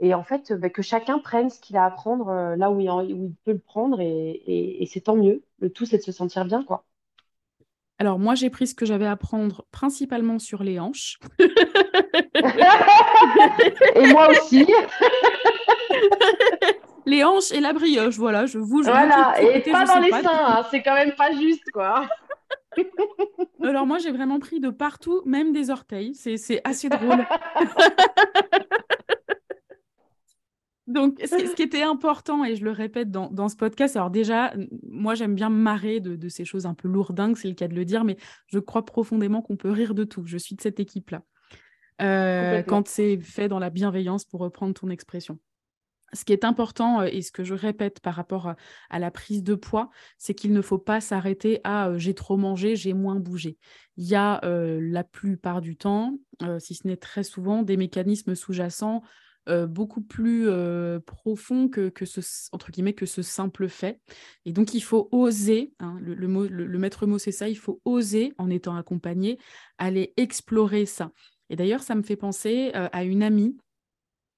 et 0.00 0.14
en 0.14 0.24
fait, 0.24 0.52
bah, 0.54 0.70
que 0.70 0.82
chacun 0.82 1.20
prenne 1.20 1.50
ce 1.50 1.60
qu'il 1.60 1.76
a 1.78 1.86
à 1.86 1.92
prendre 1.92 2.28
euh, 2.30 2.56
là 2.56 2.70
où 2.72 2.80
il, 2.80 2.90
où 3.14 3.26
il 3.28 3.36
peut 3.44 3.52
le 3.54 3.60
prendre 3.60 4.00
et, 4.02 4.82
et 4.82 4.86
c'est 4.86 5.02
tant 5.02 5.16
mieux. 5.16 5.44
Le 5.60 5.70
tout, 5.72 5.86
c'est 5.86 5.98
de 5.98 6.04
se 6.04 6.12
sentir 6.12 6.46
bien, 6.46 6.64
quoi. 6.64 6.86
Alors 8.00 8.20
moi, 8.20 8.36
j'ai 8.36 8.48
pris 8.48 8.68
ce 8.68 8.74
que 8.74 8.86
j'avais 8.86 9.06
à 9.06 9.16
prendre 9.16 9.66
principalement 9.72 10.38
sur 10.38 10.62
les 10.62 10.78
hanches. 10.78 11.18
et 11.40 11.48
moi 14.12 14.28
aussi. 14.30 14.64
les 17.06 17.24
hanches 17.24 17.50
et 17.50 17.58
la 17.60 17.72
brioche, 17.72 18.16
voilà, 18.16 18.46
je 18.46 18.58
vous. 18.58 18.84
Je 18.84 18.90
voilà, 18.90 19.34
et 19.42 19.62
pas 19.62 19.84
dans 19.84 19.98
les 19.98 20.10
seins, 20.10 20.22
hein, 20.24 20.64
c'est 20.70 20.82
quand 20.82 20.94
même 20.94 21.12
pas 21.16 21.32
juste, 21.32 21.68
quoi. 21.72 22.06
Alors 23.64 23.84
moi, 23.84 23.98
j'ai 23.98 24.12
vraiment 24.12 24.38
pris 24.38 24.60
de 24.60 24.70
partout, 24.70 25.22
même 25.26 25.52
des 25.52 25.70
orteils. 25.70 26.14
C'est 26.14 26.60
assez 26.64 26.88
drôle. 26.88 27.26
Donc, 30.88 31.20
ce, 31.20 31.54
qui 31.54 31.62
était 31.62 31.82
important, 31.82 32.44
et 32.44 32.56
je 32.56 32.64
le 32.64 32.70
répète 32.70 33.10
dans, 33.10 33.48
ce 33.48 33.56
podcast, 33.56 33.94
alors 33.96 34.10
déjà, 34.10 34.54
moi 34.82 35.14
j'aime 35.14 35.34
bien 35.34 35.50
marrer 35.50 36.00
de, 36.00 36.28
ces 36.28 36.46
choses 36.46 36.64
un 36.64 36.74
peu 36.74 36.88
lourdingues, 36.88 37.36
c'est 37.36 37.48
le 37.48 37.54
cas 37.54 37.68
de 37.68 37.74
le 37.74 37.84
dire, 37.84 38.04
mais 38.04 38.16
je 38.46 38.58
crois 38.58 38.84
profondément 38.84 39.42
qu'on 39.42 39.56
peut 39.56 39.70
rire 39.70 39.94
de 39.94 40.04
tout. 40.04 40.24
Je 40.24 40.38
suis 40.38 40.56
de 40.56 40.62
cette 40.62 40.80
équipe-là. 40.80 41.22
Euh, 42.00 42.62
quand 42.62 42.88
c'est 42.88 43.20
fait 43.20 43.48
dans 43.48 43.58
la 43.58 43.70
bienveillance, 43.70 44.24
pour 44.24 44.40
reprendre 44.40 44.72
ton 44.72 44.88
expression. 44.88 45.38
Ce 46.14 46.24
qui 46.24 46.32
est 46.32 46.44
important 46.44 47.02
euh, 47.02 47.08
et 47.12 47.20
ce 47.20 47.32
que 47.32 47.44
je 47.44 47.52
répète 47.52 48.00
par 48.00 48.14
rapport 48.14 48.54
à, 48.88 48.98
la 48.98 49.10
prise 49.10 49.42
de 49.42 49.54
poids, 49.54 49.90
c'est 50.16 50.32
qu'il 50.32 50.54
ne 50.54 50.62
faut 50.62 50.78
pas 50.78 51.02
s'arrêter 51.02 51.60
à 51.64 51.88
euh, 51.88 51.98
j'ai 51.98 52.14
trop 52.14 52.38
mangé, 52.38 52.76
j'ai 52.76 52.94
moins 52.94 53.16
bougé. 53.16 53.58
Il 53.98 54.06
y 54.06 54.14
a 54.14 54.40
la 54.42 55.04
plupart 55.04 55.60
du 55.60 55.76
temps, 55.76 56.16
si 56.60 56.76
ce 56.76 56.86
n'est 56.86 56.96
très 56.96 57.24
souvent, 57.24 57.62
des 57.62 57.76
mécanismes 57.76 58.36
sous-jacents 58.36 59.02
euh, 59.48 59.66
beaucoup 59.66 60.02
plus 60.02 60.48
euh, 60.48 61.00
profond 61.00 61.68
que, 61.68 61.90
ce, 62.04 62.20
entre 62.52 62.70
guillemets, 62.70 62.92
que 62.92 63.06
ce 63.06 63.22
simple 63.22 63.68
fait. 63.68 64.00
Et 64.44 64.52
donc, 64.52 64.74
il 64.74 64.80
faut 64.80 65.08
oser, 65.10 65.72
hein, 65.80 65.98
le, 66.00 66.28
mot, 66.28 66.46
le, 66.46 66.78
maître 66.78 67.06
mot, 67.06 67.18
c'est 67.18 67.32
ça, 67.32 67.48
il 67.48 67.56
faut 67.56 67.80
oser, 67.84 68.34
en 68.38 68.50
étant 68.50 68.76
accompagné, 68.76 69.38
aller 69.78 70.12
explorer 70.16 70.86
ça. 70.86 71.12
Et 71.50 71.56
d'ailleurs, 71.56 71.82
ça 71.82 71.94
me 71.94 72.02
fait 72.02 72.16
penser 72.16 72.72
euh, 72.74 72.88
à 72.92 73.04
une 73.04 73.22
amie, 73.22 73.56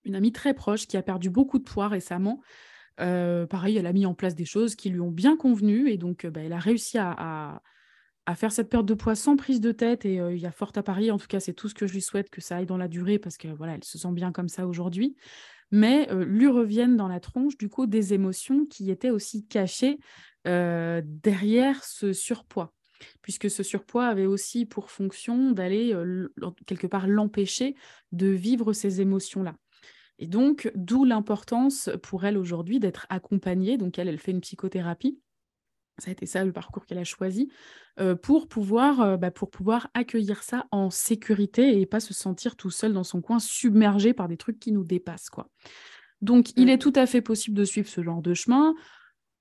une 0.04 0.14
amie 0.14 0.32
très 0.32 0.54
proche 0.54 0.86
qui 0.86 0.96
a 0.96 1.02
perdu 1.02 1.28
beaucoup 1.28 1.58
de 1.58 1.64
poids 1.64 1.88
récemment. 1.88 2.40
pareil, 2.96 3.76
elle 3.76 3.86
a 3.86 3.92
mis 3.92 4.06
en 4.06 4.14
place 4.14 4.34
des 4.34 4.44
choses 4.44 4.76
qui 4.76 4.90
lui 4.90 5.00
ont 5.00 5.10
bien 5.10 5.36
convenu 5.36 5.90
et 5.90 5.96
donc 5.96 6.26
bah, 6.26 6.40
elle 6.42 6.52
a 6.52 6.58
réussi 6.58 6.98
à 6.98 7.62
faire 8.34 8.52
cette 8.52 8.68
perte 8.68 8.86
de 8.86 8.94
poids 8.94 9.14
sans 9.14 9.36
prise 9.36 9.60
de 9.60 9.72
tête 9.72 10.04
et 10.04 10.14
il 10.16 10.38
y 10.38 10.46
a 10.46 10.52
fort 10.52 10.72
à 10.76 10.82
parier. 10.82 11.10
En 11.10 11.18
tout 11.18 11.26
cas, 11.26 11.40
c'est 11.40 11.52
tout 11.52 11.68
ce 11.68 11.74
que 11.74 11.86
je 11.86 11.92
lui 11.92 12.02
souhaite 12.02 12.30
que 12.30 12.40
ça 12.40 12.56
aille 12.56 12.66
dans 12.66 12.76
la 12.76 12.88
durée 12.88 13.18
parce 13.18 13.36
que 13.36 13.48
voilà, 13.48 13.74
elle 13.74 13.84
se 13.84 13.98
sent 13.98 14.12
bien 14.12 14.32
comme 14.32 14.48
ça 14.48 14.66
aujourd'hui. 14.66 15.16
Mais 15.70 16.08
lui 16.12 16.48
reviennent 16.48 16.96
dans 16.96 17.08
la 17.08 17.20
tronche 17.20 17.56
du 17.56 17.68
coup 17.68 17.86
des 17.86 18.12
émotions 18.12 18.66
qui 18.66 18.90
étaient 18.90 19.10
aussi 19.10 19.46
cachées 19.46 19.98
derrière 20.44 21.84
ce 21.84 22.12
surpoids, 22.12 22.72
puisque 23.22 23.50
ce 23.50 23.62
surpoids 23.62 24.06
avait 24.06 24.26
aussi 24.26 24.66
pour 24.66 24.90
fonction 24.90 25.52
d'aller 25.52 25.94
quelque 26.66 26.86
part 26.86 27.06
l'empêcher 27.06 27.76
de 28.12 28.26
vivre 28.26 28.72
ces 28.72 29.00
émotions-là. 29.00 29.54
Et 30.18 30.26
donc, 30.26 30.70
d'où 30.74 31.04
l'importance 31.04 31.88
pour 32.02 32.26
elle 32.26 32.36
aujourd'hui 32.36 32.78
d'être 32.78 33.06
accompagnée. 33.08 33.78
Donc, 33.78 33.98
elle, 33.98 34.08
elle 34.08 34.18
fait 34.18 34.32
une 34.32 34.42
psychothérapie 34.42 35.18
ça 36.00 36.10
a 36.10 36.12
été 36.12 36.26
ça 36.26 36.44
le 36.44 36.52
parcours 36.52 36.86
qu'elle 36.86 36.98
a 36.98 37.04
choisi, 37.04 37.50
euh, 37.98 38.14
pour, 38.14 38.48
pouvoir, 38.48 39.00
euh, 39.00 39.16
bah, 39.16 39.30
pour 39.30 39.50
pouvoir 39.50 39.88
accueillir 39.94 40.42
ça 40.42 40.66
en 40.70 40.90
sécurité 40.90 41.80
et 41.80 41.86
pas 41.86 42.00
se 42.00 42.14
sentir 42.14 42.56
tout 42.56 42.70
seul 42.70 42.92
dans 42.92 43.04
son 43.04 43.20
coin, 43.20 43.38
submergé 43.38 44.12
par 44.12 44.28
des 44.28 44.36
trucs 44.36 44.58
qui 44.58 44.72
nous 44.72 44.84
dépassent. 44.84 45.30
Quoi. 45.30 45.48
Donc, 46.22 46.50
il 46.56 46.66
mmh. 46.66 46.70
est 46.70 46.78
tout 46.78 46.92
à 46.96 47.06
fait 47.06 47.20
possible 47.20 47.56
de 47.56 47.64
suivre 47.64 47.88
ce 47.88 48.02
genre 48.02 48.22
de 48.22 48.34
chemin 48.34 48.74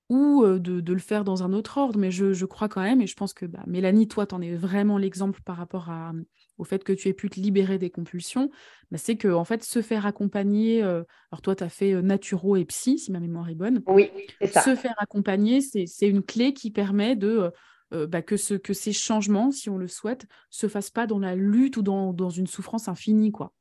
ou 0.09 0.43
de, 0.57 0.93
le 0.93 0.99
faire 0.99 1.23
dans 1.23 1.43
un 1.43 1.53
autre 1.53 1.77
ordre, 1.77 1.99
mais 1.99 2.09
je, 2.09 2.45
crois 2.45 2.67
quand 2.67 2.81
même, 2.81 2.99
et 2.99 3.07
je 3.07 3.15
pense 3.15 3.33
que 3.33 3.45
bah, 3.45 3.63
Mélanie, 3.67 4.07
toi, 4.07 4.25
tu 4.25 4.33
en 4.33 4.41
es 4.41 4.55
vraiment 4.55 4.97
l'exemple 4.97 5.41
par 5.43 5.55
rapport 5.55 5.89
à, 5.89 6.13
au 6.57 6.63
fait 6.63 6.83
que 6.83 6.91
tu 6.91 7.07
aies 7.07 7.13
pu 7.13 7.29
te 7.29 7.39
libérer 7.39 7.77
des 7.77 7.91
compulsions, 7.91 8.49
bah, 8.89 8.97
c'est 8.97 9.17
que 9.17 9.27
en 9.27 9.43
fait, 9.43 9.63
se 9.63 9.83
faire 9.83 10.07
accompagner, 10.07 10.83
euh, 10.83 11.03
alors 11.31 11.41
toi, 11.43 11.55
tu 11.55 11.63
as 11.63 11.69
fait 11.69 11.93
euh, 11.93 12.01
naturo 12.01 12.55
et 12.55 12.65
psy, 12.65 12.97
si 12.97 13.11
ma 13.11 13.19
mémoire 13.19 13.49
est 13.49 13.55
bonne. 13.55 13.83
Oui, 13.85 14.09
c'est 14.41 14.47
ça. 14.47 14.61
Se 14.61 14.75
faire 14.75 14.95
accompagner, 14.97 15.61
c'est 15.61 16.07
une 16.07 16.23
clé 16.23 16.53
qui 16.53 16.71
permet 16.71 17.15
de... 17.15 17.51
Bah, 17.91 18.21
que, 18.21 18.37
ce, 18.37 18.53
que 18.53 18.71
ces 18.71 18.93
changements, 18.93 19.49
si 19.49 19.67
on 19.67 19.79
le 19.79 19.87
souhaite, 19.87 20.27
se 20.51 20.67
fassent 20.67 20.91
pas 20.91 21.07
dans 21.07 21.17
la 21.17 21.33
lutte 21.33 21.75
ou 21.75 21.81
dans, 21.81 22.13
dans 22.13 22.29
une 22.29 22.45
souffrance 22.45 22.87
infinie, 22.87 23.31
quoi. 23.31 23.51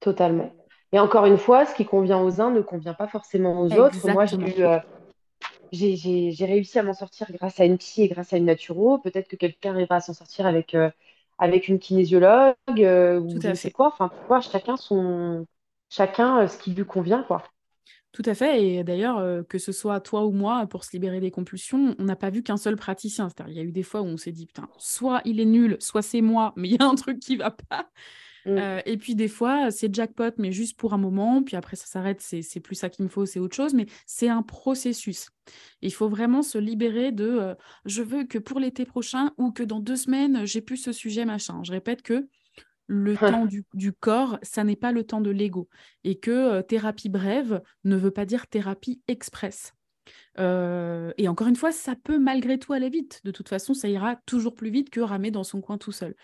Totalement. 0.00 0.52
Et 0.92 0.98
encore 0.98 1.24
une 1.24 1.38
fois, 1.38 1.64
ce 1.64 1.74
qui 1.74 1.86
convient 1.86 2.20
aux 2.20 2.42
uns 2.42 2.50
ne 2.50 2.60
convient 2.60 2.92
pas 2.92 3.08
forcément 3.08 3.62
aux 3.62 3.72
autres. 3.72 3.96
Moi, 4.12 4.26
j'ai 4.26 4.36
eu, 4.36 4.64
j'ai 5.74 6.44
réussi 6.46 6.78
à 6.78 6.82
m'en 6.82 6.94
sortir 6.94 7.26
grâce 7.32 7.60
à 7.60 7.64
une 7.64 7.78
psy 7.78 8.02
et 8.02 8.08
grâce 8.08 8.32
à 8.32 8.36
une 8.36 8.46
naturo. 8.46 8.98
Peut-être 8.98 9.28
que 9.28 9.36
quelqu'un 9.36 9.74
arrivera 9.74 9.96
à 9.96 10.00
s'en 10.00 10.14
sortir 10.14 10.46
avec, 10.46 10.74
euh, 10.74 10.90
avec 11.38 11.68
une 11.68 11.78
kinésiologue 11.78 12.54
euh, 12.78 13.20
ou 13.20 13.40
je 13.40 13.54
sais 13.54 13.70
quoi. 13.70 13.88
Enfin, 13.88 14.08
tu 14.08 14.26
vois, 14.26 14.40
chacun, 14.40 14.76
son, 14.76 15.46
chacun 15.90 16.42
euh, 16.42 16.48
ce 16.48 16.58
qui 16.58 16.72
lui 16.72 16.84
convient, 16.84 17.22
quoi. 17.24 17.42
Tout 18.12 18.22
à 18.26 18.34
fait. 18.34 18.62
Et 18.62 18.84
d'ailleurs, 18.84 19.44
que 19.48 19.58
ce 19.58 19.72
soit 19.72 20.00
toi 20.00 20.24
ou 20.24 20.30
moi, 20.30 20.66
pour 20.68 20.84
se 20.84 20.92
libérer 20.92 21.18
des 21.18 21.32
compulsions, 21.32 21.96
on 21.98 22.04
n'a 22.04 22.14
pas 22.14 22.30
vu 22.30 22.44
qu'un 22.44 22.56
seul 22.56 22.76
praticien. 22.76 23.28
C'est-à-dire, 23.28 23.52
il 23.52 23.56
y 23.56 23.60
a 23.60 23.64
eu 23.64 23.72
des 23.72 23.82
fois 23.82 24.02
où 24.02 24.06
on 24.06 24.16
s'est 24.16 24.30
dit, 24.30 24.46
putain, 24.46 24.68
soit 24.78 25.20
il 25.24 25.40
est 25.40 25.44
nul, 25.44 25.76
soit 25.80 26.02
c'est 26.02 26.20
moi, 26.20 26.52
mais 26.56 26.68
il 26.68 26.80
y 26.80 26.82
a 26.82 26.86
un 26.86 26.94
truc 26.94 27.18
qui 27.18 27.36
va 27.36 27.50
pas. 27.50 27.90
Mm. 28.46 28.58
Euh, 28.58 28.80
et 28.84 28.96
puis 28.96 29.14
des 29.14 29.28
fois, 29.28 29.70
c'est 29.70 29.94
jackpot, 29.94 30.30
mais 30.38 30.52
juste 30.52 30.76
pour 30.76 30.94
un 30.94 30.98
moment, 30.98 31.42
puis 31.42 31.56
après 31.56 31.76
ça 31.76 31.86
s'arrête, 31.86 32.20
c'est 32.20 32.60
plus 32.60 32.74
ça 32.74 32.90
qu'il 32.90 33.04
me 33.04 33.08
faut, 33.08 33.26
c'est 33.26 33.40
autre 33.40 33.56
chose, 33.56 33.74
mais 33.74 33.86
c'est 34.06 34.28
un 34.28 34.42
processus. 34.42 35.30
Il 35.82 35.92
faut 35.92 36.08
vraiment 36.08 36.42
se 36.42 36.58
libérer 36.58 37.12
de 37.12 37.24
euh, 37.24 37.54
je 37.84 38.02
veux 38.02 38.24
que 38.24 38.38
pour 38.38 38.60
l'été 38.60 38.84
prochain 38.84 39.32
ou 39.38 39.52
que 39.52 39.62
dans 39.62 39.80
deux 39.80 39.96
semaines, 39.96 40.46
j'ai 40.46 40.60
plus 40.60 40.76
ce 40.76 40.92
sujet, 40.92 41.24
machin. 41.24 41.62
Je 41.64 41.72
répète 41.72 42.02
que 42.02 42.28
le 42.86 43.16
temps 43.16 43.46
du, 43.46 43.92
corps, 43.94 44.38
ça 44.42 44.62
n'est 44.62 44.76
pas 44.76 44.92
le 44.92 45.04
temps 45.04 45.22
de 45.22 45.30
l'ego. 45.30 45.70
Et 46.04 46.18
que 46.18 46.30
euh, 46.30 46.62
thérapie 46.62 47.08
brève 47.08 47.62
ne 47.84 47.96
veut 47.96 48.10
pas 48.10 48.26
dire 48.26 48.46
thérapie 48.46 49.00
express. 49.08 49.72
et 50.36 51.28
encore 51.28 51.46
une 51.46 51.56
fois, 51.56 51.72
ça 51.72 51.94
peut 51.96 52.18
malgré 52.18 52.58
tout 52.58 52.74
aller 52.74 52.90
vite. 52.90 53.22
De 53.24 53.30
toute 53.30 53.48
façon, 53.48 53.72
ça 53.72 53.88
ira 53.88 54.16
toujours 54.26 54.54
plus 54.54 54.68
vite 54.68 54.90
que 54.90 55.00
ramer 55.00 55.30
dans 55.30 55.44
son 55.44 55.62
coin 55.62 55.78
tout 55.78 55.92
seul. 55.92 56.14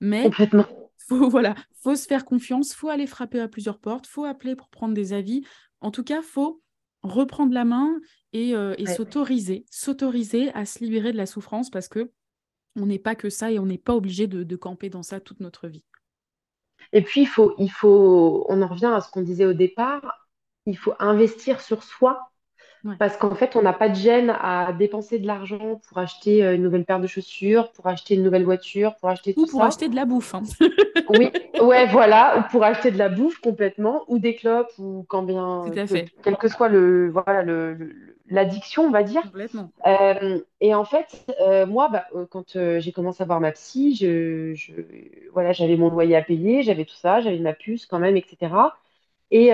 Mais 0.00 0.24
Complètement 0.24 0.66
faut, 1.10 1.28
voilà, 1.28 1.54
faut 1.82 1.94
se 1.94 2.06
faire 2.06 2.24
confiance, 2.24 2.72
faut 2.72 2.88
aller 2.88 3.06
frapper 3.06 3.40
à 3.40 3.48
plusieurs 3.48 3.78
portes, 3.78 4.06
faut 4.06 4.24
appeler 4.24 4.56
pour 4.56 4.68
prendre 4.68 4.94
des 4.94 5.12
avis. 5.12 5.42
En 5.80 5.90
tout 5.90 6.04
cas, 6.04 6.22
faut 6.22 6.62
reprendre 7.02 7.52
la 7.52 7.64
main 7.64 7.98
et, 8.32 8.54
euh, 8.54 8.74
s'autoriser, 8.86 9.64
s'autoriser 9.70 10.52
à 10.54 10.64
se 10.64 10.80
libérer 10.80 11.12
de 11.12 11.16
la 11.16 11.26
souffrance 11.26 11.70
parce 11.70 11.88
que 11.88 12.12
on 12.76 12.86
n'est 12.86 12.98
pas 12.98 13.16
que 13.16 13.30
ça 13.30 13.50
et 13.50 13.58
on 13.58 13.66
n'est 13.66 13.78
pas 13.78 13.96
obligé 13.96 14.26
de, 14.28 14.56
camper 14.56 14.90
dans 14.90 15.02
ça 15.02 15.18
toute 15.18 15.40
notre 15.40 15.66
vie. 15.66 15.84
Et 16.92 17.02
puis, 17.02 17.22
il 17.22 17.26
faut, 17.26 17.54
il 17.58 17.70
faut, 17.70 18.46
on 18.48 18.62
en 18.62 18.68
revient 18.68 18.86
à 18.86 19.00
ce 19.00 19.10
qu'on 19.10 19.22
disait 19.22 19.44
au 19.44 19.52
départ, 19.52 20.28
il 20.66 20.78
faut 20.78 20.94
investir 20.98 21.60
sur 21.60 21.82
soi 21.82 22.29
parce 22.98 23.16
qu'en 23.16 23.34
fait, 23.34 23.56
on 23.56 23.62
n'a 23.62 23.72
pas 23.72 23.88
de 23.88 23.94
gêne 23.94 24.34
à 24.40 24.72
dépenser 24.72 25.18
de 25.18 25.26
l'argent 25.26 25.80
pour 25.88 25.98
acheter 25.98 26.44
euh, 26.44 26.54
une 26.54 26.62
nouvelle 26.62 26.84
paire 26.84 27.00
de 27.00 27.06
chaussures, 27.06 27.70
pour 27.72 27.86
acheter 27.86 28.14
une 28.14 28.22
nouvelle 28.22 28.44
voiture, 28.44 28.94
pour 28.96 29.08
acheter 29.08 29.34
tout 29.34 29.42
ou 29.42 29.46
pour 29.46 29.62
acheter 29.62 29.88
de 29.88 29.96
la 29.96 30.04
bouffe. 30.04 30.34
Hein. 30.34 30.42
oui, 31.10 31.30
ouais, 31.60 31.86
voilà, 31.90 32.38
ou 32.38 32.50
pour 32.50 32.64
acheter 32.64 32.90
de 32.90 32.98
la 32.98 33.08
bouffe 33.08 33.38
complètement, 33.38 34.04
ou 34.08 34.18
des 34.18 34.34
clopes, 34.34 34.72
ou 34.78 35.04
quand 35.08 35.22
bien, 35.22 35.64
Tout 35.66 35.78
à 35.78 35.86
fait. 35.86 36.06
quel 36.22 36.36
que 36.36 36.48
soit 36.48 36.68
le, 36.68 37.10
voilà, 37.10 37.42
le, 37.42 37.92
l'addiction, 38.28 38.84
on 38.84 38.90
va 38.90 39.02
dire. 39.02 39.22
Complètement. 39.22 39.70
Euh, 39.86 40.40
et 40.60 40.74
en 40.74 40.84
fait, 40.84 41.26
euh, 41.40 41.66
moi, 41.66 41.88
bah, 41.88 42.06
quand 42.30 42.56
j'ai 42.78 42.92
commencé 42.92 43.22
à 43.22 43.26
voir 43.26 43.40
ma 43.40 43.52
psy, 43.52 43.94
je, 43.94 44.54
je 44.54 44.72
voilà, 45.32 45.52
j'avais 45.52 45.76
mon 45.76 45.90
loyer 45.90 46.16
à 46.16 46.22
payer, 46.22 46.62
j'avais 46.62 46.84
tout 46.84 46.96
ça, 46.96 47.20
j'avais 47.20 47.38
ma 47.38 47.52
puce 47.52 47.86
quand 47.86 47.98
même, 47.98 48.16
etc. 48.16 48.52
Et, 49.30 49.52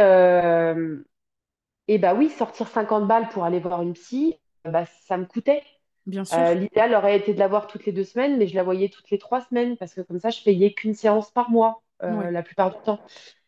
et 1.89 1.99
bah 1.99 2.15
oui, 2.15 2.31
sortir 2.31 2.69
50 2.69 3.07
balles 3.07 3.29
pour 3.29 3.45
aller 3.45 3.61
voir 3.61 3.83
une 3.83 3.93
psy, 3.95 4.39
bah, 4.65 4.85
ça 5.07 5.17
me 5.17 5.25
coûtait. 5.25 5.63
Bien 6.07 6.25
sûr. 6.25 6.39
Euh, 6.39 6.55
l'idéal 6.55 6.95
aurait 6.95 7.17
été 7.17 7.35
de 7.35 7.39
la 7.39 7.49
voir 7.49 7.67
toutes 7.67 7.85
les 7.85 7.93
deux 7.93 8.05
semaines, 8.05 8.37
mais 8.39 8.47
je 8.47 8.55
la 8.55 8.63
voyais 8.63 8.89
toutes 8.89 9.11
les 9.11 9.19
trois 9.19 9.41
semaines 9.41 9.77
parce 9.77 9.95
que 9.95 10.01
comme 10.01 10.21
ça, 10.21 10.31
je 10.31 10.43
payais 10.43 10.73
qu'une 10.73 10.95
séance 10.95 11.31
par 11.31 11.51
mois 11.51 11.83
euh, 12.03 12.31
la 12.31 12.43
plupart 12.43 12.71
du 12.71 12.83
temps. 12.85 13.01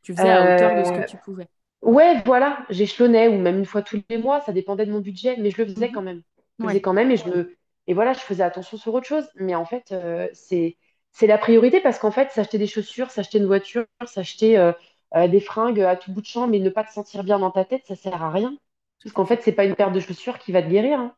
Tu 0.02 0.14
faisais 0.14 0.30
à 0.30 0.54
hauteur 0.54 0.76
de 0.76 0.84
ce 0.84 0.90
que 0.90 0.98
euh, 0.98 1.06
tu 1.06 1.16
pouvais. 1.18 1.46
Ouais, 1.82 2.20
voilà, 2.26 2.58
j'échelonnais 2.70 3.28
ou 3.28 3.38
même 3.38 3.58
une 3.58 3.66
fois 3.66 3.82
tous 3.82 4.02
les 4.08 4.18
mois, 4.18 4.40
ça 4.40 4.52
dépendait 4.52 4.86
de 4.86 4.90
mon 4.90 5.00
budget, 5.00 5.36
mais 5.38 5.50
je 5.50 5.62
le 5.62 5.68
faisais 5.68 5.88
mhm. 5.88 5.94
quand 5.94 6.02
même. 6.02 6.22
Je 6.58 6.64
le 6.64 6.68
faisais 6.70 6.80
quand 6.80 6.92
même 6.92 7.10
et 7.12 7.16
je 7.16 7.28
me 7.28 7.54
et 7.86 7.94
voilà, 7.94 8.12
je 8.12 8.18
faisais 8.18 8.42
attention 8.42 8.76
sur 8.76 8.92
autre 8.92 9.06
chose. 9.06 9.28
Mais 9.36 9.54
en 9.54 9.64
fait, 9.64 9.94
c'est 10.32 10.76
c'est 11.12 11.26
la 11.26 11.38
priorité 11.38 11.80
parce 11.80 11.98
qu'en 11.98 12.10
fait, 12.10 12.30
s'acheter 12.30 12.58
des 12.58 12.66
chaussures, 12.66 13.10
s'acheter 13.10 13.38
une 13.38 13.46
voiture, 13.46 13.84
s'acheter 14.06 14.58
euh, 14.58 14.72
des 15.14 15.40
fringues 15.40 15.80
à 15.80 15.96
tout 15.96 16.12
bout 16.12 16.20
de 16.20 16.26
champ, 16.26 16.46
mais 16.46 16.58
ne 16.58 16.70
pas 16.70 16.84
te 16.84 16.92
sentir 16.92 17.24
bien 17.24 17.38
dans 17.38 17.50
ta 17.50 17.64
tête, 17.64 17.82
ça 17.86 17.96
sert 17.96 18.22
à 18.22 18.30
rien. 18.30 18.56
Parce 19.02 19.12
qu'en 19.12 19.24
fait, 19.24 19.40
c'est 19.42 19.52
pas 19.52 19.64
une 19.64 19.74
paire 19.74 19.92
de 19.92 20.00
chaussures 20.00 20.38
qui 20.38 20.52
va 20.52 20.62
te 20.62 20.68
guérir. 20.68 20.98
Hein. 20.98 21.14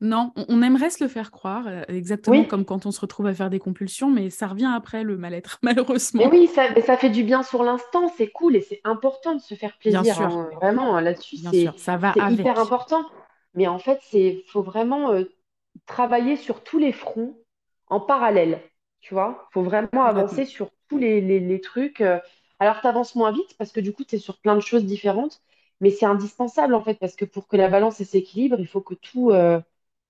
Non, 0.00 0.32
on, 0.48 0.60
aimerait 0.60 0.90
se 0.90 1.02
le 1.02 1.08
faire 1.08 1.30
croire, 1.30 1.66
euh, 1.66 1.82
exactement 1.88 2.44
comme 2.44 2.64
quand 2.64 2.84
on 2.84 2.90
se 2.90 3.00
retrouve 3.00 3.26
à 3.26 3.34
faire 3.34 3.48
des 3.48 3.58
compulsions, 3.58 4.10
mais 4.10 4.28
ça 4.28 4.48
revient 4.48 4.70
après 4.74 5.04
le 5.04 5.16
mal-être, 5.16 5.58
malheureusement. 5.62 6.22
Mais 6.24 6.30
oui, 6.30 6.46
ça, 6.46 6.68
ça 6.82 6.96
fait 6.96 7.10
du 7.10 7.22
bien 7.22 7.42
sur 7.42 7.62
l'instant, 7.62 8.12
c'est 8.16 8.28
cool 8.28 8.56
et 8.56 8.60
c'est 8.60 8.80
important 8.84 9.34
de 9.34 9.40
se 9.40 9.54
faire 9.54 9.78
plaisir. 9.78 10.02
Bien 10.02 10.14
sûr. 10.14 10.26
Hein. 10.26 10.50
Vraiment, 10.56 11.00
là-dessus, 11.00 11.36
c'est 11.36 11.70
hyper 12.30 12.58
important. 12.58 13.04
Mais 13.54 13.68
en 13.68 13.78
fait, 13.78 14.00
il 14.12 14.42
faut 14.48 14.62
vraiment 14.62 15.12
euh, 15.12 15.24
travailler 15.86 16.36
sur 16.36 16.64
tous 16.64 16.78
les 16.78 16.92
fronts 16.92 17.38
en 17.86 18.00
parallèle. 18.00 18.60
Tu 19.00 19.14
vois, 19.14 19.46
il 19.50 19.52
faut 19.54 19.62
vraiment 19.62 20.04
avancer 20.04 20.44
sur 20.44 20.70
tous 20.88 20.98
les, 20.98 21.20
les, 21.20 21.60
trucs. 21.60 22.02
Alors, 22.64 22.80
tu 22.80 22.86
avances 22.86 23.14
moins 23.14 23.32
vite 23.32 23.56
parce 23.58 23.72
que 23.72 23.80
du 23.80 23.92
coup, 23.92 24.04
tu 24.04 24.16
es 24.16 24.18
sur 24.18 24.38
plein 24.40 24.54
de 24.56 24.60
choses 24.60 24.84
différentes, 24.84 25.42
mais 25.80 25.90
c'est 25.90 26.06
indispensable 26.06 26.74
en 26.74 26.82
fait 26.82 26.94
parce 26.98 27.16
que 27.16 27.24
pour 27.24 27.46
que 27.48 27.56
la 27.56 27.68
balance 27.68 28.02
s'équilibre, 28.02 28.58
il 28.60 28.66
faut 28.66 28.80
que 28.80 28.94
tout, 28.94 29.30
euh, 29.30 29.60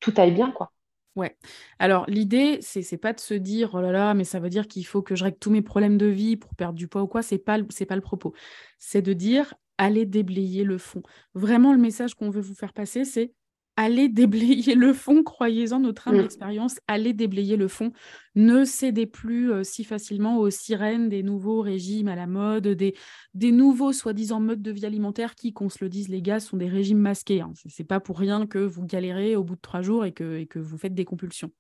tout 0.00 0.12
aille 0.16 0.32
bien, 0.32 0.50
quoi. 0.52 0.72
Ouais. 1.16 1.36
Alors, 1.78 2.06
l'idée, 2.08 2.58
c'est, 2.60 2.82
c'est 2.82 2.96
pas 2.96 3.12
de 3.12 3.20
se 3.20 3.34
dire, 3.34 3.70
oh 3.74 3.80
là 3.80 3.92
là, 3.92 4.14
mais 4.14 4.24
ça 4.24 4.40
veut 4.40 4.48
dire 4.50 4.66
qu'il 4.66 4.84
faut 4.84 5.00
que 5.00 5.14
je 5.14 5.22
règle 5.22 5.38
tous 5.38 5.50
mes 5.50 5.62
problèmes 5.62 5.96
de 5.96 6.06
vie 6.06 6.36
pour 6.36 6.54
perdre 6.56 6.74
du 6.74 6.88
poids 6.88 7.02
ou 7.02 7.06
quoi. 7.06 7.22
C'est 7.22 7.38
pas, 7.38 7.58
c'est 7.70 7.86
pas 7.86 7.94
le 7.94 8.00
propos. 8.02 8.34
C'est 8.78 9.00
de 9.02 9.12
dire, 9.12 9.54
allez 9.78 10.06
déblayer 10.06 10.64
le 10.64 10.76
fond. 10.76 11.02
Vraiment, 11.34 11.72
le 11.72 11.78
message 11.78 12.14
qu'on 12.16 12.30
veut 12.30 12.40
vous 12.40 12.54
faire 12.54 12.72
passer, 12.72 13.04
c'est 13.04 13.32
allez 13.76 14.08
déblayer 14.08 14.74
le 14.74 14.92
fond, 14.92 15.22
croyez-en 15.22 15.80
notre 15.80 16.08
humble 16.08 16.18
Mm. 16.22 16.24
expérience, 16.24 16.80
allez 16.86 17.12
déblayer 17.12 17.56
le 17.56 17.68
fond. 17.68 17.92
Ne 18.34 18.64
cédez 18.64 19.06
plus 19.06 19.52
euh, 19.52 19.64
si 19.64 19.84
facilement 19.84 20.38
aux 20.38 20.50
sirènes 20.50 21.08
des 21.08 21.22
nouveaux 21.22 21.60
régimes 21.60 22.08
à 22.08 22.16
la 22.16 22.26
mode, 22.26 22.68
des, 22.68 22.94
des 23.34 23.52
nouveaux 23.52 23.92
soi-disant 23.92 24.40
modes 24.40 24.62
de 24.62 24.70
vie 24.70 24.86
alimentaire 24.86 25.34
qui, 25.34 25.52
qu'on 25.52 25.68
se 25.68 25.82
le 25.82 25.88
dise 25.88 26.08
les 26.08 26.22
gars, 26.22 26.40
sont 26.40 26.56
des 26.56 26.68
régimes 26.68 26.98
masqués. 26.98 27.40
Hein. 27.40 27.52
C'est- 27.54 27.68
C'est 27.70 27.84
pas 27.84 28.00
pour 28.00 28.18
rien 28.18 28.46
que 28.46 28.58
vous 28.58 28.84
galérez 28.86 29.34
au 29.36 29.44
bout 29.44 29.56
de 29.56 29.60
trois 29.60 29.82
jours 29.82 30.04
et 30.04 30.12
que, 30.12 30.38
et 30.38 30.46
que 30.46 30.58
vous 30.58 30.78
faites 30.78 30.94
des 30.94 31.04
compulsions. 31.04 31.50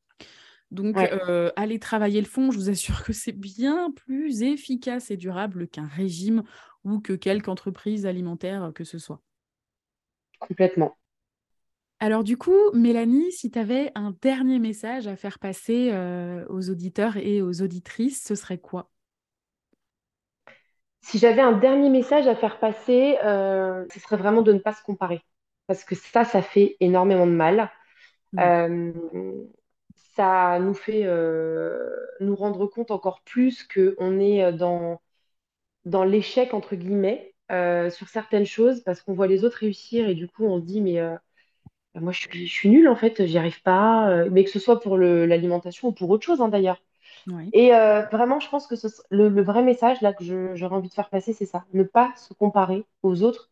Donc, 0.70 0.96
Ouais. 0.96 1.10
euh, 1.28 1.50
allez 1.56 1.78
travailler 1.78 2.20
le 2.20 2.26
fond. 2.26 2.50
Je 2.50 2.58
vous 2.58 2.70
assure 2.70 3.04
que 3.04 3.12
c'est 3.12 3.32
bien 3.38 3.90
plus 3.92 4.42
efficace 4.42 5.10
et 5.10 5.16
durable 5.16 5.68
qu'un 5.68 5.86
régime 5.86 6.42
ou 6.84 7.00
que 7.00 7.12
quelque 7.12 7.48
entreprise 7.48 8.06
alimentaire 8.06 8.72
que 8.74 8.82
ce 8.84 8.98
soit. 8.98 9.20
Complètement. 10.40 10.96
Alors 12.04 12.22
du 12.22 12.36
coup, 12.36 12.54
Mélanie, 12.74 13.32
si 13.32 13.50
tu 13.50 13.58
avais 13.58 13.90
un 13.94 14.14
dernier 14.22 14.58
message 14.58 15.06
à 15.06 15.16
faire 15.16 15.38
passer 15.38 15.90
euh, 15.92 16.44
aux 16.50 16.68
auditeurs 16.70 17.16
et 17.16 17.40
aux 17.42 17.62
auditrices, 17.62 18.22
ce 18.24 18.34
serait 18.34 18.58
quoi? 18.58 18.90
Si 21.02 21.18
j'avais 21.18 21.42
un 21.42 21.52
dernier 21.52 21.90
message 21.90 22.26
à 22.26 22.34
faire 22.34 22.58
passer, 22.58 23.18
euh, 23.24 23.84
ce 23.92 24.00
serait 24.00 24.16
vraiment 24.16 24.42
de 24.42 24.52
ne 24.52 24.58
pas 24.58 24.72
se 24.72 24.82
comparer. 24.82 25.20
Parce 25.66 25.84
que 25.84 25.94
ça, 25.94 26.24
ça 26.24 26.42
fait 26.42 26.76
énormément 26.80 27.26
de 27.26 27.32
mal. 27.32 27.70
Ouais, 28.32 28.54
Euh, 28.58 28.92
ça 30.16 30.58
nous 30.60 30.74
fait 30.74 31.04
nous 32.20 32.36
rendre 32.36 32.66
compte 32.66 32.90
encore 32.90 33.22
plus 33.24 33.64
qu'on 33.64 34.18
est 34.20 34.52
dans, 34.52 35.00
dans 35.86 36.04
l'échec, 36.04 36.54
entre 36.54 36.76
guillemets, 36.76 37.34
sur 37.50 38.08
certaines 38.08 38.46
choses, 38.46 38.82
parce 38.84 39.02
qu'on 39.02 39.14
voit 39.14 39.28
les 39.28 39.44
autres 39.44 39.58
réussir 39.58 40.08
et 40.08 40.14
du 40.14 40.28
coup, 40.28 40.44
on 40.46 40.60
se 40.60 40.64
dit, 40.66 40.82
mais 40.82 41.00
moi, 42.00 42.12
je 42.12 42.20
suis, 42.20 42.46
je 42.46 42.52
suis 42.52 42.68
nulle, 42.70 42.88
en 42.88 42.96
fait, 42.96 43.26
j'y 43.26 43.38
arrive 43.38 43.62
pas. 43.62 44.08
euh, 44.10 44.28
mais 44.30 44.44
que 44.44 44.50
ce 44.50 44.58
soit 44.58 44.80
pour 44.80 44.98
l'alimentation 44.98 45.88
ou 45.88 45.92
pour 45.92 46.10
autre 46.10 46.24
chose, 46.26 46.40
hein, 46.40 46.48
d'ailleurs. 46.48 46.82
Et 47.52 47.74
euh, 47.74 48.02
vraiment, 48.06 48.40
je 48.40 48.48
pense 48.50 48.66
que 48.66 48.76
ce- 48.76 48.88
le, 49.10 49.28
le 49.28 49.42
vrai 49.42 49.62
message 49.62 50.00
là 50.02 50.12
que 50.14 50.24
j'aurais 50.56 50.76
envie 50.76 50.88
de 50.90 50.94
faire 50.94 51.10
passer, 51.10 51.32
c'est 51.32 51.46
ça. 51.46 51.64
Ne 51.74 51.84
pas 51.84 52.14
se 52.16 52.34
comparer 52.34 52.86
aux 53.02 53.22
autres, 53.22 53.50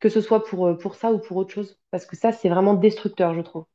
que 0.00 0.08
ce 0.10 0.20
soit 0.22 0.44
pour, 0.44 0.66
euh, 0.68 0.74
pour 0.78 0.96
ça 0.96 1.12
ou 1.12 1.18
pour 1.20 1.36
autre 1.38 1.52
chose. 1.54 1.78
Parce 1.92 2.06
que 2.06 2.16
ça, 2.16 2.32
c'est 2.32 2.48
vraiment 2.50 2.74
destructeur, 2.74 3.34
je 3.34 3.40
trouve. 3.42 3.66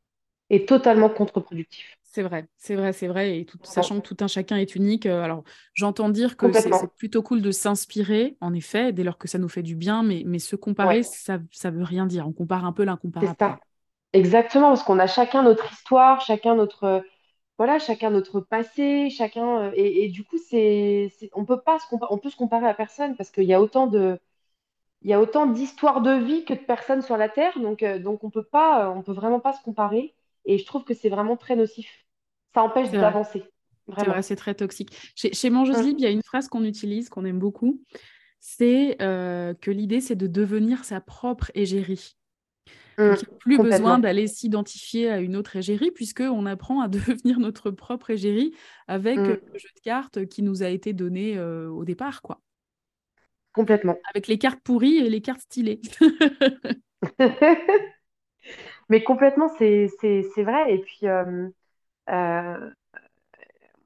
Et 0.52 0.66
totalement 0.66 1.10
contre-productif. 1.10 1.98
c'est 2.04 2.22
vrai, 2.24 2.48
c'est 2.58 2.76
vrai, 2.76 2.94
c'est 2.94 3.08
vrai. 3.08 3.40
Et 3.40 3.46
tout, 3.46 3.58
sachant 3.64 4.00
que 4.02 4.08
tout 4.08 4.18
un 4.24 4.28
chacun 4.28 4.56
est 4.58 4.76
unique, 4.76 5.06
euh, 5.06 5.22
alors 5.22 5.44
j'entends 5.74 6.10
dire 6.10 6.38
que 6.38 6.54
c'est 6.54 6.88
plutôt 6.98 7.22
cool 7.24 7.42
de 7.42 7.52
s'inspirer, 7.52 8.38
en 8.42 8.54
effet, 8.54 8.94
dès 8.94 9.04
lors 9.04 9.18
que 9.18 9.28
ça 9.28 9.38
nous 9.38 9.50
fait 9.50 9.64
du 9.64 9.76
bien, 9.76 10.02
mais, 10.04 10.24
mais 10.26 10.40
se 10.40 10.56
comparer, 10.56 11.04
Ouais, 11.04 11.04
ça, 11.04 11.40
ça 11.52 11.72
veut 11.72 11.84
rien 11.84 12.06
dire. 12.06 12.28
On 12.28 12.34
compare 12.34 12.66
un 12.66 12.72
peu 12.74 12.84
l'incomparable. 12.86 13.40
Exactement, 14.16 14.70
parce 14.70 14.84
qu'on 14.84 15.00
a 15.00 15.08
chacun 15.08 15.44
notre 15.44 15.72
histoire, 15.74 16.22
chacun 16.22 16.56
notre, 16.56 16.84
euh, 16.86 17.02
voilà, 17.58 17.80
chacun 17.80 18.12
notre 18.12 18.42
passé, 18.42 19.10
chacun. 19.10 19.64
euh, 19.70 19.72
et, 19.76 20.06
et 20.06 20.10
du 20.10 20.24
coup, 20.26 20.38
c'est, 20.38 21.12
c'est- 21.20 21.30
on 21.34 21.46
peut 21.46 21.62
pas 21.62 21.80
se 21.80 21.88
compa- 21.88 22.08
on 22.12 22.18
peut 22.20 22.30
se 22.30 22.38
comparer 22.38 22.68
à 22.68 22.74
personne 22.76 23.16
parce 23.18 23.32
qu'il 23.32 23.46
y 23.46 23.54
a 23.54 23.62
autant 23.62 23.88
de, 23.88 24.20
il 25.04 25.10
y 25.12 25.14
a 25.14 25.22
autant 25.22 25.48
d'histoires 25.48 26.02
de 26.02 26.12
vie 26.14 26.46
que 26.46 26.54
de 26.54 26.60
personnes 26.60 27.02
sur 27.04 27.18
la 27.18 27.30
Terre, 27.30 27.60
donc, 27.60 27.84
euh, 27.84 28.00
donc 28.00 28.24
on 28.26 28.32
peut 28.32 28.44
pas, 28.46 28.88
euh, 28.88 28.94
on 28.96 29.04
peut 29.04 29.14
vraiment 29.14 29.40
pas 29.42 29.54
se 29.54 29.64
comparer. 29.64 30.16
Et 30.46 30.58
je 30.60 30.66
trouve 30.66 30.86
que 30.86 30.94
c'est 30.96 31.10
vraiment 31.10 31.38
très 31.38 31.56
nocif. 31.58 32.06
Ça 32.56 32.64
empêche 32.64 32.92
C'est 32.92 32.98
vrai, 32.98 33.16
d'avancer, 33.16 33.44
c'est 33.98 34.08
vrai, 34.08 34.22
vraiment. 34.22 34.24
c'est 34.24 34.36
très 34.38 34.56
toxique. 34.56 34.96
Chez, 35.16 35.34
chez 35.34 35.50
Mangeuse 35.52 35.82
Mm, 35.82 35.84
Libre, 35.84 36.00
il 36.00 36.04
y 36.04 36.08
a 36.08 36.12
une 36.12 36.24
phrase 36.24 36.48
qu'on 36.50 36.64
utilise, 36.66 37.10
qu'on 37.10 37.26
aime 37.26 37.40
beaucoup, 37.40 37.84
c'est 38.42 39.02
euh, 39.04 39.54
que 39.56 39.72
l'idée, 39.72 40.02
c'est 40.02 40.16
de 40.18 40.28
devenir 40.28 40.86
sa 40.86 41.02
propre 41.02 41.52
égérie. 41.56 42.18
Mm, 42.98 43.04
Donc, 43.08 43.22
il 43.22 43.26
n'y 43.28 43.34
a 43.34 43.38
plus 43.40 43.60
besoin 43.60 44.00
d'aller 44.00 44.28
s'identifier 44.28 45.10
à 45.10 45.20
une 45.20 45.36
autre 45.36 45.56
égérie, 45.58 45.92
puisqu'on 45.92 46.46
apprend 46.46 46.82
à 46.82 46.88
devenir 46.90 47.40
notre 47.40 47.72
propre 47.72 48.12
égérie 48.12 48.54
avec 48.88 49.30
euh, 49.30 49.34
Mm, 49.34 49.40
le 49.54 49.60
jeu 49.60 49.70
de 49.76 49.82
cartes 49.82 50.26
qui 50.28 50.44
nous 50.44 50.64
a 50.64 50.70
été 50.70 50.94
donné 50.94 51.38
euh, 51.38 51.70
au 51.70 51.86
départ, 51.86 52.22
quoi. 52.22 52.42
complètement. 53.54 54.00
Avec 54.10 54.28
les 54.28 54.38
cartes 54.38 54.62
pourries 54.64 54.98
et 54.98 55.10
les 55.10 55.22
cartes 55.22 55.42
stylées. 55.42 55.82
Mais 58.90 59.04
complètement, 59.04 59.50
c'est, 59.58 59.88
vrai. 60.38 60.74
Et 60.74 60.80
puis, 60.80 61.08
euh, 61.08 61.50
euh, 62.10 62.72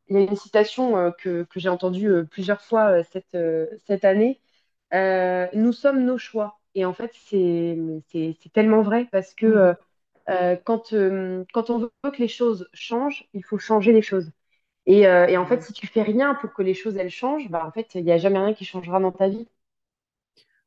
il 0.09 0.15
y 0.15 0.19
a 0.19 0.21
une 0.21 0.35
citation 0.35 0.97
euh, 0.97 1.11
que, 1.11 1.43
que 1.43 1.59
j'ai 1.59 1.69
entendue 1.69 2.07
euh, 2.09 2.23
plusieurs 2.25 2.61
fois 2.61 2.99
euh, 2.99 3.03
cette, 3.11 3.35
euh, 3.35 3.67
cette 3.85 4.05
année. 4.05 4.41
Euh, 4.93 5.47
nous 5.53 5.73
sommes 5.73 6.03
nos 6.05 6.17
choix. 6.17 6.58
Et 6.75 6.85
en 6.85 6.93
fait, 6.93 7.11
c'est, 7.15 7.77
tellement 8.53 8.81
vrai 8.81 9.07
parce 9.11 9.33
que 9.33 9.45
Mhm. 9.45 9.69
euh, 9.69 9.73
euh, 10.29 10.55
quand, 10.57 10.93
euh, 10.93 11.45
quand 11.53 11.69
on 11.69 11.79
veut 11.79 11.91
que 12.03 12.17
les 12.19 12.27
choses 12.27 12.69
changent, 12.73 13.25
il 13.33 13.43
faut 13.45 13.57
changer 13.59 13.91
les 13.93 14.01
choses. 14.03 14.31
Et, 14.87 15.07
euh, 15.07 15.27
et 15.27 15.37
en 15.37 15.45
fait, 15.47 15.61
si 15.63 15.73
tu 15.73 15.87
fais 15.87 16.03
rien 16.03 16.35
pour 16.35 16.53
que 16.53 16.63
les 16.63 16.75
choses 16.75 16.97
elles 16.97 17.11
changent, 17.11 17.49
bah, 17.49 17.65
en 17.67 17.71
fait, 17.73 17.95
il 17.95 18.05
n'y 18.05 18.11
a 18.13 18.17
jamais 18.19 18.39
rien 18.39 18.53
qui 18.55 18.65
changera 18.65 18.99
dans 19.01 19.11
ta 19.13 19.29
vie. 19.29 19.47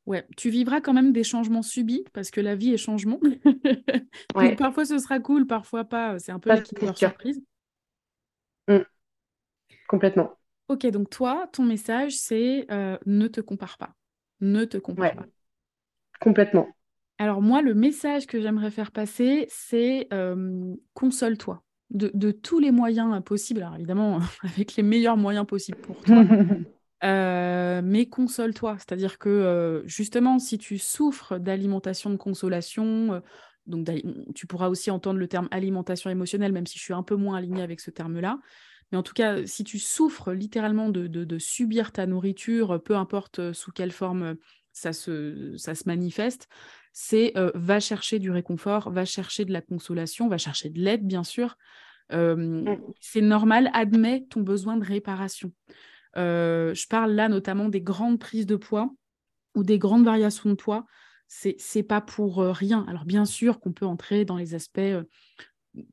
Ouais, 0.07 0.27
tu 0.37 0.51
vivras 0.51 0.81
quand 0.81 0.93
même 0.95 1.13
des 1.13 1.23
changements 1.23 1.63
subis, 1.63 2.05
parce 2.13 2.31
que 2.33 2.41
la 2.41 2.57
vie 2.57 2.73
est 2.75 2.77
changement. 2.77 3.21
Donc 4.41 4.57
Ouais, 4.57 4.57
parfois 4.57 4.85
ce 4.85 4.99
sera 4.99 5.21
cool, 5.21 5.47
parfois 5.47 5.85
pas. 5.85 6.19
C'est 6.19 6.33
un 6.33 6.41
peu 6.41 6.51
sûr. 6.95 6.95
Surprise. 6.95 7.41
Mm, 8.69 8.83
complètement. 9.87 10.37
Ok, 10.69 10.87
donc 10.87 11.11
toi, 11.11 11.49
ton 11.53 11.65
message, 11.65 12.13
c'est 12.17 12.67
ne 13.07 13.27
te 13.29 13.41
compare 13.41 13.79
pas. 13.79 13.95
Ne 14.41 14.65
te 14.65 14.79
compare 14.79 15.11
Ouais, 15.11 15.15
pas. 15.15 15.27
Complètement. 16.23 16.69
Alors 17.19 17.43
moi, 17.43 17.63
le 17.63 17.75
message 17.75 18.27
que 18.27 18.41
j'aimerais 18.41 18.71
faire 18.71 18.91
passer, 18.91 19.47
c'est 19.49 20.09
euh, 20.13 20.75
console-toi 20.95 21.63
de, 21.91 22.11
de 22.15 22.31
tous 22.31 22.59
les 22.59 22.71
moyens 22.71 23.23
possibles. 23.23 23.63
Alors 23.63 23.77
évidemment, 23.77 24.21
avec 24.43 24.77
les 24.77 24.83
meilleurs 24.83 25.17
moyens 25.17 25.47
possibles 25.47 25.79
pour 25.79 26.01
toi, 26.01 26.25
euh, 27.05 27.81
mais 27.85 28.07
console-toi. 28.07 28.77
C'est-à-dire 28.79 29.19
que 29.19 29.29
euh, 29.29 29.87
justement, 29.87 30.39
si 30.39 30.59
tu 30.59 30.79
souffres 30.79 31.39
d'alimentation 31.39 32.11
de 32.11 32.17
consolation, 32.17 33.23
donc 33.67 33.89
tu 34.35 34.47
pourras 34.47 34.69
aussi 34.69 34.91
entendre 34.91 35.19
le 35.19 35.29
terme 35.29 35.49
alimentation 35.51 36.11
émotionnelle, 36.11 36.53
même 36.53 36.67
si 36.67 36.79
je 36.79 36.83
suis 36.83 36.95
un 36.95 37.03
peu 37.05 37.15
moins 37.15 37.37
alignée 37.37 37.63
avec 37.63 37.81
ce 37.81 37.91
terme-là. 37.91 38.39
Mais 38.91 38.99
en 38.99 39.03
tout 39.03 39.15
cas, 39.15 39.47
si 39.47 39.65
tu 39.65 39.79
souffres 39.79 40.33
littéralement 40.33 40.89
de, 40.89 41.07
de- 41.07 41.25
de 41.25 41.39
subir 41.39 41.93
ta 41.93 42.07
nourriture, 42.07 42.83
peu 42.83 42.97
importe 42.97 43.53
sous 43.53 43.71
quelle 43.73 43.93
forme 43.93 44.37
ça 44.73 44.93
se, 44.93 45.55
ça 45.57 45.75
se 45.75 45.85
manifeste, 45.87 46.49
c'est 46.93 47.33
euh, 47.37 47.51
va 47.55 47.81
chercher 47.81 48.19
du 48.19 48.31
réconfort, 48.31 48.91
va 48.91 49.05
chercher 49.05 49.45
de 49.45 49.53
la 49.53 49.61
consolation, 49.61 50.29
va 50.29 50.39
chercher 50.39 50.71
de 50.71 50.81
l'aide, 50.81 51.07
bien 51.07 51.25
sûr. 51.25 51.57
Euh, 52.13 52.37
Mm, 52.37 52.77
c'est 53.01 53.21
normal, 53.21 53.71
admets 53.73 54.27
ton 54.29 54.41
besoin 54.41 54.77
de 54.77 54.85
réparation. 54.85 55.53
Euh, 56.17 56.75
je 56.75 56.87
parle 56.87 57.13
là 57.13 57.29
notamment 57.29 57.69
des 57.69 57.81
grandes 57.81 58.19
prises 58.19 58.47
de 58.47 58.57
poids 58.57 58.91
ou 59.55 59.65
des 59.65 59.79
grandes 59.79 60.05
variations 60.05 60.51
de 60.51 60.55
poids. 60.55 60.85
C'est 61.29 61.57
c'est 61.59 61.83
pas 61.83 62.03
pour 62.03 62.39
rien. 62.39 62.85
Alors 62.89 63.07
bien 63.07 63.25
sûr 63.25 63.61
qu'on 63.61 63.73
peut 63.73 63.87
entrer 63.87 64.27
dans 64.27 64.37
les 64.37 64.55
aspects, 64.55 64.81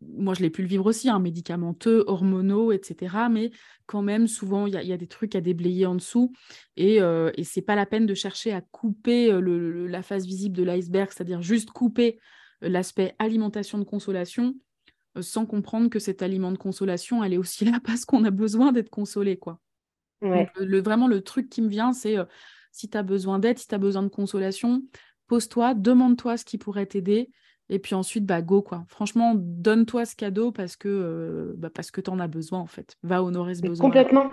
moi 0.01 0.33
je 0.33 0.41
l'ai 0.41 0.49
pu 0.49 0.61
le 0.61 0.67
vivre 0.67 0.85
aussi, 0.85 1.09
hein, 1.09 1.19
médicamenteux, 1.19 2.03
hormonaux, 2.07 2.71
etc. 2.71 3.29
Mais 3.29 3.51
quand 3.85 4.01
même, 4.01 4.27
souvent, 4.27 4.67
il 4.67 4.73
y, 4.73 4.77
a- 4.77 4.83
il 4.83 4.89
y 4.89 4.93
a 4.93 4.97
des 4.97 5.07
trucs 5.07 5.35
à 5.35 5.41
déblayer 5.41 5.85
en 5.85 5.95
dessous. 5.95 6.33
Et, 6.75 7.01
euh, 7.01 7.31
et 7.35 7.43
c'est 7.43 7.61
pas 7.61 7.75
la 7.75 7.85
peine 7.85 8.05
de 8.05 8.13
chercher 8.13 8.51
à 8.53 8.61
couper 8.61 9.31
euh, 9.31 9.39
le- 9.39 9.71
le- 9.71 9.87
la 9.87 10.01
face 10.03 10.25
visible 10.25 10.55
de 10.57 10.63
l'iceberg, 10.63 11.09
c'est-à-dire 11.11 11.41
juste 11.41 11.71
couper 11.71 12.19
euh, 12.63 12.69
l'aspect 12.69 13.15
alimentation 13.19 13.77
de 13.79 13.83
consolation, 13.85 14.55
euh, 15.17 15.21
sans 15.21 15.45
comprendre 15.45 15.89
que 15.89 15.99
cet 15.99 16.21
aliment 16.21 16.51
de 16.51 16.57
consolation, 16.57 17.23
elle 17.23 17.33
est 17.33 17.37
aussi 17.37 17.65
là 17.79 17.79
parce 17.83 18.05
qu'on 18.05 18.23
a 18.25 18.31
besoin 18.31 18.71
d'être 18.73 18.89
consolé, 18.89 19.37
quoi. 19.37 19.61
Ouais. 20.21 20.49
le- 20.55 20.81
vraiment, 20.81 21.07
le 21.07 21.21
truc 21.21 21.49
qui 21.49 21.61
me 21.61 21.69
vient, 21.69 21.93
c'est 21.93 22.17
euh, 22.17 22.25
si 22.71 22.89
tu 22.89 22.97
as 22.97 23.03
besoin 23.03 23.39
d'aide, 23.39 23.57
si 23.59 23.67
tu 23.67 23.75
as 23.75 23.79
besoin 23.79 24.03
de 24.03 24.09
consolation, 24.09 24.83
pose-toi, 25.27 25.73
demande-toi 25.73 26.37
ce 26.37 26.45
qui 26.45 26.57
pourrait 26.57 26.85
t'aider. 26.85 27.31
Et 27.69 27.79
puis 27.79 27.95
ensuite, 27.95 28.25
bah, 28.25 28.41
go, 28.41 28.61
quoi. 28.61 28.85
Franchement, 28.87 29.33
donne-toi 29.35 30.05
ce 30.05 30.15
cadeau 30.15 30.51
parce 30.51 30.75
que, 30.75 30.87
euh, 30.89 31.53
bah, 31.57 31.69
parce 31.69 31.91
que 31.91 32.01
tu 32.01 32.09
en 32.09 32.19
as 32.19 32.27
besoin, 32.27 32.59
en 32.59 32.67
fait. 32.67 32.97
Va 33.03 33.23
honorer 33.23 33.55
ce 33.55 33.61
Mais 33.61 33.69
besoin-là. 33.69 34.07
complètement. 34.09 34.31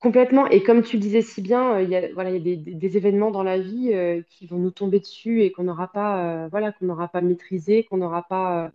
Complètement. 0.00 0.48
Et 0.48 0.62
comme 0.64 0.82
tu 0.82 0.96
le 0.96 1.02
disais 1.02 1.22
si 1.22 1.42
bien, 1.42 1.74
euh, 1.76 1.82
il 1.82 1.90
y 1.90 1.96
a, 1.96 2.12
voilà, 2.14 2.30
il 2.30 2.34
y 2.34 2.36
a 2.38 2.40
des, 2.40 2.56
des- 2.56 2.74
des 2.74 2.96
événements 2.96 3.30
dans 3.30 3.44
la 3.44 3.58
vie 3.58 3.92
euh, 3.94 4.22
qui 4.30 4.46
vont 4.46 4.58
nous 4.58 4.70
tomber 4.72 5.00
dessus 5.00 5.42
et 5.42 5.52
qu'on 5.52 5.64
n'aura 5.64 5.88
pas, 5.92 6.48
voilà, 6.48 6.72
qu'on 6.72 6.86
n'aura 6.86 7.08
pas 7.08 7.20
maîtrisé, 7.22 7.84
qu'on 7.84 7.98
n'aura 7.98 8.22
pas 8.24 8.72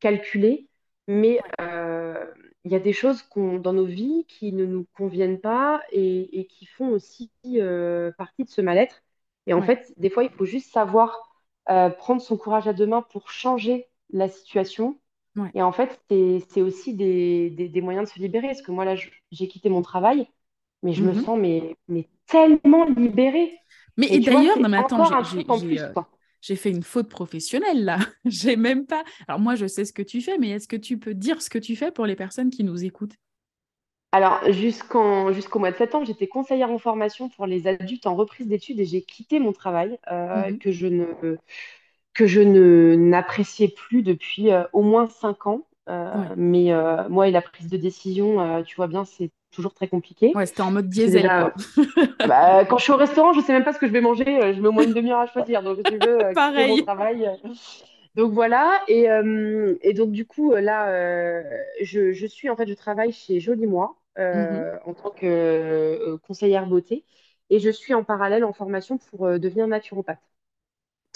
calculé. 0.00 0.68
Mais 1.08 1.40
il 2.64 2.72
y 2.72 2.74
a 2.74 2.80
des 2.80 2.92
choses 2.92 3.24
dans 3.34 3.72
nos 3.72 3.86
vies 3.86 4.24
qui 4.28 4.52
ne 4.52 4.64
nous 4.66 4.86
conviennent 4.94 5.40
pas 5.40 5.82
et, 5.92 6.40
et 6.40 6.46
qui 6.46 6.66
font 6.66 6.88
aussi 6.90 7.30
partie 8.18 8.44
de 8.44 8.48
ce 8.50 8.60
mal-être. 8.60 9.02
Et 9.46 9.54
en 9.54 9.62
ouais, 9.62 9.62
fait, 9.62 9.92
des 9.96 10.10
fois, 10.10 10.24
il 10.24 10.30
faut 10.30 10.44
juste 10.44 10.72
savoir 10.72 11.29
euh, 11.70 11.90
prendre 11.90 12.20
son 12.22 12.36
courage 12.36 12.68
à 12.68 12.72
deux 12.72 12.86
mains 12.86 13.02
pour 13.02 13.30
changer 13.30 13.88
la 14.10 14.28
situation. 14.28 14.98
ouais. 15.36 15.54
Et 15.54 15.62
en 15.62 15.72
fait, 15.72 16.00
c'est, 16.10 16.62
aussi 16.62 16.94
des, 16.94 17.50
des, 17.50 17.68
des 17.68 17.80
moyens 17.80 18.08
de 18.08 18.14
se 18.14 18.20
libérer. 18.20 18.48
Parce 18.48 18.62
que 18.62 18.72
moi, 18.72 18.84
là, 18.84 18.94
j'ai 19.32 19.48
quitté 19.48 19.68
mon 19.70 19.82
travail 19.82 20.28
mais 20.84 20.94
je 20.94 21.04
me 21.04 21.12
Mhm. 21.12 21.14
sens 21.14 21.38
mais, 21.38 21.76
mais 21.88 22.08
tellement 22.26 22.86
libérée. 22.86 23.52
Mais 23.96 24.20
d'ailleurs, 24.20 24.60
non 24.60 24.68
mais 24.68 24.78
attends, 24.78 25.04
j'ai 26.42 26.56
fait 26.56 26.70
une 26.70 26.82
faute 26.82 27.08
professionnelle 27.08 27.84
là. 27.84 27.98
j'ai 28.24 28.56
même 28.56 28.86
pas. 28.86 29.04
Alors 29.28 29.40
moi, 29.40 29.54
je 29.54 29.66
sais 29.66 29.84
ce 29.84 29.92
que 29.92 30.02
tu 30.02 30.20
fais, 30.22 30.38
mais 30.38 30.50
est-ce 30.50 30.68
que 30.68 30.76
tu 30.76 30.98
peux 30.98 31.14
dire 31.14 31.42
ce 31.42 31.50
que 31.50 31.58
tu 31.58 31.76
fais 31.76 31.92
pour 31.92 32.06
les 32.06 32.16
personnes 32.16 32.50
qui 32.50 32.64
nous 32.64 32.84
écoutent? 32.84 33.14
Alors, 34.12 34.40
jusqu'en, 34.50 35.32
jusqu'au 35.32 35.60
mois 35.60 35.70
de 35.70 35.76
septembre, 35.76 36.04
j'étais 36.04 36.26
conseillère 36.26 36.70
en 36.70 36.78
formation 36.78 37.28
pour 37.28 37.46
les 37.46 37.68
adultes 37.68 38.06
en 38.06 38.16
reprise 38.16 38.48
d'études 38.48 38.80
et 38.80 38.84
j'ai 38.84 39.02
quitté 39.02 39.38
mon 39.38 39.52
travail 39.52 39.98
euh, 40.10 40.50
mmh 40.50 40.58
que 40.58 40.72
je 40.72 40.86
ne, 40.88 41.06
que 42.12 42.26
je 42.26 42.40
ne, 42.40 42.96
n'appréciais 42.96 43.68
plus 43.68 44.02
depuis 44.02 44.50
euh, 44.50 44.64
au 44.72 44.82
moins 44.82 45.06
cinq 45.08 45.46
ans. 45.46 45.66
Euh, 45.88 46.12
mais 46.36 46.70
moi 47.08 47.26
et 47.26 47.30
la 47.30 47.42
prise 47.42 47.68
de 47.68 47.76
décision, 47.76 48.62
tu 48.64 48.76
vois 48.76 48.86
bien, 48.86 49.04
c'est 49.04 49.30
toujours 49.50 49.74
très 49.74 49.88
compliqué. 49.88 50.32
Ouais, 50.34 50.46
c'était 50.46 50.62
en 50.62 50.70
mode 50.70 50.88
diesel. 50.88 51.22
quoi. 51.22 51.54
bah, 52.28 52.64
quand 52.64 52.78
je 52.78 52.84
suis 52.84 52.92
au 52.92 52.96
restaurant, 52.96 53.32
je 53.32 53.40
sais 53.40 53.52
même 53.52 53.64
pas 53.64 53.72
ce 53.72 53.78
que 53.78 53.88
je 53.88 53.92
vais 53.92 54.00
manger. 54.00 54.24
Je 54.54 54.60
mets 54.60 54.68
au 54.68 54.72
moins 54.72 54.84
une 54.84 54.92
demi-heure 54.92 55.18
à 55.18 55.26
choisir. 55.26 55.62
Donc, 55.62 55.78
si 55.78 55.82
tu 55.84 55.98
veux, 56.06 56.18
Pareil. 56.34 56.78
mon 56.78 56.84
travail. 56.84 57.28
Donc 58.16 58.32
voilà, 58.32 58.80
et, 58.88 59.06
et, 59.82 59.94
donc 59.94 60.10
du 60.10 60.26
coup, 60.26 60.52
là, 60.54 60.92
je, 61.80 62.12
je, 62.12 62.26
suis 62.26 62.50
en 62.50 62.56
fait, 62.56 62.68
je 62.68 62.74
travaille 62.74 63.12
chez 63.12 63.40
Joli 63.40 63.66
Moi, 63.66 63.96
euh, 64.18 64.72
mhm. 64.72 64.80
en 64.86 64.94
tant 64.94 65.10
que 65.10 65.26
euh, 65.26 66.18
conseillère 66.18 66.66
beauté. 66.66 67.04
Et 67.48 67.58
je 67.58 67.70
suis 67.70 67.94
en 67.94 68.04
parallèle 68.04 68.44
en 68.44 68.52
formation 68.52 68.98
pour 68.98 69.26
euh, 69.26 69.38
devenir 69.38 69.66
naturopathe. 69.66 70.20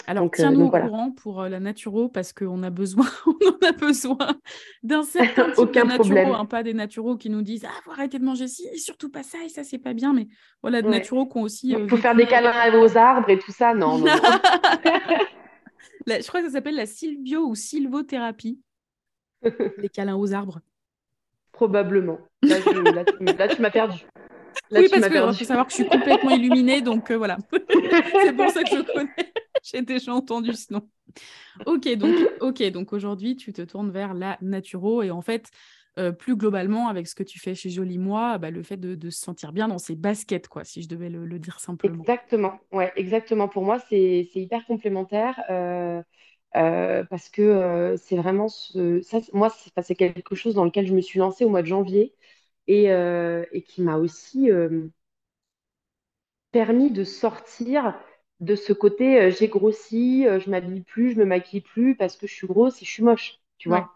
Alors, 0.07 0.29
tiens-nous 0.31 0.65
au 0.65 0.69
courant 0.69 1.11
pour 1.11 1.43
la 1.43 1.59
naturo 1.59 2.09
parce 2.09 2.31
qu'on 2.31 2.61
a 2.61 2.69
besoin, 2.69 3.07
on 3.25 3.31
en 3.31 3.67
a 3.67 3.71
besoin 3.71 4.17
d'un 4.83 5.03
certain 5.03 5.51
type 5.51 5.71
de 5.71 5.83
naturo, 5.83 6.33
hein, 6.35 6.45
pas 6.45 6.61
des 6.61 6.75
naturaux 6.75 7.17
qui 7.17 7.31
nous 7.31 7.41
disent 7.41 7.65
ah 7.65 7.81
faut 7.83 7.91
arrêter 7.91 8.19
de 8.19 8.23
manger 8.23 8.47
ci 8.47 8.67
et 8.71 8.77
surtout 8.77 9.09
pas 9.09 9.23
ça 9.23 9.39
et 9.43 9.49
ça 9.49 9.63
c'est 9.63 9.79
pas 9.79 9.93
bien, 9.93 10.13
mais 10.13 10.27
voilà 10.61 10.83
de 10.83 10.89
naturaux 10.89 11.25
qui 11.25 11.37
ont 11.37 11.41
aussi. 11.41 11.69
Il 11.69 11.89
faut 11.89 11.97
faire 11.97 12.15
des 12.15 12.27
câlins 12.27 12.79
aux 12.79 12.97
arbres 12.97 13.29
et 13.29 13.39
tout 13.39 13.51
ça, 13.51 13.73
non. 13.73 13.97
non, 13.97 14.05
je 16.07 16.27
crois 16.27 16.41
que 16.41 16.47
ça 16.47 16.53
s'appelle 16.53 16.75
la 16.75 16.85
sylvio 16.85 17.39
ou 17.47 17.55
sylvothérapie, 17.55 18.61
les 19.77 19.89
câlins 19.89 20.17
aux 20.17 20.33
arbres. 20.33 20.61
Probablement. 21.55 22.19
Là, 22.41 22.57
tu 23.47 23.61
m'as 23.61 23.69
perdu. 23.69 23.99
oui, 24.71 24.87
parce 24.91 25.07
que 25.07 25.33
faut 25.33 25.45
savoir 25.45 25.65
que 25.65 25.71
je 25.71 25.77
suis 25.77 25.87
complètement 25.87 26.31
illuminée, 26.31 26.81
donc 26.81 27.11
euh, 27.11 27.17
voilà. 27.17 27.37
c'est 27.51 28.33
pour 28.33 28.49
ça 28.49 28.63
que 28.63 28.75
je 28.75 28.81
connais. 28.81 29.33
J'ai 29.63 29.81
déjà 29.81 30.13
entendu 30.13 30.53
ce 30.53 30.73
nom. 30.73 30.81
Ok, 31.65 31.87
donc, 31.95 32.15
ok, 32.41 32.61
donc 32.71 32.91
aujourd'hui, 32.91 33.37
tu 33.37 33.53
te 33.53 33.61
tournes 33.61 33.89
vers 33.89 34.13
la 34.13 34.37
naturo 34.41 35.01
et 35.01 35.11
en 35.11 35.21
fait, 35.21 35.49
euh, 35.97 36.11
plus 36.11 36.35
globalement, 36.35 36.89
avec 36.89 37.07
ce 37.07 37.15
que 37.15 37.23
tu 37.23 37.39
fais 37.39 37.55
chez 37.55 37.69
Jolie 37.69 37.97
Moi, 37.97 38.37
bah, 38.37 38.51
le 38.51 38.63
fait 38.63 38.75
de, 38.75 39.09
se 39.09 39.21
sentir 39.21 39.53
bien 39.53 39.69
dans 39.69 39.77
ses 39.77 39.95
baskets, 39.95 40.49
quoi, 40.49 40.65
si 40.65 40.81
je 40.81 40.89
devais 40.89 41.09
le, 41.09 41.39
dire 41.39 41.61
simplement. 41.61 42.01
Exactement, 42.01 42.59
ouais, 42.73 42.91
exactement. 42.97 43.47
Pour 43.47 43.63
moi, 43.63 43.79
c'est 43.89 44.27
hyper 44.35 44.65
complémentaire. 44.65 45.41
Euh, 45.49 46.01
euh, 46.55 47.03
parce 47.05 47.29
que 47.29 47.41
euh, 47.41 47.97
c'est 47.97 48.15
vraiment 48.17 48.47
ce, 48.47 49.01
ça, 49.01 49.19
moi, 49.33 49.49
c'est 49.83 49.95
quelque 49.95 50.35
chose 50.35 50.55
dans 50.55 50.65
lequel 50.65 50.87
je 50.87 50.93
me 50.93 51.01
suis 51.01 51.19
lancée 51.19 51.45
au 51.45 51.49
mois 51.49 51.61
de 51.61 51.67
janvier 51.67 52.13
et, 52.67 52.91
euh, 52.91 53.45
et 53.51 53.61
qui 53.63 53.81
m'a 53.81 53.97
aussi 53.97 54.49
permis 56.51 56.91
de 56.91 57.03
sortir 57.03 57.95
de 58.39 58.55
ce 58.55 58.73
côté 58.73 59.31
j'ai 59.31 59.47
grossi, 59.47 60.23
je 60.25 60.49
m'habille 60.49 60.81
plus, 60.81 61.11
je 61.13 61.19
me 61.19 61.25
maquille 61.25 61.61
plus 61.61 61.95
parce 61.95 62.17
que 62.17 62.27
je 62.27 62.33
suis 62.33 62.47
grosse 62.47 62.81
et 62.81 62.85
je 62.85 62.91
suis 62.91 63.03
moche, 63.03 63.39
tu 63.57 63.69
vois. 63.69 63.91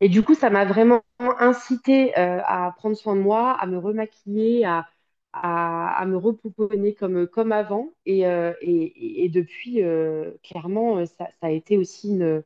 Et 0.00 0.08
du 0.08 0.22
coup, 0.22 0.34
ça 0.34 0.50
m'a 0.50 0.64
vraiment 0.64 1.02
incité 1.20 2.14
à 2.16 2.74
prendre 2.76 2.96
soin 2.96 3.16
de 3.16 3.20
moi, 3.22 3.52
à 3.52 3.66
me 3.66 3.78
remaquiller, 3.78 4.64
à, 4.64 4.88
à, 5.32 6.04
me 6.06 6.16
repouponner 6.16 6.94
comme, 6.94 7.26
comme 7.26 7.52
avant. 7.52 7.92
Et, 8.06 8.26
euh, 8.26 8.52
et, 8.60 9.24
et 9.24 9.28
depuis, 9.28 9.82
euh, 9.82 10.32
clairement, 10.42 10.98
euh, 10.98 11.06
ça, 11.06 11.28
ça, 11.40 11.46
a 11.46 11.50
été 11.50 11.78
aussi 11.78 12.10
une, 12.10 12.42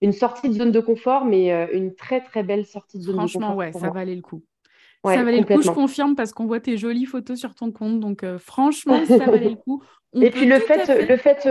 une 0.00 0.12
sortie 0.12 0.48
de 0.48 0.54
zone 0.54 0.72
de 0.72 0.80
confort, 0.80 1.24
mais 1.24 1.50
une 1.72 1.94
très, 1.94 2.22
très 2.22 2.42
belle 2.42 2.66
sortie 2.66 2.98
de 2.98 3.04
zone 3.04 3.16
de 3.16 3.20
confort. 3.20 3.40
Franchement, 3.40 3.56
ouais, 3.56 3.72
ça 3.72 3.90
valait 3.90 4.14
le 4.14 4.22
coup. 4.22 4.42
ça 5.04 5.22
valait 5.22 5.40
le 5.40 5.46
coup, 5.46 5.62
je 5.62 5.70
confirme, 5.70 6.14
parce 6.16 6.32
qu'on 6.32 6.46
voit 6.46 6.60
tes 6.60 6.76
jolies 6.76 7.06
photos 7.06 7.38
sur 7.38 7.54
ton 7.54 7.70
compte. 7.70 8.00
Donc, 8.00 8.24
franchement, 8.38 9.04
ça 9.06 9.26
valait 9.26 9.50
le 9.50 9.56
coup. 9.56 9.82
et 10.14 10.30
puis 10.30 10.46
le 10.46 10.58
fait, 10.60 11.08
le 11.08 11.16
fait 11.16 11.48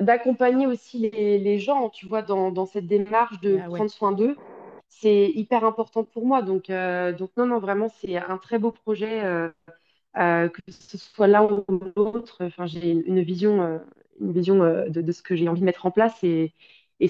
d'accompagner 0.00 0.66
aussi 0.66 0.98
les, 0.98 1.38
les, 1.38 1.58
gens, 1.58 1.88
tu 1.90 2.06
vois, 2.06 2.22
dans, 2.22 2.50
dans 2.50 2.66
cette 2.66 2.86
démarche 2.86 3.40
de 3.40 3.58
ah 3.60 3.68
prendre 3.68 3.90
soin 3.90 4.12
d'eux, 4.12 4.36
c'est 4.88 5.30
hyper 5.34 5.64
important 5.64 6.02
pour 6.02 6.26
moi. 6.26 6.42
Donc, 6.42 6.70
donc 6.70 7.30
non, 7.36 7.46
non, 7.46 7.58
vraiment, 7.60 7.88
c'est 8.00 8.16
un 8.16 8.38
très 8.38 8.58
beau 8.58 8.72
projet. 8.72 9.22
Euh, 10.18 10.48
que 10.48 10.60
ce 10.68 10.98
soit 10.98 11.28
l'un 11.28 11.44
ou 11.44 11.64
l'autre. 11.96 12.38
Enfin, 12.40 12.66
j'ai 12.66 12.90
une 12.90 13.22
vision, 13.22 13.62
euh, 13.62 13.78
une 14.20 14.32
vision 14.32 14.62
euh, 14.62 14.88
de, 14.88 15.12
ce 15.12 15.22
que 15.22 15.36
j'ai 15.36 15.48
envie 15.48 15.60
de 15.60 15.66
mettre 15.66 15.86
en 15.86 15.90
place 15.90 16.22
et, 16.24 16.52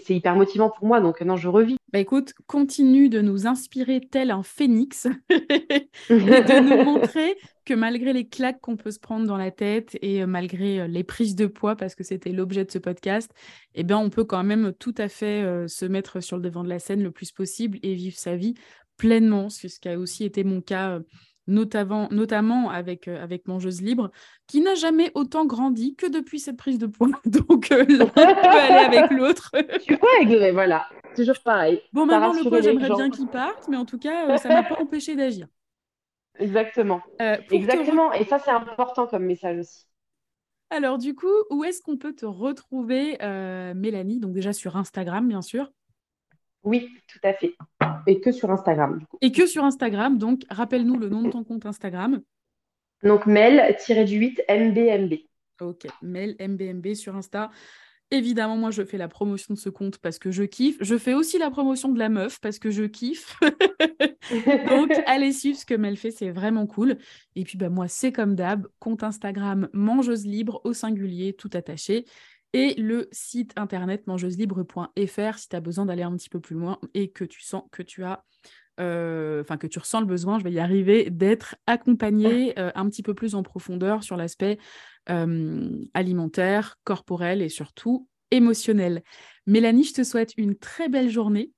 c'est 0.05 0.15
hyper 0.15 0.37
motivant 0.37 0.69
pour 0.69 0.87
moi. 0.87 1.01
Donc, 1.01 1.23
non, 1.23 1.37
je 1.37 1.49
revis. 1.49 1.79
Bah 1.95 1.99
écoute, 1.99 2.35
continue 2.47 3.09
de 3.09 3.23
nous 3.23 3.47
inspirer 3.47 4.03
tel 4.03 4.31
un 4.31 4.43
phénix 4.43 5.07
et 5.31 6.19
de 6.19 6.61
nous 6.61 6.85
montrer 6.85 7.39
que 7.65 7.73
malgré 7.73 8.13
les 8.13 8.29
claques 8.29 8.61
qu'on 8.61 8.77
peut 8.77 8.91
se 8.91 9.01
prendre 9.01 9.27
dans 9.27 9.39
la 9.39 9.51
tête 9.51 9.97
et 10.03 10.27
malgré 10.27 10.87
les 10.89 11.05
prises 11.05 11.37
de 11.37 11.47
poids, 11.47 11.75
parce 11.75 11.95
que 11.95 12.05
c'était 12.05 12.33
l'objet 12.33 12.67
de 12.67 12.71
ce 12.71 12.79
podcast, 12.79 13.33
eh 13.75 13.83
bien, 13.83 13.97
on 13.97 14.11
peut 14.11 14.25
quand 14.25 14.45
même 14.45 14.75
tout 14.79 14.95
à 14.99 15.09
fait 15.09 15.67
se 15.69 15.87
mettre 15.87 16.21
sur 16.21 16.37
le 16.37 16.43
devant 16.43 16.65
de 16.65 16.69
la 16.69 16.81
scène 16.81 17.03
le 17.03 17.11
plus 17.11 17.33
possible 17.33 17.79
et 17.83 17.95
vivre 17.95 18.19
sa 18.19 18.37
vie 18.37 18.57
pleinement, 18.99 19.49
ce 19.49 19.69
qui 19.69 19.89
a 19.89 19.99
aussi 19.99 20.25
été 20.25 20.45
mon 20.45 20.61
cas 20.61 21.01
notamment, 21.49 22.09
notamment 22.13 22.71
avec, 22.71 23.09
euh, 23.09 23.23
avec 23.23 23.49
Mangeuse 23.49 23.83
Libre, 23.83 24.11
qui 24.47 24.61
n'a 24.61 24.75
jamais 24.75 25.11
autant 25.15 25.47
grandi 25.47 25.97
que 25.97 26.07
depuis 26.07 26.39
cette 26.39 26.57
prise 26.57 26.79
de 26.79 26.87
poids. 26.87 27.09
Donc 27.25 27.73
euh, 27.73 27.85
l'un 27.89 28.07
peut 28.07 28.21
aller 28.21 28.97
avec 28.97 29.11
l'autre. 29.11 29.51
tu 29.85 29.97
vois, 29.97 30.53
voilà, 30.53 30.87
toujours 31.17 31.41
pareil. 31.43 31.83
Bon, 31.93 32.07
maintenant, 32.07 32.33
le 32.33 32.49
poids, 32.49 32.61
j'aimerais 32.61 32.91
bien 32.91 33.11
qu'il 33.11 33.27
parte, 33.27 33.67
mais 33.69 33.77
en 33.77 33.87
tout 33.87 33.99
cas, 33.99 34.31
euh, 34.31 34.37
ça 34.37 34.51
ne 34.51 34.55
m'a 34.55 34.63
pas 34.63 34.81
empêché 34.81 35.17
d'agir. 35.17 35.49
Exactement. 36.39 37.01
Exactement. 37.51 38.13
Et 38.13 38.25
ça, 38.25 38.39
c'est 38.39 38.53
important 38.53 39.09
comme 39.09 39.25
message 39.25 39.59
aussi. 39.59 39.87
Alors, 40.71 40.99
du 40.99 41.15
coup, 41.15 41.33
où 41.51 41.65
est-ce 41.65 41.81
qu'on 41.81 41.97
peut 41.97 42.15
te 42.15 42.27
retrouver, 42.27 43.17
Mélanie? 43.75 44.21
Donc, 44.21 44.33
déjà 44.33 44.53
sur 44.53 44.77
Instagram, 44.77 45.27
bien 45.27 45.43
sûr. 45.43 45.73
Oui, 46.69 46.91
tout 47.07 47.19
à 47.23 47.33
fait. 47.33 47.55
Et 48.07 48.21
que 48.21 48.31
sur 48.31 48.51
Instagram. 48.51 49.01
Et 49.23 49.33
que 49.33 49.47
sur 49.47 49.65
Instagram. 49.65 50.19
Donc, 50.19 50.43
rappelle-nous 50.51 50.99
le 50.99 51.09
nom 51.09 51.23
de 51.23 51.31
ton 51.31 51.43
compte 51.43 51.65
Instagram. 51.65 52.21
Donc, 53.03 53.25
Mel-du-8 53.25 54.43
MBMB. 54.51 55.15
Ok, 55.63 55.87
Mel 56.03 56.37
MBMB 56.39 56.93
sur 56.93 57.17
Insta. 57.17 57.51
Évidemment, 58.11 58.59
moi, 58.59 58.71
je 58.71 58.85
fais 58.85 58.99
la 58.99 59.09
promotion 59.09 59.55
de 59.55 59.59
ce 59.59 59.71
compte 59.71 59.97
parce 59.97 60.19
que 60.19 60.31
je 60.31 60.43
kiffe. 60.43 60.77
Je 60.83 60.99
fais 60.99 61.15
aussi 61.15 61.39
la 61.39 61.51
promotion 61.51 61.89
de 61.89 61.99
la 61.99 62.11
meuf 62.11 62.39
parce 62.39 62.59
que 62.59 62.71
je 62.71 62.85
kiffe. 62.85 63.39
Donc, 64.69 64.93
allez 65.07 65.33
suivre 65.33 65.59
ce 65.59 65.65
que 65.65 65.75
Mel 65.75 65.97
fait, 65.97 66.11
c'est 66.11 66.31
vraiment 66.31 66.67
cool. 66.67 66.99
Et 67.35 67.45
puis, 67.45 67.57
bah, 67.57 67.71
moi, 67.71 67.89
c'est 67.89 68.13
comme 68.13 68.35
d'hab, 68.35 68.67
compte 68.79 69.03
Instagram 69.03 69.71
mangeuse 69.73 70.27
libre 70.27 70.61
au 70.65 70.75
singulier, 70.75 71.33
tout 71.33 71.51
attaché 71.55 72.05
et 72.53 72.75
le 72.75 73.09
site 73.13 73.53
internet 73.57 74.07
mangeuselibre.fr 74.07 75.39
si 75.39 75.49
tu 75.49 75.57
as 75.57 75.61
besoin 75.61 75.87
d'aller 75.87 76.03
un 76.03 76.17
petit 76.17 76.31
peu 76.31 76.41
plus 76.41 76.57
loin 76.57 76.79
et 76.95 77.11
que 77.11 77.25
tu 77.25 77.43
sens 77.43 77.65
que 77.71 77.83
tu 77.83 78.05
as 78.05 78.25
euh, 78.81 79.41
enfin 79.41 79.57
que 79.57 79.67
tu 79.67 79.79
ressens 79.79 80.01
le 80.01 80.07
besoin, 80.07 80.39
je 80.39 80.45
vais 80.45 80.53
y 80.53 80.61
arriver, 80.61 81.11
d'être 81.11 81.57
accompagné 81.67 82.57
euh, 82.59 82.71
un 82.77 82.89
petit 82.89 83.03
peu 83.03 83.13
plus 83.13 83.35
en 83.35 83.43
profondeur 83.43 84.03
sur 84.03 84.17
l'aspect 84.17 84.59
alimentaire, 85.95 86.77
corporel 86.85 87.41
et 87.41 87.49
surtout 87.49 88.07
émotionnel. 88.31 89.03
Mélanie, 89.47 89.85
je 89.85 89.95
te 89.95 90.05
souhaite 90.05 90.35
une 90.37 90.55
très 90.55 90.91
belle 90.91 91.09
journée. 91.09 91.51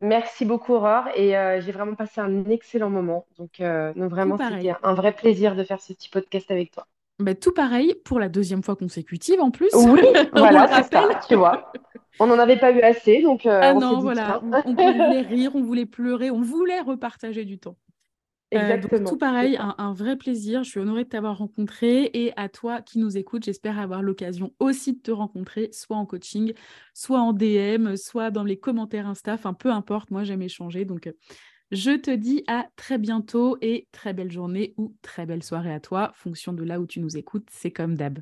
Merci 0.00 0.46
beaucoup 0.46 0.72
Aurore 0.72 1.08
et 1.14 1.36
euh, 1.36 1.60
j'ai 1.60 1.70
vraiment 1.70 1.94
passé 1.94 2.22
un 2.22 2.46
excellent 2.46 2.88
moment. 2.88 3.26
Donc, 3.36 3.60
donc 3.60 4.10
vraiment, 4.10 4.38
c'était 4.38 4.72
un 4.82 4.94
vrai 4.94 5.12
plaisir 5.12 5.54
de 5.54 5.62
faire 5.64 5.82
ce 5.82 5.92
petit 5.92 6.08
podcast 6.08 6.50
avec 6.50 6.70
toi. 6.70 6.86
Bah, 7.22 7.34
tout 7.34 7.52
pareil 7.52 7.94
pour 8.04 8.18
la 8.20 8.28
deuxième 8.28 8.62
fois 8.62 8.76
consécutive 8.76 9.40
en 9.40 9.50
plus. 9.50 9.70
Oui, 9.74 10.00
voilà, 10.34 10.82
c'est 10.82 10.92
ça, 10.92 11.08
tu 11.28 11.34
vois. 11.34 11.72
On 12.20 12.26
n'en 12.26 12.38
avait 12.38 12.58
pas 12.58 12.72
eu 12.72 12.80
assez, 12.80 13.22
donc. 13.22 13.46
Euh, 13.46 13.60
ah 13.62 13.74
non, 13.74 14.00
voilà. 14.00 14.40
On, 14.42 14.50
voulait 14.74 15.22
rire, 15.22 15.52
on 15.54 15.62
voulait 15.62 15.86
pleurer, 15.86 16.30
on 16.30 16.40
voulait 16.40 16.80
repartager 16.80 17.44
du 17.44 17.58
temps. 17.58 17.76
Euh, 18.54 18.58
Exactement. 18.58 19.08
tout 19.08 19.16
pareil, 19.16 19.56
un, 19.58 19.94
vrai 19.94 20.16
plaisir. 20.16 20.62
Je 20.62 20.70
suis 20.70 20.80
honorée 20.80 21.04
de 21.04 21.08
t'avoir 21.08 21.38
rencontré 21.38 22.10
et 22.12 22.32
à 22.36 22.50
toi 22.50 22.82
qui 22.82 22.98
nous 22.98 23.16
écoutes, 23.16 23.44
j'espère 23.44 23.78
avoir 23.78 24.02
l'occasion 24.02 24.52
aussi 24.58 24.92
de 24.92 25.00
te 25.00 25.10
rencontrer, 25.10 25.70
soit 25.72 25.96
en 25.96 26.04
coaching, 26.04 26.52
soit 26.92 27.20
en 27.20 27.32
DM, 27.32 27.96
soit 27.96 28.30
dans 28.30 28.44
les 28.44 28.58
commentaires 28.58 29.06
Insta, 29.06 29.32
enfin 29.34 29.54
peu 29.54 29.70
importe. 29.70 30.10
Moi, 30.10 30.24
j'aime 30.24 30.42
échanger, 30.42 30.84
donc 30.84 31.06
euh, 31.06 31.12
je 31.72 31.90
te 31.96 32.10
dis 32.12 32.44
à 32.46 32.68
très 32.76 32.98
bientôt 32.98 33.56
et 33.62 33.88
très 33.92 34.12
belle 34.14 34.30
journée 34.30 34.74
ou 34.76 34.94
très 35.02 35.26
belle 35.26 35.42
soirée 35.42 35.72
à 35.72 35.80
toi, 35.80 36.12
fonction 36.14 36.52
de 36.52 36.62
là 36.64 36.78
où 36.80 36.86
tu 36.86 37.00
nous 37.00 37.16
écoutes, 37.16 37.48
c'est 37.50 37.72
comme 37.72 37.96
d'hab. 37.96 38.20